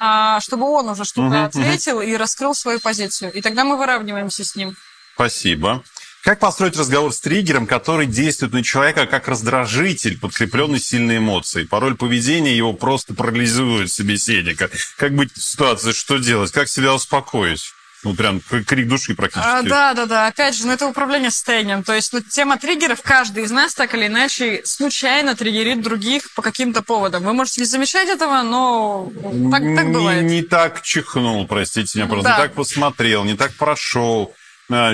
а, 0.00 0.40
чтобы 0.40 0.64
он 0.70 0.88
уже 0.88 1.04
что-то 1.04 1.36
угу, 1.36 1.44
ответил 1.44 1.98
угу. 1.98 2.04
и 2.04 2.16
раскрыл 2.16 2.54
свою 2.54 2.80
позицию. 2.80 3.30
И 3.34 3.42
тогда 3.42 3.62
мы 3.64 3.76
выравниваемся 3.76 4.42
с 4.42 4.56
ним. 4.56 4.74
Спасибо. 5.16 5.84
Как 6.24 6.38
построить 6.38 6.74
разговор 6.78 7.12
с 7.12 7.20
триггером, 7.20 7.66
который 7.66 8.06
действует 8.06 8.54
на 8.54 8.64
человека 8.64 9.04
как 9.04 9.28
раздражитель, 9.28 10.18
подкрепленный 10.18 10.80
сильной 10.80 11.18
эмоцией? 11.18 11.66
Пороль 11.66 11.96
поведения 11.96 12.56
его 12.56 12.72
просто 12.72 13.12
парализует 13.12 13.92
собеседника. 13.92 14.70
Как 14.96 15.14
быть 15.14 15.34
в 15.34 15.42
ситуации, 15.42 15.92
что 15.92 16.16
делать? 16.16 16.50
Как 16.50 16.70
себя 16.70 16.94
успокоить? 16.94 17.74
Ну, 18.04 18.14
прям 18.14 18.40
крик 18.40 18.88
души 18.88 19.14
практически. 19.14 19.48
А, 19.48 19.62
да, 19.62 19.92
да, 19.92 20.06
да. 20.06 20.26
Опять 20.26 20.56
же, 20.56 20.66
ну, 20.66 20.72
это 20.72 20.86
управление 20.86 21.30
состоянием. 21.30 21.82
То 21.82 21.94
есть, 21.94 22.12
ну, 22.14 22.22
тема 22.22 22.58
триггеров, 22.58 23.02
каждый 23.02 23.44
из 23.44 23.50
нас 23.50 23.74
так 23.74 23.94
или 23.94 24.06
иначе 24.06 24.62
случайно 24.64 25.36
триггерит 25.36 25.82
других 25.82 26.32
по 26.34 26.40
каким-то 26.40 26.82
поводам. 26.82 27.22
Вы 27.24 27.34
можете 27.34 27.60
не 27.60 27.66
замечать 27.66 28.08
этого, 28.08 28.42
но 28.42 29.10
так, 29.50 29.62
так 29.76 29.92
бывает. 29.92 30.22
Не, 30.22 30.36
не 30.36 30.42
так 30.42 30.80
чихнул, 30.80 31.46
простите 31.46 31.98
меня, 31.98 32.08
просто 32.08 32.30
да. 32.30 32.36
не 32.36 32.42
так 32.44 32.54
посмотрел, 32.54 33.24
не 33.24 33.36
так 33.36 33.52
прошел 33.54 34.34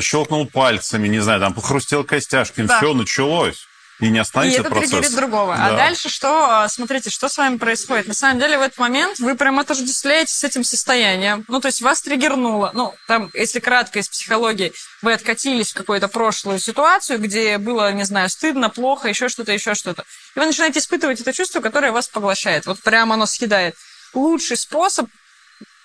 щелкнул 0.01 0.47
пальцами, 0.47 1.09
не 1.09 1.21
знаю, 1.21 1.41
там 1.41 1.55
похрустел 1.55 2.05
костяшками, 2.05 2.67
да. 2.67 2.79
все 2.79 2.95
началось. 2.95 3.67
И 4.01 4.09
не 4.09 4.19
останется 4.19 4.59
И 4.59 4.61
это 4.63 4.71
процесс. 4.71 5.13
другого. 5.13 5.55
А 5.55 5.59
да. 5.59 5.67
А 5.67 5.77
дальше 5.77 6.09
что? 6.09 6.67
Смотрите, 6.69 7.11
что 7.11 7.29
с 7.29 7.37
вами 7.37 7.59
происходит. 7.59 8.09
На 8.09 8.15
самом 8.15 8.39
деле 8.39 8.57
в 8.59 8.63
этот 8.63 8.79
момент 8.79 9.19
вы 9.19 9.35
прямо 9.35 9.61
отождествляете 9.61 10.33
с 10.33 10.43
этим 10.43 10.65
состоянием. 10.65 11.45
Ну, 11.49 11.61
то 11.61 11.69
есть 11.69 11.83
вас 11.83 12.01
триггернуло. 12.01 12.71
Ну, 12.73 12.95
там, 13.07 13.31
если 13.35 13.61
кратко 13.61 13.99
из 13.99 14.09
психологии, 14.09 14.73
вы 15.03 15.13
откатились 15.13 15.73
в 15.73 15.75
какую-то 15.75 16.09
прошлую 16.09 16.61
ситуацию, 16.61 17.19
где 17.19 17.59
было, 17.59 17.93
не 17.93 18.05
знаю, 18.05 18.31
стыдно, 18.31 18.71
плохо, 18.71 19.09
еще 19.09 19.29
что-то, 19.29 19.53
еще 19.53 19.75
что-то. 19.75 20.05
И 20.35 20.39
вы 20.39 20.47
начинаете 20.47 20.79
испытывать 20.79 21.21
это 21.21 21.35
чувство, 21.35 21.61
которое 21.61 21.93
вас 21.93 22.09
поглощает. 22.09 22.65
Вот 22.65 22.81
прямо 22.81 23.15
оно 23.15 23.27
съедает. 23.27 23.75
Лучший 24.15 24.57
способ 24.57 25.09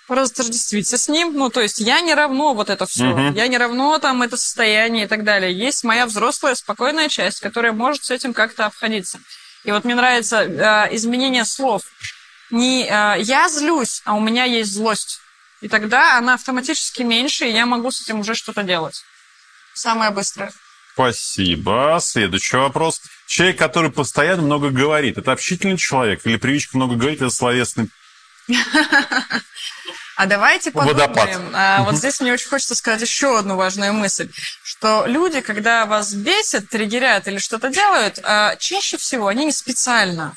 разотождествиться 0.08 0.98
с 0.98 1.08
ним. 1.08 1.34
Ну, 1.34 1.50
то 1.50 1.60
есть 1.60 1.78
я 1.78 2.00
не 2.00 2.14
равно 2.14 2.54
вот 2.54 2.70
это 2.70 2.86
все. 2.86 3.06
Угу. 3.06 3.36
Я 3.36 3.48
не 3.48 3.58
равно 3.58 3.98
там 3.98 4.22
это 4.22 4.36
состояние 4.36 5.04
и 5.04 5.08
так 5.08 5.24
далее. 5.24 5.52
Есть 5.52 5.84
моя 5.84 6.06
взрослая, 6.06 6.54
спокойная 6.54 7.08
часть, 7.08 7.40
которая 7.40 7.72
может 7.72 8.04
с 8.04 8.10
этим 8.10 8.32
как-то 8.32 8.66
обходиться. 8.66 9.20
И 9.64 9.72
вот 9.72 9.84
мне 9.84 9.94
нравится 9.94 10.42
э, 10.42 10.94
изменение 10.94 11.44
слов. 11.44 11.82
Не 12.50 12.84
э, 12.84 13.22
я 13.22 13.48
злюсь, 13.48 14.02
а 14.04 14.14
у 14.14 14.20
меня 14.20 14.44
есть 14.44 14.72
злость. 14.72 15.20
И 15.60 15.68
тогда 15.68 16.18
она 16.18 16.34
автоматически 16.34 17.02
меньше, 17.02 17.46
и 17.46 17.52
я 17.52 17.66
могу 17.66 17.90
с 17.90 18.02
этим 18.02 18.20
уже 18.20 18.34
что-то 18.34 18.62
делать. 18.62 19.02
Самое 19.74 20.10
быстрое. 20.10 20.52
Спасибо. 20.96 21.98
Следующий 22.00 22.56
вопрос. 22.56 23.02
Человек, 23.26 23.58
который 23.58 23.90
постоянно 23.90 24.42
много 24.42 24.70
говорит, 24.70 25.18
это 25.18 25.32
общительный 25.32 25.76
человек 25.76 26.20
или 26.24 26.36
привычка 26.36 26.76
много 26.76 26.94
говорить, 26.94 27.20
это 27.20 27.28
словесный 27.28 27.88
а 30.16 30.26
давайте 30.26 30.70
подумаем. 30.70 31.50
А, 31.54 31.82
вот 31.82 31.96
здесь 31.96 32.20
мне 32.20 32.32
очень 32.32 32.48
хочется 32.48 32.74
сказать 32.74 33.02
еще 33.02 33.38
одну 33.38 33.56
важную 33.56 33.92
мысль, 33.92 34.30
что 34.62 35.04
люди, 35.06 35.40
когда 35.40 35.86
вас 35.86 36.12
бесят, 36.12 36.68
триггерят 36.68 37.28
или 37.28 37.38
что-то 37.38 37.68
делают, 37.68 38.20
а, 38.22 38.56
чаще 38.56 38.96
всего 38.96 39.28
они 39.28 39.46
не 39.46 39.52
специально. 39.52 40.36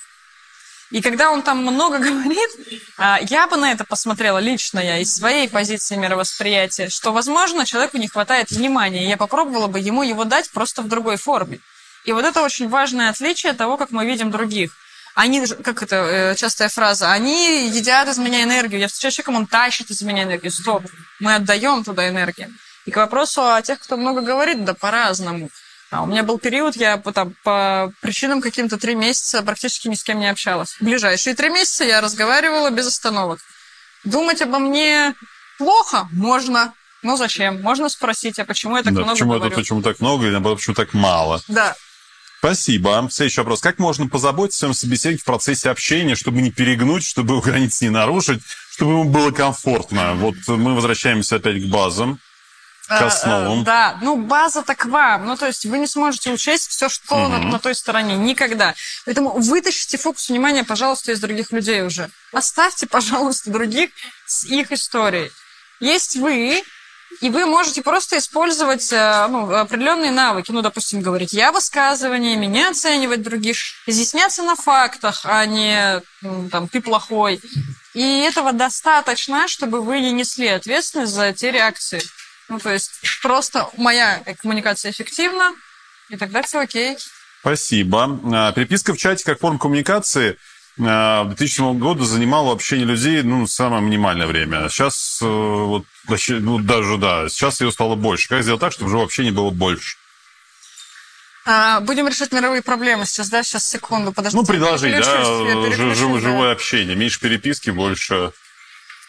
И 0.92 1.02
когда 1.02 1.30
он 1.30 1.44
там 1.44 1.60
много 1.62 2.00
говорит, 2.00 2.50
а, 2.98 3.20
я 3.22 3.48
бы 3.48 3.58
на 3.58 3.72
это 3.72 3.84
посмотрела 3.84 4.40
лично 4.40 4.80
я 4.80 4.98
из 4.98 5.14
своей 5.14 5.48
позиции 5.48 5.96
мировосприятия, 5.96 6.90
что, 6.90 7.12
возможно, 7.12 7.66
человеку 7.66 7.98
не 7.98 8.08
хватает 8.08 8.50
внимания, 8.50 9.08
я 9.08 9.18
попробовала 9.18 9.68
бы 9.68 9.80
ему 9.80 10.04
его 10.04 10.24
дать 10.24 10.50
просто 10.52 10.82
в 10.82 10.88
другой 10.88 11.18
форме. 11.18 11.60
И 12.06 12.12
вот 12.12 12.26
это 12.26 12.42
очень 12.42 12.70
важное 12.70 13.10
отличие 13.10 13.54
того, 13.54 13.78
как 13.78 13.92
мы 13.92 14.06
видим 14.06 14.32
других 14.32 14.72
они, 15.20 15.46
как 15.46 15.84
это 15.84 15.96
э, 15.96 16.36
частая 16.36 16.70
фраза, 16.70 17.12
они 17.12 17.68
едят 17.68 18.08
из 18.08 18.18
меня 18.18 18.42
энергию. 18.44 18.80
Я 18.80 18.88
встречаюсь 18.88 19.16
с 19.16 19.18
человеком, 19.18 19.36
он 19.36 19.48
тащит 19.48 19.92
из 19.92 20.02
меня 20.02 20.24
энергию. 20.24 20.50
Стоп, 20.50 20.84
мы 21.20 21.36
отдаем 21.36 21.84
туда 21.84 22.08
энергию. 22.08 22.50
И 22.86 22.92
к 22.92 22.96
вопросу 22.96 23.42
о 23.42 23.62
тех, 23.62 23.80
кто 23.80 23.98
много 23.98 24.22
говорит, 24.22 24.64
да 24.64 24.74
по-разному. 24.74 25.50
А 25.92 26.04
у 26.04 26.06
меня 26.06 26.24
был 26.24 26.40
период, 26.40 26.78
я 26.78 26.98
там, 26.98 27.34
по 27.44 27.92
причинам 28.00 28.40
каким-то 28.40 28.78
три 28.78 28.96
месяца 28.96 29.42
практически 29.42 29.90
ни 29.90 29.96
с 29.96 30.04
кем 30.04 30.20
не 30.20 30.30
общалась. 30.30 30.78
В 30.80 30.84
ближайшие 30.84 31.36
три 31.36 31.50
месяца 31.50 31.84
я 31.84 32.00
разговаривала 32.00 32.70
без 32.70 32.88
остановок. 32.88 33.40
Думать 34.06 34.42
обо 34.42 34.60
мне 34.60 35.16
плохо 35.58 36.08
можно, 36.14 36.74
но 37.04 37.18
зачем? 37.18 37.62
Можно 37.62 37.90
спросить, 37.90 38.40
а 38.40 38.46
почему 38.46 38.78
я 38.78 38.84
так 38.84 38.94
да, 38.94 39.02
много 39.02 39.16
почему 39.16 39.34
говорю? 39.34 39.48
Это, 39.48 39.56
почему 39.56 39.82
так 39.82 40.00
много, 40.00 40.26
или 40.26 40.32
наоборот, 40.32 40.60
почему 40.60 40.76
так 40.76 40.94
мало? 40.94 41.42
Да. 41.50 41.76
Спасибо. 42.40 43.08
Следующий 43.12 43.42
вопрос. 43.42 43.60
Как 43.60 43.80
можно 43.80 44.08
позаботиться 44.08 44.58
о 44.58 44.60
своем 44.60 44.74
собеседнике 44.74 45.22
в 45.22 45.26
процессе 45.26 45.70
общения, 45.70 46.16
чтобы 46.16 46.42
не 46.42 46.52
перегнуть, 46.52 47.06
чтобы 47.06 47.34
его 47.34 47.42
границы 47.46 47.86
не 47.86 47.92
нарушить, 47.92 48.42
чтобы 48.72 48.94
ему 48.94 49.04
было 49.06 49.32
комфортно? 49.32 50.14
Вот 50.16 50.36
мы 50.48 50.74
возвращаемся 50.74 51.36
опять 51.36 51.62
к 51.62 51.70
базам 51.70 52.20
к 52.90 53.02
а, 53.02 53.06
основам. 53.06 53.62
А, 53.62 53.64
да, 53.64 53.98
ну 54.02 54.16
база-то 54.18 54.76
к 54.76 54.86
вам. 54.86 55.28
Ну, 55.28 55.38
то 55.38 55.46
есть 55.46 55.66
вы 55.66 55.78
не 55.78 55.86
сможете 55.86 56.32
учесть 56.32 56.70
все, 56.70 56.90
что 56.90 57.16
угу. 57.16 57.30
на, 57.30 57.40
на 57.40 57.60
той 57.60 57.76
стороне. 57.76 58.16
Никогда. 58.16 58.74
Поэтому 59.06 59.38
вытащите 59.38 59.98
фокус 59.98 60.30
внимания, 60.30 60.64
пожалуйста, 60.64 61.12
из 61.12 61.20
других 61.20 61.52
людей 61.52 61.84
уже. 61.84 62.10
Оставьте, 62.34 62.88
пожалуйста, 62.90 63.52
других 63.52 63.92
с 64.26 64.46
их 64.46 64.72
историей. 64.72 65.32
Есть 65.80 66.16
вы, 66.16 66.64
и 67.22 67.30
вы 67.30 67.46
можете 67.46 67.82
просто 67.82 68.18
использовать 68.18 68.92
э, 68.94 69.28
ну, 69.30 69.52
определенные 69.54 70.12
навыки. 70.12 70.52
Ну, 70.52 70.62
допустим, 70.62 71.02
говорить 71.02 71.34
я 71.34 71.52
высказывание, 71.52 72.38
меня 72.38 72.70
оценивать 72.70 73.24
других, 73.24 73.58
изъясняться 73.88 74.44
на 74.44 74.56
фактах, 74.56 75.22
а 75.24 75.46
не 75.46 76.02
там, 76.50 76.68
ты 76.68 76.82
плохой. 76.82 77.42
И 77.94 78.20
этого 78.20 78.54
достаточно, 78.54 79.48
чтобы 79.48 79.82
вы 79.82 80.00
не 80.00 80.12
несли 80.12 80.48
ответственность 80.48 81.14
за 81.14 81.34
те 81.34 81.52
реакции. 81.52 82.02
Ну, 82.48 82.60
то 82.60 82.72
есть 82.72 82.92
просто 83.22 83.70
моя 83.78 84.24
коммуникация 84.42 84.92
эффективна, 84.92 85.54
и 86.10 86.18
тогда 86.18 86.42
все 86.42 86.60
окей. 86.60 86.98
Спасибо. 87.42 88.20
А, 88.34 88.52
переписка 88.52 88.94
в 88.94 88.98
чате 88.98 89.24
как 89.24 89.40
форма 89.40 89.60
коммуникации– 89.60 90.38
в 90.80 91.36
2007 91.36 91.78
году 91.78 92.06
занимало 92.06 92.54
общение 92.54 92.86
людей 92.86 93.22
ну, 93.22 93.46
самое 93.48 93.84
минимальное 93.84 94.28
время. 94.28 94.70
Сейчас 94.70 95.20
э, 95.22 95.26
вот, 95.26 95.84
ну, 96.30 96.60
даже, 96.60 96.98
да, 96.98 97.28
сейчас 97.28 97.60
ее 97.60 97.72
стало 97.72 97.96
больше. 97.96 98.30
Как 98.30 98.44
сделать 98.44 98.62
так, 98.62 98.72
чтобы 98.72 98.90
живого 98.90 99.06
общения 99.06 99.32
было 99.32 99.50
больше? 99.50 99.98
А, 101.46 101.82
будем 101.82 102.08
решать 102.08 102.32
мировые 102.32 102.62
проблемы 102.62 103.06
сейчас, 103.06 103.28
да? 103.30 103.44
Сейчас, 103.44 103.68
секунду, 103.68 104.14
подождите. 104.14 104.40
Ну, 104.40 104.48
предложить, 104.48 104.96
да, 104.96 105.74
жив, 105.94 106.22
живое 106.22 106.54
общение. 106.54 106.96
Меньше 106.96 107.20
переписки, 107.20 107.72
больше... 107.72 108.32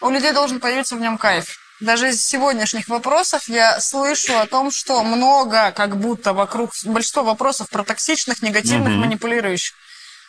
У 0.01 0.09
людей 0.09 0.33
должен 0.33 0.59
появиться 0.59 0.95
в 0.95 0.99
нем 0.99 1.17
кайф. 1.17 1.57
Даже 1.79 2.09
из 2.09 2.21
сегодняшних 2.21 2.89
вопросов 2.89 3.47
я 3.47 3.79
слышу 3.79 4.37
о 4.37 4.45
том, 4.45 4.71
что 4.71 5.03
много, 5.03 5.71
как 5.71 5.97
будто 5.97 6.33
вокруг, 6.33 6.71
большинство 6.83 7.23
вопросов 7.23 7.69
про 7.69 7.83
токсичных, 7.83 8.41
негативных, 8.41 8.89
угу. 8.93 8.97
манипулирующих. 8.97 9.75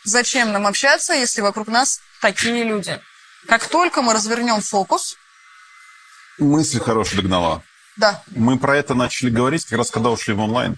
Зачем 0.05 0.53
нам 0.53 0.67
общаться, 0.67 1.13
если 1.13 1.41
вокруг 1.41 1.69
нас 1.69 2.01
такие 2.21 2.65
люди? 2.65 3.01
Как 3.47 3.67
только 3.69 4.03
мы 4.03 4.13
развернем 4.13 4.61
фокус... 4.61 5.17
Мысль 6.39 6.81
хорошая 6.81 7.21
догнала. 7.21 7.63
Да. 7.97 8.23
Мы 8.35 8.59
про 8.59 8.77
это 8.77 8.95
начали 8.95 9.31
говорить, 9.31 9.65
как 9.67 9.79
раз 9.79 9.91
когда 9.91 10.11
ушли 10.11 10.35
в 10.35 10.41
онлайн. 10.41 10.77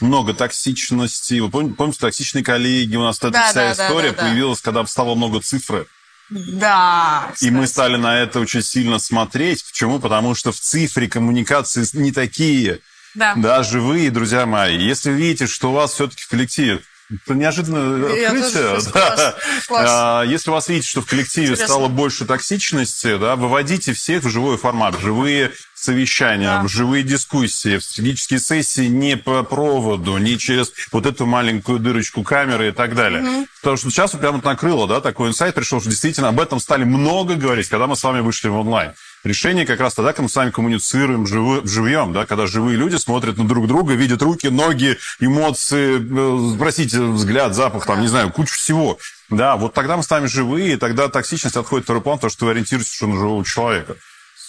Много 0.00 0.34
токсичности. 0.34 1.38
Вы 1.38 1.50
помните, 1.50 1.76
помните 1.76 2.00
токсичные 2.00 2.44
коллеги? 2.44 2.96
У 2.96 3.02
нас 3.02 3.18
эта 3.18 3.30
да, 3.30 3.48
вся 3.48 3.54
да, 3.54 3.72
история 3.72 4.10
да, 4.10 4.16
да, 4.16 4.22
появилась, 4.22 4.60
когда 4.60 4.84
стало 4.86 5.14
много 5.14 5.40
цифры. 5.40 5.86
Да. 6.28 7.32
И 7.40 7.50
мы 7.50 7.66
стали 7.66 7.96
на 7.96 8.20
это 8.20 8.40
очень 8.40 8.62
сильно 8.62 8.98
смотреть. 8.98 9.64
Почему? 9.64 10.00
Потому 10.00 10.34
что 10.34 10.52
в 10.52 10.58
цифре 10.58 11.08
коммуникации 11.08 11.86
не 11.94 12.12
такие. 12.12 12.80
Да. 13.14 13.34
Да, 13.36 13.62
живые, 13.62 14.10
друзья 14.10 14.44
мои. 14.44 14.76
Если 14.76 15.10
видите, 15.12 15.46
что 15.46 15.70
у 15.70 15.74
вас 15.74 15.92
все-таки 15.94 16.22
в 16.22 16.28
коллективе 16.28 16.82
это 17.10 17.34
неожиданное 17.34 18.26
открытие. 18.26 18.92
Да. 18.92 19.34
Класс. 19.68 19.88
А, 19.88 20.22
если 20.22 20.50
у 20.50 20.54
вас 20.54 20.68
видите, 20.68 20.88
что 20.88 21.02
в 21.02 21.06
коллективе 21.06 21.48
Интересно. 21.48 21.66
стало 21.66 21.88
больше 21.88 22.24
токсичности, 22.24 23.16
да, 23.18 23.36
выводите 23.36 23.92
всех 23.92 24.24
в 24.24 24.28
живой 24.28 24.58
формат. 24.58 24.98
Живые 25.00 25.52
совещания, 25.74 26.46
да. 26.46 26.62
в 26.62 26.68
живые 26.68 27.04
дискуссии, 27.04 27.76
в 27.76 27.84
стратегические 27.84 28.40
сессии 28.40 28.86
не 28.86 29.16
по 29.16 29.42
проводу, 29.42 30.16
не 30.16 30.38
через 30.38 30.72
вот 30.90 31.06
эту 31.06 31.26
маленькую 31.26 31.78
дырочку 31.78 32.22
камеры 32.22 32.68
и 32.68 32.72
так 32.72 32.94
далее. 32.94 33.22
Угу. 33.22 33.46
Потому 33.60 33.76
что 33.76 33.90
сейчас 33.90 34.12
прямо 34.12 34.40
накрыло, 34.42 34.88
да, 34.88 35.00
такой 35.00 35.28
инсайт 35.28 35.54
пришел, 35.54 35.80
что 35.80 35.90
действительно 35.90 36.28
об 36.28 36.40
этом 36.40 36.58
стали 36.58 36.84
много 36.84 37.34
говорить, 37.34 37.68
когда 37.68 37.86
мы 37.86 37.94
с 37.94 38.02
вами 38.02 38.20
вышли 38.20 38.48
в 38.48 38.56
онлайн 38.56 38.94
решение 39.26 39.66
как 39.66 39.80
раз 39.80 39.94
тогда, 39.94 40.12
когда 40.12 40.24
мы 40.24 40.28
с 40.28 40.36
вами 40.36 40.50
коммуницируем 40.50 41.26
живы, 41.26 41.66
живьем, 41.66 42.12
да, 42.12 42.26
когда 42.26 42.46
живые 42.46 42.76
люди 42.76 42.96
смотрят 42.96 43.36
на 43.36 43.46
друг 43.46 43.66
друга, 43.66 43.94
видят 43.94 44.22
руки, 44.22 44.48
ноги, 44.48 44.98
эмоции, 45.20 45.98
э, 45.98 46.58
простите, 46.58 47.00
взгляд, 47.00 47.54
запах, 47.54 47.86
там, 47.86 48.00
не 48.00 48.08
знаю, 48.08 48.32
кучу 48.32 48.54
всего. 48.54 48.98
Да, 49.28 49.56
вот 49.56 49.74
тогда 49.74 49.96
мы 49.96 50.02
с 50.02 50.10
вами 50.10 50.26
живые, 50.26 50.74
и 50.74 50.76
тогда 50.76 51.08
токсичность 51.08 51.56
отходит 51.56 51.84
в 51.84 51.86
второй 51.86 52.02
план, 52.02 52.18
потому 52.18 52.30
что 52.30 52.46
вы 52.46 52.52
ориентируетесь 52.52 53.00
на 53.00 53.14
живого 53.14 53.44
человека. 53.44 53.96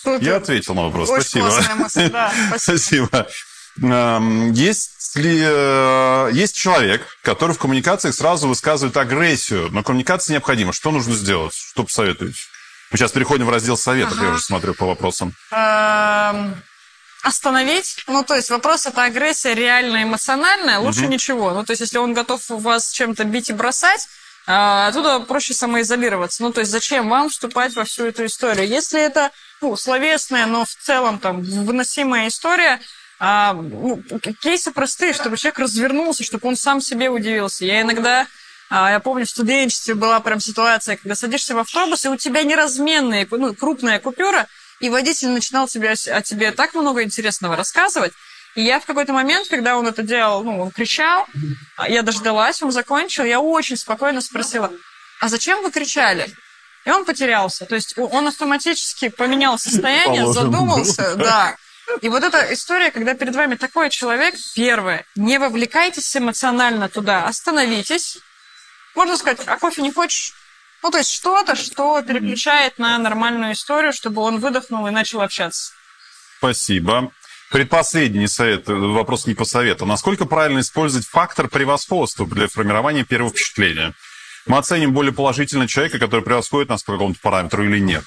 Супер. 0.04 0.24
Я 0.24 0.36
ответил 0.38 0.76
на 0.76 0.84
вопрос. 0.84 1.10
Очень 1.10 1.42
спасибо. 1.42 1.76
Мысль, 1.76 2.10
да, 2.12 2.32
спасибо. 2.50 3.08
спасибо. 3.08 3.28
Есть 4.54 5.16
ли 5.16 5.40
э, 5.44 6.30
есть 6.34 6.56
человек, 6.56 7.06
который 7.24 7.54
в 7.54 7.60
коммуникациях 7.60 8.16
сразу 8.16 8.48
высказывает 8.48 8.98
агрессию, 8.98 9.70
но 9.72 9.84
коммуникация 9.84 10.34
необходима. 10.34 10.74
Что 10.74 10.92
нужно 10.92 11.14
сделать? 11.16 11.54
Что 11.54 11.84
посоветуете? 11.84 12.40
Мы 12.92 12.98
сейчас 12.98 13.12
переходим 13.12 13.46
в 13.46 13.50
раздел 13.50 13.78
советов, 13.78 14.14
ага. 14.18 14.26
я 14.26 14.32
уже 14.32 14.44
смотрю 14.44 14.74
по 14.74 14.86
вопросам. 14.86 15.34
Эм, 15.52 16.56
остановить. 17.22 18.04
Ну, 18.08 18.24
то 18.24 18.36
есть 18.36 18.50
вопрос 18.50 18.86
это 18.86 19.04
агрессия 19.04 19.54
реально 19.54 20.04
эмоциональная, 20.04 20.80
лучше 20.80 21.02
угу. 21.02 21.12
ничего. 21.12 21.52
Ну, 21.52 21.66
то 21.66 21.72
есть 21.72 21.82
если 21.82 21.98
он 21.98 22.14
готов 22.14 22.42
вас 22.50 22.92
чем-то 22.92 23.26
бить 23.26 23.50
и 23.50 23.54
бросать, 23.54 24.08
а, 24.50 24.88
оттуда 24.88 25.20
проще 25.20 25.54
самоизолироваться. 25.54 26.42
Ну, 26.42 26.54
то 26.54 26.62
есть 26.62 26.72
зачем 26.72 27.10
вам 27.10 27.30
вступать 27.30 27.76
во 27.76 27.84
всю 27.84 28.06
эту 28.06 28.26
историю? 28.26 28.66
Если 28.66 29.00
это 29.00 29.32
ну, 29.62 29.76
словесная, 29.76 30.46
но 30.46 30.64
в 30.64 30.74
целом 30.74 31.20
там 31.20 31.42
выносимая 31.42 32.30
история, 32.30 32.80
а, 33.20 33.54
ну, 33.54 34.02
кейсы 34.42 34.72
простые, 34.72 35.12
чтобы 35.12 35.36
человек 35.36 35.60
развернулся, 35.60 36.24
чтобы 36.24 36.48
он 36.48 36.56
сам 36.56 36.80
себе 36.80 37.10
удивился. 37.10 37.66
Я 37.66 37.82
иногда 37.82 38.26
я 38.70 39.00
помню, 39.00 39.26
в 39.26 39.30
студенчестве 39.30 39.96
была 39.96 40.20
прям 40.20 40.40
ситуация, 40.40 40.98
когда 40.98 41.16
садишься 41.16 41.56
в 41.56 41.60
автобус, 41.60 42.06
и 42.06 42.10
у 42.10 42.18
тебя 42.18 42.44
неразменная, 42.44 43.28
ну, 43.32 43.54
крупная 43.54 44.00
купюра, 44.00 44.48
и 44.80 44.90
водитель 44.90 45.30
начинал 45.30 45.68
тебе, 45.68 45.92
о 45.92 46.22
тебе 46.22 46.52
так 46.52 46.74
много 46.74 47.04
интересного 47.04 47.56
рассказывать. 47.56 48.14
И 48.56 48.62
я 48.64 48.80
в 48.80 48.86
какой-то 48.86 49.14
момент, 49.14 49.48
когда 49.48 49.78
он 49.78 49.88
это 49.88 50.04
делал, 50.04 50.44
ну, 50.44 50.60
он 50.60 50.72
кричал, 50.72 51.28
я 51.88 52.02
дождалась, 52.02 52.62
он 52.62 52.72
закончил, 52.72 53.24
я 53.24 53.40
очень 53.40 53.78
спокойно 53.78 54.20
спросила, 54.20 54.72
а 55.22 55.30
зачем 55.30 55.62
вы 55.62 55.72
кричали? 55.72 56.28
И 56.86 56.90
он 56.90 57.06
потерялся. 57.06 57.66
То 57.66 57.76
есть 57.76 57.98
он 57.98 58.28
автоматически 58.28 59.10
поменял 59.10 59.60
состояние, 59.60 60.24
Положим. 60.24 60.44
задумался, 60.44 61.16
да. 61.16 61.56
И 62.02 62.10
вот 62.10 62.24
эта 62.24 62.54
история, 62.54 62.92
когда 62.92 63.14
перед 63.14 63.36
вами 63.36 63.56
такой 63.56 63.90
человек, 63.90 64.36
первое, 64.56 65.06
не 65.16 65.38
вовлекайтесь 65.38 66.16
эмоционально 66.16 66.90
туда, 66.90 67.26
остановитесь, 67.26 68.20
можно 68.98 69.16
сказать, 69.16 69.40
а 69.46 69.58
кофе 69.58 69.82
не 69.82 69.92
хочешь? 69.92 70.34
Ну, 70.84 70.92
то 70.92 70.98
есть 70.98 71.12
что-то, 71.12 71.56
что 71.56 72.02
переключает 72.02 72.78
на 72.78 72.98
нормальную 72.98 73.54
историю, 73.54 73.94
чтобы 73.94 74.22
он 74.22 74.40
выдохнул 74.40 74.86
и 74.88 74.92
начал 74.92 75.22
общаться. 75.22 75.72
Спасибо. 76.38 77.12
Предпоследний 77.52 78.28
совет, 78.28 78.68
вопрос 78.68 79.26
не 79.26 79.34
по 79.34 79.46
совету. 79.46 79.86
Насколько 79.86 80.26
правильно 80.26 80.60
использовать 80.60 81.08
фактор 81.08 81.48
превосходства 81.48 82.28
для 82.28 82.48
формирования 82.48 83.06
первого 83.06 83.32
впечатления? 83.32 83.94
Мы 84.46 84.58
оценим 84.58 84.94
более 84.94 85.14
положительно 85.14 85.68
человека, 85.68 86.00
который 86.00 86.22
превосходит 86.22 86.70
нас 86.70 86.84
по 86.84 86.94
какому-то 86.94 87.20
параметру 87.22 87.64
или 87.64 87.80
нет. 87.80 88.04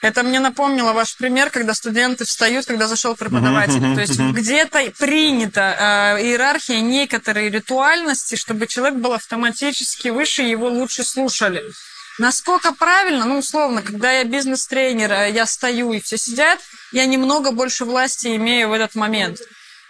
Это 0.00 0.22
мне 0.22 0.38
напомнило 0.38 0.92
ваш 0.92 1.16
пример, 1.16 1.50
когда 1.50 1.74
студенты 1.74 2.24
встают, 2.24 2.66
когда 2.66 2.86
зашел 2.86 3.16
преподаватель. 3.16 3.80
То 3.94 4.00
есть 4.00 4.18
где-то 4.18 4.92
принята 4.98 6.16
э, 6.18 6.22
иерархия 6.22 6.80
некоторой 6.80 7.50
ритуальности, 7.50 8.36
чтобы 8.36 8.66
человек 8.66 8.98
был 8.98 9.12
автоматически 9.12 10.08
выше, 10.08 10.42
его 10.42 10.68
лучше 10.68 11.02
слушали. 11.02 11.64
Насколько 12.18 12.72
правильно, 12.72 13.24
ну, 13.24 13.38
условно, 13.38 13.80
когда 13.80 14.12
я 14.12 14.24
бизнес-тренер, 14.24 15.12
э, 15.12 15.30
я 15.30 15.46
стою 15.46 15.92
и 15.92 16.00
все 16.00 16.16
сидят, 16.16 16.60
я 16.92 17.06
немного 17.06 17.50
больше 17.50 17.84
власти 17.84 18.36
имею 18.36 18.68
в 18.68 18.72
этот 18.72 18.94
момент. 18.94 19.38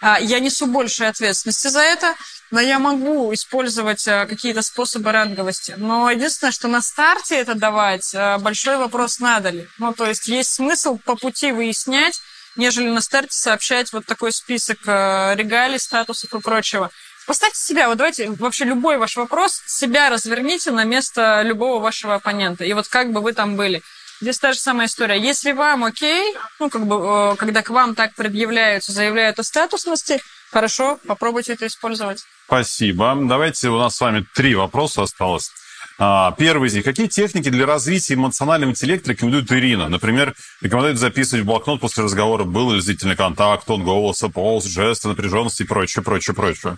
А, 0.01 0.19
я 0.19 0.39
несу 0.39 0.65
большей 0.65 1.07
ответственности 1.07 1.67
за 1.67 1.81
это, 1.81 2.15
но 2.51 2.59
я 2.59 2.79
могу 2.79 3.33
использовать 3.33 4.07
э, 4.07 4.25
какие-то 4.25 4.61
способы 4.61 5.11
ранговости. 5.11 5.75
Но 5.77 6.09
единственное, 6.09 6.51
что 6.51 6.67
на 6.67 6.81
старте 6.81 7.35
это 7.35 7.53
давать, 7.53 8.13
э, 8.13 8.37
большой 8.39 8.77
вопрос, 8.77 9.19
надо 9.19 9.49
ли. 9.49 9.67
Ну, 9.77 9.93
то 9.93 10.05
есть 10.05 10.27
есть 10.27 10.53
смысл 10.53 10.97
по 10.97 11.15
пути 11.15 11.51
выяснять, 11.51 12.19
нежели 12.55 12.89
на 12.89 13.01
старте 13.01 13.35
сообщать 13.37 13.93
вот 13.93 14.05
такой 14.05 14.31
список 14.31 14.79
э, 14.87 15.35
регалий, 15.35 15.79
статусов 15.79 16.33
и 16.33 16.39
прочего. 16.39 16.89
Поставьте 17.27 17.61
себя, 17.61 17.87
вот 17.87 17.97
давайте 17.97 18.31
вообще 18.31 18.65
любой 18.65 18.97
ваш 18.97 19.15
вопрос, 19.15 19.61
себя 19.67 20.09
разверните 20.09 20.71
на 20.71 20.83
место 20.83 21.41
любого 21.43 21.79
вашего 21.79 22.15
оппонента. 22.15 22.63
И 22.63 22.73
вот 22.73 22.87
как 22.87 23.11
бы 23.11 23.21
вы 23.21 23.33
там 23.33 23.55
были. 23.55 23.83
Здесь 24.21 24.37
та 24.37 24.53
же 24.53 24.59
самая 24.59 24.87
история. 24.87 25.17
Если 25.19 25.53
вам 25.53 25.85
окей, 25.85 26.35
ну, 26.59 26.69
как 26.69 26.85
бы, 26.85 27.35
когда 27.37 27.61
к 27.61 27.69
вам 27.69 27.95
так 27.95 28.15
предъявляются, 28.15 28.91
заявляют 28.91 29.39
о 29.39 29.43
статусности, 29.43 30.21
хорошо, 30.51 30.99
попробуйте 31.07 31.53
это 31.53 31.67
использовать. 31.67 32.23
Спасибо. 32.45 33.15
Давайте, 33.21 33.69
у 33.69 33.77
нас 33.77 33.95
с 33.95 34.01
вами 34.01 34.25
три 34.35 34.55
вопроса 34.55 35.03
осталось. 35.03 35.51
А, 35.97 36.31
первый 36.37 36.67
из 36.67 36.73
них. 36.73 36.83
Какие 36.83 37.07
техники 37.07 37.49
для 37.49 37.65
развития 37.65 38.15
эмоционального 38.15 38.71
интеллекта 38.71 39.11
рекомендует 39.11 39.51
Ирина? 39.51 39.89
Например, 39.89 40.33
рекомендует 40.61 40.97
записывать 40.97 41.43
в 41.43 41.47
блокнот 41.47 41.79
после 41.79 42.03
разговора, 42.03 42.43
был 42.43 42.71
ли 42.71 42.81
зрительный 42.81 43.15
контакт, 43.15 43.65
тон 43.65 43.83
голоса, 43.83 44.29
полз, 44.29 44.65
жесты, 44.65 45.09
напряженность 45.09 45.61
и 45.61 45.65
прочее, 45.65 46.03
прочее, 46.03 46.35
прочее. 46.35 46.77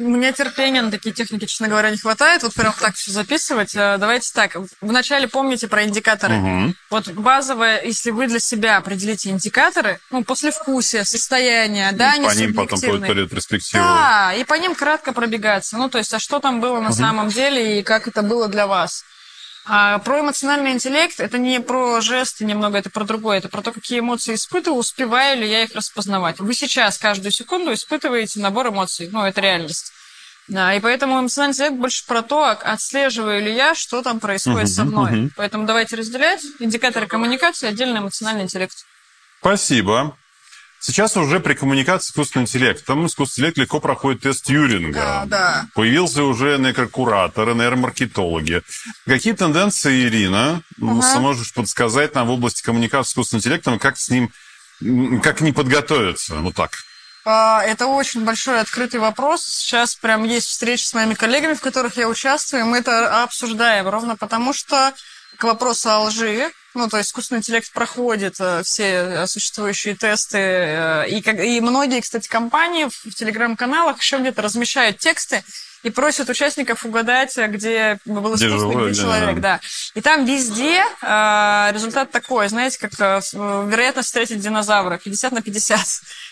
У 0.00 0.08
меня 0.08 0.32
терпения 0.32 0.80
на 0.80 0.90
такие 0.90 1.14
техники, 1.14 1.44
честно 1.44 1.68
говоря, 1.68 1.90
не 1.90 1.98
хватает. 1.98 2.42
Вот 2.42 2.54
прям 2.54 2.72
так 2.80 2.94
все 2.94 3.10
записывать. 3.10 3.74
Э, 3.74 3.96
давайте 3.98 4.32
так. 4.32 4.56
Вначале 4.80 5.28
помните 5.28 5.68
про 5.68 5.84
индикаторы. 5.84 6.36
Угу. 6.36 6.74
Вот 6.90 7.08
базовое, 7.08 7.82
если 7.82 8.10
вы 8.10 8.26
для 8.26 8.40
себя 8.40 8.78
определите 8.78 9.28
индикаторы, 9.28 10.00
ну, 10.10 10.24
после 10.24 10.52
вкусия, 10.52 11.04
состояния, 11.04 11.92
да, 11.92 12.12
они 12.12 12.26
По 12.26 12.34
ним 12.34 12.54
потом 12.54 12.80
какую-то 12.80 13.12
ретроспективу. 13.12 13.84
Да, 13.84 14.32
и 14.34 14.44
по 14.44 14.54
ним 14.54 14.74
кратко 14.74 15.12
пробегаться. 15.12 15.76
Ну, 15.76 15.90
то 15.90 15.98
есть, 15.98 16.14
а 16.14 16.18
что 16.18 16.38
там 16.40 16.60
было 16.60 16.80
на 16.80 16.88
угу. 16.88 16.96
самом 16.96 17.28
деле 17.28 17.80
и 17.80 17.82
как 17.82 18.08
это 18.08 18.22
было 18.22 18.48
для 18.48 18.66
вас. 18.66 19.04
А 19.66 19.98
про 19.98 20.20
эмоциональный 20.20 20.72
интеллект 20.72 21.20
это 21.20 21.38
не 21.38 21.60
про 21.60 22.00
жесты 22.00 22.44
немного, 22.44 22.78
это 22.78 22.90
про 22.90 23.04
другое. 23.04 23.38
Это 23.38 23.48
про 23.48 23.62
то, 23.62 23.72
какие 23.72 24.00
эмоции 24.00 24.34
испытываю, 24.34 24.78
успеваю 24.78 25.38
ли 25.38 25.48
я 25.48 25.64
их 25.64 25.74
распознавать. 25.74 26.40
Вы 26.40 26.54
сейчас 26.54 26.98
каждую 26.98 27.30
секунду 27.30 27.72
испытываете 27.72 28.40
набор 28.40 28.68
эмоций. 28.68 29.08
Ну, 29.12 29.24
это 29.24 29.40
реальность. 29.40 29.92
Да, 30.48 30.74
и 30.74 30.80
поэтому 30.80 31.20
эмоциональный 31.20 31.52
интеллект 31.52 31.76
больше 31.76 32.04
про 32.06 32.22
то, 32.22 32.44
отслеживаю 32.44 33.40
ли 33.42 33.54
я, 33.54 33.74
что 33.74 34.02
там 34.02 34.18
происходит 34.18 34.68
uh-huh, 34.68 34.74
со 34.74 34.84
мной. 34.84 35.12
Uh-huh. 35.12 35.30
Поэтому 35.36 35.64
давайте 35.64 35.94
разделять. 35.94 36.42
Индикаторы 36.58 37.06
коммуникации, 37.06 37.68
отдельно 37.68 37.98
эмоциональный 37.98 38.42
интеллект. 38.42 38.74
Спасибо. 39.40 40.16
Сейчас 40.80 41.14
уже 41.18 41.40
при 41.40 41.52
коммуникации 41.52 42.10
искусственного 42.10 42.46
интеллекта. 42.46 42.86
Там 42.86 43.06
искусственный 43.06 43.48
интеллект 43.48 43.58
легко 43.58 43.80
проходит 43.80 44.22
тест 44.22 44.44
Тьюринга. 44.46 45.22
А, 45.22 45.26
да. 45.26 45.66
Появился 45.74 46.24
уже 46.24 46.56
нейрокураторы, 46.56 47.54
нейромаркетологи. 47.54 48.62
Какие 49.06 49.34
тенденции, 49.34 50.06
Ирина, 50.06 50.62
ага. 50.80 51.02
сможешь 51.02 51.52
подсказать 51.52 52.14
нам 52.14 52.28
в 52.28 52.30
области 52.30 52.62
коммуникации 52.62 53.10
с 53.10 53.12
искусственным 53.12 53.40
интеллектом, 53.40 53.78
как 53.78 53.98
с 53.98 54.08
ним, 54.08 54.32
как 55.22 55.42
не 55.42 55.52
подготовиться? 55.52 56.36
Вот 56.36 56.54
так. 56.54 56.70
А, 57.26 57.62
это 57.62 57.86
очень 57.86 58.24
большой 58.24 58.60
открытый 58.60 59.00
вопрос. 59.00 59.44
Сейчас 59.44 59.94
прям 59.94 60.24
есть 60.24 60.46
встречи 60.46 60.84
с 60.84 60.94
моими 60.94 61.12
коллегами, 61.12 61.52
в 61.52 61.60
которых 61.60 61.98
я 61.98 62.08
участвую, 62.08 62.62
и 62.62 62.66
мы 62.66 62.78
это 62.78 63.22
обсуждаем, 63.22 63.86
ровно 63.86 64.16
потому 64.16 64.54
что 64.54 64.94
к 65.36 65.44
вопросу 65.44 65.90
о 65.90 66.00
лжи 66.04 66.50
ну, 66.74 66.88
то 66.88 66.98
есть 66.98 67.10
искусственный 67.10 67.38
интеллект 67.38 67.72
проходит 67.72 68.36
э, 68.38 68.62
все 68.62 68.84
э, 68.84 69.26
существующие 69.26 69.96
тесты. 69.96 70.38
Э, 70.38 71.08
и, 71.08 71.20
как, 71.20 71.40
и 71.40 71.60
многие, 71.60 72.00
кстати, 72.00 72.28
компании 72.28 72.86
в, 72.86 73.14
телеграм-каналах 73.14 74.00
еще 74.00 74.18
где-то 74.18 74.42
размещают 74.42 74.98
тексты 74.98 75.42
и 75.82 75.90
просят 75.90 76.28
участников 76.28 76.84
угадать, 76.84 77.36
где 77.36 77.98
был 78.04 78.34
искусственный 78.34 78.90
где 78.90 79.00
человек. 79.00 79.40
Да. 79.40 79.60
И 79.94 80.00
там 80.00 80.24
везде 80.24 80.84
э, 81.02 81.70
результат 81.72 82.10
такой, 82.10 82.48
знаете, 82.48 82.78
как 82.78 82.92
э, 83.00 83.20
вероятность 83.32 84.08
встретить 84.08 84.40
динозавра 84.40 84.98
50 84.98 85.32
на 85.32 85.42
50. 85.42 85.80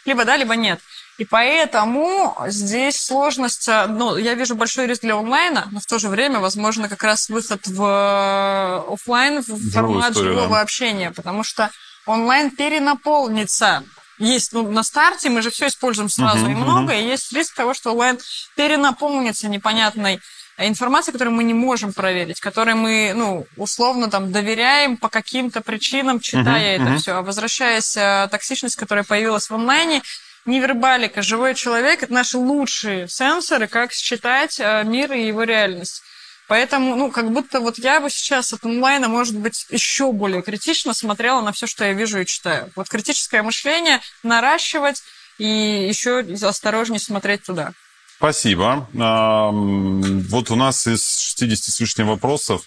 Либо 0.05 0.25
да, 0.25 0.37
либо 0.37 0.55
нет. 0.55 0.81
И 1.19 1.25
поэтому 1.25 2.37
здесь 2.47 3.05
сложность, 3.05 3.69
э, 3.69 3.87
ну, 3.89 4.17
я 4.17 4.35
вижу 4.35 4.55
большой 4.55 4.87
риск 4.87 5.03
для 5.03 5.17
онлайна, 5.17 5.67
но 5.73 5.81
в 5.81 5.87
то 5.87 5.99
же 5.99 6.09
время, 6.09 6.39
возможно, 6.39 6.89
как 6.89 7.03
раз 7.03 7.29
выход 7.29 7.67
в 7.67 7.83
э, 7.83 8.93
офлайн, 8.93 9.43
в 9.43 9.73
формат 9.73 10.13
историю, 10.13 10.35
живого 10.35 10.57
да. 10.57 10.61
общения, 10.61 11.11
потому 11.11 11.43
что 11.43 11.71
онлайн 12.07 12.53
перенаполнится. 12.53 13.83
Есть, 14.19 14.53
ну, 14.53 14.71
на 14.71 14.85
старте 14.85 15.29
мы 15.29 15.43
же 15.43 15.51
все 15.51 15.67
используем 15.67 16.09
сразу 16.09 16.47
uh-huh, 16.47 16.53
и 16.53 16.55
много, 16.55 16.93
uh-huh. 16.93 17.03
и 17.03 17.09
есть 17.09 17.33
риск 17.33 17.55
того, 17.55 17.75
что 17.75 17.91
онлайн 17.91 18.19
перенаполнится 18.57 19.49
непонятной 19.49 20.21
информация, 20.57 21.13
которую 21.13 21.35
мы 21.35 21.45
не 21.45 21.55
можем 21.55 21.93
проверить, 21.93 22.41
которой 22.41 22.75
мы, 22.75 23.13
ну, 23.15 23.47
условно 23.57 24.11
там 24.11 24.33
доверяем 24.33 24.97
по 24.97 25.09
каким-то 25.09 25.61
причинам, 25.63 26.21
читая 26.21 26.79
uh-huh, 26.79 26.83
это 26.83 26.91
uh-huh. 26.91 26.99
все. 26.99 27.13
А 27.13 27.23
возвращаясь 27.23 27.97
э, 27.97 28.29
токсичность, 28.31 28.77
которая 28.77 29.05
появилась 29.05 29.51
в 29.51 29.55
онлайне, 29.55 30.03
невербалика, 30.49 31.23
живой 31.23 31.55
человек– 31.55 32.03
это 32.03 32.13
наши 32.13 32.39
лучшие 32.39 33.09
сенсоры, 33.09 33.69
как 33.69 33.93
считать 33.93 34.59
э, 34.59 34.83
мир 34.85 35.13
и 35.13 35.27
его 35.27 35.45
реальность. 35.45 36.03
Поэтому, 36.49 36.97
ну, 36.97 37.11
как 37.11 37.31
будто 37.31 37.61
вот 37.61 37.79
я 37.79 38.01
бы 38.01 38.09
сейчас 38.09 38.55
от 38.55 38.65
онлайна, 38.65 39.07
может 39.09 39.37
быть, 39.37 39.67
еще 39.71 40.11
более 40.13 40.43
критично 40.43 40.95
смотрела 40.95 41.43
на 41.43 41.53
все, 41.53 41.67
что 41.67 41.85
я 41.85 41.93
вижу 41.93 42.21
и 42.21 42.27
читаю. 42.27 42.73
Вот 42.75 42.89
критическое 42.89 43.43
мышление 43.43 44.01
наращивать 44.23 45.03
и 45.37 45.45
еще 45.45 46.21
осторожнее 46.43 47.01
смотреть 47.01 47.45
туда. 47.45 47.75
Спасибо. 48.17 48.89
Вот 48.93 50.51
у 50.51 50.57
нас 50.57 50.87
из 50.87 51.19
60 51.19 51.75
с 51.75 51.81
лишним 51.81 52.09
вопросов 52.09 52.63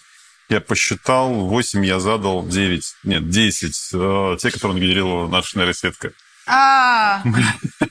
я 0.48 0.60
посчитал, 0.60 1.32
8 1.32 1.84
я 1.84 1.98
задал, 1.98 2.46
9, 2.46 2.94
нет, 3.04 3.28
10, 3.30 3.90
э, 3.94 4.36
те, 4.38 4.50
которые 4.50 4.74
нагенерила 4.74 5.26
наша 5.26 5.58
нейросетка. 5.58 6.12
А. 6.46 7.22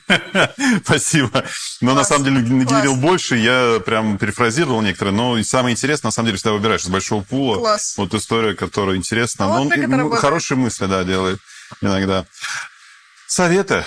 Спасибо. 0.84 1.44
Но 1.80 1.94
на 1.94 2.04
самом 2.04 2.24
деле 2.24 2.40
нагенерил 2.40 2.96
больше, 2.96 3.36
я 3.36 3.80
прям 3.84 4.18
перефразировал 4.18 4.82
некоторые. 4.82 5.14
Но 5.14 5.42
самое 5.42 5.74
интересное, 5.74 6.08
на 6.08 6.12
самом 6.12 6.26
деле, 6.26 6.36
всегда 6.36 6.52
выбираешь 6.52 6.82
из 6.82 6.88
большого 6.88 7.22
пула. 7.22 7.78
Вот 7.96 8.14
история, 8.14 8.54
которая 8.54 8.96
интересна. 8.96 9.46
Ну, 9.46 10.10
хорошие 10.10 10.58
мысли, 10.58 10.86
да, 10.86 11.04
делает 11.04 11.40
иногда. 11.80 12.26
Советы. 13.26 13.84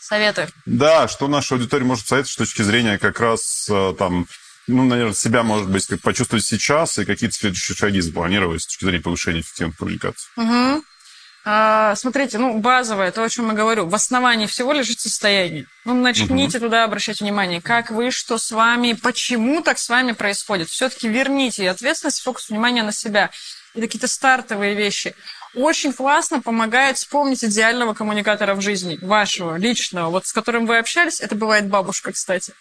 Советы. 0.00 0.48
Да, 0.66 1.08
что 1.08 1.26
наша 1.26 1.54
аудитория 1.54 1.84
может 1.84 2.06
советовать 2.06 2.32
с 2.32 2.36
точки 2.36 2.60
зрения 2.60 2.98
как 2.98 3.18
раз 3.18 3.66
э, 3.70 3.94
там 3.98 4.26
ну, 4.68 4.84
наверное, 4.84 5.14
себя, 5.14 5.42
может 5.42 5.68
быть, 5.68 5.86
как 5.86 6.00
почувствовать 6.00 6.44
сейчас 6.44 6.98
и 6.98 7.04
какие-то 7.04 7.36
следующие 7.36 7.76
шаги 7.76 8.00
запланировать 8.00 8.62
с 8.62 8.66
точки 8.66 8.84
зрения 8.84 9.02
повышения 9.02 9.40
эффективности 9.40 9.78
коммуникации. 9.78 10.28
Угу. 10.36 10.84
А, 11.44 11.96
смотрите, 11.96 12.38
ну, 12.38 12.58
базовое, 12.58 13.10
то, 13.10 13.24
о 13.24 13.28
чем 13.28 13.48
я 13.48 13.54
говорю, 13.54 13.86
в 13.86 13.94
основании 13.94 14.46
всего 14.46 14.72
лежит 14.72 15.00
состояние. 15.00 15.66
Ну, 15.84 15.94
начните 15.94 16.58
угу. 16.58 16.66
туда 16.66 16.84
обращать 16.84 17.20
внимание, 17.20 17.60
как 17.60 17.90
вы, 17.90 18.12
что 18.12 18.38
с 18.38 18.52
вами, 18.52 18.92
почему 18.92 19.60
так 19.60 19.78
с 19.78 19.88
вами 19.88 20.12
происходит. 20.12 20.68
Все-таки 20.68 21.08
верните 21.08 21.68
ответственность, 21.68 22.22
фокус 22.22 22.48
внимания 22.48 22.84
на 22.84 22.92
себя. 22.92 23.30
Это 23.74 23.82
какие-то 23.82 24.06
стартовые 24.06 24.74
вещи. 24.74 25.16
Очень 25.54 25.92
классно 25.92 26.40
помогает 26.40 26.96
вспомнить 26.96 27.44
идеального 27.44 27.92
коммуникатора 27.92 28.54
в 28.54 28.60
жизни, 28.60 28.98
вашего, 29.02 29.56
личного, 29.56 30.10
вот 30.10 30.26
с 30.26 30.32
которым 30.32 30.66
вы 30.66 30.78
общались. 30.78 31.20
Это 31.20 31.34
бывает 31.34 31.68
бабушка, 31.68 32.12
кстати. 32.12 32.54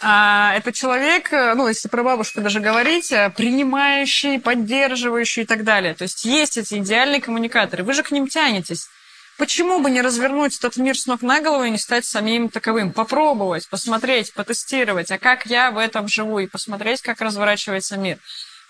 А, 0.00 0.52
это 0.54 0.72
человек, 0.72 1.32
э, 1.32 1.54
ну, 1.54 1.68
если 1.68 1.88
про 1.88 2.02
бабушку 2.02 2.40
даже 2.40 2.60
говорить, 2.60 3.12
э, 3.12 3.30
принимающий, 3.30 4.38
поддерживающий 4.38 5.42
и 5.42 5.46
так 5.46 5.64
далее. 5.64 5.94
То 5.94 6.02
есть 6.02 6.24
есть 6.24 6.58
эти 6.58 6.74
идеальные 6.74 7.20
коммуникаторы, 7.20 7.84
вы 7.84 7.94
же 7.94 8.02
к 8.02 8.10
ним 8.10 8.28
тянетесь. 8.28 8.88
Почему 9.36 9.80
бы 9.80 9.90
не 9.90 10.00
развернуть 10.00 10.56
этот 10.58 10.76
мир 10.76 10.96
с 10.96 11.06
ног 11.06 11.22
на 11.22 11.40
голову 11.40 11.64
и 11.64 11.70
не 11.70 11.78
стать 11.78 12.04
самим 12.04 12.48
таковым? 12.48 12.92
Попробовать, 12.92 13.68
посмотреть, 13.68 14.32
потестировать, 14.32 15.10
а 15.10 15.18
как 15.18 15.46
я 15.46 15.72
в 15.72 15.78
этом 15.78 16.06
живу, 16.06 16.38
и 16.38 16.46
посмотреть, 16.46 17.02
как 17.02 17.20
разворачивается 17.20 17.96
мир. 17.96 18.18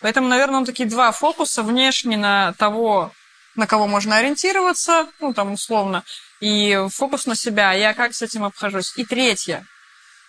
Поэтому, 0.01 0.29
наверное, 0.29 0.59
он 0.59 0.65
такие 0.65 0.89
два 0.89 1.13
фокуса. 1.13 1.63
Внешне 1.63 2.17
на 2.17 2.55
того, 2.55 3.13
на 3.57 3.67
кого 3.67 3.87
можно 3.87 4.17
ориентироваться, 4.17 5.09
ну, 5.21 5.35
там, 5.35 5.53
условно, 5.53 6.03
и 6.41 6.87
фокус 6.91 7.27
на 7.27 7.35
себя, 7.35 7.73
я 7.73 7.93
как 7.93 8.15
с 8.15 8.23
этим 8.23 8.45
обхожусь. 8.45 8.95
И 8.97 9.05
третье, 9.05 9.67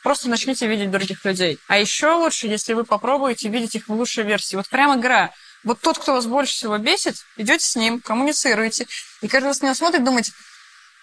просто 0.06 0.30
начните 0.30 0.68
видеть 0.68 0.91
других 0.91 1.26
людей. 1.26 1.57
А 1.68 1.80
еще 1.80 2.11
лучше, 2.11 2.45
если 2.45 2.73
вы 2.73 2.84
попробуете 2.84 3.49
видеть 3.49 3.73
их 3.73 3.88
в 3.88 3.91
лучшей 3.91 4.23
версии. 4.23 4.56
Вот 4.56 4.69
прям 4.69 4.99
игра. 4.99 5.32
Вот 5.64 5.82
тот, 5.82 5.98
кто 5.98 6.14
вас 6.14 6.27
больше 6.27 6.53
всего 6.53 6.77
бесит, 6.77 7.15
идете 7.38 7.65
с 7.65 7.76
ним, 7.76 7.99
коммуницируете. 8.02 8.86
И 9.23 9.27
каждый 9.27 9.48
раз 9.48 9.61
на 9.61 9.65
него 9.65 9.73
смотрит, 9.73 10.03
думаете, 10.03 10.32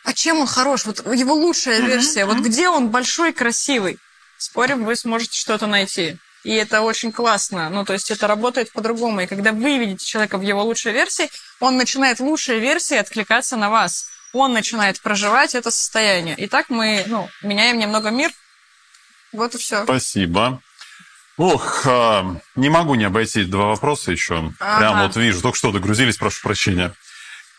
а 0.05 0.13
чем 0.13 0.39
он 0.39 0.47
хорош? 0.47 0.87
Вот 0.87 1.05
его 1.17 1.35
лучшая 1.35 1.81
версия. 1.81 2.27
Вот 2.27 2.39
где 2.39 2.69
он 2.69 2.91
большой, 2.91 3.33
красивый? 3.33 3.99
Спорим, 4.39 4.85
вы 4.85 4.95
сможете 4.95 5.37
что-то 5.37 5.67
найти. 5.67 6.17
И 6.45 6.55
это 6.55 6.83
очень 6.83 7.11
классно. 7.11 7.71
Ну, 7.71 7.85
то 7.85 7.95
есть 7.95 8.09
это 8.13 8.29
работает 8.29 8.71
по-другому. 8.71 9.23
И 9.23 9.27
когда 9.27 9.51
вы 9.51 9.79
видите 9.79 10.07
человека 10.07 10.39
в 10.39 10.43
его 10.43 10.63
лучшей 10.63 10.93
версии, 10.93 11.29
он 11.59 11.77
начинает 11.77 12.21
лучшей 12.21 12.61
версии 12.61 12.97
откликаться 12.97 13.57
на 13.57 13.69
вас. 13.69 14.07
Он 14.33 14.53
начинает 14.53 15.01
проживать 15.01 15.57
это 15.57 15.73
состояние. 15.73 16.37
И 16.37 16.47
так 16.47 16.71
мы 16.71 17.03
ну, 17.09 17.29
меняем 17.43 17.81
немного 17.81 18.11
мир, 18.11 18.31
вот 19.33 19.55
и 19.55 19.59
все. 19.59 19.85
Спасибо. 19.85 20.61
Ох, 21.39 21.87
а, 21.87 22.37
не 22.57 22.69
могу 22.69 22.95
не 22.95 23.05
обойти 23.05 23.45
два 23.45 23.67
вопроса 23.67 24.13
еще. 24.13 24.53
Ага. 24.61 24.79
Прям 24.79 25.03
вот 25.03 25.17
вижу, 25.17 25.41
только 25.41 25.57
что 25.57 25.73
догрузились, 25.73 26.17
прошу 26.17 26.43
прощения. 26.43 26.93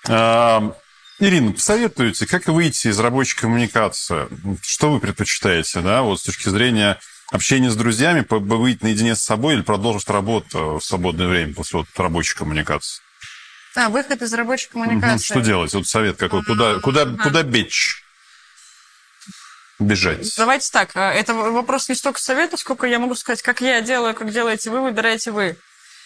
А, 0.07 0.73
Ирина, 1.19 1.53
посоветуете, 1.53 2.27
как 2.27 2.47
выйти 2.47 2.87
из 2.87 2.99
рабочей 2.99 3.35
коммуникации? 3.35 4.27
Что 4.61 4.91
вы 4.91 4.99
предпочитаете, 4.99 5.81
да, 5.81 6.01
вот 6.01 6.19
с 6.19 6.23
точки 6.23 6.49
зрения 6.49 6.99
общения 7.31 7.71
с 7.71 7.75
друзьями, 7.75 8.25
выйти 8.29 8.83
наедине 8.83 9.15
с 9.15 9.23
собой 9.23 9.55
или 9.55 9.61
продолжить 9.61 10.09
работу 10.09 10.79
в 10.79 10.85
свободное 10.85 11.27
время 11.27 11.53
после 11.53 11.79
вот 11.79 11.87
рабочей 11.97 12.35
коммуникации? 12.35 13.01
А, 13.75 13.89
выход 13.89 14.21
из 14.21 14.33
рабочей 14.33 14.69
коммуникации. 14.69 15.25
Что 15.25 15.41
делать? 15.41 15.73
Вот 15.73 15.87
совет 15.87 16.17
какой. 16.17 16.43
Куда, 16.43 16.75
куда, 16.75 17.05
куда 17.05 17.41
бечь? 17.41 18.02
Бежать? 19.83 20.33
Давайте 20.37 20.69
так. 20.71 20.91
А, 20.95 21.13
это 21.13 21.33
вопрос 21.33 21.89
не 21.89 21.95
столько 21.95 22.19
совета, 22.19 22.57
сколько 22.57 22.87
я 22.87 22.99
могу 22.99 23.15
сказать, 23.15 23.41
как 23.41 23.61
я 23.61 23.81
делаю, 23.81 24.13
как 24.13 24.31
делаете 24.31 24.69
вы, 24.69 24.81
выбираете 24.81 25.31
вы. 25.31 25.57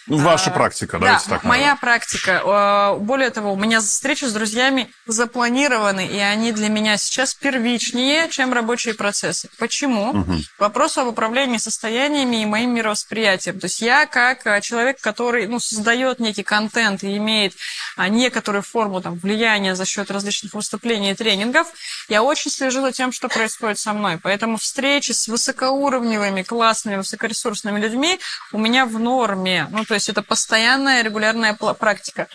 Ну, 0.07 0.17
ваша 0.17 0.51
а, 0.51 0.53
практика, 0.53 0.99
да, 0.99 1.19
так. 1.27 1.43
моя 1.43 1.61
наверное. 1.61 1.79
практика. 1.79 2.41
А, 2.45 2.95
более 2.95 3.29
того, 3.29 3.51
у 3.51 3.57
меня 3.57 3.81
встречи 3.81 4.23
с 4.23 4.31
друзьями 4.31 4.89
запланированы, 5.05 6.07
и 6.07 6.17
они 6.17 6.53
для 6.53 6.69
меня 6.69 6.97
сейчас 6.97 7.33
первичнее, 7.33 8.29
чем 8.29 8.53
рабочие 8.53 8.93
процессы. 8.93 9.49
Почему? 9.59 10.11
Угу. 10.11 10.33
Вопрос 10.59 10.97
об 10.97 11.07
управлении 11.07 11.57
состояниями 11.57 12.41
и 12.41 12.45
моим 12.45 12.73
мировосприятием. 12.73 13.59
То 13.59 13.65
есть 13.65 13.81
я 13.81 14.05
как 14.05 14.47
а, 14.47 14.61
человек, 14.61 15.01
который 15.01 15.45
ну, 15.47 15.59
создает 15.59 16.19
некий 16.19 16.43
контент 16.43 17.03
и 17.03 17.17
имеет 17.17 17.53
некоторую 17.97 18.61
форму 18.61 19.01
там, 19.01 19.15
влияния 19.15 19.75
за 19.75 19.85
счет 19.85 20.09
различных 20.09 20.53
выступлений 20.53 21.11
и 21.11 21.15
тренингов, 21.15 21.67
я 22.07 22.23
очень 22.23 22.49
слежу 22.49 22.81
за 22.81 22.93
тем, 22.93 23.11
что 23.11 23.27
происходит 23.27 23.77
со 23.77 23.91
мной. 23.91 24.19
Поэтому 24.23 24.57
встречи 24.57 25.11
с 25.11 25.27
высокоуровневыми, 25.27 26.43
классными, 26.43 26.97
высокоресурсными 26.97 27.79
людьми 27.79 28.19
у 28.53 28.57
меня 28.57 28.85
в 28.85 28.97
норме. 28.99 29.67
Ну, 29.71 29.83
то 29.83 29.96
есть 29.97 30.09
это 30.09 30.21
постоянная 30.21 31.03
регулярная 31.03 31.53
практика. 31.53 32.27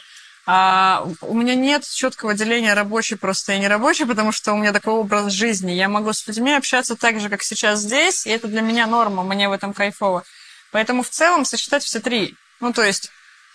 А 0.45 1.07
у 1.21 1.35
меня 1.35 1.55
нет 1.55 1.85
четкого 1.85 2.35
деления 2.35 2.75
рабочий 2.75 3.15
просто 3.15 3.53
и 3.53 3.59
нерабочий, 3.59 4.07
потому 4.07 4.33
что 4.33 4.53
у 4.53 4.57
меня 4.57 4.73
такой 4.73 4.95
образ 4.95 5.33
жизни. 5.33 5.71
Я 5.73 5.89
могу 5.89 6.13
с 6.13 6.27
людьми 6.27 6.53
общаться 6.53 6.97
так 6.97 7.21
же, 7.21 7.29
как 7.29 7.43
сейчас 7.45 7.81
здесь, 7.81 8.27
и 8.27 8.31
это 8.31 8.49
для 8.49 8.61
меня 8.61 8.87
норма, 8.87 9.23
мне 9.23 9.49
в 9.49 9.53
этом 9.53 9.73
кайфово. 9.73 10.25
Поэтому 10.73 11.05
в 11.05 11.11
целом 11.11 11.45
сочетать 11.45 11.85
все 11.85 12.01
три. 12.01 12.35
Ну, 12.61 12.73
то 12.73 12.83
есть 12.83 13.11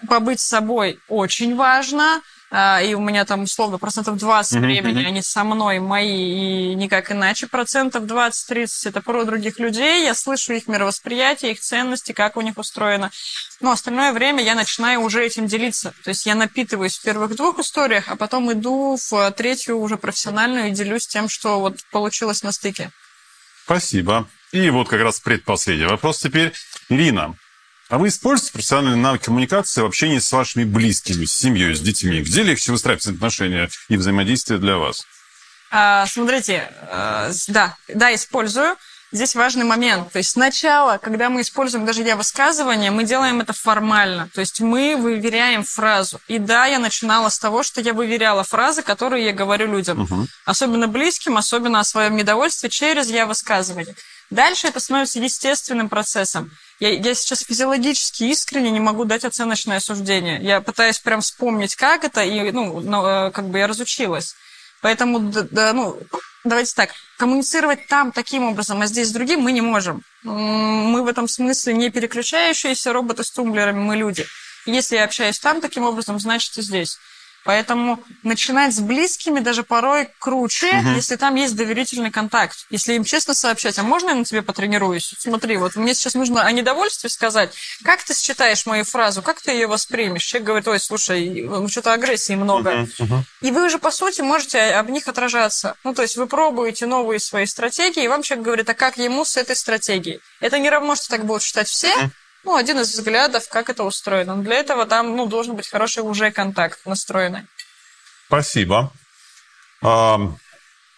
побыть 0.08 0.40
собой 0.40 1.00
очень 1.10 1.56
важно, 1.56 2.22
и 2.52 2.94
у 2.94 3.02
меня 3.02 3.26
там 3.26 3.44
условно 3.44 3.78
процентов 3.78 4.18
20 4.18 4.60
времени, 4.60 5.04
они 5.04 5.22
со 5.22 5.44
мной, 5.44 5.80
мои, 5.80 6.72
и 6.72 6.76
никак 6.76 7.12
иначе. 7.12 7.48
Процентов 7.48 8.06
20-30 8.06 8.68
это 8.86 9.02
про 9.02 9.26
других 9.26 9.60
людей, 9.60 10.06
я 10.06 10.16
слышу 10.16 10.54
их 10.54 10.68
мировосприятие, 10.68 11.52
их 11.52 11.60
ценности, 11.60 12.14
как 12.14 12.38
у 12.38 12.42
них 12.42 12.58
устроено. 12.58 13.12
Но 13.60 13.72
остальное 13.72 14.14
время 14.14 14.44
я 14.44 14.56
начинаю 14.56 15.02
уже 15.02 15.26
этим 15.26 15.48
делиться. 15.48 15.94
То 16.04 16.10
есть 16.10 16.26
я 16.26 16.36
напитываюсь 16.36 16.98
в 16.98 17.04
первых 17.04 17.36
двух 17.36 17.60
историях, 17.60 18.06
а 18.08 18.16
потом 18.16 18.52
иду 18.54 18.98
в 18.98 19.32
третью 19.32 19.80
уже 19.80 19.98
профессиональную 19.98 20.70
и 20.70 20.72
делюсь 20.72 21.08
тем, 21.08 21.28
что 21.28 21.60
вот 21.60 21.80
получилось 21.92 22.44
на 22.44 22.52
стыке. 22.54 22.92
Спасибо. 23.66 24.30
И 24.54 24.70
вот 24.70 24.88
как 24.88 25.02
раз 25.02 25.20
предпоследний 25.20 25.88
вопрос 25.88 26.20
теперь. 26.20 26.54
Ирина, 26.88 27.36
а 27.90 27.98
вы 27.98 28.10
используете 28.10 28.54
профессиональные 28.54 29.02
навыки 29.02 29.26
коммуникации 29.26 29.82
в 29.82 29.86
общении 29.86 30.20
с 30.20 30.32
вашими 30.32 30.64
близкими, 30.64 31.26
с 31.26 31.34
семьей, 31.34 31.76
с 31.76 31.80
детьми? 31.80 32.22
Где 32.22 32.44
легче 32.44 32.72
выстраивать 32.72 33.06
отношения 33.08 33.70
и 33.90 33.98
взаимодействие 33.98 34.60
для 34.60 34.78
вас? 34.78 35.06
А, 35.72 36.06
смотрите, 36.08 36.70
э, 36.92 37.32
да, 37.48 37.76
да, 37.88 38.14
использую. 38.14 38.76
Здесь 39.14 39.36
важный 39.36 39.64
момент. 39.64 40.12
То 40.12 40.18
есть 40.18 40.32
сначала, 40.32 40.98
когда 40.98 41.30
мы 41.30 41.42
используем 41.42 41.86
даже 41.86 42.04
я 42.04 42.18
высказывание, 42.18 42.92
мы 42.92 43.06
делаем 43.06 43.40
это 43.40 43.54
формально. 43.54 44.30
То 44.34 44.42
есть 44.42 44.60
мы 44.60 44.98
выверяем 44.98 45.64
фразу. 45.64 46.20
И 46.28 46.40
да, 46.40 46.66
я 46.66 46.78
начинала 46.78 47.30
с 47.30 47.40
того, 47.40 47.64
что 47.64 47.80
я 47.80 47.94
выверяла 47.94 48.44
фразы, 48.44 48.82
которые 48.82 49.26
я 49.26 49.34
говорю 49.34 49.72
людям. 49.72 50.02
Угу. 50.02 50.28
Особенно 50.44 50.90
близким, 50.90 51.38
особенно 51.38 51.80
о 51.80 51.86
своем 51.86 52.18
недовольстве 52.18 52.70
через 52.70 53.10
я 53.10 53.26
высказывание. 53.26 53.96
Дальше 54.30 54.68
это 54.68 54.82
становится 54.82 55.20
естественным 55.20 55.88
процессом. 55.88 56.52
Я, 56.80 56.90
я 56.90 57.16
сейчас 57.16 57.42
физиологически 57.42 58.24
искренне 58.26 58.70
не 58.70 58.80
могу 58.80 59.06
дать 59.06 59.26
оценочное 59.26 59.80
суждение. 59.80 60.40
Я 60.42 60.62
пытаюсь 60.62 61.00
прям 61.00 61.22
вспомнить, 61.22 61.76
как 61.76 62.04
это, 62.04 62.22
и, 62.24 62.52
ну, 62.52 62.80
ну 62.80 63.32
как 63.32 63.50
бы 63.50 63.58
я 63.58 63.68
разучилась. 63.68 64.36
Поэтому, 64.82 65.20
да, 65.20 65.74
ну, 65.74 66.00
давайте 66.44 66.74
так, 66.76 66.92
коммуницировать 67.18 67.88
там 67.88 68.12
таким 68.12 68.44
образом, 68.44 68.82
а 68.82 68.86
здесь 68.86 69.12
другим 69.12 69.42
мы 69.42 69.52
не 69.52 69.62
можем. 69.62 70.04
Мы 70.24 71.02
в 71.04 71.08
этом 71.08 71.28
смысле 71.28 71.74
не 71.74 71.90
переключающиеся 71.90 72.94
роботы 72.94 73.24
с 73.24 73.32
тумблерами, 73.32 73.80
мы 73.80 73.96
люди. 73.96 74.26
Если 74.66 74.96
я 74.96 75.06
общаюсь 75.06 75.40
там 75.40 75.62
таким 75.62 75.84
образом, 75.84 76.20
значит 76.20 76.58
и 76.58 76.62
здесь. 76.62 77.00
Поэтому 77.48 78.04
начинать 78.24 78.76
с 78.76 78.82
близкими 78.82 79.40
даже 79.40 79.64
порой 79.64 80.10
круче, 80.20 80.68
угу. 80.68 80.90
если 80.90 81.16
там 81.16 81.36
есть 81.36 81.56
доверительный 81.56 82.12
контакт. 82.12 82.58
Если 82.70 82.96
им 82.96 83.06
честно 83.06 83.34
сообщать, 83.34 83.80
а 83.80 83.84
можно 83.84 84.10
я 84.10 84.16
на 84.16 84.26
тебе 84.26 84.42
потренируюсь? 84.42 85.16
Смотри, 85.18 85.56
вот 85.56 85.78
мне 85.78 85.94
сейчас 85.94 86.14
нужно 86.16 86.44
о 86.44 86.52
недовольстве 86.52 87.10
сказать. 87.10 87.54
Как 87.86 88.04
ты 88.04 88.14
считаешь 88.14 88.66
мою 88.66 88.84
фразу? 88.84 89.22
Как 89.22 89.40
ты 89.40 89.52
ее 89.52 89.68
воспримешь? 89.68 90.26
Человек 90.26 90.46
говорит, 90.46 90.68
ой, 90.68 90.80
слушай, 90.82 91.44
ну, 91.44 91.70
что-то 91.70 91.94
агрессии 91.94 92.36
много. 92.36 92.82
Угу, 93.00 93.06
угу. 93.06 93.24
И 93.40 93.52
вы 93.52 93.68
уже, 93.68 93.80
по 93.80 93.92
сути, 93.92 94.20
можете 94.20 94.60
об 94.60 94.90
них 94.90 95.08
отражаться. 95.08 95.78
Ну, 95.86 95.94
то 95.94 96.02
есть 96.02 96.18
вы 96.18 96.28
пробуете 96.28 96.86
новые 96.86 97.22
свои 97.22 97.46
стратегии, 97.46 98.04
и 98.04 98.10
вам 98.10 98.24
человек 98.24 98.46
говорит, 98.46 98.70
а 98.70 98.74
как 98.74 98.98
ему 98.98 99.24
с 99.24 99.38
этой 99.38 99.56
стратегией? 99.56 100.20
Это 100.42 100.60
не 100.60 100.70
равно, 100.70 100.96
что 100.96 101.08
так 101.08 101.26
будут 101.26 101.44
считать 101.44 101.70
все, 101.70 101.96
угу 101.96 102.12
ну, 102.48 102.56
один 102.56 102.80
из 102.80 102.94
взглядов, 102.94 103.50
как 103.50 103.70
это 103.70 103.84
устроено. 103.84 104.36
Но 104.36 104.42
для 104.42 104.56
этого 104.56 104.86
там, 104.86 105.16
ну, 105.18 105.26
должен 105.28 105.56
быть 105.56 105.68
хороший 105.68 106.02
уже 106.02 106.32
контакт 106.32 106.80
настроенный. 106.86 107.42
Спасибо. 108.28 108.92
А, 109.84 110.18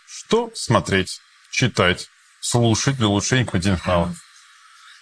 что 0.07 0.51
смотреть, 0.53 1.21
читать, 1.49 2.07
слушать 2.39 2.97
для 2.97 3.07
улучшения 3.07 3.45
когнитивных 3.45 3.85
навыков? 3.85 4.15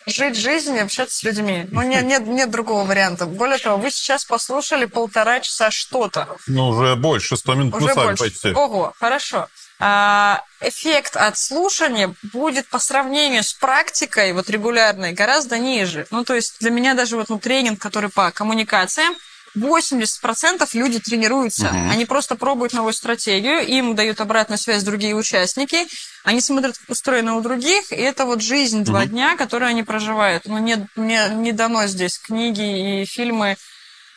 жить 0.09 0.37
жизнь 0.37 0.73
и 0.73 0.79
общаться 0.79 1.17
с 1.17 1.23
людьми. 1.23 1.67
Ну, 1.69 1.81
нет, 1.81 2.05
нет, 2.05 2.25
нет 2.25 2.49
другого 2.49 2.85
варианта. 2.85 3.25
Более 3.25 3.57
того, 3.57 3.75
вы 3.75 3.91
сейчас 3.91 4.23
послушали 4.23 4.85
полтора 4.85 5.41
часа 5.41 5.69
что-то. 5.69 6.37
Ну, 6.47 6.69
уже 6.69 6.95
больше, 6.95 7.35
сто 7.35 7.55
минут 7.55 7.75
уже 7.75 7.93
больше. 7.93 8.23
почти. 8.23 8.53
Ого, 8.53 8.93
хорошо. 8.97 9.49
А, 9.79 10.43
эффект 10.59 11.15
от 11.15 11.37
слушания 11.37 12.13
будет 12.33 12.67
по 12.67 12.79
сравнению 12.79 13.43
с 13.43 13.53
практикой 13.53 14.33
вот 14.33 14.49
регулярной 14.49 15.13
гораздо 15.13 15.59
ниже. 15.59 16.07
Ну, 16.09 16.23
то 16.23 16.33
есть 16.33 16.59
для 16.59 16.71
меня 16.71 16.95
даже 16.95 17.15
вот 17.15 17.29
ну, 17.29 17.37
тренинг, 17.37 17.79
который 17.79 18.09
по 18.09 18.31
коммуникациям, 18.31 19.15
80% 19.55 20.67
люди 20.73 20.99
тренируются. 20.99 21.67
Угу. 21.67 21.91
Они 21.91 22.05
просто 22.05 22.35
пробуют 22.35 22.73
новую 22.73 22.93
стратегию, 22.93 23.65
им 23.65 23.95
дают 23.95 24.21
обратную 24.21 24.57
связь 24.57 24.83
другие 24.83 25.15
участники, 25.15 25.87
они 26.23 26.41
смотрят, 26.41 26.77
как 26.77 26.89
устроено 26.89 27.35
у 27.35 27.41
других, 27.41 27.91
и 27.91 27.95
это 27.95 28.25
вот 28.25 28.41
жизнь 28.41 28.83
два 28.83 29.01
угу. 29.01 29.09
дня, 29.09 29.35
которую 29.35 29.69
они 29.69 29.83
проживают. 29.83 30.45
Ну, 30.45 30.57
нет, 30.57 30.79
не, 30.95 31.29
не 31.35 31.51
дано 31.51 31.85
здесь 31.87 32.17
книги 32.17 33.01
и 33.01 33.05
фильмы. 33.05 33.57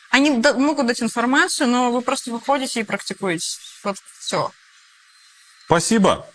Они 0.09 0.29
могут 0.29 0.87
дать 0.87 1.01
информацию, 1.01 1.67
но 1.67 1.91
вы 1.91 2.01
просто 2.01 2.31
выходите 2.31 2.81
и 2.81 2.83
практикуете. 2.83 3.47
Вот 3.83 3.97
все. 4.19 4.51
Спасибо. 5.71 6.25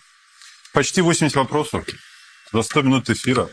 Почти 0.73 0.99
80 0.99 1.35
вопросов 1.35 1.85
за 2.51 2.63
100 2.63 2.81
минут 2.81 3.07
эфира. 3.11 3.47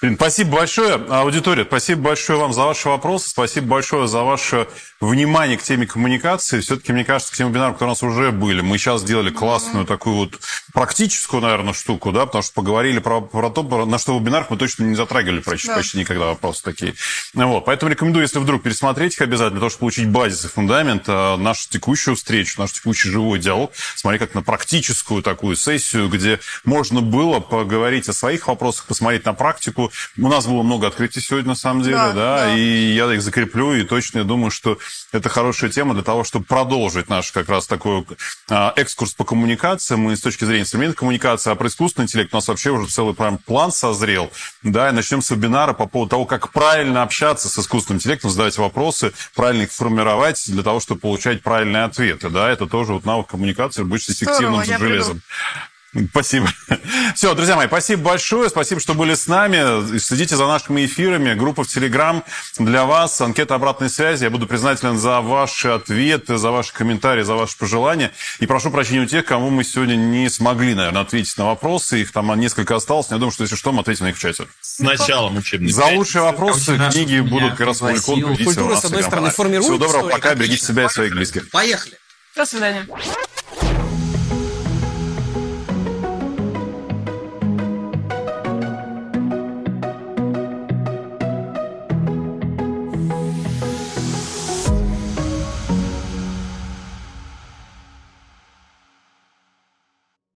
Блин, 0.00 0.14
спасибо 0.14 0.58
большое, 0.58 0.94
аудитория. 0.94 1.64
Спасибо 1.64 2.02
большое 2.02 2.38
вам 2.38 2.52
за 2.52 2.62
ваши 2.62 2.88
вопросы. 2.88 3.30
Спасибо 3.30 3.66
большое 3.66 4.06
за 4.06 4.22
ваше 4.22 4.68
внимание 5.00 5.56
к 5.56 5.62
теме 5.62 5.86
коммуникации. 5.86 6.60
Все-таки, 6.60 6.92
мне 6.92 7.04
кажется, 7.04 7.32
к 7.32 7.36
тем 7.36 7.48
вебинарам, 7.48 7.74
которые 7.74 7.90
у 7.90 7.94
нас 7.94 8.02
уже 8.04 8.30
были, 8.30 8.60
мы 8.60 8.78
сейчас 8.78 9.00
сделали 9.00 9.30
классную 9.30 9.86
такую 9.86 10.16
вот 10.16 10.38
практическую, 10.72 11.42
наверное, 11.42 11.72
штуку, 11.72 12.12
да, 12.12 12.26
потому 12.26 12.42
что 12.42 12.52
поговорили 12.54 13.00
про, 13.00 13.20
про 13.20 13.50
то, 13.50 13.62
на 13.86 13.98
что 13.98 14.16
в 14.16 14.20
вебинарах 14.20 14.50
мы 14.50 14.56
точно 14.56 14.84
не 14.84 14.94
затрагивали 14.94 15.40
почти, 15.40 15.68
да. 15.68 15.76
почти 15.76 15.98
никогда 15.98 16.26
вопросы 16.26 16.62
такие. 16.62 16.94
Вот, 17.34 17.64
поэтому 17.64 17.90
рекомендую, 17.90 18.22
если 18.22 18.38
вдруг 18.38 18.62
пересмотреть 18.62 19.14
их 19.14 19.20
обязательно, 19.20 19.50
для 19.52 19.60
того, 19.60 19.70
чтобы 19.70 19.80
получить 19.80 20.08
базис 20.08 20.44
и 20.44 20.48
фундамент, 20.48 21.04
а, 21.08 21.36
нашу 21.36 21.68
текущую 21.68 22.14
встречу, 22.14 22.60
наш 22.60 22.72
текущий 22.72 23.08
живой 23.08 23.40
диалог, 23.40 23.72
смотри, 23.96 24.20
как 24.20 24.34
на 24.34 24.42
практическую 24.42 25.22
такую 25.22 25.56
сессию, 25.56 26.08
где 26.08 26.38
можно 26.64 27.00
было 27.00 27.40
поговорить 27.40 28.08
о 28.08 28.12
своих 28.12 28.46
вопросах, 28.46 28.86
посмотреть 28.86 29.24
на 29.24 29.32
практику, 29.32 29.87
у 30.18 30.28
нас 30.28 30.46
было 30.46 30.62
много 30.62 30.86
открытий 30.86 31.20
сегодня, 31.20 31.48
на 31.50 31.54
самом 31.54 31.82
деле, 31.82 31.96
да, 31.96 32.12
да, 32.12 32.36
да, 32.44 32.56
и 32.56 32.92
я 32.94 33.12
их 33.12 33.22
закреплю, 33.22 33.74
и 33.74 33.84
точно 33.84 34.18
я 34.18 34.24
думаю, 34.24 34.50
что 34.50 34.78
это 35.12 35.28
хорошая 35.28 35.70
тема 35.70 35.94
для 35.94 36.02
того, 36.02 36.24
чтобы 36.24 36.44
продолжить 36.44 37.08
наш 37.08 37.32
как 37.32 37.48
раз 37.48 37.66
такой 37.66 38.04
а, 38.48 38.72
экскурс 38.76 39.14
по 39.14 39.24
коммуникациям, 39.24 40.10
и 40.10 40.16
с 40.16 40.20
точки 40.20 40.44
зрения 40.44 40.64
современной 40.64 40.94
коммуникации, 40.94 41.50
а 41.50 41.54
про 41.54 41.68
искусственный 41.68 42.04
интеллект 42.04 42.32
у 42.32 42.36
нас 42.36 42.48
вообще 42.48 42.70
уже 42.70 42.88
целый 42.88 43.14
прям 43.14 43.38
план 43.38 43.72
созрел, 43.72 44.30
да, 44.62 44.90
и 44.90 44.92
начнем 44.92 45.22
с 45.22 45.30
вебинара 45.30 45.72
по 45.72 45.86
поводу 45.86 46.10
того, 46.10 46.24
как 46.24 46.52
правильно 46.52 47.02
общаться 47.02 47.48
с 47.48 47.58
искусственным 47.58 47.98
интеллектом, 47.98 48.30
задавать 48.30 48.58
вопросы, 48.58 49.12
правильно 49.34 49.62
их 49.62 49.72
формировать 49.72 50.44
для 50.46 50.62
того, 50.62 50.80
чтобы 50.80 51.00
получать 51.00 51.42
правильные 51.42 51.84
ответы, 51.84 52.28
да, 52.30 52.50
это 52.50 52.66
тоже 52.66 52.92
вот 52.92 53.04
навык 53.04 53.28
коммуникации, 53.28 53.82
быть 53.82 54.08
эффективным 54.08 54.64
Здорово, 54.64 54.78
железом. 54.78 55.20
Приду. 55.20 55.77
Спасибо. 56.10 56.48
Все, 57.14 57.34
друзья 57.34 57.56
мои, 57.56 57.66
спасибо 57.66 58.02
большое. 58.02 58.50
Спасибо, 58.50 58.80
что 58.80 58.92
были 58.92 59.14
с 59.14 59.26
нами. 59.26 59.98
Следите 59.98 60.36
за 60.36 60.46
нашими 60.46 60.84
эфирами. 60.84 61.32
Группа 61.32 61.64
в 61.64 61.68
Телеграм 61.68 62.24
для 62.58 62.84
вас. 62.84 63.18
Анкета 63.20 63.54
обратной 63.54 63.88
связи. 63.88 64.24
Я 64.24 64.30
буду 64.30 64.46
признателен 64.46 64.98
за 64.98 65.20
ваши 65.22 65.68
ответы, 65.68 66.36
за 66.36 66.50
ваши 66.50 66.74
комментарии, 66.74 67.22
за 67.22 67.34
ваши 67.34 67.56
пожелания. 67.56 68.12
И 68.38 68.46
прошу 68.46 68.70
прощения 68.70 69.00
у 69.00 69.06
тех, 69.06 69.24
кому 69.24 69.48
мы 69.48 69.64
сегодня 69.64 69.96
не 69.96 70.28
смогли, 70.28 70.74
наверное, 70.74 71.02
ответить 71.02 71.36
на 71.38 71.46
вопросы. 71.46 72.02
Их 72.02 72.12
там 72.12 72.38
несколько 72.38 72.76
осталось. 72.76 73.06
Я 73.10 73.16
думаю, 73.16 73.32
что 73.32 73.44
если 73.44 73.56
что, 73.56 73.72
мы 73.72 73.80
ответим 73.80 74.04
на 74.04 74.10
их 74.10 74.16
в 74.16 74.20
чате. 74.20 74.46
С 74.60 74.80
началом 74.80 75.38
учебника. 75.38 75.74
За 75.74 75.86
лучшие 75.86 76.22
вопросы 76.22 76.78
книги 76.90 77.20
будут 77.20 77.52
как 77.52 77.68
раз 77.68 77.80
опубликованы. 77.80 78.36
Культура, 78.44 78.76
с 78.76 78.84
одной 78.84 79.02
стороны, 79.02 79.30
формирует 79.30 79.64
Всего 79.64 79.78
доброго, 79.78 80.10
пока. 80.10 80.34
Берегите 80.34 80.66
себя 80.66 80.84
и 80.84 80.88
своих 80.88 81.12
близких. 81.14 81.50
Поехали. 81.50 81.94
До 82.36 82.44
свидания. 82.44 82.86